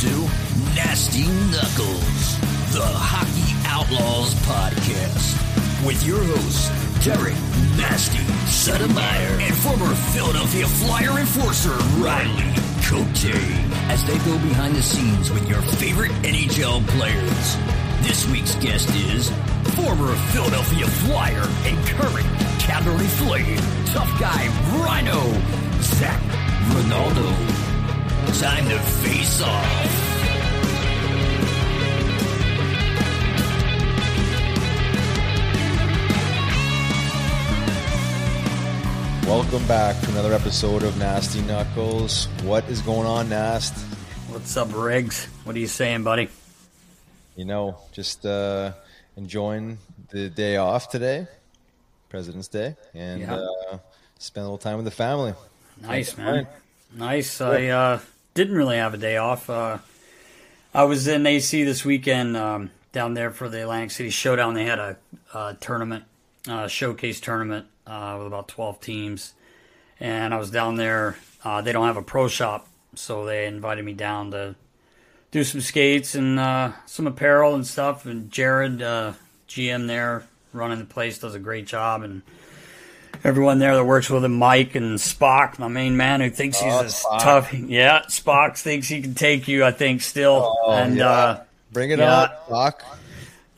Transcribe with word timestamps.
to 0.00 0.30
Nasty 0.74 1.28
Knuckles, 1.52 2.40
the 2.72 2.80
Hockey 2.80 3.52
Outlaws 3.68 4.32
podcast, 4.48 5.36
with 5.84 6.00
your 6.06 6.24
hosts, 6.24 6.72
Derek 7.04 7.36
Nasty 7.76 8.24
Settlemyer 8.48 9.36
and 9.44 9.54
former 9.56 9.94
Philadelphia 10.16 10.66
Flyer 10.66 11.18
enforcer 11.18 11.76
Riley 12.00 12.48
Cote, 12.88 13.28
as 13.92 14.02
they 14.06 14.16
go 14.24 14.38
behind 14.48 14.74
the 14.74 14.82
scenes 14.82 15.30
with 15.30 15.46
your 15.46 15.60
favorite 15.60 16.12
NHL 16.24 16.80
players. 16.96 17.56
This 18.00 18.26
week's 18.32 18.54
guest 18.54 18.88
is 19.04 19.28
former 19.76 20.16
Philadelphia 20.32 20.86
Flyer 21.04 21.44
and 21.68 21.76
current 21.88 22.26
Calgary 22.58 23.06
Flame 23.20 23.60
tough 23.92 24.08
guy 24.18 24.48
Rhino 24.80 25.20
Zac 25.82 26.22
Rinaldo. 26.72 27.49
Time 28.38 28.68
to 28.68 28.78
face 28.78 29.42
off. 29.42 29.96
Welcome 39.26 39.64
back 39.68 40.00
to 40.02 40.10
another 40.10 40.34
episode 40.34 40.82
of 40.82 40.98
Nasty 40.98 41.40
Knuckles. 41.42 42.26
What 42.42 42.64
is 42.68 42.82
going 42.82 43.06
on, 43.06 43.28
Nast? 43.28 43.72
What's 44.28 44.56
up, 44.56 44.68
Riggs? 44.74 45.26
What 45.44 45.54
are 45.54 45.58
you 45.60 45.68
saying, 45.68 46.02
buddy? 46.02 46.28
You 47.36 47.44
know, 47.44 47.78
just 47.92 48.26
uh, 48.26 48.72
enjoying 49.16 49.78
the 50.10 50.30
day 50.30 50.56
off 50.56 50.88
today, 50.90 51.28
President's 52.08 52.48
Day, 52.48 52.74
and 52.92 53.20
Yeah. 53.20 53.34
uh, 53.36 53.78
spend 54.18 54.42
a 54.42 54.46
little 54.48 54.58
time 54.58 54.76
with 54.76 54.84
the 54.84 54.90
family. 54.90 55.34
Nice, 55.80 56.12
Can't 56.14 56.26
man. 56.26 56.46
Nice. 56.96 57.40
I 57.40 57.66
uh, 57.68 58.00
didn't 58.34 58.56
really 58.56 58.76
have 58.76 58.94
a 58.94 58.98
day 58.98 59.16
off. 59.16 59.50
Uh, 59.50 59.78
I 60.72 60.84
was 60.84 61.08
in 61.08 61.26
AC 61.26 61.64
this 61.64 61.84
weekend 61.84 62.36
um, 62.36 62.70
down 62.92 63.14
there 63.14 63.30
for 63.30 63.48
the 63.48 63.62
Atlantic 63.62 63.90
City 63.90 64.10
Showdown. 64.10 64.54
They 64.54 64.64
had 64.64 64.78
a, 64.78 64.96
uh 65.32 65.54
tournament, 65.60 66.04
uh, 66.48 66.68
showcase 66.68 67.20
tournament 67.20 67.66
uh, 67.86 68.16
with 68.18 68.26
about 68.26 68.48
12 68.48 68.80
teams. 68.80 69.34
And 69.98 70.32
I 70.32 70.38
was 70.38 70.50
down 70.50 70.76
there. 70.76 71.16
Uh, 71.44 71.60
they 71.60 71.72
don't 71.72 71.86
have 71.86 71.96
a 71.96 72.02
pro 72.02 72.28
shop, 72.28 72.68
so 72.94 73.24
they 73.24 73.46
invited 73.46 73.84
me 73.84 73.92
down 73.92 74.30
to 74.30 74.54
do 75.30 75.44
some 75.44 75.60
skates 75.60 76.14
and 76.14 76.38
uh, 76.38 76.72
some 76.86 77.06
apparel 77.06 77.54
and 77.54 77.66
stuff. 77.66 78.06
And 78.06 78.30
Jared, 78.30 78.82
uh, 78.82 79.14
GM 79.48 79.86
there, 79.86 80.24
running 80.52 80.78
the 80.78 80.84
place, 80.84 81.18
does 81.18 81.34
a 81.34 81.38
great 81.38 81.66
job. 81.66 82.02
And 82.02 82.22
everyone 83.24 83.58
there 83.58 83.74
that 83.76 83.84
works 83.84 84.08
with 84.10 84.24
him, 84.24 84.34
Mike 84.34 84.74
and 84.74 84.98
Spock, 84.98 85.58
my 85.58 85.68
main 85.68 85.96
man, 85.96 86.20
who 86.20 86.30
thinks 86.30 86.58
he's 86.60 86.72
Oh, 86.72 86.80
a 86.80 86.84
Spock. 86.84 87.22
tough. 87.22 87.52
Yeah, 87.54 88.02
Spock 88.08 88.56
thinks 88.58 88.88
he 88.88 89.02
can 89.02 89.14
take 89.14 89.48
you. 89.48 89.64
I 89.64 89.72
think 89.72 90.02
still, 90.02 90.56
Oh, 90.64 90.72
and 90.72 90.96
yeah. 90.96 91.08
uh, 91.10 91.42
Bring 91.72 91.90
it 91.90 91.98
yeah. 91.98 92.22
on, 92.22 92.30
Doc. 92.48 92.84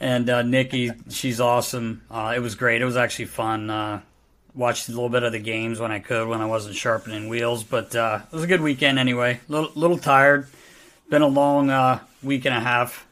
and 0.01 0.29
uh, 0.29 0.43
Nikki, 0.43 0.91
she's 1.11 1.41
awesome. 1.41 2.03
Uh, 2.11 2.33
it 2.37 2.41
was 2.41 2.55
great. 2.55 2.83
It 2.83 2.85
was 2.85 2.97
actually 2.97 3.27
fun. 3.27 3.71
Uh, 3.71 4.01
watched 4.55 4.89
a 4.89 4.93
little 4.93 5.09
bit 5.09 5.23
of 5.23 5.33
the 5.33 5.39
games 5.39 5.81
when 5.81 5.91
I 5.91 5.99
could, 5.99 6.29
when 6.29 6.41
I 6.43 6.47
wasn't 6.47 6.75
sharpening 6.77 7.29
wheels. 7.29 7.65
But 7.65 7.95
uh, 7.97 8.21
it 8.31 8.35
was 8.35 8.45
a 8.45 8.47
good 8.47 8.61
weekend 8.61 8.99
anyway. 8.99 9.41
Little 9.49 9.71
little 9.75 9.99
tired. 9.99 10.47
Been 11.09 11.23
a 11.23 11.27
long 11.29 11.71
uh, 11.71 12.01
week 12.23 12.45
and 12.45 12.55
a 12.55 12.61
half. 12.61 13.07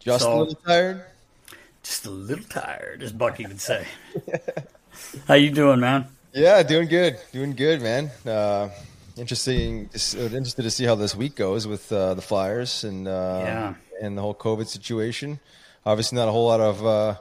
Just 0.00 0.24
So- 0.24 0.32
a 0.32 0.38
little 0.38 0.54
tired. 0.54 1.02
Just 1.82 2.04
a 2.06 2.10
little 2.10 2.44
tired, 2.44 3.02
as 3.02 3.12
Bucky 3.12 3.46
would 3.46 3.60
say. 3.60 3.86
How 5.26 5.34
you 5.34 5.50
doing, 5.50 5.80
man? 5.80 6.06
Yeah, 6.32 6.62
doing 6.62 6.88
good, 6.88 7.18
doing 7.32 7.52
good, 7.54 7.80
man. 7.82 8.10
Uh, 8.26 8.68
interesting, 9.16 9.88
just, 9.90 10.16
uh, 10.16 10.20
interested 10.20 10.62
to 10.62 10.70
see 10.70 10.84
how 10.84 10.94
this 10.94 11.14
week 11.14 11.34
goes 11.36 11.66
with 11.66 11.90
uh, 11.92 12.14
the 12.14 12.22
Flyers 12.22 12.84
and 12.84 13.08
uh, 13.08 13.40
Yeah. 13.44 13.74
and 14.02 14.16
the 14.16 14.22
whole 14.22 14.34
COVID 14.34 14.66
situation. 14.68 15.40
Obviously, 15.86 16.16
not 16.16 16.28
a 16.28 16.32
whole 16.32 16.46
lot 16.46 16.60
of 16.60 16.86
uh, 16.86 17.14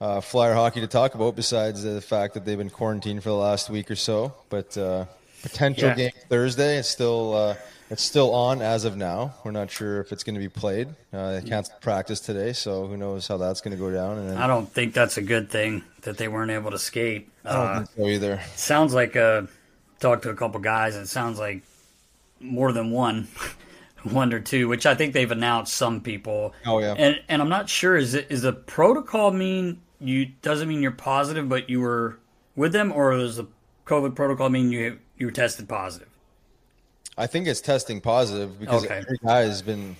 uh, 0.00 0.20
Flyer 0.20 0.54
hockey 0.54 0.80
to 0.80 0.86
talk 0.86 1.14
about 1.14 1.34
besides 1.36 1.82
the 1.82 2.00
fact 2.00 2.34
that 2.34 2.44
they've 2.44 2.58
been 2.58 2.70
quarantined 2.70 3.22
for 3.22 3.30
the 3.30 3.34
last 3.36 3.68
week 3.70 3.90
or 3.90 3.96
so. 3.96 4.34
But 4.48 4.76
uh, 4.78 5.06
potential 5.42 5.88
Yeah. 5.88 5.94
game 5.94 6.10
Thursday. 6.28 6.78
It's 6.78 6.88
still 6.88 7.34
uh, 7.34 7.54
it's 7.94 8.02
still 8.02 8.34
on 8.34 8.60
as 8.60 8.84
of 8.84 8.96
now. 8.96 9.34
We're 9.44 9.52
not 9.52 9.70
sure 9.70 10.00
if 10.00 10.12
it's 10.12 10.22
going 10.24 10.34
to 10.34 10.40
be 10.40 10.48
played. 10.48 10.88
Uh, 11.12 11.40
they 11.40 11.48
canceled 11.48 11.80
practice 11.80 12.20
today, 12.20 12.52
so 12.52 12.86
who 12.86 12.96
knows 12.96 13.26
how 13.28 13.36
that's 13.38 13.60
going 13.60 13.76
to 13.76 13.82
go 13.82 13.90
down. 13.90 14.18
And 14.18 14.30
then, 14.30 14.36
I 14.36 14.46
don't 14.46 14.66
think 14.70 14.92
that's 14.94 15.16
a 15.16 15.22
good 15.22 15.48
thing 15.50 15.82
that 16.02 16.18
they 16.18 16.28
weren't 16.28 16.50
able 16.50 16.72
to 16.72 16.78
skate. 16.78 17.30
I 17.44 17.52
don't 17.52 17.66
Uh, 17.66 17.76
think 17.84 17.90
so 17.96 18.06
either. 18.08 18.40
sounds 18.56 18.92
like 18.94 19.16
uh 19.16 19.42
talked 20.00 20.24
to 20.24 20.30
a 20.30 20.34
couple 20.34 20.60
guys. 20.60 20.96
And 20.96 21.04
it 21.04 21.08
sounds 21.08 21.38
like 21.38 21.62
more 22.40 22.72
than 22.72 22.90
one, 22.90 23.28
one 24.02 24.32
or 24.32 24.40
two, 24.40 24.68
which 24.68 24.84
I 24.86 24.94
think 24.94 25.14
they've 25.14 25.30
announced 25.30 25.72
some 25.74 26.00
people. 26.00 26.52
Oh, 26.66 26.78
yeah. 26.80 26.94
and 26.98 27.20
and 27.28 27.40
I'm 27.40 27.48
not 27.48 27.68
sure 27.68 27.96
is 27.96 28.14
it 28.14 28.26
is 28.28 28.42
the 28.42 28.52
protocol 28.52 29.30
mean 29.30 29.80
you 30.00 30.26
doesn't 30.42 30.68
mean 30.68 30.82
you're 30.82 30.90
positive, 30.90 31.48
but 31.48 31.70
you 31.70 31.80
were 31.80 32.18
with 32.56 32.72
them, 32.72 32.92
or 32.92 33.16
does 33.16 33.36
the 33.36 33.46
COVID 33.86 34.14
protocol 34.14 34.48
mean 34.50 34.70
you 34.72 34.98
you 35.16 35.26
were 35.26 35.32
tested 35.32 35.68
positive? 35.68 36.08
I 37.16 37.26
think 37.26 37.46
it's 37.46 37.60
testing 37.60 38.00
positive 38.00 38.58
because 38.58 38.84
Okay. 38.84 38.98
every 38.98 39.18
guy 39.24 39.40
has 39.42 39.62
been 39.62 39.96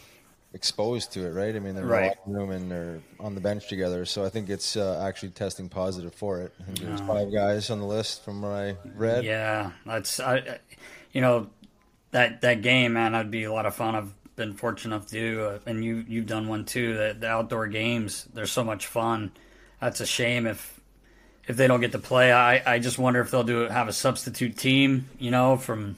exposed 0.52 1.12
to 1.12 1.26
it, 1.26 1.30
right? 1.30 1.54
I 1.54 1.58
mean, 1.58 1.74
they're 1.74 1.84
Right. 1.84 2.16
in 2.26 2.32
the 2.32 2.38
locker 2.38 2.46
room 2.46 2.50
and 2.50 2.70
they're 2.70 3.00
on 3.20 3.34
the 3.34 3.40
bench 3.40 3.68
together. 3.68 4.04
So 4.04 4.24
I 4.24 4.28
think 4.28 4.48
it's 4.48 4.76
uh, 4.76 5.02
actually 5.06 5.30
testing 5.30 5.68
positive 5.68 6.14
for 6.14 6.40
it. 6.40 6.52
I 6.60 6.72
there's 6.84 7.00
five 7.00 7.32
guys 7.32 7.70
on 7.70 7.80
the 7.80 7.86
list 7.86 8.24
from 8.24 8.42
what 8.42 8.52
I 8.52 8.76
read. 8.96 9.24
Yeah, 9.24 9.72
that's 9.86 10.20
I, 10.20 10.36
I- 10.36 10.58
you 11.12 11.20
know 11.20 11.48
that 12.10 12.40
that 12.42 12.62
game, 12.62 12.92
man. 12.94 13.12
That'd 13.12 13.30
be 13.30 13.44
a 13.44 13.52
lot 13.52 13.66
of 13.66 13.74
fun. 13.74 13.94
I've 13.94 14.12
been 14.36 14.54
fortunate 14.54 14.94
enough 14.96 15.06
to 15.08 15.12
do, 15.14 15.44
uh, 15.44 15.58
and 15.66 15.84
you 15.84 16.04
you've 16.08 16.26
done 16.26 16.48
one 16.48 16.64
too. 16.64 16.94
The, 16.94 17.16
the 17.18 17.28
outdoor 17.28 17.66
games, 17.68 18.26
they're 18.34 18.46
so 18.46 18.64
much 18.64 18.86
fun. 18.86 19.30
That's 19.80 20.00
a 20.00 20.06
shame 20.06 20.46
if 20.46 20.80
if 21.46 21.56
they 21.56 21.66
don't 21.68 21.80
get 21.80 21.92
to 21.92 21.98
play. 22.00 22.32
I 22.32 22.74
I 22.74 22.78
just 22.80 22.98
wonder 22.98 23.20
if 23.20 23.30
they'll 23.30 23.44
do 23.44 23.60
have 23.68 23.86
a 23.88 23.92
substitute 23.92 24.56
team. 24.56 25.08
You 25.20 25.30
know, 25.30 25.56
from 25.56 25.96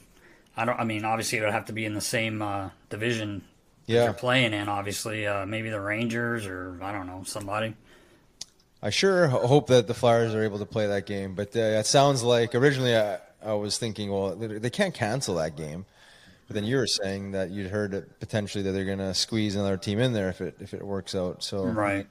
I 0.57 0.65
don't. 0.65 0.79
I 0.79 0.85
mean, 0.85 1.05
obviously 1.05 1.39
it 1.39 1.43
would 1.43 1.53
have 1.53 1.67
to 1.67 1.73
be 1.73 1.85
in 1.85 1.95
the 1.95 2.01
same 2.01 2.41
uh, 2.43 2.71
division 2.89 3.43
that 3.87 3.93
Yeah. 3.93 4.05
you're 4.05 4.13
playing 4.15 4.53
in. 4.55 4.69
Obviously, 4.69 5.27
uh, 5.27 5.45
maybe 5.47 5.69
the 5.71 5.81
Rangers 5.81 6.47
or 6.47 6.79
I 6.83 6.93
don't 6.93 7.07
know 7.07 7.23
somebody. 7.25 7.75
I 8.83 8.91
sure 8.91 9.27
hope 9.29 9.67
that 9.69 9.87
the 9.87 9.95
Flyers 9.95 10.35
are 10.35 10.43
able 10.43 10.59
to 10.59 10.67
play 10.67 10.87
that 10.87 11.07
game. 11.07 11.35
But 11.35 11.57
uh, 11.57 11.61
it 11.61 11.87
sounds 11.87 12.23
like 12.23 12.55
originally 12.55 12.97
I, 12.97 13.19
I 13.45 13.55
was 13.55 13.79
thinking, 13.79 14.11
well, 14.11 14.35
they 14.37 14.47
they 14.59 14.71
can't 14.71 14.95
cancel 14.95 15.35
that 15.37 15.57
game. 15.57 15.85
But 16.47 16.55
then 16.55 16.65
you 16.65 16.77
were 16.77 16.87
saying 16.87 17.33
that 17.33 17.51
you'd 17.51 17.71
heard 17.71 17.91
that 17.91 18.21
potentially 18.21 18.63
that 18.63 18.71
they're 18.71 18.85
going 18.85 18.99
to 18.99 19.13
squeeze 19.15 19.57
another 19.57 19.77
team 19.77 19.99
in 19.99 20.13
there 20.13 20.29
if 20.29 20.41
it 20.41 20.57
if 20.61 20.73
it 20.75 20.83
works 20.87 21.15
out. 21.15 21.43
So 21.43 21.65
Right. 21.65 22.07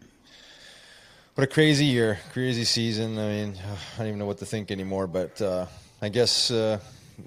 what 1.36 1.44
a 1.46 1.48
crazy 1.48 1.86
year, 1.86 2.20
crazy 2.34 2.66
season. 2.66 3.18
I 3.18 3.28
mean, 3.30 3.56
I 3.96 3.98
don't 4.00 4.08
even 4.08 4.20
know 4.20 4.26
what 4.26 4.40
to 4.40 4.46
think 4.46 4.72
anymore. 4.72 5.08
But 5.08 5.42
uh, 5.42 5.68
I 6.02 6.10
guess 6.10 6.52
uh, 6.52 6.80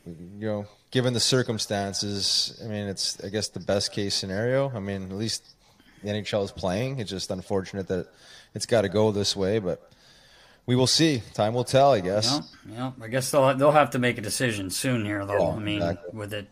you 0.06 0.46
know, 0.46 0.66
given 0.90 1.12
the 1.14 1.20
circumstances, 1.20 2.60
I 2.64 2.68
mean, 2.68 2.88
it's 2.88 3.22
I 3.22 3.28
guess 3.28 3.48
the 3.48 3.60
best 3.60 3.92
case 3.92 4.14
scenario. 4.14 4.70
I 4.74 4.80
mean, 4.80 5.04
at 5.04 5.12
least 5.12 5.44
the 6.02 6.10
NHL 6.10 6.44
is 6.44 6.52
playing. 6.52 6.98
It's 6.98 7.10
just 7.10 7.30
unfortunate 7.30 7.88
that 7.88 8.08
it's 8.54 8.66
got 8.66 8.82
to 8.82 8.88
go 8.88 9.10
this 9.12 9.36
way, 9.36 9.58
but 9.58 9.90
we 10.66 10.76
will 10.76 10.86
see. 10.86 11.22
Time 11.34 11.54
will 11.54 11.64
tell, 11.64 11.92
I 11.92 12.00
guess. 12.00 12.40
Yeah, 12.68 12.74
yeah. 12.74 13.04
I 13.04 13.08
guess 13.08 13.30
they'll 13.30 13.54
they'll 13.54 13.72
have 13.72 13.90
to 13.90 13.98
make 13.98 14.18
a 14.18 14.20
decision 14.20 14.70
soon 14.70 15.04
here, 15.04 15.24
though. 15.24 15.50
Yeah, 15.50 15.56
I 15.56 15.58
mean, 15.58 15.76
exactly. 15.76 16.18
with 16.18 16.34
it, 16.34 16.46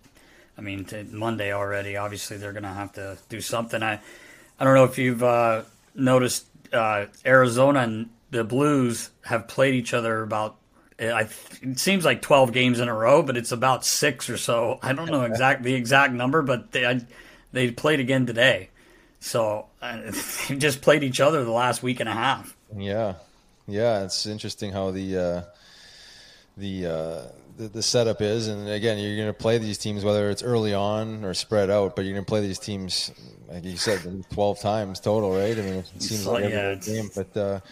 I 0.57 0.61
mean, 0.61 0.85
to 0.87 1.05
Monday 1.05 1.53
already. 1.53 1.97
Obviously, 1.97 2.37
they're 2.37 2.53
going 2.53 2.63
to 2.63 2.69
have 2.69 2.93
to 2.95 3.19
do 3.29 3.41
something. 3.41 3.83
I, 3.83 4.01
I 4.59 4.65
don't 4.65 4.75
know 4.75 4.85
if 4.85 4.99
you've 4.99 5.23
uh, 5.23 5.63
noticed 5.95 6.47
uh, 6.73 7.07
Arizona 7.25 7.81
and 7.81 8.11
the 8.31 8.45
Blues 8.45 9.11
have 9.25 9.49
played 9.49 9.75
each 9.75 9.95
other 9.95 10.23
about. 10.23 10.57
I, 10.99 11.29
it 11.63 11.79
seems 11.79 12.05
like 12.05 12.23
twelve 12.23 12.53
games 12.53 12.81
in 12.81 12.89
a 12.89 12.95
row, 12.95 13.23
but 13.23 13.37
it's 13.37 13.53
about 13.53 13.85
six 13.85 14.31
or 14.31 14.37
so. 14.39 14.79
I 14.83 14.93
don't 14.95 15.11
know 15.11 15.23
exact 15.25 15.63
the 15.63 15.75
exact 15.75 16.13
number, 16.15 16.43
but 16.43 16.73
they 16.73 16.87
I, 16.87 17.01
they 17.53 17.71
played 17.71 18.01
again 18.01 18.25
today. 18.27 18.71
So 19.21 19.67
uh, 19.83 20.11
they 20.49 20.57
just 20.57 20.81
played 20.81 21.03
each 21.05 21.21
other 21.21 21.45
the 21.45 21.51
last 21.51 21.83
week 21.83 22.01
and 22.01 22.09
a 22.09 22.13
half. 22.13 22.57
Yeah, 22.77 23.15
yeah. 23.69 24.05
It's 24.05 24.25
interesting 24.27 24.73
how 24.73 24.91
the 24.91 25.17
uh, 25.19 25.43
the, 26.57 26.87
uh, 26.87 27.23
the 27.59 27.69
the 27.69 27.83
setup 27.83 28.23
is, 28.23 28.49
and 28.49 28.69
again, 28.69 28.99
you're 28.99 29.17
going 29.17 29.29
to 29.29 29.33
play 29.39 29.59
these 29.59 29.77
teams 29.79 30.03
whether 30.05 30.31
it's 30.31 30.43
early 30.43 30.73
on 30.73 31.25
or 31.25 31.35
spread 31.35 31.69
out, 31.69 31.95
but 31.95 32.07
you're 32.07 32.15
going 32.15 32.25
to 32.25 32.29
play 32.29 32.41
these 32.41 32.59
teams 32.59 33.11
like 33.49 33.65
you 33.65 33.77
said, 33.77 34.25
twelve 34.33 34.61
times 34.61 34.99
total, 34.99 35.31
right? 35.37 35.57
I 35.59 35.61
mean, 35.63 35.75
it 35.95 36.03
seems 36.03 36.27
like 36.27 36.45
like- 36.45 36.53
every 36.53 36.57
yeah, 36.57 36.73
it's- 36.73 36.89
game, 36.89 37.11
but. 37.15 37.63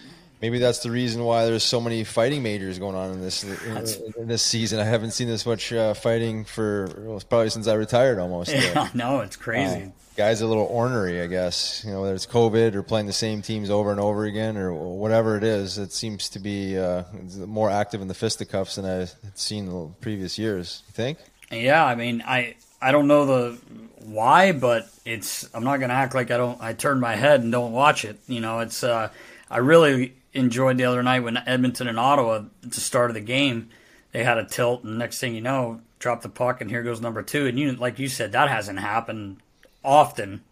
Uh, 0.44 0.50
Maybe 0.50 0.58
that's 0.58 0.80
the 0.80 0.90
reason 0.90 1.24
why 1.24 1.46
there's 1.46 1.62
so 1.62 1.80
many 1.80 2.04
fighting 2.04 2.42
majors 2.42 2.78
going 2.78 2.94
on 2.94 3.12
in 3.12 3.20
this 3.22 3.44
in, 3.44 4.12
in 4.22 4.28
this 4.28 4.42
season. 4.42 4.78
I 4.78 4.84
haven't 4.84 5.12
seen 5.12 5.26
this 5.26 5.46
much 5.46 5.72
uh, 5.72 5.94
fighting 5.94 6.44
for 6.44 6.90
well, 6.98 7.22
probably 7.28 7.48
since 7.50 7.66
I 7.66 7.74
retired 7.74 8.18
almost. 8.18 8.50
Uh, 8.54 8.60
Yeah, 8.60 8.88
no, 8.92 9.20
it's 9.20 9.36
crazy. 9.36 9.90
guys 10.16 10.42
are 10.42 10.44
a 10.44 10.48
little 10.48 10.66
ornery, 10.66 11.22
I 11.22 11.26
guess. 11.28 11.82
You 11.84 11.92
know, 11.92 12.02
whether 12.02 12.14
it's 12.14 12.26
COVID 12.26 12.74
or 12.74 12.82
playing 12.82 13.06
the 13.06 13.12
same 13.14 13.40
teams 13.40 13.70
over 13.70 13.90
and 13.90 13.98
over 14.00 14.24
again 14.24 14.56
or 14.58 14.72
whatever 14.72 15.36
it 15.38 15.44
is, 15.44 15.78
it 15.78 15.92
seems 15.92 16.28
to 16.30 16.38
be 16.38 16.76
uh, 16.78 17.04
more 17.46 17.70
active 17.70 18.02
in 18.02 18.08
the 18.08 18.14
fisticuffs 18.14 18.74
than 18.76 18.84
I've 18.84 19.14
seen 19.34 19.66
the 19.66 19.88
previous 20.00 20.38
years. 20.38 20.82
You 20.88 20.92
think? 20.92 21.18
Yeah, 21.50 21.84
I 21.84 21.94
mean, 21.94 22.22
I 22.26 22.54
I 22.82 22.92
don't 22.92 23.06
know 23.06 23.24
the 23.24 23.58
why, 24.04 24.52
but 24.52 24.88
it's 25.06 25.48
I'm 25.54 25.64
not 25.64 25.80
gonna 25.80 25.94
act 25.94 26.14
like 26.14 26.30
I 26.30 26.36
don't. 26.36 26.60
I 26.60 26.74
turn 26.74 27.00
my 27.00 27.16
head 27.16 27.40
and 27.40 27.50
don't 27.50 27.72
watch 27.72 28.04
it. 28.04 28.18
You 28.28 28.40
know, 28.40 28.60
it's 28.60 28.84
uh, 28.84 29.08
I 29.50 29.58
really 29.58 30.12
enjoyed 30.34 30.76
the 30.76 30.84
other 30.84 31.02
night 31.02 31.20
when 31.20 31.36
Edmonton 31.46 31.88
and 31.88 31.98
Ottawa 31.98 32.44
at 32.62 32.70
the 32.72 32.80
start 32.80 33.10
of 33.10 33.14
the 33.14 33.20
game 33.20 33.70
they 34.12 34.22
had 34.24 34.38
a 34.38 34.44
tilt, 34.44 34.84
and 34.84 34.96
next 34.98 35.18
thing 35.18 35.34
you 35.34 35.40
know, 35.40 35.80
drop 35.98 36.22
the 36.22 36.28
puck, 36.28 36.60
and 36.60 36.70
here 36.70 36.82
goes 36.84 37.00
number 37.00 37.22
two. 37.22 37.46
And 37.46 37.58
you 37.58 37.72
like 37.72 37.98
you 37.98 38.08
said, 38.08 38.32
that 38.32 38.48
hasn't 38.48 38.78
happened 38.78 39.38
often 39.84 40.42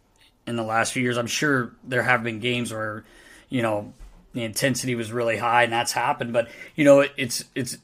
in 0.47 0.57
the 0.57 0.65
last 0.65 0.93
few 0.93 1.03
years. 1.03 1.17
I'm 1.17 1.27
sure 1.29 1.73
there 1.85 2.03
have 2.03 2.25
been 2.25 2.41
games 2.41 2.73
where 2.73 3.05
you 3.49 3.63
know 3.63 3.93
the 4.35 4.43
intensity 4.45 4.95
was 4.95 5.13
really 5.13 5.37
high, 5.39 5.63
and 5.65 5.73
that's 5.73 5.93
happened. 5.93 6.33
But 6.33 6.49
you 6.75 6.85
know, 6.85 7.01
it, 7.01 7.13
it's 7.17 7.45
it's 7.55 7.77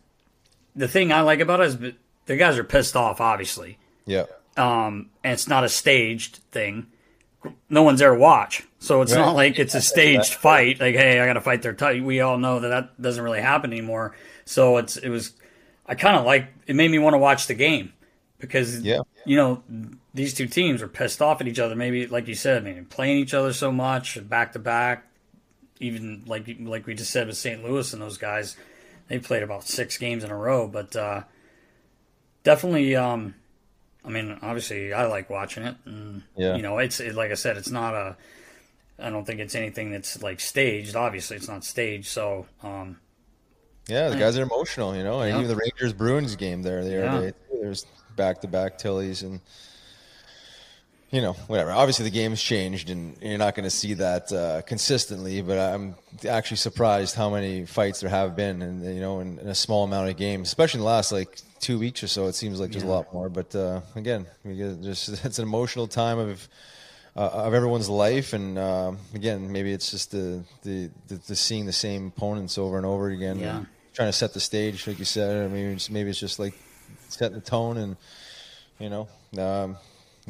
the 0.74 0.88
thing 0.88 1.12
I 1.12 1.20
like 1.20 1.40
about 1.40 1.60
it 1.60 1.66
is 1.66 1.78
the 2.26 2.36
guys 2.36 2.58
are 2.58 2.64
pissed 2.64 2.96
off, 2.96 3.20
obviously, 3.20 3.78
Yeah. 4.04 4.24
um, 4.56 5.10
and 5.24 5.32
it's 5.32 5.46
not 5.48 5.62
a 5.64 5.68
staged 5.68 6.40
thing. 6.50 6.86
No 7.70 7.82
one's 7.82 8.00
there 8.00 8.12
to 8.14 8.18
watch, 8.18 8.64
so 8.80 9.00
it's 9.02 9.12
Right. 9.12 9.20
not 9.20 9.34
like 9.36 9.58
it's 9.58 9.74
a 9.74 9.80
staged 9.80 10.34
fight. 10.34 10.80
Like, 10.80 10.96
hey, 10.96 11.20
I 11.20 11.26
got 11.26 11.34
to 11.34 11.40
fight 11.40 11.62
their 11.62 11.72
tight. 11.72 12.02
We 12.02 12.20
all 12.20 12.36
know 12.38 12.58
that 12.60 12.68
that 12.68 13.00
doesn't 13.00 13.22
really 13.22 13.40
happen 13.40 13.72
anymore. 13.72 14.14
So 14.44 14.76
it's 14.78 14.96
it 14.96 15.08
was. 15.08 15.32
I 15.86 15.94
kind 15.94 16.16
of 16.16 16.24
like 16.26 16.48
it. 16.66 16.74
Made 16.74 16.90
me 16.90 16.98
want 16.98 17.14
to 17.14 17.18
watch 17.18 17.46
the 17.46 17.54
game 17.54 17.92
because 18.38 18.82
Yeah. 18.82 19.00
you 19.24 19.36
know 19.36 19.62
these 20.14 20.34
two 20.34 20.46
teams 20.48 20.82
are 20.82 20.88
pissed 20.88 21.22
off 21.22 21.40
at 21.40 21.46
each 21.46 21.58
other. 21.60 21.76
Maybe 21.76 22.06
like 22.08 22.26
you 22.26 22.34
said, 22.34 22.64
maybe 22.64 22.80
playing 22.82 23.18
each 23.18 23.34
other 23.34 23.52
so 23.52 23.70
much 23.70 24.18
back 24.28 24.52
to 24.54 24.58
back. 24.58 25.04
Even 25.80 26.24
like 26.26 26.44
like 26.60 26.86
we 26.86 26.94
just 26.94 27.12
said 27.12 27.28
with 27.28 27.36
St. 27.36 27.62
Louis 27.64 27.92
and 27.92 28.02
those 28.02 28.18
guys, 28.18 28.56
they 29.06 29.20
played 29.20 29.44
about 29.44 29.62
six 29.68 29.96
games 29.96 30.24
in 30.24 30.30
a 30.32 30.36
row. 30.36 30.66
But 30.66 30.96
uh, 30.96 31.22
definitely, 32.42 32.96
um, 32.96 33.34
I 34.08 34.10
mean, 34.10 34.38
obviously, 34.40 34.92
I 34.94 35.06
like 35.06 35.28
watching 35.28 35.64
it. 35.64 35.76
And, 35.84 36.22
Yeah. 36.36 36.56
You 36.56 36.62
know, 36.62 36.78
it's 36.78 36.98
it, 36.98 37.14
like 37.14 37.30
I 37.30 37.34
said, 37.34 37.56
it's 37.58 37.70
not 37.70 37.94
a. 37.94 38.16
I 38.98 39.10
don't 39.10 39.24
think 39.24 39.38
it's 39.38 39.54
anything 39.54 39.92
that's 39.92 40.22
like 40.22 40.40
staged. 40.40 40.96
Obviously, 40.96 41.36
it's 41.36 41.46
not 41.46 41.62
staged. 41.64 42.06
So, 42.08 42.46
um, 42.62 42.98
Yeah, 43.86 44.08
the 44.08 44.16
guys 44.16 44.36
are 44.38 44.42
emotional, 44.42 44.96
you 44.96 45.04
know. 45.04 45.20
And 45.20 45.30
Yeah. 45.30 45.36
even 45.36 45.48
the 45.48 45.56
Rangers 45.56 45.92
Bruins 45.92 46.36
game 46.36 46.62
there, 46.62 46.84
the 46.84 46.90
Yeah. 46.90 47.20
day, 47.20 47.32
there's 47.60 47.86
back 48.16 48.40
to 48.40 48.48
back 48.48 48.78
Tillies 48.78 49.22
and 49.22 49.40
you 51.10 51.22
know, 51.22 51.32
whatever. 51.46 51.70
Obviously, 51.72 52.04
the 52.04 52.10
game's 52.10 52.42
changed, 52.42 52.90
and 52.90 53.16
you're 53.22 53.38
not 53.38 53.54
going 53.54 53.64
to 53.64 53.70
see 53.70 53.94
that 53.94 54.30
uh, 54.32 54.62
consistently. 54.62 55.40
But 55.40 55.58
I'm 55.58 55.94
actually 56.28 56.58
surprised 56.58 57.14
how 57.14 57.30
many 57.30 57.64
fights 57.64 58.00
there 58.00 58.10
have 58.10 58.36
been, 58.36 58.60
and 58.62 58.84
you 58.84 59.00
know, 59.00 59.20
in, 59.20 59.38
in 59.38 59.48
a 59.48 59.54
small 59.54 59.84
amount 59.84 60.10
of 60.10 60.16
games, 60.16 60.48
especially 60.48 60.78
in 60.80 60.82
the 60.84 60.90
last 60.90 61.10
like 61.12 61.40
two 61.60 61.78
weeks 61.78 62.02
or 62.02 62.08
so. 62.08 62.26
It 62.26 62.34
seems 62.34 62.60
like 62.60 62.70
there's 62.72 62.84
a 62.84 62.86
lot 62.86 63.12
more. 63.12 63.28
But 63.28 63.54
uh, 63.54 63.80
again, 63.96 64.26
just 64.82 65.08
it's 65.24 65.38
an 65.38 65.44
emotional 65.44 65.86
time 65.88 66.18
of 66.18 66.46
uh, 67.16 67.20
of 67.46 67.54
everyone's 67.54 67.88
life, 67.88 68.32
and 68.34 68.58
um 68.58 68.98
again, 69.14 69.50
maybe 69.50 69.72
it's 69.72 69.90
just 69.90 70.10
the, 70.10 70.44
the 70.62 70.90
the 71.08 71.14
the 71.26 71.34
seeing 71.36 71.64
the 71.66 71.72
same 71.72 72.08
opponents 72.14 72.58
over 72.58 72.76
and 72.76 72.84
over 72.86 73.08
again, 73.08 73.38
Yeah. 73.38 73.56
and 73.56 73.66
trying 73.94 74.08
to 74.08 74.12
set 74.12 74.34
the 74.34 74.40
stage, 74.40 74.86
like 74.86 74.98
you 74.98 75.04
said. 75.06 75.44
I 75.44 75.48
mean, 75.48 75.78
maybe 75.90 76.10
it's 76.10 76.20
just 76.20 76.38
like 76.38 76.54
setting 77.08 77.34
the 77.36 77.40
tone, 77.44 77.78
and 77.78 77.96
you 78.78 78.90
know, 78.90 79.08
um, 79.38 79.76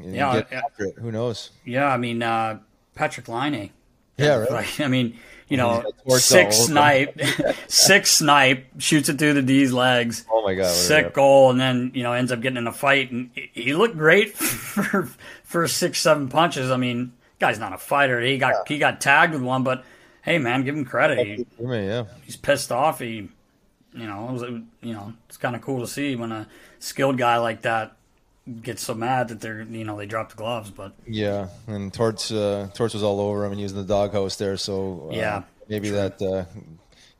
Yeah, 0.05 0.35
get 0.40 0.52
after 0.52 0.85
it. 0.87 0.95
Who 0.99 1.11
knows? 1.12 1.50
yeah, 1.64 1.87
I 1.87 1.97
mean, 1.97 2.23
uh, 2.23 2.61
Patrik 2.97 3.28
Laine. 3.28 3.71
Yeah, 4.17 4.37
right. 4.50 4.81
I 4.81 4.88
mean, 4.88 5.17
you 5.49 5.57
know, 5.57 5.85
six 6.09 6.57
snipe, 6.57 7.19
six 7.69 8.11
snipe, 8.11 8.67
shoots 8.78 9.09
it 9.09 9.19
through 9.19 9.35
the 9.35 9.43
D's 9.43 9.73
legs. 9.73 10.25
Oh 10.31 10.43
my 10.43 10.55
God, 10.55 10.67
Sick 10.75 11.14
goal, 11.14 11.50
and 11.50 11.61
then 11.61 11.93
you 11.95 12.02
know 12.02 12.12
ends 12.12 12.33
up 12.33 12.40
getting 12.40 12.57
in 12.57 12.67
a 12.67 12.73
fight, 12.73 13.11
and 13.12 13.31
he- 13.35 13.75
looked 13.75 13.97
great 13.97 14.35
for 14.37 15.09
for 15.45 15.69
six 15.69 16.00
seven 16.00 16.28
punches. 16.28 16.71
I 16.71 16.76
mean, 16.76 17.12
guy's 17.38 17.59
not 17.61 17.73
a 17.73 17.78
fighter. 17.78 18.21
He 18.21 18.38
got 18.38 18.67
he 18.69 18.78
got 18.78 19.00
tagged 19.00 19.33
with 19.33 19.43
one, 19.43 19.62
but 19.62 19.85
hey, 20.23 20.38
man, 20.38 20.64
give 20.64 20.75
him 20.76 20.85
credit. 20.85 21.25
He, 21.25 21.47
Yeah, 21.61 22.05
he's 22.25 22.37
pissed 22.37 22.73
off. 22.73 22.99
He, 22.99 23.28
you 23.95 24.07
know, 24.07 24.28
it 24.28 24.33
was 24.33 24.43
you 24.83 24.93
know 24.95 25.12
it's 25.28 25.37
kind 25.37 25.55
of 25.55 25.62
cool 25.62 25.81
to 25.81 25.87
see 25.87 26.17
when 26.17 26.33
a 26.33 26.49
skilled 26.81 27.19
guy 27.19 27.37
like 27.38 27.62
that 27.62 27.97
gets 28.62 28.83
so 28.83 28.95
mad 28.95 29.28
that 29.28 29.40
they're 29.40 29.62
you 29.62 29.85
know 29.85 29.97
they 29.97 30.07
drop 30.07 30.31
the 30.31 30.37
gloves. 30.37 30.71
But 30.71 30.93
yeah. 31.07 31.49
And 31.67 31.93
Torts, 31.93 32.31
uh, 32.33 32.69
Torts 32.75 32.95
was 32.95 33.02
all 33.02 33.21
over 33.21 33.45
him, 33.45 33.52
and 33.52 33.59
he 33.59 33.64
was 33.64 33.73
in 33.73 33.78
the 33.78 33.85
doghouse 33.85 34.37
there. 34.37 34.57
So 34.57 35.09
uh, 35.11 35.14
Yeah, 35.14 35.43
maybe 35.69 35.90
that 35.90 36.21
uh, 36.23 36.45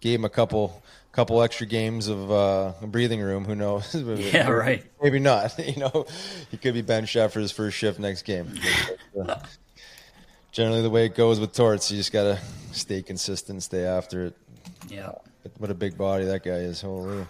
gave 0.01 0.19
him 0.19 0.25
a 0.25 0.31
couple 0.31 0.83
couple 1.13 1.43
extra 1.43 1.67
games 1.67 2.07
of 2.09 2.31
uh, 2.31 2.73
breathing 2.83 3.21
room. 3.21 3.45
Who 3.45 3.55
knows? 3.55 3.95
Yeah, 3.95 4.51
right. 4.51 4.85
Maybe 5.03 5.19
not. 5.19 5.59
You 5.67 5.77
know, 5.81 6.07
he 6.51 6.57
could 6.57 6.75
be 6.75 6.83
benched 6.83 7.17
after 7.17 7.41
his 7.41 7.51
first 7.53 7.77
shift 7.77 7.99
next 7.99 8.23
game. 8.23 8.55
But, 9.17 9.45
generally, 10.53 10.83
the 10.83 10.91
way 10.91 11.07
it 11.07 11.15
goes 11.15 11.41
with 11.41 11.53
Torts, 11.55 11.91
you 11.91 11.97
just 11.97 12.13
gotta 12.13 12.39
stay 12.73 13.03
consistent, 13.03 13.63
stay 13.63 13.85
after 13.85 14.27
it. 14.27 14.37
yeah. 14.89 15.13
What 15.59 15.71
a 15.71 15.75
big 15.75 15.97
body 15.97 16.27
that 16.27 16.45
guy 16.45 16.59
is. 16.59 16.83
Holy. 16.83 17.25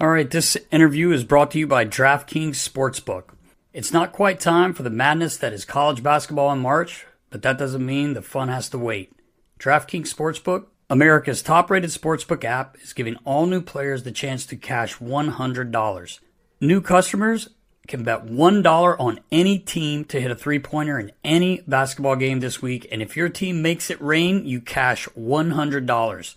All 0.00 0.08
right, 0.08 0.30
this 0.30 0.56
interview 0.70 1.10
is 1.10 1.24
brought 1.24 1.50
to 1.50 1.58
you 1.58 1.66
by 1.66 1.84
DraftKings 1.84 2.52
Sportsbook. 2.52 3.34
It's 3.74 3.92
not 3.92 4.14
quite 4.14 4.40
time 4.40 4.72
for 4.72 4.82
the 4.82 4.88
madness 4.88 5.36
that 5.36 5.52
is 5.52 5.66
college 5.66 6.02
basketball 6.02 6.50
in 6.52 6.60
March, 6.60 7.04
but 7.28 7.42
that 7.42 7.58
doesn't 7.58 7.84
mean 7.84 8.14
the 8.14 8.22
fun 8.22 8.48
has 8.48 8.70
to 8.70 8.78
wait. 8.78 9.12
DraftKings 9.58 10.08
Sportsbook, 10.08 10.68
America's 10.88 11.42
top 11.42 11.70
rated 11.70 11.90
sportsbook 11.90 12.44
app, 12.44 12.78
is 12.80 12.94
giving 12.94 13.16
all 13.26 13.44
new 13.44 13.60
players 13.60 14.02
the 14.02 14.10
chance 14.10 14.46
to 14.46 14.56
cash 14.56 14.96
$100. 14.96 16.20
New 16.62 16.80
customers 16.80 17.50
can 17.86 18.02
bet 18.02 18.24
$1 18.24 18.96
on 18.98 19.20
any 19.30 19.58
team 19.58 20.06
to 20.06 20.18
hit 20.18 20.30
a 20.30 20.34
three 20.34 20.58
pointer 20.58 20.98
in 20.98 21.12
any 21.22 21.60
basketball 21.68 22.16
game 22.16 22.40
this 22.40 22.62
week, 22.62 22.88
and 22.90 23.02
if 23.02 23.18
your 23.18 23.28
team 23.28 23.60
makes 23.60 23.90
it 23.90 24.00
rain, 24.00 24.46
you 24.46 24.62
cash 24.62 25.06
$100. 25.08 26.36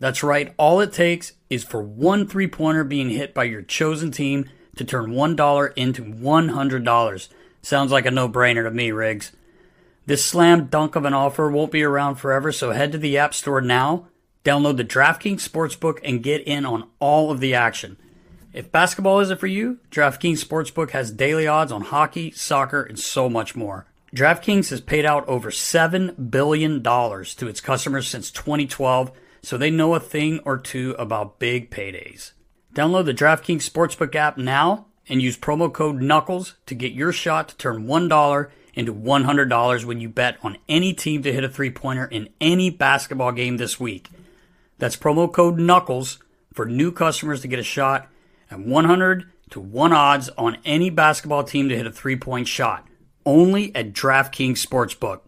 That's 0.00 0.24
right, 0.24 0.52
all 0.56 0.80
it 0.80 0.92
takes 0.92 1.34
is 1.54 1.64
for 1.64 1.82
one 1.82 2.26
three 2.26 2.48
pointer 2.48 2.84
being 2.84 3.10
hit 3.10 3.34
by 3.34 3.44
your 3.44 3.62
chosen 3.62 4.10
team 4.10 4.48
to 4.76 4.84
turn 4.84 5.12
$1 5.12 5.72
into 5.76 6.02
$100. 6.02 7.28
Sounds 7.62 7.92
like 7.92 8.06
a 8.06 8.10
no 8.10 8.28
brainer 8.28 8.64
to 8.64 8.70
me, 8.70 8.90
Riggs. 8.90 9.32
This 10.06 10.24
slam 10.24 10.66
dunk 10.66 10.96
of 10.96 11.04
an 11.04 11.14
offer 11.14 11.50
won't 11.50 11.72
be 11.72 11.82
around 11.82 12.16
forever, 12.16 12.52
so 12.52 12.72
head 12.72 12.92
to 12.92 12.98
the 12.98 13.16
App 13.16 13.32
Store 13.32 13.62
now, 13.62 14.08
download 14.44 14.76
the 14.76 14.84
DraftKings 14.84 15.48
Sportsbook, 15.48 15.98
and 16.04 16.22
get 16.22 16.42
in 16.42 16.66
on 16.66 16.90
all 16.98 17.30
of 17.30 17.40
the 17.40 17.54
action. 17.54 17.96
If 18.52 18.70
basketball 18.70 19.20
isn't 19.20 19.40
for 19.40 19.46
you, 19.46 19.78
DraftKings 19.90 20.44
Sportsbook 20.44 20.90
has 20.90 21.10
daily 21.10 21.46
odds 21.46 21.72
on 21.72 21.80
hockey, 21.82 22.30
soccer, 22.32 22.82
and 22.82 22.98
so 22.98 23.30
much 23.30 23.56
more. 23.56 23.86
DraftKings 24.14 24.70
has 24.70 24.80
paid 24.80 25.06
out 25.06 25.26
over 25.26 25.50
$7 25.50 26.30
billion 26.30 26.82
to 26.82 27.48
its 27.48 27.60
customers 27.60 28.06
since 28.06 28.30
2012, 28.30 29.10
so 29.44 29.58
they 29.58 29.70
know 29.70 29.94
a 29.94 30.00
thing 30.00 30.40
or 30.44 30.56
two 30.56 30.94
about 30.98 31.38
big 31.38 31.70
paydays. 31.70 32.32
Download 32.74 33.04
the 33.04 33.14
DraftKings 33.14 33.68
Sportsbook 33.68 34.14
app 34.14 34.38
now 34.38 34.86
and 35.08 35.20
use 35.20 35.36
promo 35.36 35.72
code 35.72 36.00
KNUCKLES 36.00 36.54
to 36.66 36.74
get 36.74 36.92
your 36.92 37.12
shot 37.12 37.50
to 37.50 37.56
turn 37.56 37.86
$1 37.86 38.50
into 38.74 38.94
$100 38.94 39.84
when 39.84 40.00
you 40.00 40.08
bet 40.08 40.38
on 40.42 40.56
any 40.68 40.92
team 40.92 41.22
to 41.22 41.32
hit 41.32 41.44
a 41.44 41.48
three 41.48 41.70
pointer 41.70 42.06
in 42.06 42.28
any 42.40 42.70
basketball 42.70 43.32
game 43.32 43.58
this 43.58 43.78
week. 43.78 44.08
That's 44.78 44.96
promo 44.96 45.32
code 45.32 45.58
KNUCKLES 45.58 46.18
for 46.52 46.66
new 46.66 46.90
customers 46.90 47.42
to 47.42 47.48
get 47.48 47.58
a 47.58 47.64
shot 47.64 48.08
at 48.50 48.60
100 48.60 49.30
to 49.50 49.60
1 49.60 49.92
odds 49.92 50.30
on 50.30 50.58
any 50.64 50.90
basketball 50.90 51.44
team 51.44 51.68
to 51.68 51.76
hit 51.76 51.86
a 51.86 51.92
three 51.92 52.16
point 52.16 52.48
shot. 52.48 52.86
Only 53.26 53.74
at 53.76 53.92
DraftKings 53.92 54.64
Sportsbook. 54.64 55.20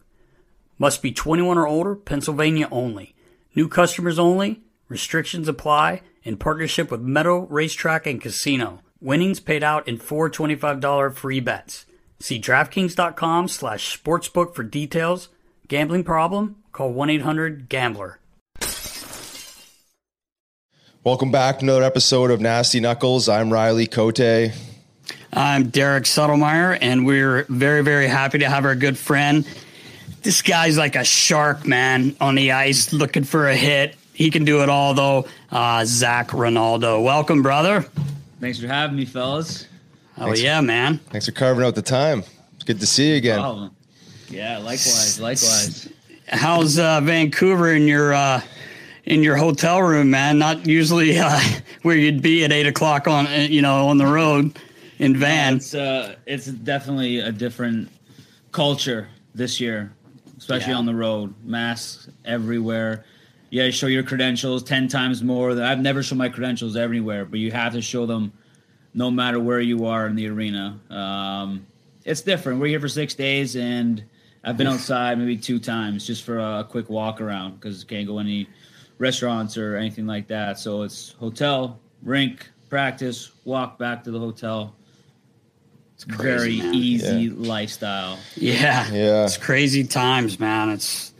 Must 0.78 1.00
be 1.02 1.12
21 1.12 1.56
or 1.58 1.66
older, 1.66 1.94
Pennsylvania 1.94 2.68
only. 2.70 3.15
New 3.56 3.68
customers 3.68 4.18
only. 4.18 4.60
Restrictions 4.90 5.48
apply 5.48 6.02
in 6.22 6.36
partnership 6.36 6.90
with 6.90 7.00
Meadow 7.00 7.46
Racetrack 7.46 8.06
and 8.06 8.20
Casino. 8.20 8.82
Winnings 9.00 9.40
paid 9.40 9.64
out 9.64 9.88
in 9.88 9.96
four 9.96 10.28
$25 10.28 11.14
free 11.14 11.40
bets. 11.40 11.86
See 12.20 12.38
DraftKings.com 12.38 13.48
slash 13.48 13.98
sportsbook 13.98 14.54
for 14.54 14.62
details. 14.62 15.30
Gambling 15.68 16.04
problem? 16.04 16.56
Call 16.72 16.92
1-800-GAMBLER. 16.92 18.18
Welcome 21.02 21.30
back 21.30 21.60
to 21.60 21.64
another 21.64 21.82
episode 21.82 22.30
of 22.30 22.42
Nasty 22.42 22.80
Knuckles. 22.80 23.26
I'm 23.26 23.50
Riley 23.50 23.86
Cote. 23.86 24.52
I'm 25.32 25.68
Derek 25.70 26.04
Settlemyer, 26.04 26.76
and 26.80 27.06
we're 27.06 27.44
very, 27.48 27.82
very 27.82 28.06
happy 28.06 28.38
to 28.38 28.48
have 28.48 28.66
our 28.66 28.74
good 28.74 28.98
friend. 28.98 29.46
This 30.26 30.42
guy's 30.42 30.76
like 30.76 30.96
a 30.96 31.04
shark, 31.04 31.68
man, 31.68 32.16
on 32.20 32.34
the 32.34 32.50
ice 32.50 32.92
looking 32.92 33.22
for 33.22 33.46
a 33.46 33.54
hit. 33.54 33.94
He 34.12 34.32
can 34.32 34.44
do 34.44 34.64
it 34.64 34.68
all, 34.68 34.92
though. 34.92 35.28
Uh, 35.52 35.84
Zac 35.84 36.34
Rinaldo. 36.34 37.00
Welcome, 37.00 37.42
brother. 37.42 37.82
Thanks 38.40 38.58
for 38.58 38.66
having 38.66 38.96
me, 38.96 39.04
fellas. 39.04 39.68
Oh, 40.18 40.24
Thanks. 40.24 40.42
yeah, 40.42 40.60
man. 40.60 40.98
Thanks 41.10 41.26
for 41.26 41.32
carving 41.32 41.64
out 41.64 41.76
the 41.76 41.82
time. 41.82 42.24
It's 42.56 42.64
good 42.64 42.80
to 42.80 42.88
see 42.88 43.10
you 43.10 43.16
again. 43.18 43.38
Oh, 43.38 43.70
yeah, 44.28 44.58
likewise, 44.58 45.20
likewise. 45.20 45.88
How's 46.26 46.76
uh, 46.76 47.00
Vancouver 47.02 47.72
in 47.72 47.86
your 47.86 48.12
uh, 48.12 48.40
in 49.04 49.22
your 49.22 49.36
hotel 49.36 49.80
room, 49.80 50.10
man? 50.10 50.40
Not 50.40 50.66
usually 50.66 51.16
uh, 51.20 51.38
where 51.82 51.94
you'd 51.94 52.20
be 52.20 52.44
at 52.44 52.50
eight 52.50 52.66
o'clock 52.66 53.06
on 53.06 53.28
uh, 53.28 53.46
you 53.48 53.62
know 53.62 53.86
on 53.86 53.98
the 53.98 54.08
road 54.08 54.58
in 54.98 55.16
van. 55.16 55.58
It's 55.58 55.72
uh, 55.72 56.16
it's 56.26 56.46
definitely 56.46 57.20
a 57.20 57.30
different 57.30 57.90
culture 58.50 59.06
this 59.36 59.60
year, 59.60 59.92
especially 60.38 60.72
Yeah. 60.72 60.78
on 60.78 60.86
the 60.86 60.94
road. 60.94 61.34
Masks 61.44 62.08
everywhere. 62.24 63.04
Yeah, 63.50 63.70
show 63.70 63.86
your 63.86 64.02
credentials 64.02 64.62
ten 64.62 64.88
times 64.88 65.22
more. 65.22 65.52
I've 65.60 65.80
never 65.80 66.02
shown 66.02 66.18
my 66.18 66.28
credentials 66.28 66.76
everywhere, 66.76 67.24
but 67.24 67.38
you 67.38 67.50
have 67.52 67.72
to 67.74 67.82
show 67.82 68.06
them 68.06 68.32
no 68.94 69.10
matter 69.10 69.38
where 69.40 69.60
you 69.60 69.86
are 69.86 70.06
in 70.06 70.14
the 70.16 70.28
arena. 70.28 70.78
Um, 70.90 71.66
it's 72.04 72.22
different. 72.22 72.60
We're 72.60 72.68
here 72.68 72.80
for 72.80 72.88
six 72.88 73.14
days, 73.14 73.56
and 73.56 74.02
I've 74.44 74.56
been 74.56 74.68
outside 74.68 75.18
maybe 75.18 75.36
two 75.36 75.58
times 75.58 76.06
just 76.06 76.22
for 76.22 76.38
a 76.38 76.64
quick 76.68 76.88
walk 76.88 77.20
around 77.20 77.54
because 77.54 77.82
can't 77.84 78.06
go 78.06 78.18
any 78.18 78.48
restaurants 78.98 79.58
or 79.58 79.76
anything 79.76 80.06
like 80.06 80.28
that. 80.28 80.58
So 80.58 80.82
it's 80.82 81.12
hotel, 81.18 81.80
rink, 82.02 82.48
practice, 82.68 83.32
walk 83.44 83.76
back 83.78 84.04
to 84.04 84.10
the 84.12 84.18
hotel. 84.20 84.75
It's 85.96 86.04
very 86.04 86.58
man. 86.58 86.74
easy 86.74 87.30
lifestyle. 87.30 88.18
Yeah, 88.36 88.86
Yeah. 88.92 89.24
It's 89.24 89.36
crazy 89.38 89.82
times, 89.84 90.38
man. 90.38 90.68
It's 90.70 91.12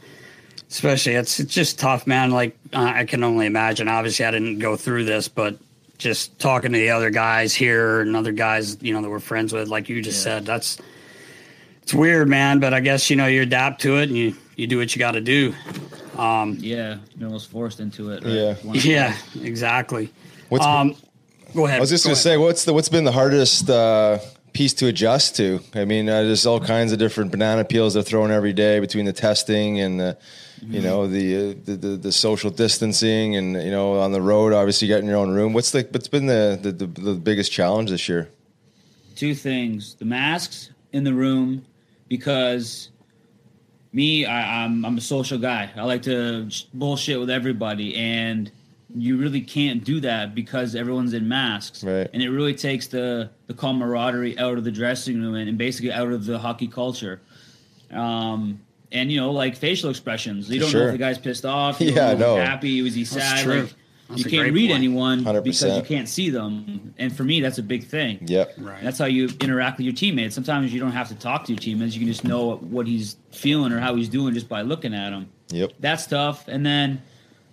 especially 0.70 1.14
it's 1.14 1.40
it's 1.40 1.52
just 1.54 1.78
tough, 1.78 2.06
man. 2.06 2.30
Like 2.30 2.56
uh, 2.74 2.92
I 2.94 3.04
can 3.06 3.24
only 3.24 3.46
imagine. 3.46 3.88
Obviously, 3.88 4.26
I 4.26 4.30
didn't 4.30 4.58
go 4.58 4.76
through 4.76 5.04
this, 5.06 5.28
but 5.28 5.56
just 5.96 6.38
talking 6.38 6.72
to 6.72 6.78
the 6.78 6.90
other 6.90 7.08
guys 7.08 7.54
here 7.54 8.02
and 8.02 8.14
other 8.14 8.32
guys, 8.32 8.76
you 8.82 8.92
know, 8.92 9.00
that 9.00 9.08
we're 9.08 9.18
friends 9.18 9.50
with, 9.54 9.68
like 9.68 9.88
you 9.88 10.02
just 10.02 10.22
said, 10.22 10.44
that's 10.44 10.76
it's 11.82 11.94
weird, 11.94 12.28
man. 12.28 12.60
But 12.60 12.74
I 12.74 12.80
guess 12.80 13.08
you 13.08 13.16
know 13.16 13.26
you 13.26 13.40
adapt 13.42 13.80
to 13.82 13.96
it 13.96 14.10
and 14.10 14.16
you 14.18 14.36
you 14.56 14.66
do 14.66 14.76
what 14.76 14.94
you 14.94 14.98
got 14.98 15.12
to 15.12 15.22
do. 15.22 15.54
Um, 16.18 16.58
Yeah, 16.60 16.98
you're 17.16 17.28
almost 17.28 17.50
forced 17.50 17.80
into 17.80 18.10
it. 18.10 18.22
right? 18.24 18.32
Yeah. 18.32 18.56
Yeah, 18.74 19.16
exactly. 19.42 20.10
What's, 20.50 20.64
Um, 20.66 20.94
go 21.54 21.64
ahead. 21.66 21.78
I 21.78 21.80
was 21.80 21.88
just 21.90 22.04
Go 22.04 22.08
going 22.08 22.14
ahead. 22.14 22.22
to 22.22 22.28
say, 22.30 22.36
what's 22.36 22.64
the 22.64 22.72
what's 22.74 22.88
been 22.90 23.04
the 23.04 23.12
hardest 23.12 23.70
uh, 23.70 24.18
piece 24.56 24.72
to 24.74 24.86
adjust 24.86 25.36
to? 25.36 25.60
I 25.74 25.84
mean, 25.84 26.08
uh, 26.08 26.22
there's 26.22 26.46
all 26.46 26.60
kinds 26.60 26.92
of 26.92 26.98
different 26.98 27.30
banana 27.30 27.64
peels 27.64 27.92
they're 27.92 28.02
throwing 28.02 28.30
every 28.30 28.54
day 28.54 28.80
between 28.80 29.04
the 29.04 29.12
testing 29.12 29.80
and 29.80 30.00
the, 30.00 30.16
you 30.62 30.80
know, 30.80 31.06
the, 31.06 31.36
uh, 31.36 31.54
the 31.64 31.76
the 31.76 31.88
the 31.96 32.12
social 32.12 32.50
distancing 32.50 33.36
and 33.36 33.52
you 33.62 33.70
know 33.70 34.00
on 34.00 34.12
the 34.12 34.22
road. 34.22 34.54
Obviously, 34.54 34.88
getting 34.88 35.08
your 35.08 35.18
own 35.18 35.30
room. 35.30 35.52
What's 35.52 35.72
the 35.72 35.86
what's 35.90 36.08
been 36.08 36.26
the 36.26 36.58
the, 36.60 36.72
the, 36.72 36.86
the 36.86 37.14
biggest 37.14 37.52
challenge 37.52 37.90
this 37.90 38.08
year? 38.08 38.30
two 39.16 39.34
things: 39.34 39.94
the 39.94 40.04
masks 40.04 40.70
in 40.92 41.04
the 41.04 41.12
room, 41.12 41.64
because 42.08 42.90
me, 43.92 44.24
I, 44.26 44.64
I'm 44.64 44.84
I'm 44.84 44.96
a 44.96 45.00
social 45.00 45.38
guy. 45.38 45.70
I 45.76 45.82
like 45.82 46.02
to 46.02 46.48
bullshit 46.72 47.18
with 47.18 47.30
everybody, 47.30 47.96
and 47.96 48.50
you 48.94 49.16
really 49.16 49.40
can't 49.40 49.82
do 49.84 50.00
that 50.00 50.34
because 50.34 50.74
everyone's 50.76 51.12
in 51.12 51.28
masks, 51.28 51.82
Right. 51.82 52.08
and 52.12 52.22
it 52.22 52.30
really 52.30 52.54
takes 52.54 52.86
the 52.86 53.30
the 53.46 53.54
camaraderie 53.54 54.38
out 54.38 54.58
of 54.58 54.64
the 54.64 54.70
dressing 54.70 55.20
room 55.20 55.34
and, 55.34 55.48
and 55.48 55.58
basically 55.58 55.92
out 55.92 56.12
of 56.12 56.24
the 56.26 56.38
hockey 56.38 56.68
culture. 56.68 57.20
Um, 57.92 58.60
and 58.92 59.10
you 59.10 59.20
know, 59.20 59.32
like 59.32 59.56
facial 59.56 59.90
expressions, 59.90 60.48
you 60.50 60.60
don't 60.60 60.72
know 60.72 60.86
if 60.86 60.92
the 60.92 60.98
guy's 60.98 61.18
pissed 61.18 61.44
off. 61.44 61.80
You 61.80 61.90
Yeah, 61.94 62.10
don't 62.10 62.20
know 62.20 62.32
if 62.34 62.36
no. 62.36 62.40
he's 62.40 62.48
happy. 62.48 62.82
Was 62.82 62.94
he 62.94 63.04
sad? 63.04 63.42
true. 63.44 63.62
Like, 63.62 63.74
That's 64.08 64.24
you 64.24 64.30
can't 64.30 64.52
read 64.52 64.68
point. 64.70 64.78
anyone 64.78 65.42
because 65.42 65.76
you 65.76 65.82
can't 65.82 66.08
see 66.08 66.30
them. 66.30 66.94
And 66.98 67.14
for 67.14 67.24
me, 67.24 67.40
that's 67.40 67.58
a 67.58 67.62
big 67.62 67.84
thing. 67.88 68.18
Yep. 68.26 68.54
Right. 68.58 68.82
That's 68.82 68.98
how 68.98 69.06
you 69.06 69.28
interact 69.40 69.78
with 69.78 69.84
your 69.86 69.94
teammates. 69.94 70.34
Sometimes 70.34 70.72
you 70.72 70.78
don't 70.78 70.92
have 70.92 71.08
to 71.08 71.16
talk 71.16 71.44
to 71.46 71.52
your 71.52 71.58
teammates. 71.58 71.94
You 71.94 72.00
can 72.00 72.08
just 72.08 72.22
know 72.24 72.56
what 72.58 72.86
he's 72.86 73.16
feeling 73.32 73.72
or 73.72 73.80
how 73.80 73.96
he's 73.96 74.08
doing 74.08 74.32
just 74.34 74.48
by 74.48 74.62
looking 74.62 74.94
at 74.94 75.12
him. 75.12 75.28
Yep. 75.48 75.72
That's 75.80 76.06
tough. 76.06 76.46
And 76.46 76.64
then 76.64 77.02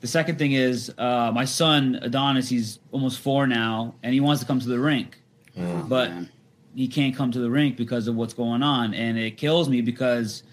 the 0.03 0.07
second 0.09 0.37
thing 0.37 0.51
is 0.51 0.93
uh, 0.97 1.31
my 1.33 1.45
son 1.45 1.97
Adonis. 2.01 2.49
He's 2.49 2.79
almost 2.91 3.19
four 3.21 3.47
now, 3.47 3.95
and 4.03 4.13
he 4.13 4.19
wants 4.19 4.41
to 4.41 4.45
come 4.45 4.59
to 4.59 4.67
the 4.67 4.77
rink, 4.77 5.17
but 5.55 6.09
man. 6.09 6.29
he 6.75 6.89
can't 6.89 7.15
come 7.15 7.31
to 7.31 7.39
the 7.39 7.49
rink 7.49 7.77
because 7.77 8.09
of 8.09 8.15
what's 8.15 8.33
going 8.33 8.61
on, 8.61 8.93
and 8.93 9.17
it 9.17 9.37
kills 9.37 9.69
me 9.69 9.81
because. 9.81 10.43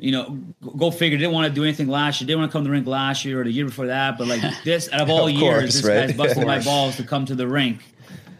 You 0.00 0.12
know, 0.12 0.38
go- 0.62 0.70
go 0.70 0.90
figure. 0.92 1.18
Didn't 1.18 1.32
want 1.32 1.48
to 1.48 1.52
do 1.52 1.64
anything 1.64 1.88
last 1.88 2.20
year. 2.20 2.26
Didn't 2.28 2.38
want 2.38 2.52
to 2.52 2.56
come 2.56 2.62
to 2.62 2.68
the 2.68 2.72
rink 2.72 2.86
last 2.86 3.24
year 3.24 3.40
or 3.40 3.44
the 3.44 3.50
year 3.50 3.64
before 3.64 3.88
that. 3.88 4.16
But 4.16 4.28
like 4.28 4.40
this, 4.64 4.88
out 4.92 5.00
of 5.00 5.10
all 5.10 5.26
Of 5.26 5.32
years, 5.32 5.60
course, 5.60 5.74
this 5.74 5.84
right? 5.84 6.06
guy's 6.06 6.16
busting 6.16 6.46
my 6.46 6.60
balls 6.64 6.94
to 6.98 7.02
come 7.02 7.24
to 7.26 7.34
the 7.34 7.48
rink, 7.48 7.80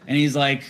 and 0.07 0.17
he's 0.17 0.37
like, 0.37 0.63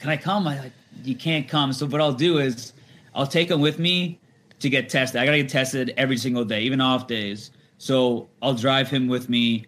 "Can 0.00 0.10
I 0.10 0.16
come?" 0.16 0.48
I 0.48 0.58
like, 0.58 0.72
"You 1.04 1.14
can't 1.14 1.46
come." 1.48 1.72
So 1.72 1.86
what 1.86 2.00
I'll 2.00 2.12
do 2.12 2.38
is, 2.38 2.72
I'll 3.14 3.28
take 3.28 3.48
him 3.48 3.60
with 3.60 3.78
me 3.78 4.18
to 4.58 4.68
get 4.68 4.88
tested. 4.88 5.20
I 5.20 5.24
gotta 5.24 5.38
get 5.38 5.50
tested 5.50 5.94
every 5.96 6.16
single 6.16 6.44
day, 6.44 6.62
even 6.62 6.80
off 6.80 7.06
days. 7.06 7.52
So 7.78 8.28
I'll 8.42 8.54
drive 8.54 8.88
him 8.88 9.08
with 9.08 9.28
me 9.28 9.66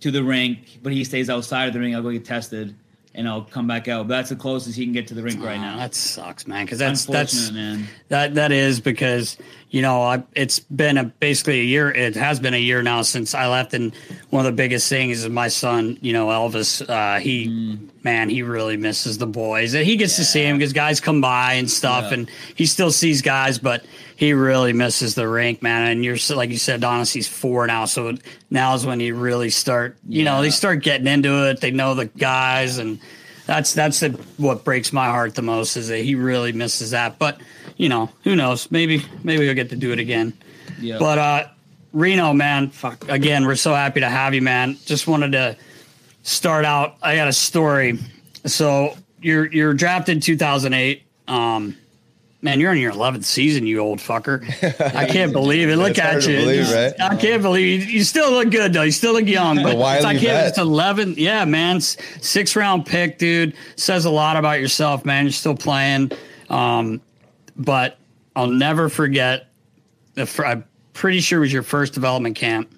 to 0.00 0.10
the 0.10 0.22
rink, 0.22 0.80
but 0.82 0.92
he 0.92 1.04
stays 1.04 1.30
outside 1.30 1.66
of 1.68 1.74
the 1.74 1.80
ring. 1.80 1.94
I'll 1.94 2.02
go 2.02 2.10
get 2.10 2.24
tested, 2.24 2.74
and 3.14 3.28
I'll 3.28 3.42
come 3.42 3.66
back 3.66 3.88
out. 3.88 4.08
But 4.08 4.14
that's 4.16 4.28
the 4.30 4.36
closest 4.36 4.76
he 4.76 4.84
can 4.84 4.92
get 4.92 5.06
to 5.08 5.14
the 5.14 5.22
rink 5.22 5.42
right 5.42 5.60
now. 5.60 5.76
That 5.76 5.94
sucks, 5.94 6.46
man. 6.46 6.64
Because 6.66 6.78
that's 6.78 7.04
that's 7.04 7.50
man. 7.50 7.86
that 8.08 8.34
that 8.34 8.52
is 8.52 8.80
because 8.80 9.38
you 9.70 9.80
know 9.82 10.02
I, 10.02 10.22
it's 10.34 10.58
been 10.60 10.98
a 10.98 11.04
basically 11.04 11.60
a 11.60 11.64
year. 11.64 11.90
It 11.90 12.14
has 12.16 12.38
been 12.40 12.54
a 12.54 12.58
year 12.60 12.82
now 12.82 13.02
since 13.02 13.34
I 13.34 13.46
left, 13.48 13.74
and 13.74 13.94
one 14.30 14.44
of 14.44 14.52
the 14.52 14.56
biggest 14.56 14.88
things 14.88 15.22
is 15.24 15.28
my 15.28 15.48
son. 15.48 15.98
You 16.00 16.12
know, 16.12 16.28
Elvis. 16.28 16.88
Uh, 16.88 17.18
he 17.20 17.48
Mm. 17.48 17.88
man, 18.04 18.28
he 18.28 18.42
really 18.42 18.76
misses 18.76 19.18
the 19.18 19.26
boys. 19.26 19.72
He 19.72 19.96
gets 19.96 20.16
to 20.16 20.24
see 20.24 20.42
him 20.42 20.58
because 20.58 20.72
guys 20.72 21.00
come 21.00 21.20
by 21.20 21.54
and 21.54 21.70
stuff, 21.70 22.06
Yeah. 22.08 22.14
and 22.14 22.30
he 22.56 22.66
still 22.66 22.90
sees 22.90 23.22
guys, 23.22 23.58
but 23.58 23.84
he 24.22 24.34
really 24.34 24.72
misses 24.72 25.16
the 25.16 25.26
rink, 25.26 25.62
man. 25.62 25.90
And 25.90 26.04
you're 26.04 26.16
like 26.36 26.50
you 26.50 26.56
said, 26.56 26.80
Donis, 26.80 27.12
he's 27.12 27.26
four 27.26 27.66
now, 27.66 27.86
so 27.86 28.16
now 28.50 28.72
is 28.74 28.86
when 28.86 29.00
you 29.00 29.16
really 29.16 29.50
start. 29.50 29.96
You 30.08 30.24
know, 30.24 30.42
they 30.42 30.50
start 30.50 30.80
getting 30.84 31.08
into 31.08 31.50
it. 31.50 31.60
They 31.60 31.72
know 31.72 31.94
the 31.94 32.04
guys, 32.06 32.78
and 32.78 33.00
that's 33.46 33.74
that's 33.74 33.98
the, 33.98 34.10
what 34.36 34.62
breaks 34.62 34.92
my 34.92 35.06
heart 35.06 35.34
the 35.34 35.42
most 35.42 35.76
is 35.76 35.88
that 35.88 36.04
he 36.04 36.14
really 36.14 36.52
misses 36.52 36.92
that. 36.92 37.18
But 37.18 37.40
you 37.76 37.88
know, 37.88 38.10
who 38.22 38.36
knows? 38.36 38.70
Maybe 38.70 39.04
maybe 39.24 39.44
he'll 39.44 39.54
get 39.54 39.70
to 39.70 39.76
do 39.76 39.90
it 39.90 39.98
again. 39.98 40.34
Yeah. 40.80 40.98
But 41.00 41.18
uh, 41.18 41.48
Rhino, 41.92 42.32
man, 42.32 42.70
fuck. 42.70 43.08
Again, 43.08 43.44
we're 43.44 43.56
so 43.56 43.74
happy 43.74 43.98
to 43.98 44.08
have 44.08 44.34
you, 44.34 44.42
man. 44.42 44.78
Just 44.84 45.08
wanted 45.08 45.32
to 45.32 45.56
start 46.22 46.64
out. 46.64 46.94
I 47.02 47.16
got 47.16 47.26
a 47.26 47.32
story. 47.32 47.98
So 48.46 48.96
you're 49.20 49.46
you're 49.46 49.74
drafted 49.74 50.14
in 50.14 50.20
2008. 50.20 51.02
Um, 51.26 51.76
man, 52.42 52.58
you're 52.60 52.72
in 52.72 52.78
your 52.78 52.92
11th 52.92 53.24
season, 53.24 53.66
you 53.66 53.78
old 53.78 54.00
fucker. 54.00 54.42
I 54.94 55.06
can't 55.06 55.32
believe 55.40 55.70
it. 55.70 55.76
Look 55.76 55.98
at 55.98 56.26
you. 56.26 56.36
believe, 56.38 56.70
right? 56.70 56.92
I 57.00 57.16
can't 57.16 57.40
believe 57.40 57.86
you. 57.88 57.98
You 57.98 58.04
still 58.04 58.32
look 58.32 58.50
good 58.50 58.72
though. 58.72 58.82
You 58.82 58.90
still 58.90 59.12
look 59.14 59.26
young. 59.26 59.62
But 59.62 59.76
wily 59.76 60.04
I 60.04 60.18
can't. 60.18 60.48
It's 60.48 60.58
11. 60.58 61.14
Yeah, 61.16 61.44
man. 61.44 61.80
Six 61.80 62.54
round 62.56 62.84
pick, 62.84 63.18
dude. 63.18 63.54
Says 63.76 64.04
a 64.04 64.10
lot 64.10 64.36
about 64.36 64.60
yourself, 64.60 65.04
man. 65.04 65.24
You're 65.24 65.32
still 65.32 65.56
playing. 65.56 66.10
Um, 66.50 67.00
but 67.56 67.98
I'll 68.34 68.48
never 68.48 68.88
forget. 68.88 69.48
The 70.14 70.44
I'm 70.44 70.64
pretty 70.92 71.20
sure 71.20 71.38
it 71.38 71.40
was 71.40 71.52
your 71.52 71.62
first 71.62 71.94
development 71.94 72.36
camp, 72.36 72.70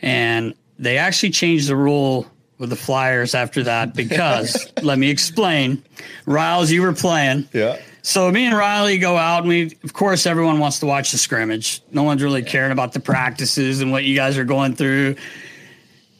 and 0.00 0.54
they 0.78 0.98
actually 0.98 1.30
changed 1.30 1.68
the 1.68 1.76
rule 1.76 2.26
with 2.58 2.70
the 2.70 2.76
Flyers 2.76 3.34
after 3.34 3.62
that 3.64 3.94
because 3.94 4.72
let 4.82 4.98
me 4.98 5.10
explain. 5.10 5.84
Riles, 6.26 6.70
you 6.72 6.82
were 6.82 6.92
playing. 6.92 7.48
Yeah. 7.52 7.78
So 8.02 8.30
me 8.32 8.46
and 8.46 8.56
Riley 8.56 8.98
go 8.98 9.16
out, 9.16 9.40
and 9.40 9.48
we, 9.48 9.76
of 9.84 9.92
course, 9.92 10.26
everyone 10.26 10.58
wants 10.58 10.80
to 10.80 10.86
watch 10.86 11.12
the 11.12 11.18
scrimmage. 11.18 11.82
No 11.92 12.02
one's 12.02 12.22
really 12.22 12.42
caring 12.42 12.72
about 12.72 12.92
the 12.92 13.00
practices 13.00 13.80
and 13.80 13.92
what 13.92 14.02
you 14.02 14.16
guys 14.16 14.36
are 14.36 14.44
going 14.44 14.74
through. 14.74 15.14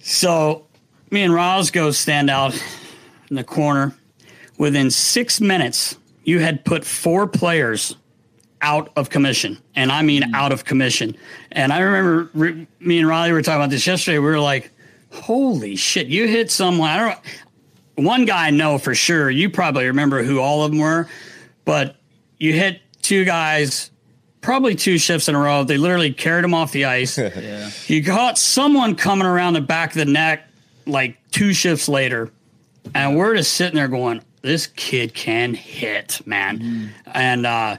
So 0.01 0.67
me 1.11 1.23
and 1.23 1.35
Riles 1.35 1.73
go 1.73 1.91
stand 1.91 2.31
out 2.31 2.55
in 3.31 3.37
the 3.37 3.43
corner. 3.43 3.95
Within 4.59 4.93
six 4.93 5.41
minutes, 5.41 5.97
you 6.23 6.39
had 6.39 6.65
put 6.65 6.85
four 6.85 7.27
players 7.27 7.97
out 8.61 8.93
of 8.95 9.11
commission, 9.11 9.59
and 9.75 9.91
I 9.91 10.03
mean 10.03 10.23
mm. 10.23 10.35
out 10.35 10.53
of 10.53 10.65
commission. 10.65 11.17
And 11.51 11.73
I 11.73 11.81
remember 11.81 12.31
re- 12.33 12.67
me 12.79 12.99
and 13.01 13.09
Riley 13.09 13.33
were 13.33 13.43
talking 13.43 13.61
about 13.61 13.71
this 13.71 13.87
yesterday. 13.87 14.19
We 14.19 14.27
were 14.27 14.39
like, 14.41 14.71
"Holy 15.13 15.75
shit! 15.75 16.07
You 16.07 16.29
hit 16.29 16.51
someone." 16.51 16.89
I 16.89 16.97
don't. 16.97 17.19
One 18.07 18.25
guy 18.25 18.47
I 18.47 18.51
know 18.51 18.79
for 18.79 18.95
sure. 18.95 19.31
You 19.31 19.51
probably 19.51 19.87
remember 19.87 20.23
who 20.23 20.39
all 20.39 20.65
of 20.65 20.71
them 20.71 20.81
were, 20.81 21.09
but 21.65 21.97
you 22.39 22.53
hit 22.53 22.81
two 23.03 23.25
guys, 23.25 23.91
probably 24.41 24.75
two 24.75 24.99
shifts 24.99 25.29
in 25.29 25.35
a 25.35 25.39
row. 25.39 25.65
They 25.65 25.77
literally 25.77 26.13
carried 26.13 26.45
him 26.45 26.55
off 26.55 26.73
the 26.73 26.85
ice. 26.87 27.19
yeah. 27.19 27.71
You 27.87 28.05
caught 28.05 28.39
someone 28.39 28.95
coming 28.95 29.27
around 29.27 29.55
the 29.55 29.61
back 29.61 29.91
of 29.91 29.97
the 29.97 30.05
neck 30.05 30.49
like 30.87 31.17
two 31.31 31.53
shifts 31.53 31.89
later, 31.89 32.31
and 32.95 33.17
we're 33.17 33.37
just 33.37 33.55
sitting 33.55 33.77
there 33.77 33.89
going, 33.89 34.23
"This 34.43 34.67
kid 34.67 35.15
can 35.15 35.55
hit, 35.55 36.21
man." 36.27 36.93
And 37.07 37.47
uh, 37.47 37.77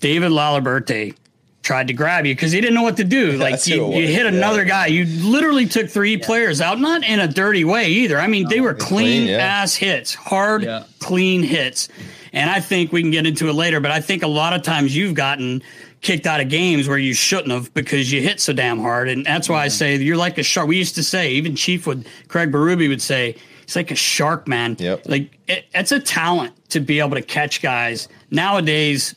David 0.00 0.30
Laliberte 0.30 1.16
tried 1.62 1.86
to 1.88 1.92
grab 1.92 2.26
you 2.26 2.34
because 2.34 2.52
he 2.52 2.60
didn't 2.60 2.74
know 2.74 2.82
what 2.82 2.96
to 2.96 3.04
do. 3.04 3.38
Like 3.42 3.66
you, 3.66 3.76
you 3.76 3.86
was, 3.86 4.10
hit 4.10 4.22
yeah. 4.22 4.28
another 4.28 4.64
guy. 4.64 4.86
You 4.86 5.04
literally 5.04 5.66
took 5.66 5.88
three 5.88 6.16
players 6.16 6.60
out, 6.60 6.78
not 6.78 7.02
in 7.04 7.18
a 7.18 7.26
dirty 7.26 7.64
way 7.64 7.88
either. 7.88 8.18
I 8.18 8.26
mean, 8.28 8.48
they 8.48 8.60
were 8.60 8.74
clean, 8.74 9.24
clean, 9.24 9.26
yeah. 9.28 9.38
ass 9.38 9.74
hits, 9.74 10.14
hard, 10.14 10.62
Yeah. 10.62 10.84
clean 11.00 11.42
hits. 11.42 11.88
And 12.32 12.48
I 12.48 12.60
think 12.60 12.92
we 12.92 13.02
can 13.02 13.10
get 13.10 13.26
into 13.26 13.48
it 13.48 13.54
later, 13.54 13.80
but 13.80 13.90
I 13.90 14.00
think 14.00 14.22
a 14.22 14.28
lot 14.28 14.52
of 14.52 14.62
times 14.62 14.94
you've 14.96 15.14
gotten 15.14 15.62
kicked 16.02 16.26
out 16.26 16.40
of 16.40 16.48
games 16.48 16.88
where 16.88 16.98
you 16.98 17.14
shouldn't 17.14 17.50
have 17.50 17.72
because 17.74 18.12
you 18.12 18.20
hit 18.20 18.40
so 18.40 18.52
damn 18.52 18.78
hard. 18.80 19.08
And 19.08 19.24
that's 19.24 19.48
why 19.48 19.64
I 19.64 19.68
say 19.68 19.96
you're 19.96 20.16
like 20.16 20.38
a 20.38 20.42
shark. 20.42 20.68
We 20.68 20.76
used 20.76 20.94
to 20.96 21.02
say, 21.02 21.32
even 21.32 21.56
Chief 21.56 21.86
would, 21.86 22.06
Craig 22.28 22.52
Berube 22.52 22.88
would 22.88 23.02
say, 23.02 23.36
it's 23.62 23.76
like 23.76 23.90
a 23.90 23.96
shark, 23.96 24.48
man. 24.48 24.76
Yep. 24.78 25.08
Like 25.08 25.38
it, 25.48 25.64
it's 25.74 25.92
a 25.92 26.00
talent 26.00 26.54
to 26.70 26.80
be 26.80 26.98
able 27.00 27.16
to 27.16 27.22
catch 27.22 27.62
guys. 27.62 28.08
Nowadays, 28.30 29.14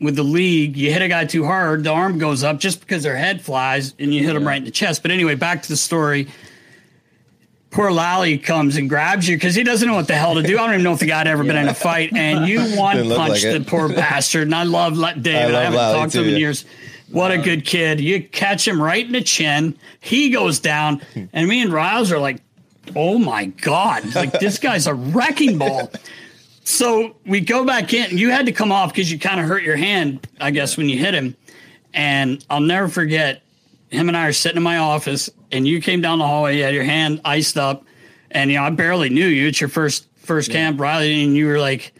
with 0.00 0.16
the 0.16 0.22
league, 0.22 0.76
you 0.76 0.92
hit 0.92 1.02
a 1.02 1.08
guy 1.08 1.24
too 1.24 1.44
hard, 1.44 1.84
the 1.84 1.90
arm 1.90 2.18
goes 2.18 2.44
up 2.44 2.58
just 2.58 2.80
because 2.80 3.02
their 3.02 3.16
head 3.16 3.42
flies 3.42 3.94
and 3.98 4.14
you 4.14 4.24
hit 4.24 4.36
him 4.36 4.46
right 4.46 4.58
in 4.58 4.64
the 4.64 4.70
chest. 4.70 5.02
But 5.02 5.10
anyway, 5.10 5.34
back 5.34 5.62
to 5.62 5.68
the 5.68 5.76
story. 5.76 6.28
Poor 7.70 7.90
Lally 7.90 8.38
comes 8.38 8.76
and 8.76 8.88
grabs 8.88 9.28
you 9.28 9.36
because 9.36 9.54
he 9.54 9.62
doesn't 9.62 9.86
know 9.86 9.94
what 9.94 10.08
the 10.08 10.14
hell 10.14 10.34
to 10.34 10.42
do. 10.42 10.58
I 10.58 10.62
don't 10.62 10.74
even 10.74 10.84
know 10.84 10.92
if 10.92 11.00
the 11.00 11.06
guy 11.06 11.18
had 11.18 11.26
ever 11.26 11.44
been 11.44 11.56
in 11.56 11.68
a 11.68 11.74
fight. 11.74 12.14
And 12.14 12.48
you 12.48 12.60
one 12.76 12.96
punched 13.08 13.44
like 13.44 13.58
the 13.58 13.64
poor 13.66 13.88
bastard. 13.94 14.44
And 14.44 14.54
I 14.54 14.62
love 14.62 14.94
David. 15.22 15.54
I, 15.54 15.60
I 15.60 15.64
haven't 15.64 15.78
Lally 15.78 15.98
talked 15.98 16.12
to 16.12 16.20
him 16.20 16.26
in 16.26 16.32
yeah. 16.32 16.38
years. 16.38 16.64
What 17.10 17.30
a 17.30 17.38
good 17.38 17.64
kid. 17.64 18.00
You 18.00 18.22
catch 18.22 18.68
him 18.68 18.80
right 18.80 19.04
in 19.04 19.12
the 19.12 19.22
chin. 19.22 19.78
He 20.00 20.30
goes 20.30 20.60
down. 20.60 21.00
And 21.32 21.48
me 21.48 21.62
and 21.62 21.72
Riles 21.72 22.12
are 22.12 22.18
like, 22.18 22.42
oh 22.94 23.18
my 23.18 23.46
God. 23.46 24.14
Like, 24.14 24.32
this 24.32 24.58
guy's 24.58 24.86
a 24.86 24.94
wrecking 24.94 25.56
ball. 25.56 25.90
So 26.68 27.16
we 27.24 27.40
go 27.40 27.64
back 27.64 27.94
in. 27.94 28.18
You 28.18 28.28
had 28.30 28.44
to 28.44 28.52
come 28.52 28.72
off 28.72 28.92
because 28.92 29.10
you 29.10 29.18
kind 29.18 29.40
of 29.40 29.46
hurt 29.46 29.62
your 29.62 29.76
hand, 29.76 30.28
I 30.38 30.50
guess, 30.50 30.76
when 30.76 30.90
you 30.90 30.98
hit 30.98 31.14
him. 31.14 31.34
And 31.94 32.44
I'll 32.50 32.60
never 32.60 32.88
forget 32.88 33.42
him 33.88 34.08
and 34.08 34.16
I 34.16 34.26
are 34.26 34.34
sitting 34.34 34.58
in 34.58 34.62
my 34.62 34.76
office, 34.76 35.30
and 35.50 35.66
you 35.66 35.80
came 35.80 36.02
down 36.02 36.18
the 36.18 36.26
hallway. 36.26 36.58
You 36.58 36.64
had 36.64 36.74
your 36.74 36.84
hand 36.84 37.22
iced 37.24 37.56
up, 37.56 37.84
and 38.30 38.50
you 38.50 38.58
know 38.58 38.64
I 38.64 38.70
barely 38.70 39.08
knew 39.08 39.26
you. 39.26 39.48
It's 39.48 39.62
your 39.62 39.70
first 39.70 40.06
first 40.18 40.50
camp, 40.50 40.78
Riley, 40.78 41.24
and 41.24 41.34
you 41.34 41.46
were 41.46 41.58
like, 41.58 41.94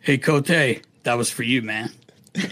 "Hey, 0.00 0.18
Cote, 0.18 0.46
that 0.48 1.16
was 1.16 1.30
for 1.30 1.42
you, 1.42 1.62
man." 1.62 1.90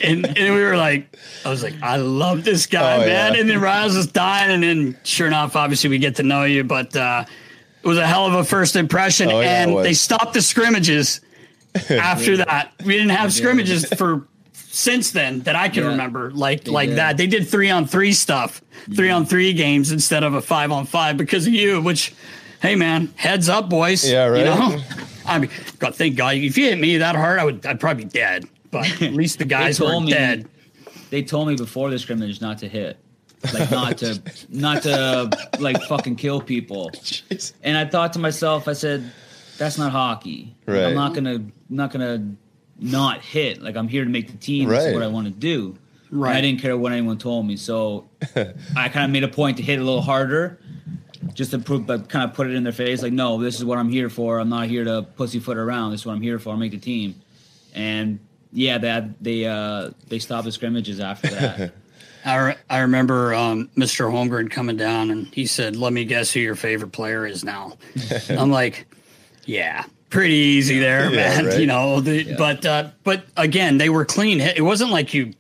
and, 0.03 0.25
and 0.25 0.55
we 0.55 0.63
were 0.63 0.77
like, 0.79 1.15
I 1.45 1.51
was 1.51 1.63
like, 1.63 1.75
I 1.83 1.97
love 1.97 2.45
this 2.45 2.67
guy, 2.67 2.95
Oh, 2.95 2.99
man. 3.01 3.35
yeah. 3.35 3.41
And 3.41 3.51
then 3.51 3.61
Riles 3.61 3.95
was 3.95 4.07
dying, 4.07 4.51
and 4.53 4.63
then 4.63 4.97
sure 5.03 5.27
enough, 5.27 5.55
obviously 5.55 5.91
we 5.91 5.99
get 5.99 6.17
to 6.17 6.23
know 6.23 6.45
you, 6.45 6.65
but 6.65 6.97
uh, 6.97 7.27
it 7.83 7.87
was 7.87 7.99
a 7.99 8.07
hell 8.07 8.25
of 8.27 8.33
a 8.33 8.45
first 8.45 8.75
impression. 8.75 9.31
Oh, 9.31 9.41
yeah, 9.41 9.65
and 9.65 9.85
they 9.85 9.93
stopped 9.93 10.33
the 10.33 10.41
scrimmages 10.41 11.21
after 11.91 12.37
that. 12.39 12.73
We 12.85 12.93
didn't 12.95 13.11
have 13.11 13.33
scrimmages 13.33 13.87
for 13.95 14.27
since 14.53 15.11
then 15.11 15.41
that 15.41 15.55
I 15.57 15.69
can 15.69 15.85
Yeah. 15.85 15.91
remember 15.91 16.31
like 16.31 16.67
like 16.69 16.91
did. 16.91 16.99
that. 16.99 17.17
They 17.17 17.27
did 17.27 17.49
three 17.49 17.71
on 17.71 17.87
three 17.87 18.13
stuff, 18.13 18.63
three 18.95 19.11
on 19.11 19.27
three 19.27 19.53
games 19.53 19.93
instead 19.93 20.23
of 20.25 20.35
a 20.35 20.43
five 20.43 20.73
on 20.73 20.87
five 20.87 21.17
because 21.17 21.47
of 21.47 21.53
you. 21.53 21.81
Which, 21.81 22.15
hey 22.61 22.75
man, 22.77 23.13
heads 23.17 23.49
up, 23.49 23.69
boys. 23.69 24.09
Yeah, 24.09 24.27
right. 24.27 24.41
You 24.41 24.45
know, 24.47 24.81
I 25.27 25.39
mean, 25.39 25.51
God, 25.79 25.95
thank 25.95 26.17
God. 26.17 26.35
If 26.37 26.57
you 26.59 26.65
hit 26.67 26.79
me 26.79 26.97
that 26.99 27.15
hard, 27.17 27.39
I 27.39 27.45
would 27.45 27.65
I'd 27.67 27.81
probably 27.81 28.05
be 28.05 28.11
dead. 28.11 28.47
But 28.71 29.03
at 29.03 29.13
least 29.13 29.39
the 29.39 29.45
guys 29.45 29.79
were 29.81 30.01
me- 30.01 30.11
dead. 30.11 30.49
They 31.11 31.23
told 31.23 31.49
me 31.49 31.57
before 31.57 31.91
the 31.91 31.99
scrimmage 31.99 32.41
not 32.41 32.59
to 32.61 32.69
hit, 32.69 32.97
like 33.53 33.71
not 33.71 33.99
to, 33.99 34.23
not 34.49 34.83
to 34.85 35.29
like 35.59 35.83
fucking 35.83 36.17
kill 36.17 36.41
people. 36.41 36.91
Jeez. 36.95 37.53
And 37.63 37.77
I 37.77 37.85
thought 37.85 38.15
to 38.15 38.19
myself, 38.19 38.67
I 38.67 38.73
said, 38.73 39.13
"That's 39.59 39.79
not 39.79 39.93
hockey. 39.93 40.55
Like, 40.67 40.77
Right. 40.77 40.85
I'm 40.87 40.95
not 40.95 41.15
gonna, 41.15 41.45
not 41.69 41.91
gonna 41.93 42.35
not 42.81 43.21
hit. 43.23 43.63
Like 43.63 43.77
I'm 43.77 43.89
here 43.89 44.05
to 44.05 44.11
make 44.11 44.31
the 44.31 44.37
team. 44.39 44.69
This 44.69 44.79
Right. 44.79 44.89
is 44.89 44.95
what 44.95 45.03
I 45.03 45.07
want 45.09 45.27
to 45.27 45.33
do. 45.33 45.77
Right. 46.11 46.31
And 46.31 46.39
I 46.39 46.41
didn't 46.43 46.61
care 46.61 46.77
what 46.77 46.93
anyone 46.93 47.17
told 47.19 47.47
me, 47.47 47.57
so 47.57 48.09
I 48.77 48.89
kind 48.89 49.05
of 49.05 49.11
made 49.11 49.25
a 49.25 49.29
point 49.29 49.57
to 49.59 49.63
hit 49.63 49.79
a 49.81 49.83
little 49.85 50.03
harder, 50.03 50.59
just 51.33 51.53
to 51.53 51.59
prove, 51.59 51.87
but 51.87 52.09
kind 52.11 52.29
of 52.29 52.35
put 52.37 52.49
it 52.49 52.55
in 52.55 52.65
their 52.65 52.73
face, 52.73 53.01
like, 53.03 53.13
no, 53.15 53.41
this 53.41 53.57
is 53.57 53.65
what 53.65 53.79
I'm 53.79 53.89
here 53.89 54.11
for. 54.11 54.39
I'm 54.39 54.49
not 54.51 54.67
here 54.69 54.85
to 54.85 55.03
pussyfoot 55.17 55.57
around. 55.57 55.93
This 55.93 56.01
is 56.01 56.07
what 56.07 56.13
I'm 56.15 56.21
here 56.23 56.39
for. 56.39 56.51
I'll 56.51 56.57
make 56.59 56.73
the 56.73 56.79
team. 56.79 57.15
And 57.75 58.19
yeah, 58.53 58.77
that 58.79 59.23
they 59.23 59.47
uh 59.47 59.91
they 60.09 60.19
stopped 60.19 60.45
the 60.45 60.53
scrimmages 60.53 61.01
after 61.01 61.29
that. 61.29 61.73
I, 62.25 62.37
re- 62.37 62.57
I 62.71 62.79
remember 62.81 63.35
um, 63.35 63.69
Mr. 63.77 64.09
Holmgren 64.13 64.49
coming 64.51 64.77
down 64.77 65.11
and 65.11 65.27
he 65.29 65.47
said, 65.47 65.75
"Let 65.77 65.93
me 65.93 66.05
guess 66.05 66.31
who 66.33 66.39
your 66.41 66.55
favorite 66.55 66.93
player 66.93 67.27
is 67.27 67.43
now." 67.43 67.79
I'm 68.29 68.51
like, 68.51 68.87
"Yeah, 69.45 69.85
pretty 70.11 70.35
easy 70.35 70.79
there, 70.79 71.05
Yeah, 71.11 71.17
man." 71.17 71.47
right. 71.47 71.59
You 71.61 71.67
know, 71.67 72.01
the, 72.01 72.35
but 72.37 72.65
uh, 72.67 72.91
but 73.05 73.25
again, 73.37 73.79
they 73.79 73.89
were 73.89 74.05
clean. 74.05 74.41
It 74.41 74.63
wasn't 74.65 74.91
like 74.91 75.15
you 75.15 75.33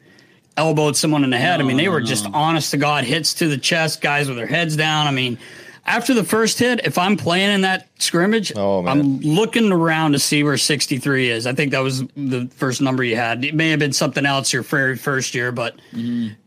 elbowed 0.56 0.96
someone 0.96 1.24
in 1.24 1.30
the 1.30 1.38
head. 1.38 1.60
I 1.60 1.64
mean, 1.64 1.76
they 1.78 1.88
were 1.88 2.00
just 2.02 2.26
honest 2.32 2.72
to 2.72 2.76
god 2.76 3.04
hits 3.04 3.34
to 3.34 3.48
the 3.48 3.56
chest, 3.58 4.00
guys 4.02 4.28
with 4.28 4.36
their 4.36 4.46
heads 4.46 4.76
down. 4.76 5.06
I 5.06 5.10
mean. 5.10 5.38
After 5.84 6.14
the 6.14 6.22
first 6.22 6.60
hit, 6.60 6.86
if 6.86 6.96
I'm 6.96 7.16
playing 7.16 7.50
in 7.50 7.62
that 7.62 7.88
scrimmage, 7.98 8.52
Oh. 8.54 8.86
I'm 8.86 9.18
looking 9.18 9.72
around 9.72 10.12
to 10.12 10.20
see 10.20 10.44
where 10.44 10.56
63 10.56 11.28
is. 11.28 11.44
I 11.44 11.54
think 11.54 11.72
that 11.72 11.80
was 11.80 12.04
the 12.16 12.48
first 12.54 12.80
number 12.80 13.02
you 13.02 13.16
had. 13.16 13.44
It 13.44 13.52
may 13.56 13.70
have 13.70 13.80
been 13.80 13.92
something 13.92 14.24
else 14.24 14.52
your 14.52 14.62
very 14.62 14.96
first 14.96 15.34
year, 15.34 15.50
but 15.50 15.74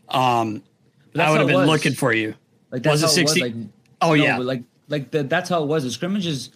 um, 0.08 0.62
But 1.12 1.20
I 1.20 1.30
would 1.30 1.40
have 1.40 1.48
been 1.48 1.56
was. 1.56 1.68
looking 1.68 1.92
for 1.92 2.14
you. 2.14 2.34
Like 2.70 2.82
that's 2.82 3.02
Was 3.02 3.02
it 3.02 3.06
how 3.06 3.12
60? 3.28 3.40
Like, 3.42 3.54
Oh, 4.00 4.08
no, 4.14 4.14
yeah. 4.14 4.38
like 4.38 4.62
like 4.88 5.10
the, 5.10 5.22
that's 5.24 5.50
how 5.50 5.62
it 5.62 5.66
was. 5.66 5.84
The 5.84 5.90
scrimmages 5.90 6.48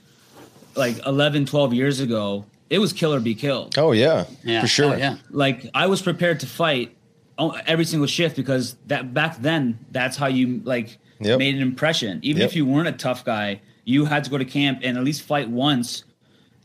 like 0.76 1.04
11, 1.06 1.46
12 1.46 1.74
years 1.74 2.00
ago, 2.00 2.44
it 2.68 2.78
was 2.78 2.92
kill 2.92 3.12
or 3.14 3.20
be 3.20 3.34
killed. 3.34 3.76
Oh 3.78 3.92
yeah, 3.92 4.24
Yeah, 4.44 4.60
for 4.60 4.66
sure. 4.68 4.94
oh, 4.94 4.96
yeah. 4.96 5.16
Like 5.30 5.66
I 5.74 5.86
was 5.86 6.00
prepared 6.02 6.40
to 6.40 6.46
fight 6.46 6.96
o- 7.38 7.56
every 7.66 7.84
single 7.84 8.06
shift 8.06 8.36
because 8.36 8.76
that 8.86 9.12
back 9.12 9.40
then 9.42 9.78
that's 9.90 10.16
how 10.16 10.26
you 10.28 10.60
like 10.64 10.98
Yep. 11.20 11.38
made 11.38 11.54
an 11.54 11.60
impression. 11.62 12.18
Even 12.22 12.40
Yep. 12.40 12.50
if 12.50 12.56
you 12.56 12.64
weren't 12.64 12.88
a 12.88 12.92
tough 12.92 13.24
guy, 13.24 13.60
you 13.84 14.04
had 14.06 14.24
to 14.24 14.30
go 14.30 14.38
to 14.38 14.44
camp 14.44 14.80
and 14.82 14.96
at 14.96 15.04
least 15.04 15.22
fight 15.22 15.50
once 15.50 16.04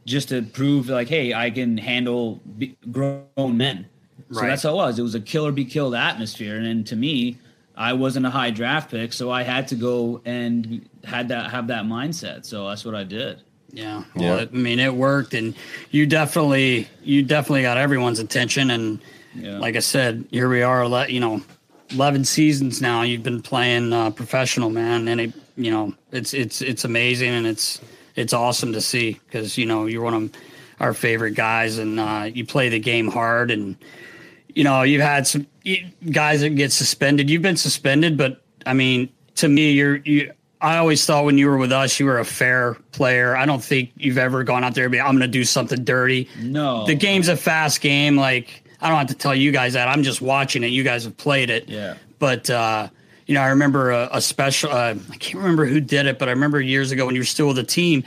just 0.06 0.30
to 0.30 0.44
prove 0.44 0.88
like, 0.88 1.10
hey, 1.10 1.34
I 1.34 1.50
can 1.50 1.78
handle 1.78 2.40
b- 2.58 2.78
grown 2.92 3.58
men. 3.58 3.88
So 4.32 4.42
Right. 4.42 4.50
that's 4.50 4.64
how 4.64 4.70
it 4.72 4.76
was. 4.76 4.98
It 5.00 5.02
was 5.02 5.16
a 5.16 5.20
kill 5.20 5.46
or 5.46 5.52
be 5.52 5.66
killed 5.66 5.94
atmosphere, 5.96 6.56
and, 6.56 6.66
then 6.66 6.84
to 6.86 6.96
me, 6.96 7.38
I 7.76 7.92
wasn't 7.94 8.26
a 8.26 8.30
high 8.30 8.50
draft 8.52 8.90
pick, 8.92 9.12
so 9.12 9.30
I 9.30 9.44
had 9.44 9.68
to 9.70 9.76
go 9.76 10.22
and 10.26 10.88
had 11.04 11.28
that 11.30 11.52
have 11.52 11.68
that 11.68 11.84
mindset. 11.86 12.46
So 12.46 12.70
that's 12.70 12.86
what 12.86 12.96
I 12.96 13.04
did. 13.04 13.42
Yeah. 13.76 14.04
Yeah. 14.16 14.36
Well, 14.36 14.40
I 14.52 14.56
mean, 14.56 14.80
it 14.80 14.94
worked, 14.96 15.34
and 15.34 15.54
you 15.92 16.06
definitely, 16.06 16.88
you 17.04 17.24
definitely 17.24 17.64
got 17.64 17.78
everyone's 17.78 18.20
attention. 18.20 18.72
And 18.72 19.00
Yeah. 19.36 19.60
like 19.60 19.76
I 19.76 19.80
said, 19.80 20.24
here 20.32 20.48
we 20.50 20.62
are. 20.62 20.84
ele- 20.84 21.10
You 21.10 21.20
know, 21.20 21.42
eleven 21.92 22.24
seasons 22.26 22.82
now. 22.82 23.02
You've 23.04 23.24
been 23.24 23.42
playing 23.42 23.92
uh, 23.94 24.12
professional, 24.12 24.70
man, 24.70 25.08
and 25.10 25.20
it, 25.22 25.34
you 25.58 25.72
know, 25.72 25.94
it's 26.12 26.34
it's 26.34 26.62
it's 26.62 26.86
amazing, 26.86 27.30
and 27.32 27.46
it's 27.46 27.82
it's 28.16 28.32
awesome 28.34 28.72
to 28.74 28.82
see 28.82 29.20
because 29.26 29.58
you 29.58 29.66
know 29.66 29.86
you're 29.88 30.04
one 30.04 30.14
of 30.14 30.32
our 30.80 30.94
favorite 30.94 31.32
guys, 31.36 31.78
and 31.78 32.00
uh, 32.00 32.30
you 32.34 32.46
play 32.46 32.70
the 32.70 32.80
game 32.80 33.10
hard, 33.12 33.52
and 33.52 33.76
you 34.54 34.64
know 34.64 34.84
you've 34.84 35.02
had 35.02 35.28
some 35.28 35.46
guys 36.12 36.40
that 36.42 36.52
get 36.56 36.72
suspended. 36.72 37.30
You've 37.30 37.42
been 37.42 37.58
suspended, 37.58 38.16
but 38.18 38.42
I 38.66 38.74
mean, 38.74 39.10
to 39.36 39.50
me, 39.50 39.72
you're 39.74 39.98
you. 39.98 40.32
I 40.62 40.78
always 40.78 41.06
thought 41.06 41.26
when 41.26 41.38
you 41.38 41.48
were 41.48 41.58
with 41.58 41.72
us, 41.72 42.00
you 42.00 42.06
were 42.06 42.20
a 42.20 42.26
fair 42.26 42.76
player. 42.92 43.36
I 43.36 43.46
don't 43.46 43.64
think 43.64 43.92
you've 43.98 44.18
ever 44.18 44.44
gone 44.44 44.64
out 44.64 44.74
there 44.74 44.86
and 44.86 44.92
be, 44.92 45.00
I'm 45.00 45.12
going 45.12 45.20
to 45.20 45.28
do 45.28 45.44
something 45.44 45.84
dirty. 45.84 46.30
No. 46.40 46.86
The 46.86 46.96
game's 46.96 47.28
a 47.28 47.38
fast 47.38 47.82
game. 47.82 48.16
Like, 48.16 48.64
I 48.82 48.90
don't 48.90 48.98
have 48.98 49.08
to 49.08 49.16
tell 49.16 49.36
you 49.36 49.52
guys 49.52 49.74
that. 49.74 49.88
I'm 49.88 50.04
just 50.04 50.22
watching 50.22 50.64
it. 50.64 50.68
You 50.68 50.84
guys 50.84 51.04
have 51.04 51.18
played 51.18 51.50
it. 51.50 51.70
Yeah. 51.70 51.96
But, 52.20 52.50
uh, 52.50 52.88
you 53.26 53.34
know, 53.34 53.42
I 53.42 53.50
remember 53.50 53.92
a, 53.92 54.10
a 54.14 54.22
special, 54.22 54.72
uh, 54.72 54.96
I 55.12 55.18
can't 55.18 55.44
remember 55.44 55.66
who 55.66 55.82
did 55.82 56.06
it, 56.06 56.18
but 56.20 56.30
I 56.30 56.32
remember 56.32 56.62
years 56.62 56.92
ago 56.92 57.06
when 57.06 57.16
you 57.16 57.22
were 57.22 57.26
still 57.26 57.48
with 57.48 57.58
the 57.58 57.64
team, 57.64 58.04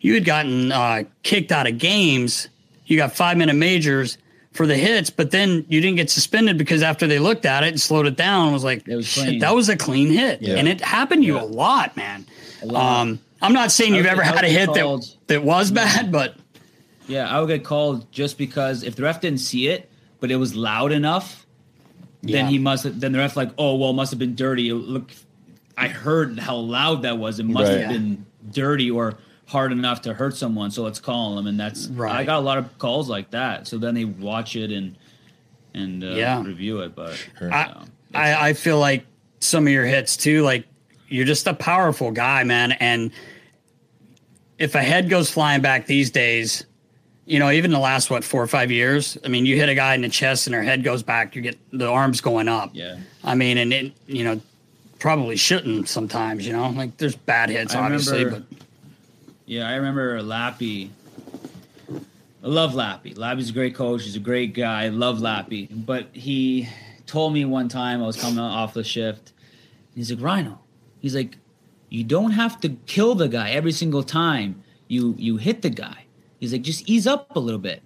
you 0.00 0.14
had 0.14 0.24
gotten 0.24 0.72
uh, 0.72 1.04
kicked 1.22 1.52
out 1.52 1.66
of 1.66 1.78
games. 1.78 2.48
You 2.86 2.96
got 2.96 3.12
five 3.12 3.36
minute 3.36 3.54
majors 3.54 4.18
for 4.52 4.66
the 4.66 4.76
hits, 4.76 5.10
but 5.10 5.30
then 5.30 5.64
you 5.68 5.80
didn't 5.80 5.96
get 5.96 6.10
suspended 6.10 6.58
because 6.58 6.82
after 6.82 7.06
they 7.06 7.18
looked 7.18 7.46
at 7.46 7.62
it 7.62 7.68
and 7.68 7.80
slowed 7.80 8.06
it 8.06 8.16
down, 8.16 8.48
it 8.48 8.52
was 8.52 8.64
like, 8.64 8.86
It 8.88 8.96
was 8.96 9.06
shit, 9.06 9.40
that 9.40 9.54
was 9.54 9.68
a 9.68 9.76
clean 9.76 10.08
hit. 10.10 10.42
Yeah. 10.42 10.56
And 10.56 10.66
it 10.68 10.80
happened 10.80 11.22
to 11.22 11.26
you 11.26 11.38
a 11.38 11.44
lot, 11.44 11.96
man. 11.96 12.26
Um, 12.74 13.20
I'm 13.40 13.52
not 13.52 13.70
saying 13.70 13.94
you've 13.94 14.06
ever 14.06 14.22
had 14.22 14.44
a 14.44 14.48
hit 14.48 14.72
that, 14.74 14.82
called- 14.82 15.06
that 15.28 15.42
was 15.44 15.70
bad, 15.70 16.10
but 16.12 16.34
Yeah, 17.06 17.28
I 17.28 17.40
would 17.40 17.46
get 17.48 17.64
called 17.64 18.10
just 18.12 18.38
because 18.38 18.82
if 18.82 18.96
the 18.96 19.02
ref 19.04 19.20
didn't 19.20 19.40
see 19.40 19.68
it, 19.68 19.88
but 20.20 20.30
it 20.30 20.36
was 20.36 20.54
loud 20.56 20.92
enough, 20.92 21.46
then 22.22 22.46
he 22.48 22.58
must 22.58 22.84
have. 22.84 23.00
Then 23.00 23.12
the 23.12 23.18
ref 23.18 23.36
like, 23.36 23.50
oh 23.56 23.76
well, 23.76 23.90
it 23.90 23.94
must 23.94 24.10
have 24.12 24.18
been 24.18 24.34
dirty. 24.34 24.72
Look, 24.72 25.10
I 25.78 25.88
heard 25.88 26.38
how 26.38 26.56
loud 26.56 27.02
that 27.02 27.16
was. 27.18 27.38
It 27.40 27.46
must 27.46 27.70
Right. 27.72 27.80
have 27.80 27.90
been 27.90 28.26
dirty 28.52 28.90
or 28.90 29.16
hard 29.50 29.72
enough 29.72 30.00
to 30.02 30.14
hurt 30.14 30.36
someone. 30.36 30.70
So 30.70 30.82
let's 30.82 31.00
call 31.00 31.34
them. 31.36 31.46
And 31.46 31.58
that's 31.58 31.88
right. 31.88 32.14
I 32.16 32.24
got 32.24 32.38
a 32.38 32.40
lot 32.40 32.58
of 32.58 32.78
calls 32.78 33.08
like 33.08 33.30
that. 33.32 33.66
So 33.66 33.78
then 33.78 33.94
they 33.94 34.04
watch 34.04 34.56
it 34.56 34.70
and 34.70 34.96
and 35.74 36.02
uh, 36.04 36.08
Yeah. 36.08 36.42
review 36.42 36.80
it. 36.80 36.94
But 36.94 37.16
I, 37.40 37.64
um, 37.64 37.90
I, 38.14 38.48
I 38.50 38.52
feel 38.54 38.78
like 38.78 39.04
some 39.40 39.66
of 39.66 39.72
your 39.72 39.84
hits 39.86 40.16
too, 40.16 40.42
like 40.42 40.66
you're 41.08 41.26
just 41.26 41.46
a 41.46 41.54
powerful 41.54 42.10
guy, 42.12 42.44
man. 42.44 42.72
And 42.72 43.10
if 44.58 44.74
a 44.74 44.82
head 44.82 45.08
goes 45.08 45.30
flying 45.30 45.62
back 45.62 45.86
these 45.86 46.10
days, 46.10 46.64
you 47.26 47.38
know, 47.38 47.50
even 47.50 47.70
the 47.70 47.78
last 47.78 48.10
what 48.10 48.24
four 48.24 48.42
or 48.42 48.46
five 48.46 48.70
years, 48.70 49.16
I 49.24 49.28
mean, 49.28 49.46
you 49.46 49.56
hit 49.56 49.68
a 49.68 49.74
guy 49.74 49.94
in 49.94 50.02
the 50.02 50.08
chest 50.08 50.46
and 50.46 50.54
their 50.54 50.62
head 50.62 50.82
goes 50.84 51.02
back, 51.02 51.34
you 51.36 51.42
get 51.42 51.56
the 51.72 51.88
arms 51.88 52.20
going 52.20 52.48
up. 52.48 52.70
Yeah. 52.72 52.98
I 53.24 53.34
mean, 53.34 53.58
and 53.58 53.72
it, 53.72 53.92
you 54.06 54.24
know, 54.24 54.40
probably 54.98 55.36
shouldn't 55.36 55.88
sometimes. 55.88 56.46
You 56.46 56.52
know, 56.52 56.70
like 56.70 56.96
there's 56.98 57.14
bad 57.16 57.48
hits, 57.50 57.74
I 57.74 57.84
obviously, 57.84 58.24
remember- 58.24 58.46
but 58.50 58.59
Yeah, 59.50 59.68
I 59.68 59.74
remember 59.74 60.22
Lappy. 60.22 60.90
I 61.90 62.46
love 62.46 62.74
Lappy. 62.74 63.14
Lappy's 63.14 63.50
a 63.50 63.52
great 63.52 63.74
coach. 63.74 64.04
He's 64.04 64.14
a 64.14 64.20
great 64.20 64.54
guy. 64.54 64.84
I 64.84 64.88
love 64.90 65.18
Lappy. 65.18 65.66
But 65.72 66.06
he 66.12 66.68
told 67.04 67.32
me 67.32 67.44
one 67.44 67.68
time 67.68 68.00
I 68.00 68.06
was 68.06 68.14
coming 68.14 68.38
off 68.38 68.74
the 68.74 68.84
shift. 68.84 69.32
He's 69.92 70.12
like, 70.12 70.22
Rhino. 70.22 70.60
He's 71.00 71.16
like, 71.16 71.36
you 71.88 72.04
don't 72.04 72.30
have 72.30 72.60
to 72.60 72.68
kill 72.86 73.16
the 73.16 73.26
guy 73.26 73.50
every 73.50 73.72
single 73.72 74.04
time 74.04 74.62
you 74.86 75.16
you 75.18 75.36
hit 75.36 75.62
the 75.62 75.70
guy. 75.70 76.04
He's 76.38 76.52
like, 76.52 76.62
just 76.62 76.88
ease 76.88 77.08
up 77.08 77.34
a 77.34 77.40
little 77.40 77.58
bit. 77.58 77.82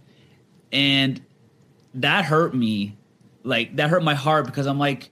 And 0.70 1.22
that 1.94 2.26
hurt 2.26 2.54
me. 2.54 2.98
Like 3.42 3.74
that 3.76 3.88
hurt 3.88 4.04
my 4.04 4.14
heart 4.14 4.44
because 4.44 4.66
I'm 4.66 4.78
like, 4.78 5.08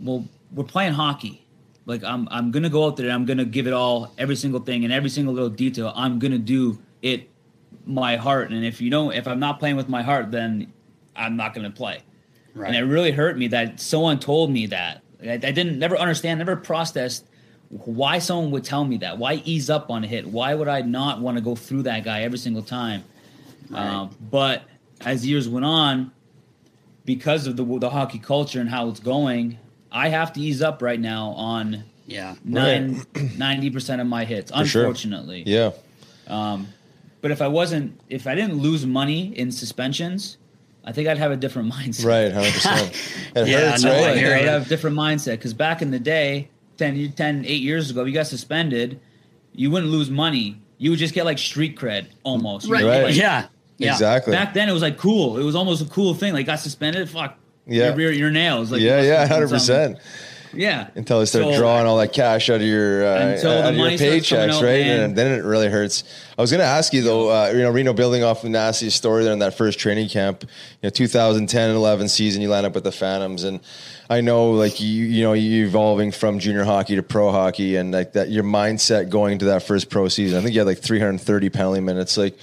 well, 0.00 0.26
we're 0.50 0.64
playing 0.64 0.94
hockey. 0.94 1.45
Like 1.86 2.04
I'm 2.04 2.28
I'm 2.30 2.50
gonna 2.50 2.68
go 2.68 2.84
out 2.86 2.96
there 2.96 3.06
and 3.06 3.14
I'm 3.14 3.24
gonna 3.24 3.44
give 3.44 3.66
it 3.66 3.72
all, 3.72 4.12
every 4.18 4.36
single 4.36 4.60
thing 4.60 4.84
and 4.84 4.92
every 4.92 5.08
single 5.08 5.32
little 5.32 5.48
detail. 5.48 5.92
I'm 5.94 6.18
gonna 6.18 6.38
do 6.38 6.78
it 7.00 7.30
my 7.86 8.16
heart. 8.16 8.50
And 8.50 8.64
if 8.64 8.80
you 8.80 8.90
don't 8.90 9.14
if 9.14 9.26
I'm 9.26 9.38
not 9.38 9.58
playing 9.58 9.76
with 9.76 9.88
my 9.88 10.02
heart, 10.02 10.30
then 10.30 10.72
I'm 11.14 11.36
not 11.36 11.54
gonna 11.54 11.70
play. 11.70 12.02
Right. 12.54 12.68
And 12.68 12.76
it 12.76 12.82
really 12.82 13.12
hurt 13.12 13.38
me 13.38 13.48
that 13.48 13.80
someone 13.80 14.18
told 14.18 14.50
me 14.50 14.66
that. 14.66 15.02
I, 15.22 15.32
I 15.34 15.36
didn't 15.36 15.78
never 15.78 15.96
understand, 15.96 16.38
never 16.38 16.56
processed 16.56 17.24
why 17.68 18.18
someone 18.18 18.50
would 18.52 18.64
tell 18.64 18.84
me 18.84 18.98
that. 18.98 19.18
Why 19.18 19.34
ease 19.44 19.70
up 19.70 19.90
on 19.90 20.04
a 20.04 20.06
hit? 20.06 20.26
Why 20.26 20.54
would 20.54 20.68
I 20.68 20.82
not 20.82 21.20
want 21.20 21.36
to 21.36 21.42
go 21.42 21.54
through 21.56 21.82
that 21.84 22.04
guy 22.04 22.22
every 22.22 22.38
single 22.38 22.62
time? 22.62 23.04
Um, 23.74 24.16
but 24.20 24.62
as 25.00 25.26
years 25.26 25.48
went 25.48 25.64
on, 25.64 26.12
because 27.04 27.46
of 27.46 27.56
the 27.56 27.64
the 27.78 27.90
hockey 27.90 28.18
culture 28.18 28.60
and 28.60 28.68
how 28.68 28.88
it's 28.88 29.00
going, 29.00 29.58
I 29.96 30.08
have 30.08 30.32
to 30.34 30.40
ease 30.40 30.60
up 30.62 30.82
right 30.82 31.00
now 31.00 31.30
on 31.30 31.84
yeah, 32.06 32.34
nine, 32.44 32.96
90% 33.14 34.00
of 34.00 34.06
my 34.06 34.24
hits, 34.24 34.52
sure. 34.68 34.82
unfortunately. 34.82 35.42
Yeah. 35.46 35.70
Um, 36.28 36.68
but 37.22 37.30
if 37.30 37.40
I 37.42 37.48
wasn't, 37.48 37.98
if 38.08 38.26
I 38.26 38.34
didn't 38.34 38.58
lose 38.58 38.84
money 38.86 39.36
in 39.36 39.50
suspensions, 39.50 40.36
I 40.84 40.92
think 40.92 41.08
I'd 41.08 41.18
have 41.18 41.32
a 41.32 41.36
different 41.36 41.72
mindset. 41.78 42.04
Right. 42.04 42.32
Hundred 42.32 42.52
percent. 42.52 42.92
It 43.36 43.48
Yeah, 43.48 43.70
hurts, 43.70 43.82
no, 43.82 43.92
I 43.92 44.06
right? 44.08 44.16
hear 44.18 44.34
I'd 44.34 44.44
ya. 44.44 44.50
have 44.52 44.66
a 44.66 44.68
different 44.68 44.96
mindset 44.96 45.32
because 45.32 45.54
back 45.54 45.82
in 45.82 45.90
the 45.90 45.98
day, 45.98 46.48
10, 46.78 47.12
10, 47.12 47.44
8 47.44 47.62
years 47.62 47.90
ago, 47.90 48.04
you 48.04 48.12
got 48.12 48.26
suspended, 48.26 49.00
you 49.54 49.70
wouldn't 49.70 49.90
lose 49.90 50.10
money. 50.10 50.60
You 50.78 50.90
would 50.90 50.98
just 50.98 51.14
get 51.14 51.24
like 51.24 51.38
street 51.38 51.76
cred 51.78 52.06
almost. 52.22 52.68
right, 52.68 52.84
Right. 52.84 53.14
yeah, 53.14 53.46
yeah, 53.78 53.92
Exactly. 53.92 54.32
Back 54.32 54.52
then, 54.54 54.68
it 54.68 54.72
was 54.72 54.82
like 54.82 54.98
cool. 54.98 55.38
It 55.38 55.42
was 55.44 55.56
almost 55.56 55.80
a 55.82 55.86
cool 55.86 56.12
thing. 56.14 56.32
Like 56.34 56.46
got 56.46 56.60
suspended, 56.60 57.08
fuck. 57.08 57.38
Yeah. 57.66 57.94
Your, 57.96 58.12
your, 58.12 58.30
nails. 58.30 58.70
Like, 58.70 58.80
yeah. 58.80 59.02
Yeah. 59.02 59.26
hundred 59.26 59.50
percent. 59.50 59.98
Yeah. 60.54 60.88
Until 60.94 61.18
they 61.18 61.26
start 61.26 61.44
So- 61.44 61.56
drawing 61.58 61.86
all 61.86 61.98
that 61.98 62.12
cash 62.12 62.48
out 62.48 62.56
of 62.56 62.62
your 62.62 63.06
uh, 63.06 63.26
Until 63.34 63.50
the 63.50 63.58
out 63.62 63.68
of 63.70 63.74
your 63.76 63.84
money 63.84 63.96
starts 63.98 64.28
coming 64.28 64.48
paychecks, 64.48 64.62
right? 64.62 64.86
man. 64.86 65.00
And 65.00 65.16
then 65.16 65.32
it 65.38 65.44
really 65.44 65.68
hurts. 65.68 66.04
I 66.38 66.40
was 66.40 66.50
going 66.50 66.60
to 66.60 66.66
ask 66.66 66.92
you 66.92 67.02
though, 67.02 67.28
uh, 67.28 67.48
you 67.50 67.58
know, 67.62 67.70
Rhino 67.70 67.92
building 67.92 68.22
off 68.22 68.42
the 68.42 68.48
nasty 68.48 68.90
story 68.90 69.24
there 69.24 69.32
in 69.32 69.40
that 69.40 69.56
first 69.56 69.78
training 69.78 70.08
camp, 70.08 70.42
you 70.44 70.48
know, 70.84 70.90
2010 70.90 71.68
and 71.68 71.76
11 71.76 72.08
season, 72.08 72.40
you 72.40 72.48
line 72.48 72.64
up 72.64 72.74
with 72.74 72.84
the 72.84 72.92
Phantoms, 72.92 73.44
and 73.44 73.60
I 74.08 74.20
know 74.20 74.52
like 74.52 74.80
you, 74.80 74.86
you 75.04 75.24
know, 75.24 75.32
you 75.32 75.66
evolving 75.66 76.12
from 76.12 76.38
junior 76.38 76.64
hockey 76.64 76.96
to 76.96 77.02
pro 77.02 77.32
hockey, 77.32 77.76
and 77.76 77.92
like 77.92 78.12
that, 78.12 78.30
your 78.30 78.44
mindset 78.44 79.10
going 79.10 79.32
into 79.32 79.46
that 79.46 79.62
first 79.64 79.90
pro 79.90 80.08
season. 80.08 80.38
I 80.38 80.42
think 80.42 80.54
you 80.54 80.60
had 80.60 80.66
like 80.68 80.78
330 80.78 81.50
penalty 81.50 81.80
minutes, 81.80 82.16
like. 82.16 82.38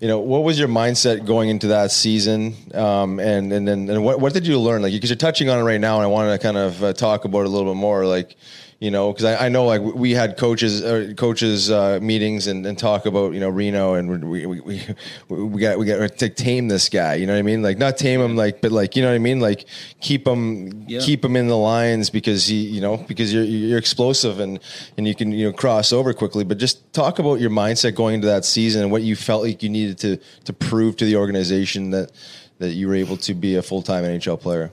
You 0.00 0.06
know, 0.06 0.20
what 0.20 0.44
was 0.44 0.58
your 0.58 0.68
mindset 0.68 1.26
going 1.26 1.48
into 1.48 1.68
that 1.68 1.90
season, 1.90 2.54
um, 2.72 3.18
and 3.18 3.52
and 3.52 3.66
then 3.66 3.90
and 3.90 4.04
what 4.04 4.20
what 4.20 4.32
did 4.32 4.46
you 4.46 4.60
learn? 4.60 4.80
Like, 4.80 4.92
because 4.92 5.10
you're 5.10 5.16
touching 5.16 5.48
on 5.50 5.58
it 5.58 5.62
right 5.62 5.80
now, 5.80 5.96
and 5.96 6.04
I 6.04 6.06
wanted 6.06 6.30
to 6.30 6.38
kind 6.38 6.56
of 6.56 6.84
uh, 6.84 6.92
talk 6.92 7.24
about 7.24 7.40
it 7.40 7.46
a 7.46 7.48
little 7.48 7.72
bit 7.72 7.78
more. 7.78 8.06
Like, 8.06 8.36
you 8.80 8.92
know, 8.92 9.12
because 9.12 9.24
I, 9.24 9.46
I 9.46 9.48
know 9.48 9.64
like 9.64 9.82
we 9.82 10.12
had 10.12 10.36
coaches 10.36 10.84
uh, 10.84 11.12
coaches 11.16 11.68
uh, 11.68 11.98
meetings 12.00 12.46
and, 12.46 12.64
and 12.64 12.78
talk 12.78 13.06
about 13.06 13.34
you 13.34 13.40
know 13.40 13.48
Rhino 13.48 13.94
and 13.94 14.30
we 14.30 14.46
we, 14.46 14.60
we, 14.60 14.82
we 15.28 15.60
got 15.60 15.78
we 15.80 15.84
got 15.86 16.16
to 16.18 16.28
tame 16.28 16.68
this 16.68 16.88
guy. 16.88 17.14
You 17.14 17.26
know 17.26 17.32
what 17.32 17.40
I 17.40 17.42
mean? 17.42 17.60
Like 17.60 17.76
not 17.78 17.96
tame 17.96 18.20
him, 18.20 18.36
like 18.36 18.60
but 18.60 18.70
like 18.70 18.94
you 18.94 19.02
know 19.02 19.08
what 19.08 19.16
I 19.16 19.18
mean? 19.18 19.40
Like 19.40 19.64
keep 20.00 20.24
him 20.28 20.84
Yeah. 20.86 21.00
keep 21.00 21.24
him 21.24 21.34
in 21.34 21.48
the 21.48 21.56
lines 21.56 22.08
because 22.08 22.46
he 22.46 22.56
you 22.68 22.80
know 22.80 22.98
because 22.98 23.34
you're 23.34 23.42
you're 23.42 23.78
explosive 23.78 24.38
and 24.38 24.60
and 24.96 25.08
you 25.08 25.14
can 25.16 25.32
you 25.32 25.46
know 25.46 25.52
cross 25.52 25.92
over 25.92 26.14
quickly. 26.14 26.44
But 26.44 26.58
just 26.58 26.92
talk 26.92 27.18
about 27.18 27.40
your 27.40 27.50
mindset 27.50 27.96
going 27.96 28.14
into 28.14 28.28
that 28.28 28.44
season 28.44 28.82
and 28.82 28.92
what 28.92 29.02
you 29.02 29.16
felt 29.16 29.42
like 29.42 29.60
you 29.60 29.70
needed 29.70 29.98
to 29.98 30.18
to 30.44 30.52
prove 30.52 30.96
to 30.98 31.04
the 31.04 31.16
organization 31.16 31.90
that 31.90 32.12
that 32.58 32.74
you 32.74 32.86
were 32.86 32.94
able 32.94 33.16
to 33.16 33.34
be 33.34 33.56
a 33.56 33.62
full 33.62 33.82
time 33.82 34.04
NHL 34.04 34.40
player. 34.40 34.72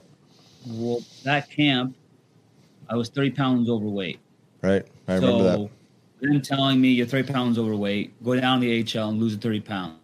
Well, 0.64 1.00
that 1.24 1.50
camp, 1.50 1.96
I 2.88 2.96
was 2.96 3.08
30 3.08 3.30
pounds 3.30 3.68
overweight. 3.68 4.20
Right? 4.62 4.86
I 5.08 5.14
remember 5.14 5.44
so, 5.44 5.70
them 6.20 6.40
telling 6.40 6.80
me 6.80 6.88
you're 6.88 7.06
30 7.06 7.32
pounds 7.32 7.58
overweight, 7.58 8.22
go 8.24 8.38
down 8.38 8.60
to 8.60 8.66
the 8.66 8.82
HL 8.82 9.10
and 9.10 9.20
lose 9.20 9.36
the 9.36 9.42
30 9.42 9.60
pounds. 9.60 9.98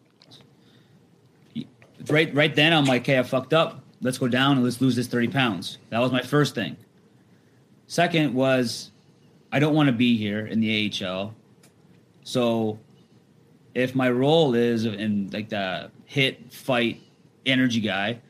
Right, 2.09 2.35
right 2.35 2.55
then, 2.55 2.73
I'm 2.73 2.85
like, 2.85 3.03
okay, 3.03 3.19
I 3.19 3.23
fucked 3.23 3.53
up. 3.53 3.85
Let's 4.01 4.19
go 4.19 4.27
down 4.27 4.57
and 4.57 4.65
let's 4.65 4.81
lose 4.81 4.97
this 4.97 5.07
30 5.07 5.29
pounds. 5.29 5.79
That 5.91 6.01
was 6.01 6.11
my 6.11 6.23
first 6.23 6.55
thing. 6.55 6.77
Second 7.87 8.35
was, 8.35 8.91
I 9.53 9.59
don't 9.59 9.75
want 9.75 9.87
to 9.87 9.93
be 9.93 10.17
here 10.17 10.47
in 10.47 10.61
the 10.61 10.93
AHL. 11.05 11.35
So 12.25 12.79
if 13.75 13.95
my 13.95 14.11
role 14.11 14.55
is 14.55 14.85
in 14.85 15.31
like 15.33 15.49
the 15.49 15.91
hit, 16.07 16.53
fight, 16.53 17.01
energy 17.47 17.81
guy, 17.81 18.21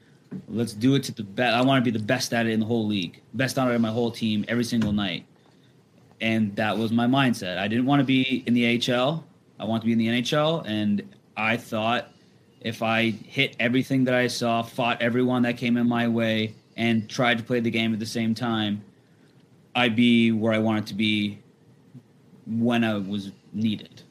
let's 0.49 0.73
do 0.73 0.95
it 0.95 1.03
to 1.05 1.13
the 1.13 1.23
best. 1.23 1.55
I 1.55 1.63
want 1.63 1.85
to 1.85 1.91
be 1.91 1.97
the 1.97 2.05
best 2.05 2.33
at 2.33 2.47
it 2.47 2.53
in 2.53 2.61
the 2.61 2.67
whole 2.67 2.87
league, 2.87 3.21
best 3.35 3.59
at 3.59 3.69
it 3.69 3.73
in 3.73 3.83
my 3.83 3.91
whole 3.91 4.11
team 4.11 4.45
every 4.49 4.65
single 4.65 4.93
night. 4.93 5.27
And 6.21 6.55
that 6.57 6.77
was 6.77 6.93
my 6.93 7.07
mindset. 7.07 7.59
I 7.59 7.69
didn't 7.69 7.87
want 7.87 8.01
to 8.01 8.05
be 8.05 8.45
in 8.47 8.55
the 8.55 8.93
AHL. 8.93 9.25
I 9.59 9.65
want 9.65 9.83
to 9.83 9.87
be 9.87 9.93
in 9.93 9.99
the 9.99 10.09
NHL. 10.09 10.65
And 10.67 11.03
I 11.37 11.57
thought 11.57 12.09
if 12.61 12.83
I 12.83 13.11
hit 13.11 13.57
everything 13.59 14.05
that 14.05 14.15
I 14.15 14.29
saw, 14.29 14.63
fought 14.63 15.03
everyone 15.03 15.43
that 15.43 15.57
came 15.57 15.77
in 15.77 15.89
my 15.89 16.07
way, 16.07 16.55
and 16.77 17.09
tried 17.09 17.39
to 17.39 17.45
play 17.45 17.61
the 17.61 17.71
game 17.71 17.93
at 17.93 17.99
the 17.99 18.07
same 18.07 18.35
time, 18.35 18.83
I'd 19.75 19.97
be 19.97 20.33
where 20.33 20.53
I 20.53 20.59
wanted 20.59 20.87
to 20.89 20.95
be 20.95 21.39
when 22.47 22.85
I 22.85 22.95
was 22.99 23.31
needed. 23.53 24.03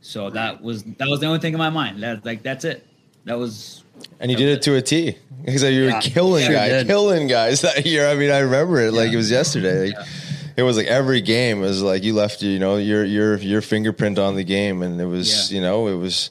So 0.00 0.30
that 0.30 0.62
was 0.62 0.84
that 0.84 1.08
was 1.08 1.20
the 1.20 1.26
only 1.26 1.40
thing 1.40 1.52
in 1.52 1.58
my 1.58 1.70
mind. 1.70 2.02
That 2.02 2.24
like 2.24 2.42
that's 2.42 2.64
it. 2.64 2.86
That 3.24 3.38
was 3.38 3.84
And 4.20 4.30
you 4.30 4.36
did 4.36 4.48
it 4.48 4.62
to 4.62 4.76
a 4.76 4.82
T. 4.82 5.16
Because 5.48 5.64
you 5.64 5.86
were 5.92 6.00
killing 6.00 6.44
sure 6.46 6.54
guys, 6.54 6.84
killing 6.86 7.26
guys 7.26 7.60
that 7.66 7.84
year. 7.86 8.08
I 8.08 8.14
mean, 8.14 8.30
I 8.30 8.38
remember 8.40 8.80
it 8.80 8.92
like 8.92 9.12
it 9.12 9.16
was 9.16 9.30
yesterday. 9.30 9.92
Like, 9.92 10.06
It 10.56 10.62
was 10.62 10.76
like 10.76 10.86
every 10.88 11.20
game 11.20 11.60
was 11.60 11.82
like 11.82 12.02
you 12.02 12.14
left, 12.14 12.42
you 12.42 12.58
know, 12.58 12.76
your 12.76 13.04
your 13.04 13.36
your 13.38 13.60
fingerprint 13.62 14.18
on 14.18 14.34
the 14.34 14.42
game, 14.44 14.82
and 14.82 15.00
it 15.00 15.06
was, 15.06 15.50
Yeah. 15.52 15.56
you 15.56 15.62
know, 15.62 15.86
it 15.86 15.94
was 15.94 16.30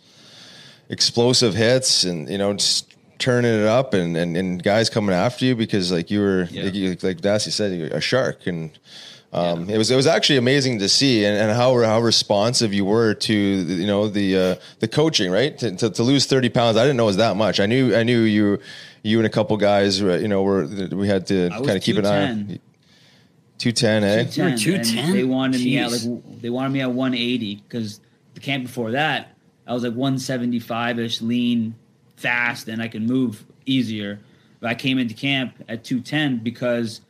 explosive 0.90 1.54
hits, 1.56 2.04
and 2.04 2.30
you 2.30 2.38
know, 2.38 2.54
just 2.54 2.94
turning 3.20 3.54
it 3.54 3.66
up, 3.66 3.94
and 3.94 4.16
and, 4.18 4.36
and 4.38 4.62
guys 4.64 4.90
coming 4.90 5.16
after 5.16 5.46
you 5.46 5.56
because 5.56 5.92
like 5.92 6.12
you 6.12 6.20
were 6.20 6.48
Yeah. 6.52 6.64
like, 6.66 6.76
you, 6.76 6.90
like 7.02 7.22
Dassie 7.22 7.52
said, 7.52 7.72
a 7.92 8.02
shark, 8.02 8.48
and 8.48 8.72
um, 9.34 9.70
it 9.70 9.78
was 9.78 9.92
it 9.92 9.96
was 9.96 10.08
actually 10.08 10.38
amazing 10.38 10.80
to 10.80 10.90
see, 10.90 11.26
and, 11.26 11.38
and 11.38 11.52
how 11.58 11.82
how 11.84 12.00
responsive 12.02 12.74
you 12.74 12.86
were 12.86 13.14
to 13.14 13.34
you 13.34 13.88
know 13.88 14.08
the 14.08 14.38
uh, 14.38 14.56
the 14.80 14.88
coaching, 14.88 15.32
right? 15.32 15.58
To, 15.60 15.76
to, 15.76 15.90
to 15.90 16.04
lose 16.04 16.26
thirty 16.26 16.50
pounds, 16.50 16.78
I 16.78 16.84
didn't 16.84 16.98
know 16.98 17.04
it 17.04 17.08
was 17.08 17.18
that 17.18 17.36
much. 17.36 17.60
I 17.60 17.66
knew 17.66 17.96
I 17.96 18.04
knew 18.04 18.22
you 18.22 18.60
you 19.08 19.18
and 19.20 19.26
a 19.26 19.30
couple 19.30 19.56
guys, 19.58 20.02
uh, 20.02 20.18
you 20.22 20.28
know, 20.28 20.44
were 20.44 20.66
we 20.92 21.08
had 21.08 21.26
to 21.28 21.50
kind 21.50 21.70
of 21.72 21.82
keep 21.82 21.98
an 21.98 22.06
eye. 22.06 22.26
210. 22.28 22.52
on 22.52 22.60
Two 23.58 23.72
ten, 23.72 24.04
eh? 24.04 24.24
210, 24.26 24.58
210? 24.58 25.14
They 25.14 25.24
wanted 25.24 25.62
me 25.62 25.80
at 25.80 25.92
like 25.92 26.42
they 26.42 26.50
wanted 26.50 26.70
me 26.74 26.82
at 26.82 26.92
180 26.92 27.56
because 27.68 28.00
the 28.36 28.40
camp 28.40 28.64
before 28.66 28.92
that 28.92 29.34
I 29.66 29.74
was 29.74 29.84
like 29.84 29.94
175 29.94 31.00
ish, 31.00 31.22
lean, 31.22 31.74
fast, 32.18 32.68
and 32.68 32.82
I 32.82 32.88
could 32.88 33.02
move 33.02 33.44
easier. 33.66 34.20
But 34.60 34.70
I 34.70 34.76
came 34.76 34.98
into 35.00 35.14
camp 35.14 35.56
at 35.68 35.84
210 35.84 36.44
because 36.44 37.02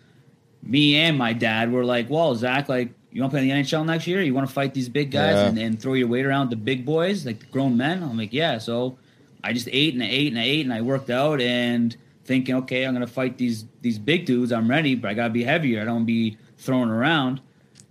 me 0.64 0.96
and 0.96 1.18
my 1.18 1.34
dad 1.34 1.72
were 1.72 1.84
like, 1.86 2.10
"Well, 2.10 2.34
Zac, 2.36 2.70
like 2.70 2.90
you 3.12 3.22
want 3.22 3.32
to 3.32 3.38
play 3.40 3.50
in 3.50 3.56
the 3.56 3.62
NHL 3.64 3.86
next 3.86 4.08
year? 4.08 4.22
You 4.22 4.34
want 4.34 4.48
to 4.48 4.54
fight 4.54 4.74
these 4.74 4.90
big 4.90 5.12
guys 5.12 5.36
Yeah. 5.36 5.48
and, 5.48 5.58
and 5.58 5.80
throw 5.82 5.94
your 5.94 6.08
weight 6.08 6.26
around 6.26 6.50
the 6.50 6.56
big 6.56 6.86
boys, 6.86 7.26
like 7.26 7.40
the 7.42 7.46
grown 7.48 7.76
men?" 7.78 8.02
I'm 8.04 8.18
like, 8.18 8.32
"Yeah." 8.34 8.58
So 8.58 8.98
I 9.43 9.54
just 9.54 9.69
ate 9.71 9.93
and 9.93 10.04
I 10.04 10.08
ate 10.08 10.32
and 10.32 10.39
I 10.39 10.43
ate 10.43 10.65
and 10.65 10.73
I 10.73 10.82
worked 10.82 11.10
out 11.10 11.41
and 11.41 11.95
thinking, 12.26 12.56
okay, 12.56 12.86
I'm 12.86 12.93
gonna 12.93 13.08
fight 13.08 13.38
these 13.38 13.65
these 13.82 13.97
big 13.97 14.26
dudes. 14.26 14.52
I'm 14.52 14.69
ready, 14.69 14.95
but 14.95 15.10
I 15.10 15.13
gotta 15.13 15.34
be 15.34 15.43
heavier. 15.43 15.82
I 15.82 15.86
don't 15.86 16.06
be 16.06 16.38
thrown 16.58 16.89
around. 16.89 17.41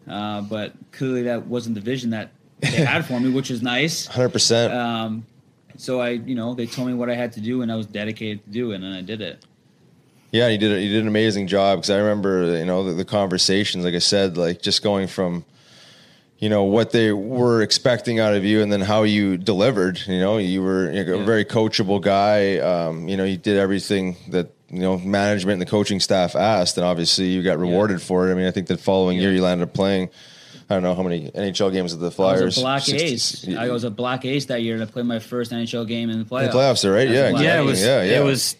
Uh, 0.08 0.42
but 0.42 0.74
clearly, 0.92 1.22
that 1.22 1.46
wasn't 1.46 1.74
the 1.74 1.80
vision 1.80 2.10
that 2.10 2.30
they 2.60 2.68
had 2.68 3.04
for 3.04 3.18
me, 3.18 3.30
which 3.30 3.50
is 3.50 3.62
nice. 3.62 4.06
Hundred 4.06 4.30
percent. 4.30 4.72
Um, 4.72 5.26
so 5.76 6.00
I, 6.00 6.10
you 6.10 6.34
know, 6.34 6.54
they 6.54 6.66
told 6.66 6.88
me 6.88 6.94
what 6.94 7.10
I 7.10 7.14
had 7.14 7.32
to 7.32 7.40
do, 7.40 7.62
and 7.62 7.72
I 7.72 7.76
was 7.76 7.86
dedicated 7.86 8.44
to 8.44 8.50
do 8.50 8.72
it, 8.72 8.76
and 8.76 8.94
I 8.94 9.00
did 9.00 9.20
it. 9.20 9.44
Yeah, 10.32 10.48
you 10.48 10.58
did 10.58 10.72
it. 10.72 10.82
You 10.82 10.90
did 10.90 11.02
an 11.02 11.08
amazing 11.08 11.46
job 11.46 11.78
because 11.78 11.90
I 11.90 11.98
remember, 11.98 12.58
you 12.58 12.64
know, 12.64 12.84
the, 12.84 12.92
the 12.92 13.04
conversations. 13.04 13.84
Like 13.84 13.94
I 13.94 14.00
said, 14.00 14.36
like 14.36 14.60
just 14.60 14.82
going 14.82 15.06
from, 15.06 15.44
you 16.38 16.48
know, 16.50 16.64
what 16.64 16.90
they 16.90 17.12
were 17.12 17.62
expecting 17.62 18.20
out 18.20 18.34
of 18.34 18.44
you, 18.44 18.60
and 18.62 18.70
then 18.70 18.80
how 18.82 19.04
you 19.04 19.36
delivered. 19.38 20.00
You 20.06 20.20
know, 20.20 20.38
you 20.38 20.62
were 20.62 20.90
you 20.92 21.04
know, 21.04 21.14
a 21.14 21.18
Yeah. 21.18 21.24
very 21.24 21.44
coachable 21.44 22.00
guy. 22.00 22.58
Um, 22.58 23.08
you 23.08 23.16
know, 23.16 23.24
you 23.24 23.36
did 23.38 23.56
everything 23.56 24.16
that 24.30 24.50
you 24.70 24.80
know 24.80 24.98
management 24.98 25.54
and 25.54 25.62
the 25.62 25.70
coaching 25.70 26.00
staff 26.00 26.34
asked, 26.36 26.76
and 26.76 26.84
obviously 26.86 27.26
you 27.26 27.42
got 27.42 27.58
rewarded 27.58 28.02
for 28.02 28.28
it. 28.28 28.32
I 28.32 28.34
mean, 28.34 28.46
I 28.46 28.50
think 28.50 28.66
the 28.66 28.76
following 28.76 29.18
year 29.18 29.32
you 29.32 29.40
landed 29.42 29.64
up 29.64 29.72
playing. 29.74 30.10
I 30.68 30.74
don't 30.74 30.82
know 30.82 30.96
how 30.96 31.02
many 31.04 31.30
NHL 31.30 31.72
games 31.72 31.92
with 31.92 32.00
the 32.00 32.08
I 32.08 32.10
Flyers. 32.10 32.42
was 32.42 32.58
a 32.58 32.60
black 32.62 32.82
60 32.82 33.06
ace. 33.06 33.48
I 33.56 33.68
was 33.70 33.84
a 33.84 33.90
black 33.90 34.24
ace 34.24 34.46
that 34.46 34.62
year, 34.62 34.74
and 34.74 34.82
I 34.82 34.86
played 34.86 35.06
my 35.06 35.20
first 35.20 35.52
NHL 35.52 35.86
game 35.86 36.10
in 36.10 36.16
the 36.16 36.22
in 36.22 36.28
playoffs. 36.28 36.50
the 36.50 36.58
playoffs, 36.88 36.92
right? 36.92 37.08
Yeah, 37.08 37.30
black 37.30 37.44
Yeah, 37.44 37.60
it 37.60 37.64
was. 37.64 37.80
Yeah, 37.82 38.02
yeah. 38.02 38.18
It 38.20 38.24
was 38.24 38.56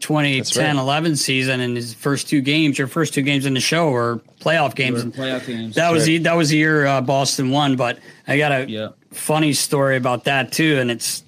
2010, 0.00 0.76
right. 0.76 0.80
11 0.82 1.16
season, 1.16 1.60
and 1.60 1.76
his 1.76 1.92
first 1.94 2.28
two 2.28 2.40
games, 2.40 2.78
your 2.78 2.86
first 2.86 3.14
two 3.14 3.22
games 3.22 3.46
in 3.46 3.54
the 3.54 3.60
show 3.60 3.90
were 3.90 4.20
playoff 4.40 4.74
games. 4.74 5.04
were 5.04 5.10
playoff 5.10 5.46
games. 5.46 5.74
That 5.74 5.90
was 5.90 6.02
right. 6.02 6.06
the, 6.06 6.18
that 6.18 6.36
was 6.36 6.50
the 6.50 6.56
year 6.56 6.86
uh, 6.86 7.00
Boston 7.00 7.50
won. 7.50 7.76
But 7.76 7.98
I 8.26 8.38
got 8.38 8.52
a 8.52 8.68
Yeah. 8.70 8.88
funny 9.12 9.52
story 9.52 9.96
about 9.96 10.24
that 10.24 10.52
too, 10.52 10.78
and 10.78 10.90
it's 10.90 11.22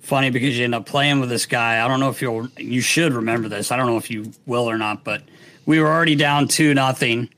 funny 0.00 0.30
because 0.30 0.58
you 0.58 0.64
end 0.64 0.74
up 0.74 0.86
playing 0.86 1.20
with 1.20 1.28
this 1.28 1.46
guy. 1.46 1.84
I 1.84 1.88
don't 1.88 2.00
know 2.00 2.10
if 2.10 2.20
you'll 2.20 2.48
you 2.56 2.80
should 2.80 3.12
remember 3.12 3.48
this. 3.48 3.70
I 3.70 3.76
don't 3.76 3.86
know 3.86 3.96
if 3.96 4.10
you 4.10 4.32
will 4.46 4.68
or 4.68 4.76
not, 4.76 5.04
but 5.04 5.22
we 5.66 5.80
were 5.80 5.88
already 5.88 6.16
down 6.16 6.48
two 6.48 6.74
nothing 6.74 7.28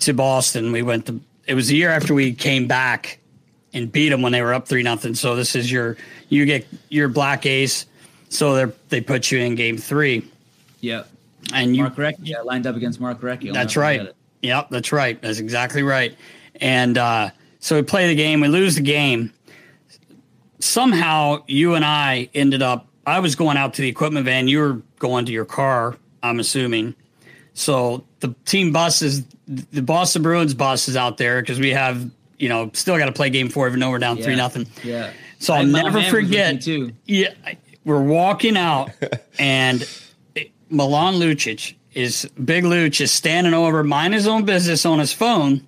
to 0.00 0.14
Boston. 0.14 0.72
We 0.72 0.82
went 0.82 1.06
to 1.06 1.20
it 1.46 1.54
was 1.54 1.68
the 1.68 1.76
year 1.76 1.90
after 1.90 2.14
we 2.14 2.32
came 2.32 2.66
back 2.66 3.18
and 3.74 3.90
beat 3.90 4.08
them 4.10 4.22
when 4.22 4.32
they 4.32 4.42
were 4.42 4.54
up 4.54 4.66
three 4.68 4.82
nothing. 4.82 5.14
So 5.14 5.34
this 5.36 5.54
is 5.54 5.70
your 5.70 5.96
you 6.28 6.44
get 6.46 6.66
your 6.88 7.08
black 7.08 7.46
ace. 7.46 7.86
So 8.32 8.54
they 8.54 8.72
they 8.88 9.00
put 9.02 9.30
you 9.30 9.40
in 9.40 9.54
game 9.54 9.76
three, 9.76 10.26
yeah. 10.80 11.04
and 11.52 11.76
you 11.76 11.82
Mark 11.82 11.96
Recchi. 11.96 12.16
Yeah, 12.22 12.40
lined 12.40 12.66
up 12.66 12.76
against 12.76 12.98
Mark 12.98 13.20
Recchi. 13.20 13.48
I'll 13.48 13.52
that's 13.52 13.76
right. 13.76 14.10
Yep, 14.40 14.70
that's 14.70 14.90
right. 14.90 15.20
That's 15.20 15.38
exactly 15.38 15.82
right. 15.82 16.16
And 16.60 16.96
uh, 16.96 17.30
so 17.60 17.76
we 17.76 17.82
play 17.82 18.08
the 18.08 18.14
game, 18.14 18.40
we 18.40 18.48
lose 18.48 18.76
the 18.76 18.80
game. 18.80 19.34
Somehow 20.60 21.44
you 21.46 21.74
and 21.74 21.84
I 21.84 22.30
ended 22.34 22.62
up. 22.62 22.86
I 23.06 23.20
was 23.20 23.34
going 23.34 23.58
out 23.58 23.74
to 23.74 23.82
the 23.82 23.88
equipment 23.88 24.24
van. 24.24 24.48
You 24.48 24.60
were 24.60 24.82
going 24.98 25.26
to 25.26 25.32
your 25.32 25.44
car. 25.44 25.96
I'm 26.22 26.40
assuming. 26.40 26.94
So 27.52 28.02
the 28.20 28.34
team 28.46 28.72
bus 28.72 29.02
is 29.02 29.24
the 29.46 29.82
Boston 29.82 30.22
Bruins 30.22 30.54
bus 30.54 30.88
is 30.88 30.96
out 30.96 31.18
there 31.18 31.42
because 31.42 31.60
we 31.60 31.70
have 31.70 32.10
you 32.38 32.48
know 32.48 32.70
still 32.72 32.96
got 32.96 33.06
to 33.06 33.12
play 33.12 33.28
game 33.28 33.50
four 33.50 33.68
even 33.68 33.78
though 33.78 33.90
we're 33.90 33.98
down 33.98 34.16
three 34.16 34.36
nothing. 34.36 34.66
Yeah. 34.82 35.12
So 35.38 35.52
I'll 35.52 35.66
never 35.66 36.00
forget. 36.04 36.62
too. 36.62 36.92
Yeah, 37.04 37.34
we're 37.84 38.02
walking 38.02 38.56
out, 38.56 38.90
and 39.38 39.88
Milan 40.70 41.14
Lucic 41.14 41.74
is 41.94 42.28
Big 42.42 42.64
Luch 42.64 43.00
is 43.00 43.12
standing 43.12 43.54
over, 43.54 43.84
mind 43.84 44.14
his 44.14 44.26
own 44.26 44.44
business 44.44 44.86
on 44.86 44.98
his 44.98 45.12
phone, 45.12 45.66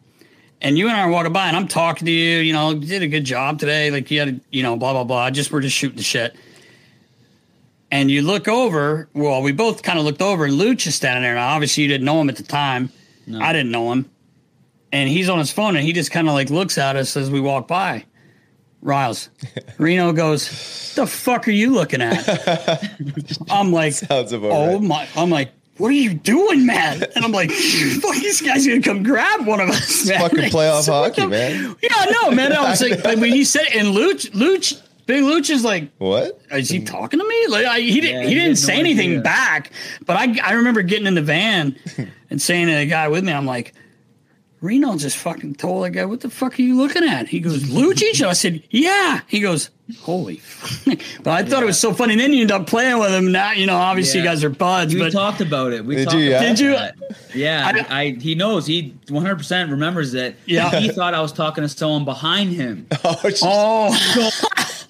and 0.60 0.78
you 0.78 0.88
and 0.88 0.96
I 0.96 1.02
are 1.02 1.10
walking 1.10 1.32
by, 1.32 1.48
and 1.48 1.56
I'm 1.56 1.68
talking 1.68 2.06
to 2.06 2.12
you. 2.12 2.38
You 2.38 2.52
know, 2.52 2.70
you 2.70 2.86
did 2.86 3.02
a 3.02 3.08
good 3.08 3.24
job 3.24 3.58
today. 3.58 3.90
Like 3.90 4.10
you 4.10 4.18
had, 4.20 4.28
a, 4.28 4.40
you 4.50 4.62
know, 4.62 4.76
blah 4.76 4.92
blah 4.92 5.04
blah. 5.04 5.24
I 5.24 5.30
just 5.30 5.52
we're 5.52 5.60
just 5.60 5.76
shooting 5.76 5.96
the 5.96 6.02
shit. 6.02 6.34
And 7.90 8.10
you 8.10 8.22
look 8.22 8.48
over. 8.48 9.08
Well, 9.12 9.42
we 9.42 9.52
both 9.52 9.82
kind 9.82 9.98
of 9.98 10.04
looked 10.04 10.22
over, 10.22 10.44
and 10.44 10.54
Luch 10.54 10.86
is 10.86 10.94
standing 10.94 11.22
there. 11.22 11.34
Now, 11.34 11.54
obviously, 11.54 11.82
you 11.82 11.88
didn't 11.88 12.04
know 12.04 12.20
him 12.20 12.28
at 12.28 12.36
the 12.36 12.42
time. 12.42 12.90
I 13.40 13.52
didn't 13.52 13.70
know 13.70 13.92
him, 13.92 14.10
and 14.92 15.08
he's 15.08 15.28
on 15.28 15.38
his 15.38 15.50
phone, 15.50 15.76
and 15.76 15.84
he 15.84 15.92
just 15.92 16.10
kind 16.10 16.28
of 16.28 16.34
like 16.34 16.50
looks 16.50 16.76
at 16.76 16.96
us 16.96 17.16
as 17.16 17.30
we 17.30 17.40
walk 17.40 17.68
by. 17.68 18.04
Riles. 18.84 19.30
Rhino 19.78 20.12
goes, 20.12 20.94
The 20.94 21.06
fuck 21.06 21.48
are 21.48 21.52
you 21.52 21.72
looking 21.72 22.00
at? 22.02 22.92
I'm 23.50 23.72
like, 23.72 23.94
Sounds 23.94 24.30
about 24.32 24.52
Oh 24.52 24.72
right. 24.74 24.82
my 24.82 25.08
I'm 25.16 25.30
like, 25.30 25.50
what 25.78 25.88
are 25.88 25.92
you 25.94 26.14
doing, 26.14 26.66
man? 26.66 27.02
And 27.16 27.24
I'm 27.24 27.32
like, 27.32 27.50
fuck, 27.50 28.14
this 28.14 28.40
guy's 28.40 28.64
gonna 28.66 28.80
come 28.80 29.02
grab 29.02 29.44
one 29.46 29.58
of 29.60 29.70
us, 29.70 30.06
man. 30.06 30.20
fucking 30.20 30.38
playoff 30.50 30.82
So 30.82 30.92
what 31.00 31.08
hockey, 31.16 31.22
the- 31.22 31.28
man. 31.28 31.76
Yeah, 31.82 31.88
I 31.92 32.12
know, 32.22 32.30
man. 32.30 32.52
I 32.52 32.60
was 32.70 32.80
like, 32.80 33.02
but 33.02 33.18
when 33.18 33.32
he 33.32 33.42
said, 33.44 33.66
and 33.74 33.88
Luch, 33.88 34.30
Luch, 34.30 34.80
Big 35.06 35.22
Luch 35.24 35.50
is 35.50 35.64
like, 35.64 35.90
What? 35.98 36.40
is 36.52 36.68
he 36.70 36.84
talking 36.84 37.18
to 37.18 37.26
me? 37.28 37.46
Like 37.48 37.66
I, 37.66 37.80
he 37.80 38.00
didn't. 38.00 38.20
Yeah, 38.22 38.28
he 38.28 38.28
he 38.28 38.34
didn't 38.36 38.56
say 38.56 38.74
no 38.74 38.80
anything 38.80 39.10
idea. 39.10 39.22
back. 39.22 39.70
But 40.06 40.16
I, 40.16 40.38
I 40.42 40.52
remember 40.52 40.82
getting 40.82 41.06
in 41.06 41.14
the 41.14 41.22
van 41.22 41.76
and 42.30 42.40
saying 42.40 42.68
to 42.68 42.74
the 42.74 42.86
guy 42.86 43.08
with 43.08 43.24
me, 43.24 43.32
I'm 43.32 43.44
like, 43.46 43.74
Rhino 44.64 44.96
just 44.96 45.18
fucking 45.18 45.56
told 45.56 45.84
the 45.84 45.90
guy, 45.90 46.06
"What 46.06 46.20
the 46.22 46.30
fuck 46.30 46.58
are 46.58 46.62
you 46.62 46.76
looking 46.76 47.04
at?" 47.04 47.28
He 47.28 47.38
goes, 47.38 47.64
"Lucic." 47.64 48.22
I 48.26 48.32
said, 48.32 48.62
"Yeah." 48.70 49.20
He 49.26 49.40
goes, 49.40 49.68
"Holy." 50.00 50.40
But 51.22 51.30
I 51.32 51.42
thought 51.42 51.62
it 51.62 51.66
was 51.66 51.78
so 51.78 51.92
funny. 51.94 52.12
And 52.14 52.20
then 52.20 52.32
you 52.32 52.42
end 52.42 52.50
up 52.52 52.66
playing 52.66 52.98
with 52.98 53.10
him. 53.12 53.32
Now 53.32 53.52
you 53.52 53.66
know, 53.66 53.76
obviously 53.76 54.20
you 54.20 54.26
guys 54.26 54.42
are 54.44 54.50
buds. 54.50 54.94
We 54.94 55.00
but 55.00 55.12
talked 55.12 55.40
about 55.40 55.72
it. 55.72 55.84
We 55.84 55.96
Did 55.96 56.04
talked 56.04 56.16
you, 56.16 56.24
yeah? 56.30 56.42
about 56.42 56.56
Did 56.56 56.60
you? 56.60 57.40
Yeah, 57.42 57.84
I, 57.90 58.10
he 58.20 58.34
knows. 58.34 58.66
He 58.66 58.94
100 59.08 59.36
percent 59.36 59.70
remembers 59.70 60.12
that. 60.12 60.34
Yeah. 60.46 60.70
he 60.80 60.88
thought 60.88 61.14
I 61.14 61.20
was 61.20 61.32
talking 61.32 61.62
to 61.62 61.68
someone 61.68 62.04
behind 62.04 62.52
him. 62.52 62.86
Oh, 63.04 63.18
just- 63.22 63.42
oh, 63.46 63.94
So, 63.94 64.30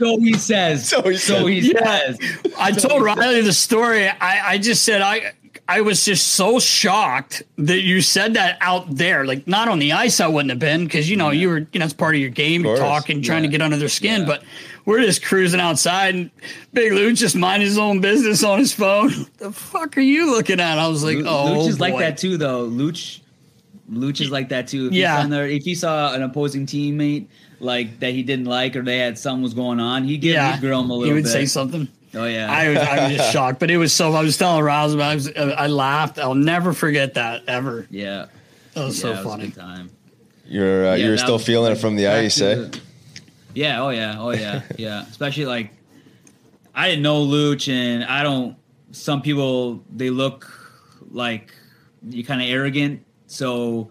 so 0.07 0.19
he 0.21 0.35
says. 0.35 0.89
So 0.89 1.03
he 1.03 1.17
says. 1.17 1.67
Yeah. 1.69 1.99
says. 2.15 2.19
I 2.59 2.71
told 2.73 3.03
Riley 3.03 3.41
the 3.43 3.53
story. 3.53 4.09
I, 4.09 4.53
I 4.53 4.59
just 4.59 4.85
said 4.85 5.03
I 5.03 5.33
I 5.67 5.81
was 5.81 6.05
just 6.05 6.29
so 6.33 6.59
shocked 6.59 7.43
that 7.57 7.81
you 7.81 8.03
said 8.03 8.35
that 8.35 8.59
out 8.61 8.97
there. 8.97 9.25
Like 9.25 9.47
not 9.47 9.69
on 9.69 9.79
the 9.79 9.93
ice, 9.93 10.21
I 10.21 10.27
wouldn't 10.27 10.51
have 10.51 10.59
been 10.59 10.85
because 10.85 11.09
you 11.09 11.17
know 11.17 11.31
you 11.31 11.49
were 11.49 11.67
you 11.73 11.79
know 11.79 11.85
it's 11.87 11.95
part 11.95 12.15
of 12.15 12.21
your 12.21 12.31
game, 12.31 12.61
Of 12.63 12.67
course. 12.67 12.79
talking, 12.81 13.23
trying 13.23 13.43
to 13.43 13.49
get 13.49 13.63
under 13.63 13.77
their 13.79 13.89
skin. 13.89 14.21
Yeah. 14.23 14.27
But 14.27 14.45
we're 14.85 15.01
just 15.01 15.25
cruising 15.25 15.61
outside, 15.61 16.15
and 16.15 16.31
Big 16.75 16.93
Luch 16.93 17.17
just 17.17 17.35
minding 17.35 17.67
his 17.67 17.79
own 17.79 18.01
business 18.01 18.45
on 18.45 18.59
his 18.59 18.75
phone. 18.75 19.11
the 19.39 19.51
fuck 19.53 19.97
are 19.97 20.03
you 20.03 20.31
looking 20.31 20.61
at? 20.61 20.79
I 20.79 20.87
was 20.89 21.03
like, 21.03 21.17
oh, 21.19 21.47
Luch 21.57 21.69
is 21.69 21.81
like 21.81 21.97
that 21.99 22.19
too, 22.19 22.37
though. 22.37 22.69
Luch 22.69 23.21
Luch 23.91 24.21
is 24.21 24.31
like 24.31 24.51
that 24.51 24.69
too. 24.69 24.89
If 24.89 24.93
Yeah. 24.93 25.27
there, 25.27 25.49
if 25.49 25.65
he 25.65 25.75
saw 25.75 26.13
an 26.15 26.23
opposing 26.23 26.67
teammate 26.67 27.27
like 27.61 28.01
that 28.01 28.13
he 28.13 28.23
didn't 28.23 28.47
like 28.47 28.77
or 28.77 28.83
they 28.83 28.99
had 28.99 29.19
something 29.19 29.43
was 29.43 29.55
going 29.55 29.81
on, 29.81 30.05
he'd 30.05 30.19
give 30.19 30.35
yeah, 30.35 30.57
him 30.59 30.65
a 30.91 30.95
little 30.95 31.05
he 31.05 31.13
would 31.13 31.25
bit. 31.25 31.31
say 31.33 31.47
something. 31.47 31.89
Oh 32.17 32.27
yeah, 32.27 32.51
I 32.51 32.69
was, 32.69 32.79
I 32.79 33.09
was 33.09 33.17
just 33.17 33.33
shocked, 33.33 33.59
but 33.61 33.71
it 33.71 33.77
was 33.77 33.93
so. 33.93 34.13
I 34.13 34.23
was 34.23 34.37
telling 34.37 34.63
Rouse 34.65 34.95
about. 34.95 35.11
I, 35.11 35.15
was, 35.15 35.29
I 35.37 35.67
laughed. 35.67 36.19
I'll 36.19 36.35
never 36.35 36.73
forget 36.73 37.15
that 37.15 37.43
ever. 37.49 37.87
yeah. 37.91 38.27
That 38.75 38.85
was 38.87 38.97
yeah, 38.99 39.03
so 39.03 39.09
it 39.09 39.11
was 39.13 39.21
a 39.21 39.29
funny. 39.29 39.47
good 39.49 39.55
time. 39.57 39.91
You're 40.47 40.87
uh, 40.89 40.95
Yeah, 40.95 41.07
you're 41.07 41.17
still 41.19 41.35
was, 41.35 41.45
feeling 41.47 41.73
it 41.73 41.77
from 41.77 41.97
the 41.97 42.09
ice, 42.09 42.41
eh? 42.41 42.55
the- 42.55 42.81
yeah. 43.55 43.83
Oh 43.83 43.91
yeah. 43.91 44.17
Oh 44.19 44.31
yeah. 44.31 44.63
Yeah. 44.79 45.03
Especially 45.09 45.47
like, 45.47 45.71
I 46.75 46.89
didn't 46.89 47.03
know 47.03 47.25
Luch, 47.25 47.73
and 47.73 48.05
I 48.05 48.23
don't. 48.23 48.57
Some 48.93 49.23
people 49.23 49.83
they 49.95 50.11
look 50.11 50.51
like 51.11 51.53
you 52.09 52.25
kind 52.25 52.41
of 52.43 52.49
arrogant, 52.49 53.05
so 53.27 53.91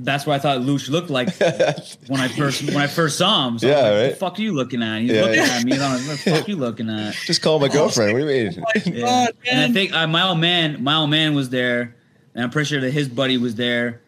that's 0.00 0.26
what 0.26 0.34
I 0.34 0.38
thought 0.38 0.60
Luch 0.60 0.88
looked 0.88 1.10
like 1.10 1.36
when 2.08 2.20
I 2.20 2.28
first 2.28 2.62
when 2.64 2.76
I 2.76 2.86
first 2.86 3.18
saw 3.18 3.48
him. 3.48 3.58
So 3.58 3.66
Yeah, 3.68 3.74
like, 3.76 3.84
right. 3.92 4.08
The 4.10 4.16
fuck 4.16 4.38
are 4.38 4.42
you 4.42 4.52
looking 4.52 4.82
at? 4.82 5.00
He's 5.00 5.10
Yeah, 5.10 5.22
looking 5.22 5.36
yeah. 5.36 5.48
at 5.58 5.64
me. 5.64 5.72
like, 5.78 6.00
what 6.06 6.18
the 6.24 6.30
fuck 6.30 6.46
are 6.46 6.50
you 6.50 6.56
looking 6.56 6.88
at? 6.90 7.14
Just 7.26 7.42
call 7.42 7.58
my 7.58 7.68
girlfriend. 7.68 8.12
What 8.12 8.20
do 8.20 8.32
you 8.32 8.50
mean? 8.50 8.64
Yeah. 8.98 9.26
And 9.50 9.60
I 9.60 9.72
think 9.72 9.92
uh, 9.92 10.06
my 10.06 10.28
old 10.28 10.38
man, 10.38 10.82
my 10.82 10.94
old 10.96 11.10
man 11.10 11.34
was 11.34 11.50
there, 11.50 11.96
and 12.34 12.44
I'm 12.44 12.50
pretty 12.50 12.68
sure 12.68 12.80
that 12.80 12.90
his 12.92 13.08
buddy 13.08 13.36
was 13.38 13.54
there. 13.56 14.00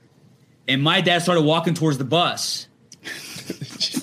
And 0.68 0.82
my 0.82 1.00
dad 1.00 1.22
started 1.22 1.42
walking 1.42 1.74
towards 1.74 1.98
the 1.98 2.04
bus. 2.04 2.68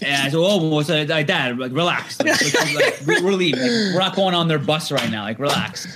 and 0.02 0.22
I 0.24 0.30
said, 0.30 0.34
"Oh, 0.36 0.68
what's 0.70 0.90
that, 0.90 1.08
like, 1.08 1.28
Dad? 1.28 1.58
Like, 1.58 1.72
relax. 1.72 2.20
Like, 2.20 2.42
like, 2.54 2.74
like, 2.76 3.02
we're, 3.08 3.24
we're 3.24 3.32
leaving. 3.32 3.62
Like, 3.62 3.70
we're 3.94 4.00
not 4.00 4.16
going 4.16 4.36
on 4.36 4.48
their 4.50 4.60
bus 4.60 4.92
right 4.92 5.10
now. 5.10 5.24
Like, 5.24 5.40
relax." 5.40 5.88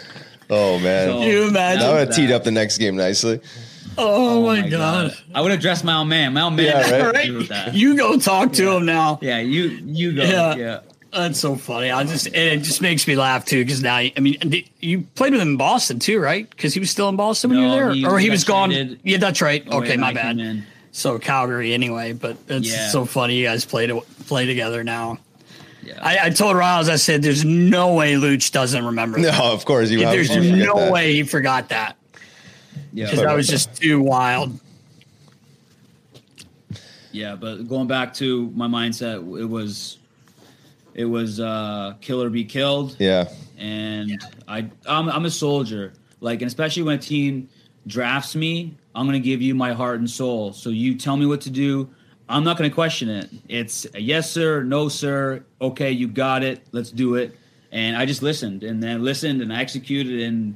Oh 0.49 0.80
man, 0.80 1.08
So- 1.08 1.19
Can 1.19 1.27
you 1.30 1.47
imagine? 1.47 1.80
that 1.82 1.89
would 1.91 1.99
have 1.99 2.08
that. 2.10 2.15
teed 2.15 2.32
up 2.32 2.43
the 2.43 2.51
next 2.51 2.77
game 2.77 2.95
nicely. 2.95 3.39
Oh, 3.97 4.39
oh, 4.39 4.45
my, 4.45 4.67
god! 4.67 5.15
I 5.36 5.41
would 5.41 5.51
have 5.51 5.60
dressed 5.60 5.84
my 5.84 5.97
old 5.97 6.08
man. 6.08 6.34
My 6.34 6.41
old 6.43 6.56
man. 6.56 6.65
Yeah, 6.65 6.84
had 6.84 6.91
right. 6.91 7.13
nothing 7.13 7.21
to 7.21 7.27
do 7.27 7.38
with 7.39 7.47
that. 7.49 7.73
You 7.73 7.97
go 7.97 8.17
talk 8.17 8.54
to 8.54 8.71
him 8.71 8.86
now. 8.86 9.19
yeah, 9.21 9.39
you 9.39 9.63
you 9.63 10.15
go. 10.15 10.23
Yeah. 10.23 10.56
Yeah. 10.56 10.80
That's 11.13 11.39
so 11.39 11.56
funny. 11.58 11.91
I 11.91 12.04
just 12.06 12.27
and 12.27 12.36
it 12.36 12.60
just 12.63 12.82
makes 12.82 13.06
me 13.06 13.17
laugh 13.17 13.43
too 13.43 13.65
because 13.65 13.82
now 13.84 13.95
I 13.97 14.13
mean 14.19 14.38
you 14.80 15.01
played 15.15 15.34
with 15.34 15.41
him 15.41 15.49
in 15.49 15.58
Boston 15.58 15.99
too, 15.99 16.19
right? 16.21 16.49
Because 16.49 16.73
he 16.73 16.80
was 16.80 16.89
still 16.89 17.10
in 17.10 17.17
Boston 17.17 17.49
when 17.49 17.60
you 17.60 17.65
were 17.65 17.71
there, 17.71 17.91
he 17.91 18.06
or 18.06 18.17
he 18.17 18.30
was 18.30 18.45
gone. 18.45 18.69
traded. 18.69 19.01
Yeah, 19.04 19.17
that's 19.17 19.41
right. 19.41 19.63
Oh, 19.69 19.82
okay, 19.82 19.97
my 19.97 20.10
I 20.10 20.13
bad. 20.13 20.63
So 20.93 21.19
Calgary 21.19 21.73
anyway, 21.73 22.13
but 22.13 22.38
it's 22.47 22.69
Yeah. 22.71 22.88
so 22.89 23.04
funny 23.04 23.36
you 23.36 23.45
guys 23.45 23.65
play 23.65 23.88
to 23.88 24.01
play 24.27 24.45
together 24.45 24.86
now. 24.86 25.17
Yeah. 25.84 25.99
I, 26.01 26.27
I 26.27 26.30
told 26.30 26.56
Riles, 26.56 26.88
I 26.88 26.95
said, 26.95 27.23
"There's 27.23 27.43
no 27.43 27.93
way 27.95 28.13
Luch 28.13 28.51
doesn't 28.51 28.86
remember." 28.86 29.17
No, 29.17 29.32
that. 29.32 29.41
of 29.41 29.65
course 29.65 29.89
you. 29.89 29.99
There's 29.99 30.30
could 30.30 30.43
you 30.43 30.51
forget 30.51 30.67
no 30.67 30.75
that? 30.80 30.91
way 30.93 31.13
he 31.13 31.23
forgot 31.23 31.69
that 31.69 31.97
yeah. 32.93 33.06
because 33.06 33.21
that 33.21 33.36
was 33.36 33.47
just 33.47 33.75
too 33.75 34.01
wild. 34.01 34.60
Yeah, 37.12 37.36
but 37.36 37.67
going 37.67 37.88
back 37.88 38.13
to 38.15 38.49
my 38.51 38.67
mindset, 38.67 39.17
it 39.39 39.45
was, 39.45 39.97
it 40.93 41.06
was 41.06 41.39
uh, 41.39 41.95
kill 41.99 42.23
or 42.23 42.30
be 42.30 42.45
killed. 42.45 42.95
Yeah, 42.99 43.30
and 43.58 44.21
I 44.47 44.69
I'm, 44.88 45.10
I'm 45.10 45.25
a 45.25 45.32
soldier. 45.32 45.93
Like, 46.21 46.41
and 46.41 46.47
especially 46.47 46.84
when 46.84 46.95
a 46.95 47.01
team 47.01 47.49
drafts 47.88 48.36
me, 48.36 48.75
I'm 48.95 49.06
gonna 49.06 49.19
give 49.19 49.41
you 49.41 49.56
my 49.56 49.73
heart 49.73 49.99
and 49.99 50.10
soul. 50.10 50.54
So 50.54 50.69
you 50.69 50.95
tell 50.95 51.17
me 51.17 51.25
what 51.25 51.41
to 51.41 51.49
do. 51.49 51.89
I'm 52.30 52.43
not 52.43 52.58
gonna 52.58 52.69
question 52.69 53.10
it. 53.10 53.30
It's 53.49 53.86
a 53.93 53.99
yes 53.99 54.32
sir, 54.32 54.63
no 54.63 54.88
sir. 54.88 55.43
Okay, 55.60 55.91
you 55.91 56.08
got 56.08 56.43
it. 56.43 56.65
Let's 56.71 56.91
do 56.91 57.15
it. 57.15 57.38
And 57.73 57.97
I 57.97 58.06
just 58.06 58.21
listened, 58.21 58.63
and 58.63 58.82
then 58.82 59.04
listened, 59.04 59.41
and 59.41 59.51
I 59.51 59.62
executed, 59.62 60.21
and 60.21 60.56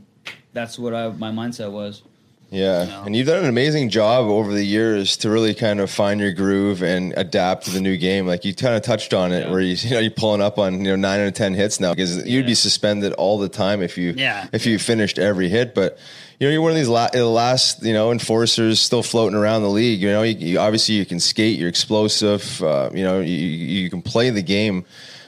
that's 0.53 0.77
what 0.79 0.93
I 0.93 1.09
my 1.09 1.31
mindset 1.31 1.71
was. 1.71 2.03
Yeah. 2.51 3.03
And 3.05 3.15
you've 3.15 3.27
done 3.27 3.43
an 3.43 3.49
amazing 3.49 3.89
job 3.89 4.25
over 4.25 4.53
the 4.53 4.63
years 4.63 5.17
to 5.17 5.29
really 5.29 5.53
kind 5.53 5.79
of 5.79 5.89
find 5.91 6.19
your 6.21 6.31
groove 6.31 6.81
and 6.83 7.13
adapt 7.17 7.65
to 7.65 7.71
the 7.71 7.81
new 7.81 7.97
game. 7.97 8.27
Like 8.27 8.45
you 8.45 8.53
kind 8.55 8.75
of 8.75 8.81
touched 8.81 9.13
on 9.13 9.31
it, 9.31 9.45
Yeah. 9.45 9.51
where 9.51 9.59
you 9.61 9.75
you 9.79 9.89
know 9.91 9.99
you're 9.99 10.11
pulling 10.11 10.41
up 10.41 10.57
on 10.57 10.79
you 10.79 10.91
know 10.91 10.95
nine 10.95 11.19
out 11.19 11.27
of 11.27 11.33
ten 11.33 11.53
hits 11.53 11.79
now 11.79 11.91
because 11.93 12.25
you'd 12.25 12.45
be 12.45 12.55
suspended 12.55 13.13
all 13.13 13.37
the 13.37 13.49
time 13.49 13.81
if 13.81 13.97
you 13.97 14.13
Yeah. 14.15 14.47
if 14.53 14.65
you 14.65 14.79
finished 14.79 15.19
every 15.19 15.49
hit, 15.49 15.73
but. 15.75 15.97
You 16.37 16.47
know, 16.47 16.51
you're 16.51 16.61
one 16.61 16.71
of 16.71 16.75
these 16.75 16.89
la- 16.89 17.07
last, 17.13 17.81
you 17.81 17.93
know, 17.93 18.11
enforcers 18.11 18.81
still 18.81 19.01
floating 19.01 19.37
around 19.37 19.61
the 19.61 19.69
league. 19.69 20.01
You 20.01 20.09
know, 20.09 20.21
you, 20.23 20.35
you, 20.35 20.59
obviously 20.59 20.95
you 20.95 21.05
can 21.05 21.21
skate, 21.21 21.57
you're 21.57 21.69
explosive. 21.69 22.61
Uh, 22.61 22.89
you 22.93 23.05
know, 23.05 23.21
you, 23.21 23.37
you 23.37 23.89
can 23.89 24.01
play 24.01 24.31
the 24.31 24.41
game, 24.41 24.83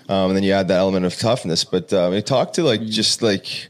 um, 0.10 0.32
and 0.32 0.36
then 0.36 0.44
you 0.44 0.52
add 0.52 0.68
that 0.68 0.80
element 0.80 1.06
of 1.06 1.18
toughness. 1.18 1.64
But 1.64 1.94
uh, 1.94 2.10
we 2.12 2.22
talk 2.22 2.52
to 2.54 2.64
like 2.64 2.82
just 2.84 3.22
like 3.22 3.70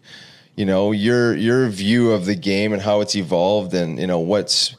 you 0.58 0.66
know 0.66 0.92
your 0.92 1.36
your 1.36 1.70
view 1.70 2.12
of 2.12 2.26
the 2.26 2.36
game 2.36 2.74
and 2.74 2.82
how 2.82 3.00
it's 3.00 3.16
evolved 3.16 3.74
and 3.74 4.00
you 4.00 4.08
know 4.08 4.20
what's 4.20 4.76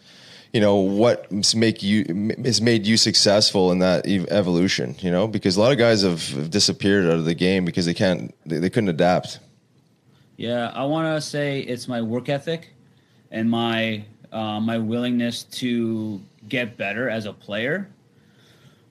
you 0.53 0.61
know 0.61 0.77
what's 0.77 1.55
make 1.55 1.83
you 1.83 2.05
has 2.45 2.61
made 2.61 2.87
you 2.87 2.97
successful 2.97 3.73
in 3.73 3.79
that 3.79 4.07
ev- 4.07 4.27
evolution 4.31 4.95
you 4.99 5.11
know 5.11 5.27
because 5.27 5.57
a 5.57 5.61
lot 5.61 5.73
of 5.73 5.79
guys 5.79 6.03
have, 6.03 6.27
have 6.31 6.51
disappeared 6.51 7.07
out 7.07 7.13
of 7.13 7.25
the 7.25 7.35
game 7.35 7.65
because 7.65 7.87
they 7.87 7.95
can't 7.95 8.35
they, 8.45 8.59
they 8.59 8.69
couldn't 8.69 8.91
adapt 8.91 9.39
Yeah, 10.39 10.71
I 10.73 10.85
want 10.85 11.17
to 11.17 11.21
say 11.21 11.61
it's 11.61 11.89
my 11.89 12.01
work 12.01 12.29
ethic 12.29 12.73
and 13.33 13.51
my 13.51 14.05
uh, 14.31 14.61
my 14.61 14.79
willingness 14.79 15.43
to 15.43 16.21
get 16.49 16.77
better 16.77 17.11
as 17.11 17.27
a 17.27 17.33
player, 17.33 17.89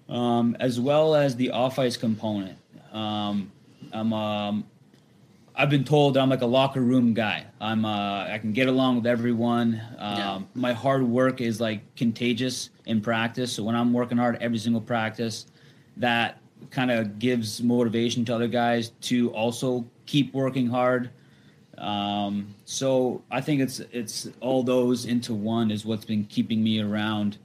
um, 0.09 0.57
as 0.59 0.77
well 0.79 1.15
as 1.15 1.37
the 1.37 1.51
off 1.51 1.79
ice 1.79 1.95
component. 1.95 2.57
Um, 2.91 3.49
I'm 3.93 4.11
um, 4.11 4.65
I've 5.59 5.71
been 5.71 5.83
told 5.83 6.17
I'm 6.17 6.29
like 6.29 6.43
a 6.43 6.45
locker 6.47 6.81
room 6.81 7.15
guy. 7.15 7.43
I'm 7.59 7.83
uh, 7.83 8.25
I 8.25 8.37
can 8.37 8.53
get 8.53 8.67
along 8.67 8.97
with 8.97 9.07
everyone. 9.07 9.81
Um, 9.97 10.47
My 10.53 10.71
hard 10.71 11.01
work 11.01 11.41
is 11.41 11.59
like 11.59 11.81
contagious 11.95 12.69
in 12.85 13.01
practice. 13.01 13.53
So 13.53 13.63
when 13.63 13.75
I'm 13.75 13.91
working 13.91 14.19
hard 14.19 14.37
every 14.39 14.59
single 14.59 14.81
practice, 14.81 15.47
that 15.97 16.39
kind 16.69 16.91
of 16.91 17.17
gives 17.17 17.63
motivation 17.63 18.23
to 18.25 18.35
other 18.35 18.47
guys 18.47 18.89
to 19.01 19.31
also 19.31 19.83
keep 20.05 20.31
working 20.33 20.67
hard. 20.67 21.09
Um, 21.79 22.53
so 22.65 23.23
I 23.31 23.41
think 23.41 23.61
it's 23.61 23.79
it's 23.91 24.29
all 24.41 24.61
those 24.61 25.05
into 25.05 25.33
one 25.33 25.71
is 25.71 25.85
what's 25.85 26.05
been 26.05 26.25
keeping 26.25 26.63
me 26.63 26.81
around 26.81 27.39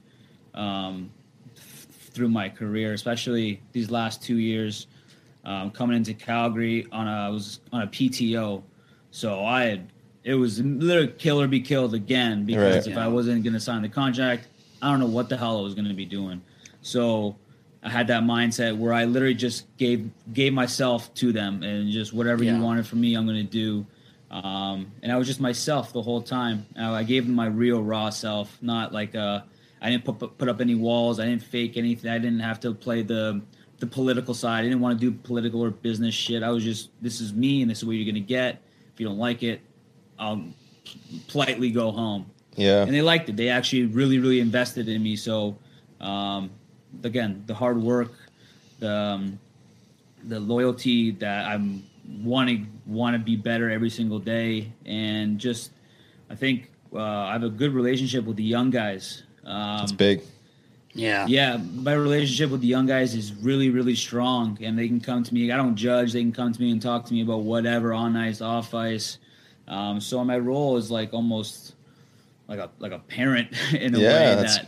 um, 0.53 1.09
f- 1.55 1.87
through 2.13 2.29
my 2.29 2.47
career, 2.47 2.93
especially 2.93 3.59
these 3.71 3.89
last 3.89 4.21
two 4.21 4.37
years. 4.37 4.85
Um, 5.45 5.71
coming 5.71 5.97
into 5.97 6.13
Calgary 6.13 6.87
on 6.91 7.07
a 7.07 7.11
I 7.11 7.29
was 7.29 7.59
on 7.73 7.81
a 7.81 7.87
PTO, 7.87 8.63
so 9.11 9.43
I 9.43 9.63
had 9.65 9.87
it 10.23 10.35
was 10.35 10.59
literally 10.61 11.13
kill 11.17 11.41
or 11.41 11.47
be 11.49 11.59
killed 11.59 11.93
again 11.93 12.45
because 12.45 12.85
Right. 12.87 12.91
if 12.93 12.97
I 12.97 13.07
wasn't 13.09 13.43
going 13.43 13.53
to 13.53 13.59
sign 13.59 13.81
the 13.81 13.89
contract, 13.89 14.47
I 14.81 14.89
don't 14.89 15.01
know 15.01 15.05
what 15.07 15.27
the 15.27 15.35
hell 15.35 15.57
I 15.59 15.61
was 15.61 15.75
going 15.75 15.87
to 15.89 15.93
be 15.93 16.05
doing. 16.05 16.41
So 16.81 17.35
I 17.83 17.89
had 17.89 18.07
that 18.07 18.23
mindset 18.23 18.77
where 18.77 18.93
I 18.93 19.03
literally 19.03 19.33
just 19.33 19.65
gave 19.77 20.09
gave 20.33 20.53
myself 20.53 21.13
to 21.15 21.33
them 21.33 21.61
and 21.61 21.91
just 21.91 22.13
whatever 22.13 22.43
Yeah. 22.45 22.55
you 22.57 22.63
wanted 22.63 22.87
from 22.87 23.01
me, 23.01 23.15
I'm 23.15 23.25
going 23.25 23.45
to 23.45 23.51
do. 23.51 23.85
Um, 24.31 24.91
and 25.03 25.11
I 25.11 25.17
was 25.17 25.27
just 25.27 25.41
myself 25.41 25.91
the 25.93 26.01
whole 26.01 26.21
time. 26.21 26.65
I 26.77 27.03
gave 27.03 27.25
them 27.27 27.35
my 27.35 27.47
real 27.47 27.83
raw 27.83 28.09
self, 28.09 28.57
not 28.61 28.93
like 28.93 29.13
uh, 29.13 29.41
I 29.81 29.89
didn't 29.89 30.05
put 30.05 30.37
put 30.37 30.47
up 30.47 30.61
any 30.61 30.75
walls. 30.75 31.19
I 31.19 31.25
didn't 31.25 31.43
fake 31.43 31.75
anything. 31.75 32.09
I 32.09 32.17
didn't 32.17 32.39
have 32.39 32.61
to 32.61 32.73
play 32.73 33.01
the 33.03 33.41
the 33.83 33.87
political 33.87 34.33
side. 34.33 34.61
I 34.61 34.63
didn't 34.63 34.79
want 34.79 34.97
to 34.97 35.11
do 35.11 35.17
political 35.17 35.61
or 35.61 35.69
business 35.69 36.15
shit. 36.15 36.41
I 36.41 36.49
was 36.51 36.63
just 36.63 36.89
this 37.01 37.19
is 37.19 37.33
me 37.33 37.61
and 37.61 37.69
this 37.69 37.79
is 37.79 37.85
what 37.85 37.93
you're 37.93 38.05
going 38.05 38.15
to 38.15 38.21
get. 38.21 38.61
If 38.93 38.99
you 38.99 39.05
don't 39.05 39.17
like 39.17 39.43
it, 39.43 39.59
I'll 40.17 40.41
politely 41.27 41.71
go 41.71 41.91
home 41.91 42.25
yeah 42.55 42.83
and 42.83 42.93
they 42.93 43.01
liked 43.01 43.27
it. 43.27 43.35
They 43.35 43.49
actually 43.49 43.85
really, 43.85 44.19
really 44.19 44.39
invested 44.39 44.87
in 44.87 45.03
me. 45.03 45.17
So, 45.17 45.57
um, 45.99 46.51
again, 47.03 47.43
the 47.45 47.53
hard 47.53 47.81
work, 47.81 48.13
the 48.79 48.93
um, 48.93 49.39
the 50.23 50.39
loyalty 50.39 51.11
that 51.11 51.45
I'm 51.45 51.83
wanting 52.21 52.79
want 52.85 53.15
to 53.15 53.19
be 53.19 53.35
better 53.35 53.69
every 53.69 53.89
single 53.89 54.19
day, 54.19 54.71
and 54.85 55.39
just 55.39 55.71
I 56.29 56.35
think 56.35 56.71
uh, 56.93 57.01
I 57.01 57.33
have 57.33 57.43
a 57.43 57.49
good 57.49 57.73
relationship 57.73 58.23
with 58.23 58.37
the 58.37 58.43
young 58.43 58.69
guys. 58.69 59.23
Um, 59.43 59.83
it's 59.83 59.91
big 59.91 60.21
Yeah. 60.95 61.25
yeah, 61.27 61.57
my 61.57 61.93
relationship 61.93 62.51
with 62.51 62.61
the 62.61 62.67
young 62.67 62.85
guys 62.85 63.15
is 63.15 63.33
really, 63.33 63.69
really 63.71 63.95
strong, 63.95 64.57
and 64.61 64.77
they 64.77 64.87
can 64.87 64.99
come 64.99 65.23
to 65.23 65.33
me. 65.33 65.51
I 65.51 65.57
don't 65.57 65.75
judge; 65.75 66.13
they 66.13 66.21
can 66.21 66.31
come 66.31 66.53
to 66.53 66.61
me 66.61 66.71
and 66.71 66.81
talk 66.81 67.05
to 67.05 67.13
me 67.13 67.21
about 67.21 67.41
whatever 67.41 67.93
on 67.93 68.15
ice, 68.15 68.41
off 68.41 68.73
ice. 68.75 69.17
Um, 69.67 69.99
so 69.99 70.23
my 70.23 70.37
role 70.37 70.77
is 70.77 70.91
like 70.91 71.13
almost 71.13 71.73
like 72.47 72.59
a 72.59 72.69
like 72.79 72.91
a 72.91 72.99
parent 72.99 73.49
in 73.73 73.95
a 73.95 73.99
Yeah, 73.99 74.07
way 74.07 74.35
that's- 74.35 74.57
that 74.57 74.67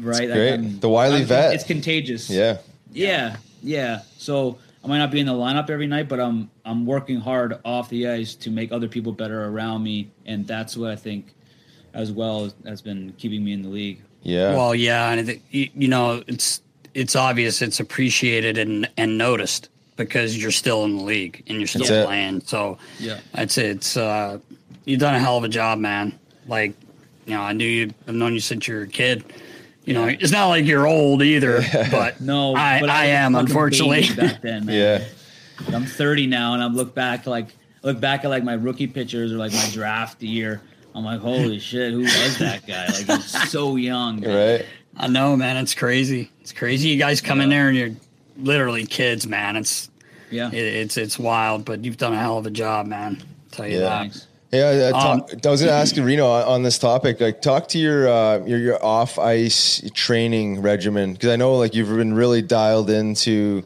right. 0.00 0.26
great. 0.28 0.50
I'm- 0.52 0.80
The 0.80 0.88
wily 0.88 1.16
I'm- 1.18 1.26
vet. 1.26 1.54
It's 1.54 1.64
contagious. 1.64 2.30
yeah 2.30 2.58
yeah, 2.92 3.36
yeah. 3.62 4.02
So 4.16 4.58
I 4.82 4.88
might 4.88 4.98
not 4.98 5.10
be 5.10 5.20
in 5.20 5.26
the 5.26 5.32
lineup 5.34 5.68
every 5.68 5.86
night, 5.86 6.08
but 6.08 6.18
I'm 6.18 6.48
I'm 6.64 6.86
working 6.86 7.20
hard 7.20 7.58
off 7.64 7.90
the 7.90 8.08
ice 8.08 8.34
to 8.36 8.50
make 8.50 8.72
other 8.72 8.88
people 8.88 9.12
better 9.12 9.44
around 9.44 9.82
me, 9.82 10.10
and 10.24 10.46
that's 10.46 10.78
what 10.78 10.90
I 10.92 10.96
think, 10.96 11.34
as 11.92 12.10
well, 12.10 12.50
has 12.64 12.80
been 12.80 13.12
keeping 13.18 13.44
me 13.44 13.52
in 13.52 13.60
the 13.60 13.68
league. 13.68 14.00
Yeah 14.26 14.54
Well, 14.54 14.74
yeah, 14.74 15.10
and 15.12 15.28
it, 15.30 15.40
you 15.50 15.68
you 15.74 15.88
know, 15.88 16.22
it's 16.26 16.60
it's 16.94 17.14
obvious, 17.16 17.62
it's 17.62 17.80
appreciated 17.80 18.58
and 18.58 18.88
and 18.96 19.16
noticed 19.18 19.68
because 19.96 20.36
you're 20.36 20.50
still 20.50 20.84
in 20.84 20.96
the 20.98 21.02
league 21.02 21.42
and 21.46 21.58
you're 21.58 21.66
still 21.66 21.80
That's 21.82 21.90
it. 21.90 22.06
playing. 22.06 22.40
So 22.42 22.78
Yeah. 22.98 23.18
it's 23.34 23.56
it's 23.58 23.96
uh, 23.96 24.38
you've 24.84 25.00
done 25.00 25.14
a 25.14 25.18
hell 25.18 25.36
of 25.38 25.44
a 25.44 25.48
job, 25.48 25.78
man. 25.78 26.18
Like 26.46 26.74
you 27.26 27.34
know, 27.34 27.40
I 27.42 27.52
knew 27.52 27.66
you. 27.66 27.92
I've 28.06 28.14
known 28.14 28.34
you 28.34 28.40
since 28.40 28.68
you 28.68 28.74
were 28.76 28.82
a 28.82 28.86
kid. 28.88 29.24
You 29.84 29.94
know, 29.94 30.06
it's 30.06 30.32
not 30.32 30.46
like 30.48 30.64
you're 30.66 30.86
old 30.86 31.22
either, 31.22 31.62
but 31.90 32.20
No, 32.20 32.54
I, 32.56 32.80
but 32.80 32.90
I, 32.90 33.02
was 33.02 33.08
a 33.08 33.12
am 33.12 33.34
unfortunately. 33.36 34.08
back 34.16 34.42
then. 34.42 34.66
Man. 34.66 34.74
Yeah. 34.74 35.04
I'm 35.74 35.86
30 35.86 36.26
now, 36.26 36.54
and 36.54 36.62
I 36.62 36.66
look 36.66 36.94
back 36.94 37.26
like 37.26 37.48
look 37.82 38.00
back 38.00 38.24
at 38.24 38.28
like 38.30 38.42
my 38.44 38.54
rookie 38.54 38.86
pictures 38.88 39.32
or 39.32 39.36
like 39.36 39.52
my 39.52 39.68
draft 39.72 40.22
year. 40.22 40.60
I'm 40.96 41.04
like, 41.04 41.20
holy 41.20 41.58
shit, 41.70 41.92
who 41.92 42.00
was 42.00 42.38
that 42.38 42.66
guy? 42.66 42.86
Like 42.86 43.06
he's 43.22 43.50
so 43.50 43.76
young. 43.76 44.20
man. 44.20 44.58
Right. 44.60 44.66
I 44.96 45.08
know, 45.08 45.36
man. 45.36 45.58
It's 45.58 45.74
crazy. 45.74 46.30
It's 46.40 46.52
crazy. 46.52 46.88
You 46.88 46.98
guys 46.98 47.20
come 47.20 47.40
in 47.42 47.50
there 47.50 47.68
and 47.68 47.76
you're 47.76 47.90
literally 48.38 48.86
kids, 48.86 49.26
man. 49.26 49.56
It's 49.56 49.90
Yeah. 50.30 50.48
it, 50.50 50.54
it's 50.56 50.96
it's 50.96 51.18
wild, 51.18 51.64
but 51.66 51.84
you've 51.84 51.98
done 51.98 52.14
a 52.14 52.18
hell 52.18 52.38
of 52.38 52.46
a 52.46 52.50
job, 52.50 52.86
man. 52.86 53.18
I'll 53.20 53.50
tell 53.50 53.66
you 53.68 53.74
Yeah. 53.74 53.80
that. 53.80 53.98
Thanks. 54.00 54.26
Yeah, 54.52 54.90
uh, 54.94 54.96
Um, 54.98 55.22
I 55.44 55.48
was 55.50 55.60
going 55.60 55.70
to 55.70 55.70
ask 55.82 55.96
you, 55.96 56.04
Rhino, 56.06 56.26
on 56.28 56.44
on 56.44 56.62
this 56.62 56.78
topic. 56.78 57.20
Like, 57.20 57.42
talk 57.42 57.68
to 57.68 57.78
your 57.78 58.08
uh, 58.08 58.38
your, 58.46 58.58
your 58.58 58.82
off 58.84 59.18
ice 59.18 59.82
training 59.92 60.62
regimen 60.62 61.12
because 61.12 61.28
I 61.30 61.36
know 61.36 61.56
like 61.56 61.74
you've 61.74 61.88
been 61.94 62.14
really 62.14 62.40
dialed 62.42 62.88
into, 62.88 63.64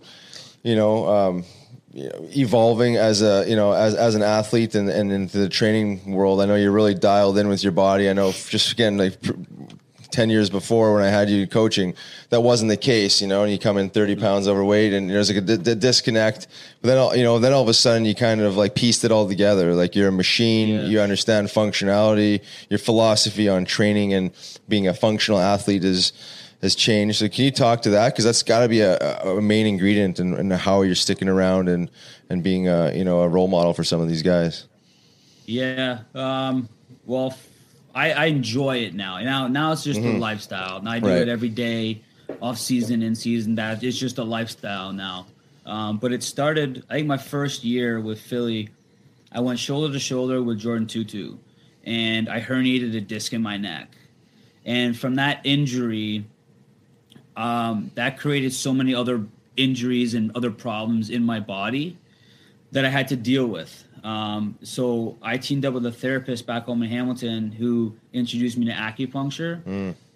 you 0.64 0.74
know, 0.74 1.06
um, 1.06 1.36
you 1.36 1.44
know, 1.44 1.44
evolving 1.92 2.96
as 2.96 3.22
a 3.22 3.44
you 3.48 3.56
know 3.56 3.72
as, 3.72 3.94
as 3.94 4.14
an 4.14 4.22
athlete 4.22 4.74
and, 4.74 4.88
and 4.88 5.12
into 5.12 5.38
the 5.38 5.48
training 5.48 6.12
world. 6.12 6.40
I 6.40 6.46
know 6.46 6.54
you're 6.54 6.72
really 6.72 6.94
dialed 6.94 7.38
in 7.38 7.48
with 7.48 7.62
your 7.62 7.72
body. 7.72 8.08
I 8.08 8.12
know 8.12 8.32
just 8.32 8.72
again 8.72 8.96
like. 8.98 9.20
pr- 9.20 9.32
10 10.10 10.28
years 10.28 10.50
before 10.50 10.92
when 10.92 11.04
I 11.04 11.08
had 11.08 11.30
you 11.30 11.46
coaching, 11.46 11.94
that 12.30 12.40
wasn't 12.40 12.68
the 12.68 12.76
case, 12.76 13.22
you 13.22 13.28
know, 13.28 13.44
and 13.44 13.52
you 13.52 13.60
come 13.60 13.78
in 13.78 13.90
30 13.90 14.14
mm-hmm. 14.14 14.22
pounds 14.22 14.48
overweight 14.48 14.92
and 14.92 15.08
there's 15.08 15.28
like 15.28 15.38
a 15.38 15.40
di- 15.40 15.56
di- 15.56 15.74
disconnect. 15.76 16.48
But 16.82 16.88
then, 16.88 16.98
all, 16.98 17.14
you 17.14 17.22
know, 17.22 17.38
then 17.38 17.52
all 17.52 17.62
of 17.62 17.68
a 17.68 17.74
sudden 17.74 18.04
you 18.04 18.16
kind 18.16 18.40
of 18.40 18.56
like 18.56 18.74
pieced 18.74 19.04
it 19.04 19.12
all 19.12 19.28
together. 19.28 19.72
Like 19.72 19.94
you're 19.94 20.08
a 20.08 20.12
machine, 20.12 20.68
Yeah. 20.68 20.84
you 20.86 21.00
understand 21.00 21.46
functionality, 21.46 22.42
your 22.68 22.78
philosophy 22.78 23.48
on 23.48 23.64
training 23.64 24.12
and 24.12 24.32
being 24.68 24.88
a 24.88 24.94
functional 24.94 25.38
athlete 25.38 25.84
is, 25.84 26.12
has 26.62 26.74
changed. 26.74 27.18
So 27.18 27.28
can 27.28 27.44
you 27.44 27.50
talk 27.50 27.82
to 27.82 27.90
that? 27.90 28.14
Cause 28.14 28.24
that's 28.24 28.42
gotta 28.42 28.68
be 28.68 28.80
a, 28.80 28.96
a 29.22 29.40
main 29.40 29.66
ingredient 29.66 30.20
in, 30.20 30.34
in 30.34 30.50
how 30.50 30.82
you're 30.82 30.94
sticking 30.94 31.28
around 31.28 31.68
and, 31.68 31.90
and 32.28 32.42
being 32.42 32.68
a, 32.68 32.92
you 32.92 33.04
know, 33.04 33.20
a 33.22 33.28
role 33.28 33.48
model 33.48 33.72
for 33.72 33.84
some 33.84 34.00
of 34.00 34.08
these 34.08 34.22
guys. 34.22 34.66
Yeah. 35.46 36.00
Um, 36.14 36.68
well, 37.06 37.36
I 37.94 38.26
enjoy 38.26 38.78
it 38.78 38.94
now. 38.94 39.18
Now, 39.20 39.48
now 39.48 39.72
it's 39.72 39.82
just 39.82 40.00
a 40.00 40.12
lifestyle. 40.12 40.80
Now 40.80 40.92
I 40.92 41.00
do 41.00 41.08
Right. 41.08 41.22
it 41.22 41.28
every 41.28 41.48
day, 41.48 42.02
off 42.40 42.56
season, 42.58 43.02
in 43.02 43.14
season. 43.14 43.56
That 43.56 43.82
it's 43.82 43.98
just 43.98 44.18
a 44.18 44.24
lifestyle 44.24 44.92
now. 44.92 45.26
Um, 45.66 45.98
but 45.98 46.12
it 46.12 46.22
started. 46.22 46.84
I 46.88 46.94
think 46.94 47.08
my 47.08 47.16
first 47.16 47.64
year 47.64 48.00
with 48.00 48.20
Philly, 48.20 48.68
I 49.32 49.40
went 49.40 49.58
shoulder 49.58 49.92
to 49.92 49.98
shoulder 49.98 50.42
with 50.42 50.58
Jordan 50.58 50.86
Tootoo, 50.86 51.38
and 51.84 52.28
I 52.28 52.40
herniated 52.40 52.96
a 52.96 53.00
disc 53.00 53.32
in 53.32 53.42
my 53.42 53.56
neck. 53.56 53.88
And 54.64 54.96
from 54.96 55.16
that 55.16 55.40
injury, 55.44 56.24
um, 57.40 57.90
that 57.94 58.18
created 58.18 58.52
so 58.52 58.74
many 58.74 58.94
other 58.94 59.24
injuries 59.56 60.12
and 60.12 60.30
other 60.36 60.50
problems 60.50 61.08
in 61.08 61.24
my 61.24 61.40
body 61.40 61.96
that 62.72 62.84
I 62.84 62.90
had 62.90 63.08
to 63.08 63.16
deal 63.16 63.46
with. 63.46 63.84
Um, 64.04 64.58
so 64.62 65.16
I 65.22 65.38
teamed 65.38 65.64
up 65.64 65.72
with 65.72 65.86
a 65.86 65.92
therapist 65.92 66.46
back 66.46 66.64
home 66.64 66.82
in 66.82 66.90
Hamilton 66.90 67.50
who 67.50 67.96
introduced 68.12 68.58
me 68.58 68.66
to 68.66 68.72
acupuncture. 68.72 69.62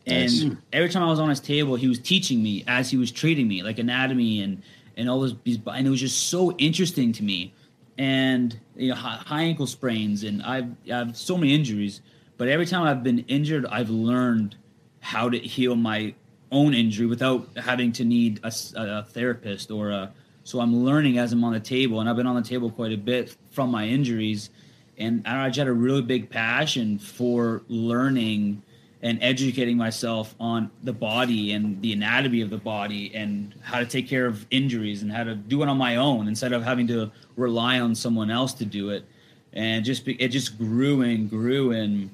and 0.06 0.48
nice. 0.50 0.56
every 0.74 0.90
time 0.90 1.02
I 1.02 1.06
was 1.06 1.18
on 1.18 1.30
his 1.30 1.40
table, 1.40 1.76
he 1.76 1.88
was 1.88 1.98
teaching 1.98 2.42
me 2.42 2.62
as 2.66 2.90
he 2.90 2.98
was 2.98 3.10
treating 3.10 3.48
me, 3.48 3.62
like 3.62 3.78
anatomy 3.78 4.42
and 4.42 4.62
and 4.98 5.08
all 5.08 5.20
those. 5.20 5.34
And 5.46 5.86
it 5.86 5.90
was 5.90 6.00
just 6.00 6.28
so 6.28 6.52
interesting 6.58 7.10
to 7.12 7.22
me. 7.22 7.54
And 7.96 8.58
you 8.76 8.90
know, 8.90 8.96
high, 8.96 9.16
high 9.16 9.42
ankle 9.44 9.66
sprains, 9.66 10.24
and 10.24 10.42
I've 10.42 10.70
I 10.92 10.98
have 10.98 11.16
so 11.16 11.38
many 11.38 11.54
injuries. 11.54 12.02
But 12.36 12.48
every 12.48 12.66
time 12.66 12.82
I've 12.82 13.02
been 13.02 13.20
injured, 13.28 13.64
I've 13.64 13.88
learned 13.88 14.56
how 15.00 15.30
to 15.30 15.38
heal 15.38 15.74
my 15.74 16.14
own 16.54 16.72
injury 16.72 17.06
without 17.06 17.48
having 17.56 17.92
to 17.92 18.04
need 18.04 18.40
a 18.44 19.02
therapist 19.02 19.70
or 19.70 19.90
a. 19.90 20.12
So 20.44 20.60
I'm 20.60 20.84
learning 20.84 21.18
as 21.18 21.32
I'm 21.32 21.42
on 21.42 21.52
the 21.52 21.60
table, 21.60 22.00
and 22.00 22.08
I've 22.08 22.16
been 22.16 22.26
on 22.26 22.36
the 22.36 22.48
table 22.48 22.70
quite 22.70 22.92
a 22.92 22.98
bit 22.98 23.34
from 23.50 23.70
my 23.70 23.86
injuries, 23.86 24.50
and 24.98 25.26
I, 25.26 25.46
I 25.46 25.48
just 25.48 25.58
had 25.58 25.68
a 25.68 25.72
really 25.72 26.02
big 26.02 26.30
passion 26.30 26.98
for 26.98 27.62
learning 27.68 28.62
and 29.02 29.18
educating 29.22 29.76
myself 29.76 30.34
on 30.40 30.70
the 30.82 30.92
body 30.92 31.52
and 31.52 31.80
the 31.82 31.92
anatomy 31.92 32.40
of 32.40 32.48
the 32.50 32.58
body 32.58 33.14
and 33.14 33.54
how 33.62 33.78
to 33.78 33.86
take 33.86 34.08
care 34.08 34.26
of 34.26 34.46
injuries 34.50 35.02
and 35.02 35.12
how 35.12 35.24
to 35.24 35.34
do 35.34 35.62
it 35.62 35.68
on 35.68 35.76
my 35.76 35.96
own 35.96 36.26
instead 36.26 36.52
of 36.54 36.62
having 36.62 36.86
to 36.86 37.10
rely 37.36 37.80
on 37.80 37.94
someone 37.94 38.30
else 38.30 38.54
to 38.54 38.64
do 38.64 38.90
it. 38.90 39.04
And 39.52 39.84
just 39.84 40.08
it 40.08 40.28
just 40.28 40.58
grew 40.58 41.02
and 41.02 41.30
grew, 41.30 41.72
and 41.72 42.10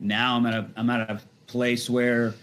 now 0.00 0.36
I'm 0.36 0.46
at 0.46 0.54
a 0.54 0.66
I'm 0.76 0.90
at 0.90 1.10
a 1.10 1.20
place 1.46 1.90
where 1.90 2.34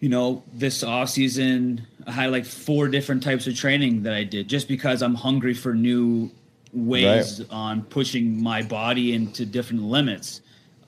you 0.00 0.08
know, 0.08 0.42
this 0.52 0.82
off 0.82 1.10
season, 1.10 1.86
I 2.06 2.12
had 2.12 2.30
like 2.30 2.44
four 2.44 2.88
different 2.88 3.22
types 3.22 3.46
of 3.46 3.56
training 3.56 4.04
that 4.04 4.14
I 4.14 4.24
did 4.24 4.48
just 4.48 4.68
because 4.68 5.02
I'm 5.02 5.14
hungry 5.14 5.54
for 5.54 5.74
new 5.74 6.30
ways 6.72 7.42
on 7.50 7.82
pushing 7.82 8.42
my 8.42 8.62
body 8.62 9.14
into 9.14 9.44
different 9.44 9.82
limits. 9.82 10.40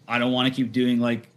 I 0.07 0.19
don't 0.19 0.33
want 0.33 0.49
to 0.49 0.55
keep 0.55 0.73
doing 0.73 1.01
like 1.01 1.29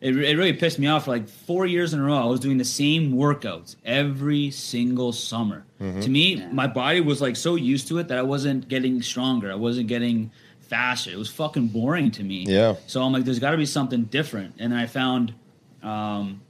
it, 0.00 0.16
it 0.16 0.36
really 0.36 0.52
pissed 0.52 0.78
me 0.78 0.86
off 0.86 1.06
for 1.06 1.10
like 1.10 1.28
four 1.28 1.66
years 1.66 1.92
in 1.92 2.00
a 2.00 2.04
row. 2.04 2.16
I 2.16 2.26
was 2.26 2.40
doing 2.40 2.58
the 2.58 2.64
same 2.64 3.12
workouts 3.12 3.76
every 3.84 4.50
single 4.50 5.12
summer. 5.12 5.64
To 6.02 6.08
me, 6.08 6.44
my 6.50 6.66
body 6.66 7.00
was 7.00 7.20
like 7.20 7.36
so 7.36 7.54
used 7.54 7.88
to 7.88 7.98
it 7.98 8.08
that 8.08 8.18
I 8.18 8.22
wasn't 8.22 8.68
getting 8.68 9.00
stronger. 9.02 9.50
I 9.50 9.54
wasn't 9.54 9.86
getting 9.86 10.30
faster. 10.60 11.10
It 11.10 11.16
was 11.16 11.30
fucking 11.30 11.68
boring 11.68 12.10
to 12.12 12.22
me. 12.22 12.44
Yeah. 12.46 12.74
So 12.86 13.02
I'm 13.02 13.12
like, 13.12 13.24
there's 13.24 13.38
got 13.38 13.52
to 13.52 13.56
be 13.56 13.66
something 13.66 14.04
different. 14.04 14.56
And 14.58 14.74
I 14.74 14.86
found 14.86 15.34
um, 15.82 16.40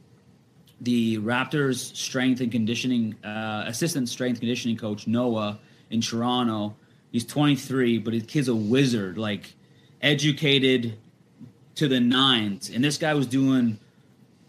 the 0.81 1.19
Raptors 1.19 1.95
strength 1.97 2.41
and 2.41 2.53
conditioning 2.53 3.17
uh, 3.25 3.65
assistant 3.67 4.09
strength 4.09 4.41
conditioning 4.41 4.77
coach 4.77 5.07
Noah 5.07 5.59
in 5.91 6.01
Toronto. 6.01 6.77
He's 7.11 7.25
23, 7.25 7.99
but 7.99 8.15
his 8.15 8.25
kid's 8.25 8.49
a 8.49 8.55
wizard, 8.55 9.19
like 9.19 9.55
educated 10.03 10.99
to 11.77 11.89
the 11.89 12.01
nines. 12.01 12.71
And 12.71 12.85
this 12.85 12.99
guy 12.99 13.15
was 13.15 13.27
doing 13.27 13.79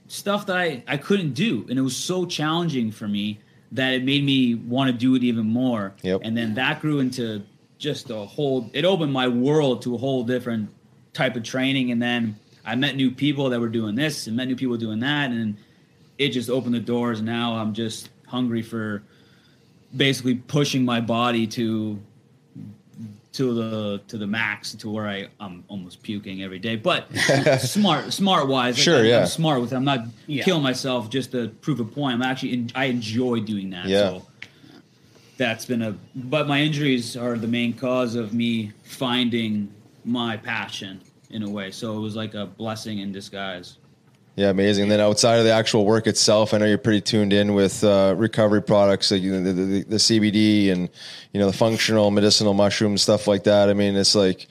stuff 0.08 0.48
that 0.48 0.58
I, 0.58 0.84
I 0.88 0.98
couldn't 0.98 1.34
do. 1.34 1.66
And 1.70 1.80
it 1.80 1.82
was 1.82 1.96
so 1.96 2.26
challenging 2.26 2.92
for 2.92 3.08
me 3.08 3.40
that 3.72 3.94
it 3.94 4.04
made 4.04 4.24
me 4.24 4.56
want 4.56 4.92
to 4.92 4.98
do 4.98 5.16
it 5.16 5.24
even 5.24 5.46
more. 5.46 5.94
Yep. 6.02 6.22
And 6.24 6.36
then 6.36 6.56
that 6.56 6.82
grew 6.82 7.00
into 7.00 7.44
just 7.78 8.10
a 8.10 8.18
whole, 8.18 8.70
it 8.74 8.84
opened 8.84 9.14
my 9.14 9.28
world 9.28 9.84
to 9.84 9.96
a 9.96 9.98
whole 9.98 10.24
different 10.24 10.70
type 11.14 11.36
of 11.36 11.44
training. 11.44 11.92
And 11.92 12.02
then 12.02 12.38
I 12.66 12.76
met 12.76 12.96
new 12.96 13.12
people 13.12 13.50
that 13.52 13.60
were 13.60 13.70
doing 13.70 13.96
this 13.96 14.28
and 14.28 14.36
met 14.36 14.48
new 14.48 14.56
people 14.56 14.78
doing 14.78 15.00
that. 15.00 15.32
And 15.32 15.58
it 16.20 16.30
just 16.30 16.50
opened 16.52 16.76
the 16.76 16.80
doors. 16.80 17.22
Now 17.22 17.56
I'm 17.56 17.74
just 17.74 18.10
hungry 18.28 18.62
for 18.62 19.02
basically 19.98 20.36
pushing 20.36 20.86
my 20.86 21.02
body 21.02 21.48
to 21.48 22.00
to 23.32 23.54
the 23.54 24.02
to 24.08 24.18
the 24.18 24.28
max 24.28 24.74
to 24.74 24.90
where 24.90 25.08
I 25.08 25.28
I'm 25.40 25.64
almost 25.70 26.04
puking 26.04 26.44
every 26.44 26.60
day. 26.60 26.76
But 26.76 27.08
smart 27.60 28.12
smart 28.14 28.48
wise, 28.48 28.76
like, 28.76 28.84
Sure, 28.84 29.00
I'm, 29.00 29.06
yeah. 29.06 29.22
I'm 29.22 29.28
smart 29.28 29.62
with 29.62 29.72
it. 29.72 29.76
I'm 29.78 29.86
not 29.86 30.02
Yeah. 30.28 30.44
killing 30.44 30.62
myself 30.62 31.10
just 31.10 31.32
to 31.32 31.48
prove 31.62 31.80
a 31.80 31.86
point. 31.86 32.16
I'm 32.16 32.22
actually 32.22 32.54
en- 32.54 32.72
I 32.76 32.86
enjoy 32.86 33.40
doing 33.40 33.70
that. 33.72 33.88
Yeah. 33.88 34.10
So 34.10 34.26
that's 35.38 35.66
been 35.66 35.82
a 35.82 35.96
but 36.16 36.48
my 36.48 36.60
injuries 36.62 37.16
are 37.16 37.38
the 37.38 37.48
main 37.48 37.74
cause 37.74 38.16
of 38.16 38.34
me 38.34 38.74
finding 38.84 39.74
my 40.04 40.36
passion 40.36 41.00
in 41.30 41.44
a 41.44 41.50
way. 41.50 41.72
So 41.72 41.96
it 41.96 42.00
was 42.02 42.16
like 42.16 42.34
a 42.34 42.46
blessing 42.46 43.00
in 43.00 43.12
disguise. 43.14 43.78
Yeah, 44.40 44.52
amazing. 44.52 44.84
And 44.84 44.92
then 44.94 45.02
outside 45.02 45.40
of 45.40 45.44
the 45.44 45.52
actual 45.52 45.84
work 45.84 46.08
itself, 46.08 46.54
I 46.54 46.60
know 46.60 46.66
you're 46.66 46.78
pretty 46.78 47.02
tuned 47.02 47.34
in 47.34 47.56
with 47.56 47.84
uh, 47.84 48.16
recovery 48.16 48.62
products, 48.62 49.12
like 49.12 49.22
the, 49.22 49.28
the, 49.28 49.84
the 49.84 49.98
CBD 49.98 50.72
and 50.72 50.88
you 51.34 51.42
know 51.42 51.48
the 51.48 51.58
functional 51.58 52.10
medicinal 52.10 52.54
mushrooms, 52.54 53.02
stuff 53.02 53.28
like 53.28 53.44
that. 53.44 53.70
I 53.70 53.74
mean, 53.74 53.98
it's 53.98 54.16
like 54.16 54.48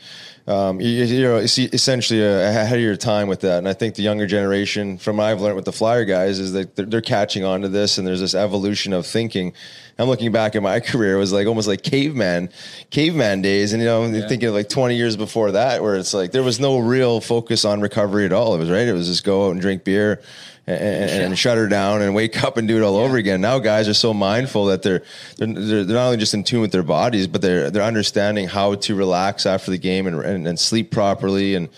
um, 0.49 0.81
you, 0.81 1.05
you're 1.05 1.41
essentially 1.41 2.25
uh, 2.25 2.49
ahead 2.49 2.79
of 2.79 2.83
your 2.83 2.97
time 2.97 3.29
with 3.29 3.41
that. 3.41 3.59
And 3.59 3.69
I 3.69 3.75
think 3.75 3.97
the 3.97 4.03
younger 4.03 4.27
generation, 4.27 4.97
from 4.97 5.19
what 5.19 5.25
I've 5.25 5.43
learned 5.43 5.57
with 5.57 5.67
the 5.67 5.73
Flyer 5.73 6.07
guys, 6.07 6.39
is 6.39 6.55
that 6.55 6.75
they're, 6.75 6.87
they're 6.87 7.01
catching 7.03 7.45
on 7.45 7.61
to 7.61 7.69
this, 7.69 7.99
and 7.99 8.07
there's 8.07 8.21
this 8.21 8.35
evolution 8.35 8.95
of 8.95 9.07
thinking. 9.07 9.53
I'm 9.99 10.09
looking 10.09 10.33
back 10.33 10.57
at 10.57 10.63
my 10.63 10.81
career; 10.91 11.17
it 11.17 11.19
was 11.19 11.35
like 11.35 11.47
almost 11.47 11.69
like 11.69 11.83
caveman, 11.83 12.49
caveman 12.91 13.43
days, 13.43 13.75
and 13.75 13.83
you 13.83 13.89
know, 13.89 14.11
thinking 14.27 14.49
of 14.49 14.55
like 14.55 14.71
20 14.71 14.97
years 14.97 15.17
before 15.17 15.53
that, 15.53 15.83
where 15.83 15.97
it's 15.97 16.15
like 16.15 16.33
there 16.33 16.43
was 16.43 16.59
no 16.59 16.79
real 16.79 17.21
focus 17.21 17.67
on 17.67 17.83
recovery 17.83 18.25
at 18.25 18.33
all. 18.33 18.55
It 18.55 18.59
was 18.59 18.71
right; 18.71 18.89
it 18.89 18.95
was 18.95 19.07
just 19.07 19.25
go 19.25 19.49
out 19.49 19.51
and 19.51 19.61
drink 19.61 19.85
beer 19.85 20.23
and, 20.69 21.23
and, 21.25 21.39
shut 21.39 21.57
her 21.57 21.67
down 21.67 22.03
and 22.03 22.15
wake 22.15 22.43
up 22.45 22.57
and 22.57 22.69
do 22.69 22.77
it 22.77 22.83
all 22.83 22.97
over 22.97 23.17
again. 23.17 23.41
Now 23.41 23.59
guys 23.59 23.89
are 23.89 23.95
so 23.95 24.13
mindful 24.13 24.67
that 24.67 24.83
they're, 24.83 25.03
they're 25.37 25.85
they're 25.85 25.85
not 25.85 26.07
only 26.07 26.17
just 26.19 26.35
in 26.35 26.45
tune 26.45 26.61
with 26.61 26.73
their 26.73 26.83
bodies, 26.83 27.27
but 27.27 27.41
they're 27.43 27.71
they're 27.71 27.83
understanding 27.83 28.49
how 28.49 28.75
to 28.77 28.95
relax 28.95 29.47
after 29.47 29.71
the 29.71 29.79
game 29.79 30.07
and 30.07 30.21
and, 30.21 30.47
and 30.47 30.61
sleep 30.61 30.91
properly 30.91 31.55
and 31.55 31.69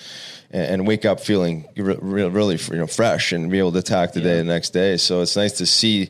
and 0.51 0.86
wake 0.86 1.05
up 1.05 1.20
feeling 1.20 1.68
re- 1.76 1.97
re- 2.01 2.28
really 2.28 2.57
you 2.57 2.78
know 2.78 2.86
fresh 2.86 3.32
and 3.32 3.51
be 3.51 3.59
able 3.59 3.72
to 3.72 3.78
attack 3.78 4.12
the 4.12 4.20
day 4.20 4.36
the 4.36 4.45
next 4.45 4.70
day. 4.70 4.97
So 4.97 5.20
it's 5.22 5.36
nice 5.36 5.53
to 5.59 5.66
see 5.66 6.01
you 6.01 6.09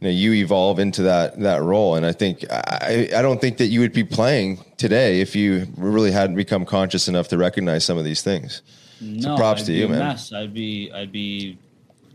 know 0.00 0.10
you 0.10 0.32
evolve 0.34 0.78
into 0.78 1.02
that 1.02 1.38
that 1.40 1.60
role 1.62 1.94
and 1.94 2.06
i 2.06 2.12
think 2.12 2.42
i 2.50 3.10
i 3.14 3.20
don't 3.20 3.38
think 3.38 3.58
that 3.58 3.66
you 3.66 3.80
would 3.80 3.92
be 3.92 4.02
playing 4.02 4.58
today 4.78 5.20
if 5.20 5.36
you 5.36 5.66
really 5.76 6.10
hadn't 6.10 6.36
become 6.36 6.64
conscious 6.64 7.06
enough 7.06 7.28
to 7.28 7.36
recognize 7.36 7.84
some 7.84 7.98
of 7.98 8.04
these 8.04 8.22
things 8.22 8.62
No, 9.02 9.36
props 9.36 9.60
I'd 9.62 9.66
to 9.66 9.72
you, 9.74 9.88
man. 9.88 10.18
I'd 10.34 10.54
be 10.54 10.90
I'd 10.90 11.12
be 11.12 11.58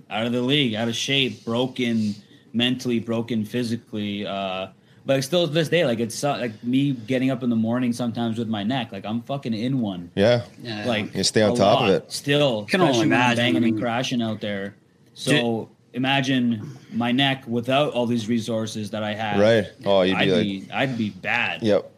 out 0.09 0.25
of 0.25 0.31
the 0.31 0.41
league, 0.41 0.73
out 0.75 0.87
of 0.87 0.95
shape, 0.95 1.43
broken 1.45 2.15
mentally, 2.53 2.99
broken 2.99 3.43
physically. 3.45 4.25
Uh, 4.25 4.67
but 5.05 5.23
still 5.23 5.45
to 5.47 5.53
this 5.53 5.69
day, 5.69 5.85
like 5.85 5.99
it's 5.99 6.21
like 6.23 6.63
me 6.63 6.93
getting 6.93 7.29
up 7.29 7.43
in 7.43 7.49
the 7.49 7.55
morning 7.55 7.93
sometimes 7.93 8.39
with 8.39 8.47
my 8.47 8.63
neck, 8.63 8.91
like 8.91 9.05
I'm 9.05 9.21
fucking 9.21 9.53
in 9.53 9.79
one. 9.79 10.09
Yeah. 10.15 10.43
Yeah. 10.61 10.85
Like 10.85 11.13
You 11.13 11.23
stay 11.23 11.41
on 11.43 11.53
a 11.53 11.55
top 11.55 11.81
of 11.83 11.89
it. 11.89 12.11
Still, 12.11 12.65
Can 12.65 12.81
only 12.81 12.91
especially 12.91 13.09
when 13.09 13.17
I'm 13.19 13.25
imagine, 13.31 13.53
banging 13.53 13.69
and 13.69 13.79
crashing 13.79 14.21
out 14.21 14.41
there. 14.41 14.75
So 15.13 15.69
imagine 15.93 16.77
my 16.91 17.11
neck 17.11 17.43
without 17.47 17.93
all 17.93 18.05
these 18.05 18.27
resources 18.27 18.89
that 18.91 19.03
I 19.03 19.13
have. 19.13 19.39
Right. 19.39 19.65
Oh, 19.85 20.01
you'd 20.01 20.17
be 20.17 20.21
I'd 20.23 20.29
like- 20.29 20.43
be 20.43 20.67
I'd 20.73 20.97
be 20.97 21.09
bad. 21.11 21.61
Yep. 21.63 21.91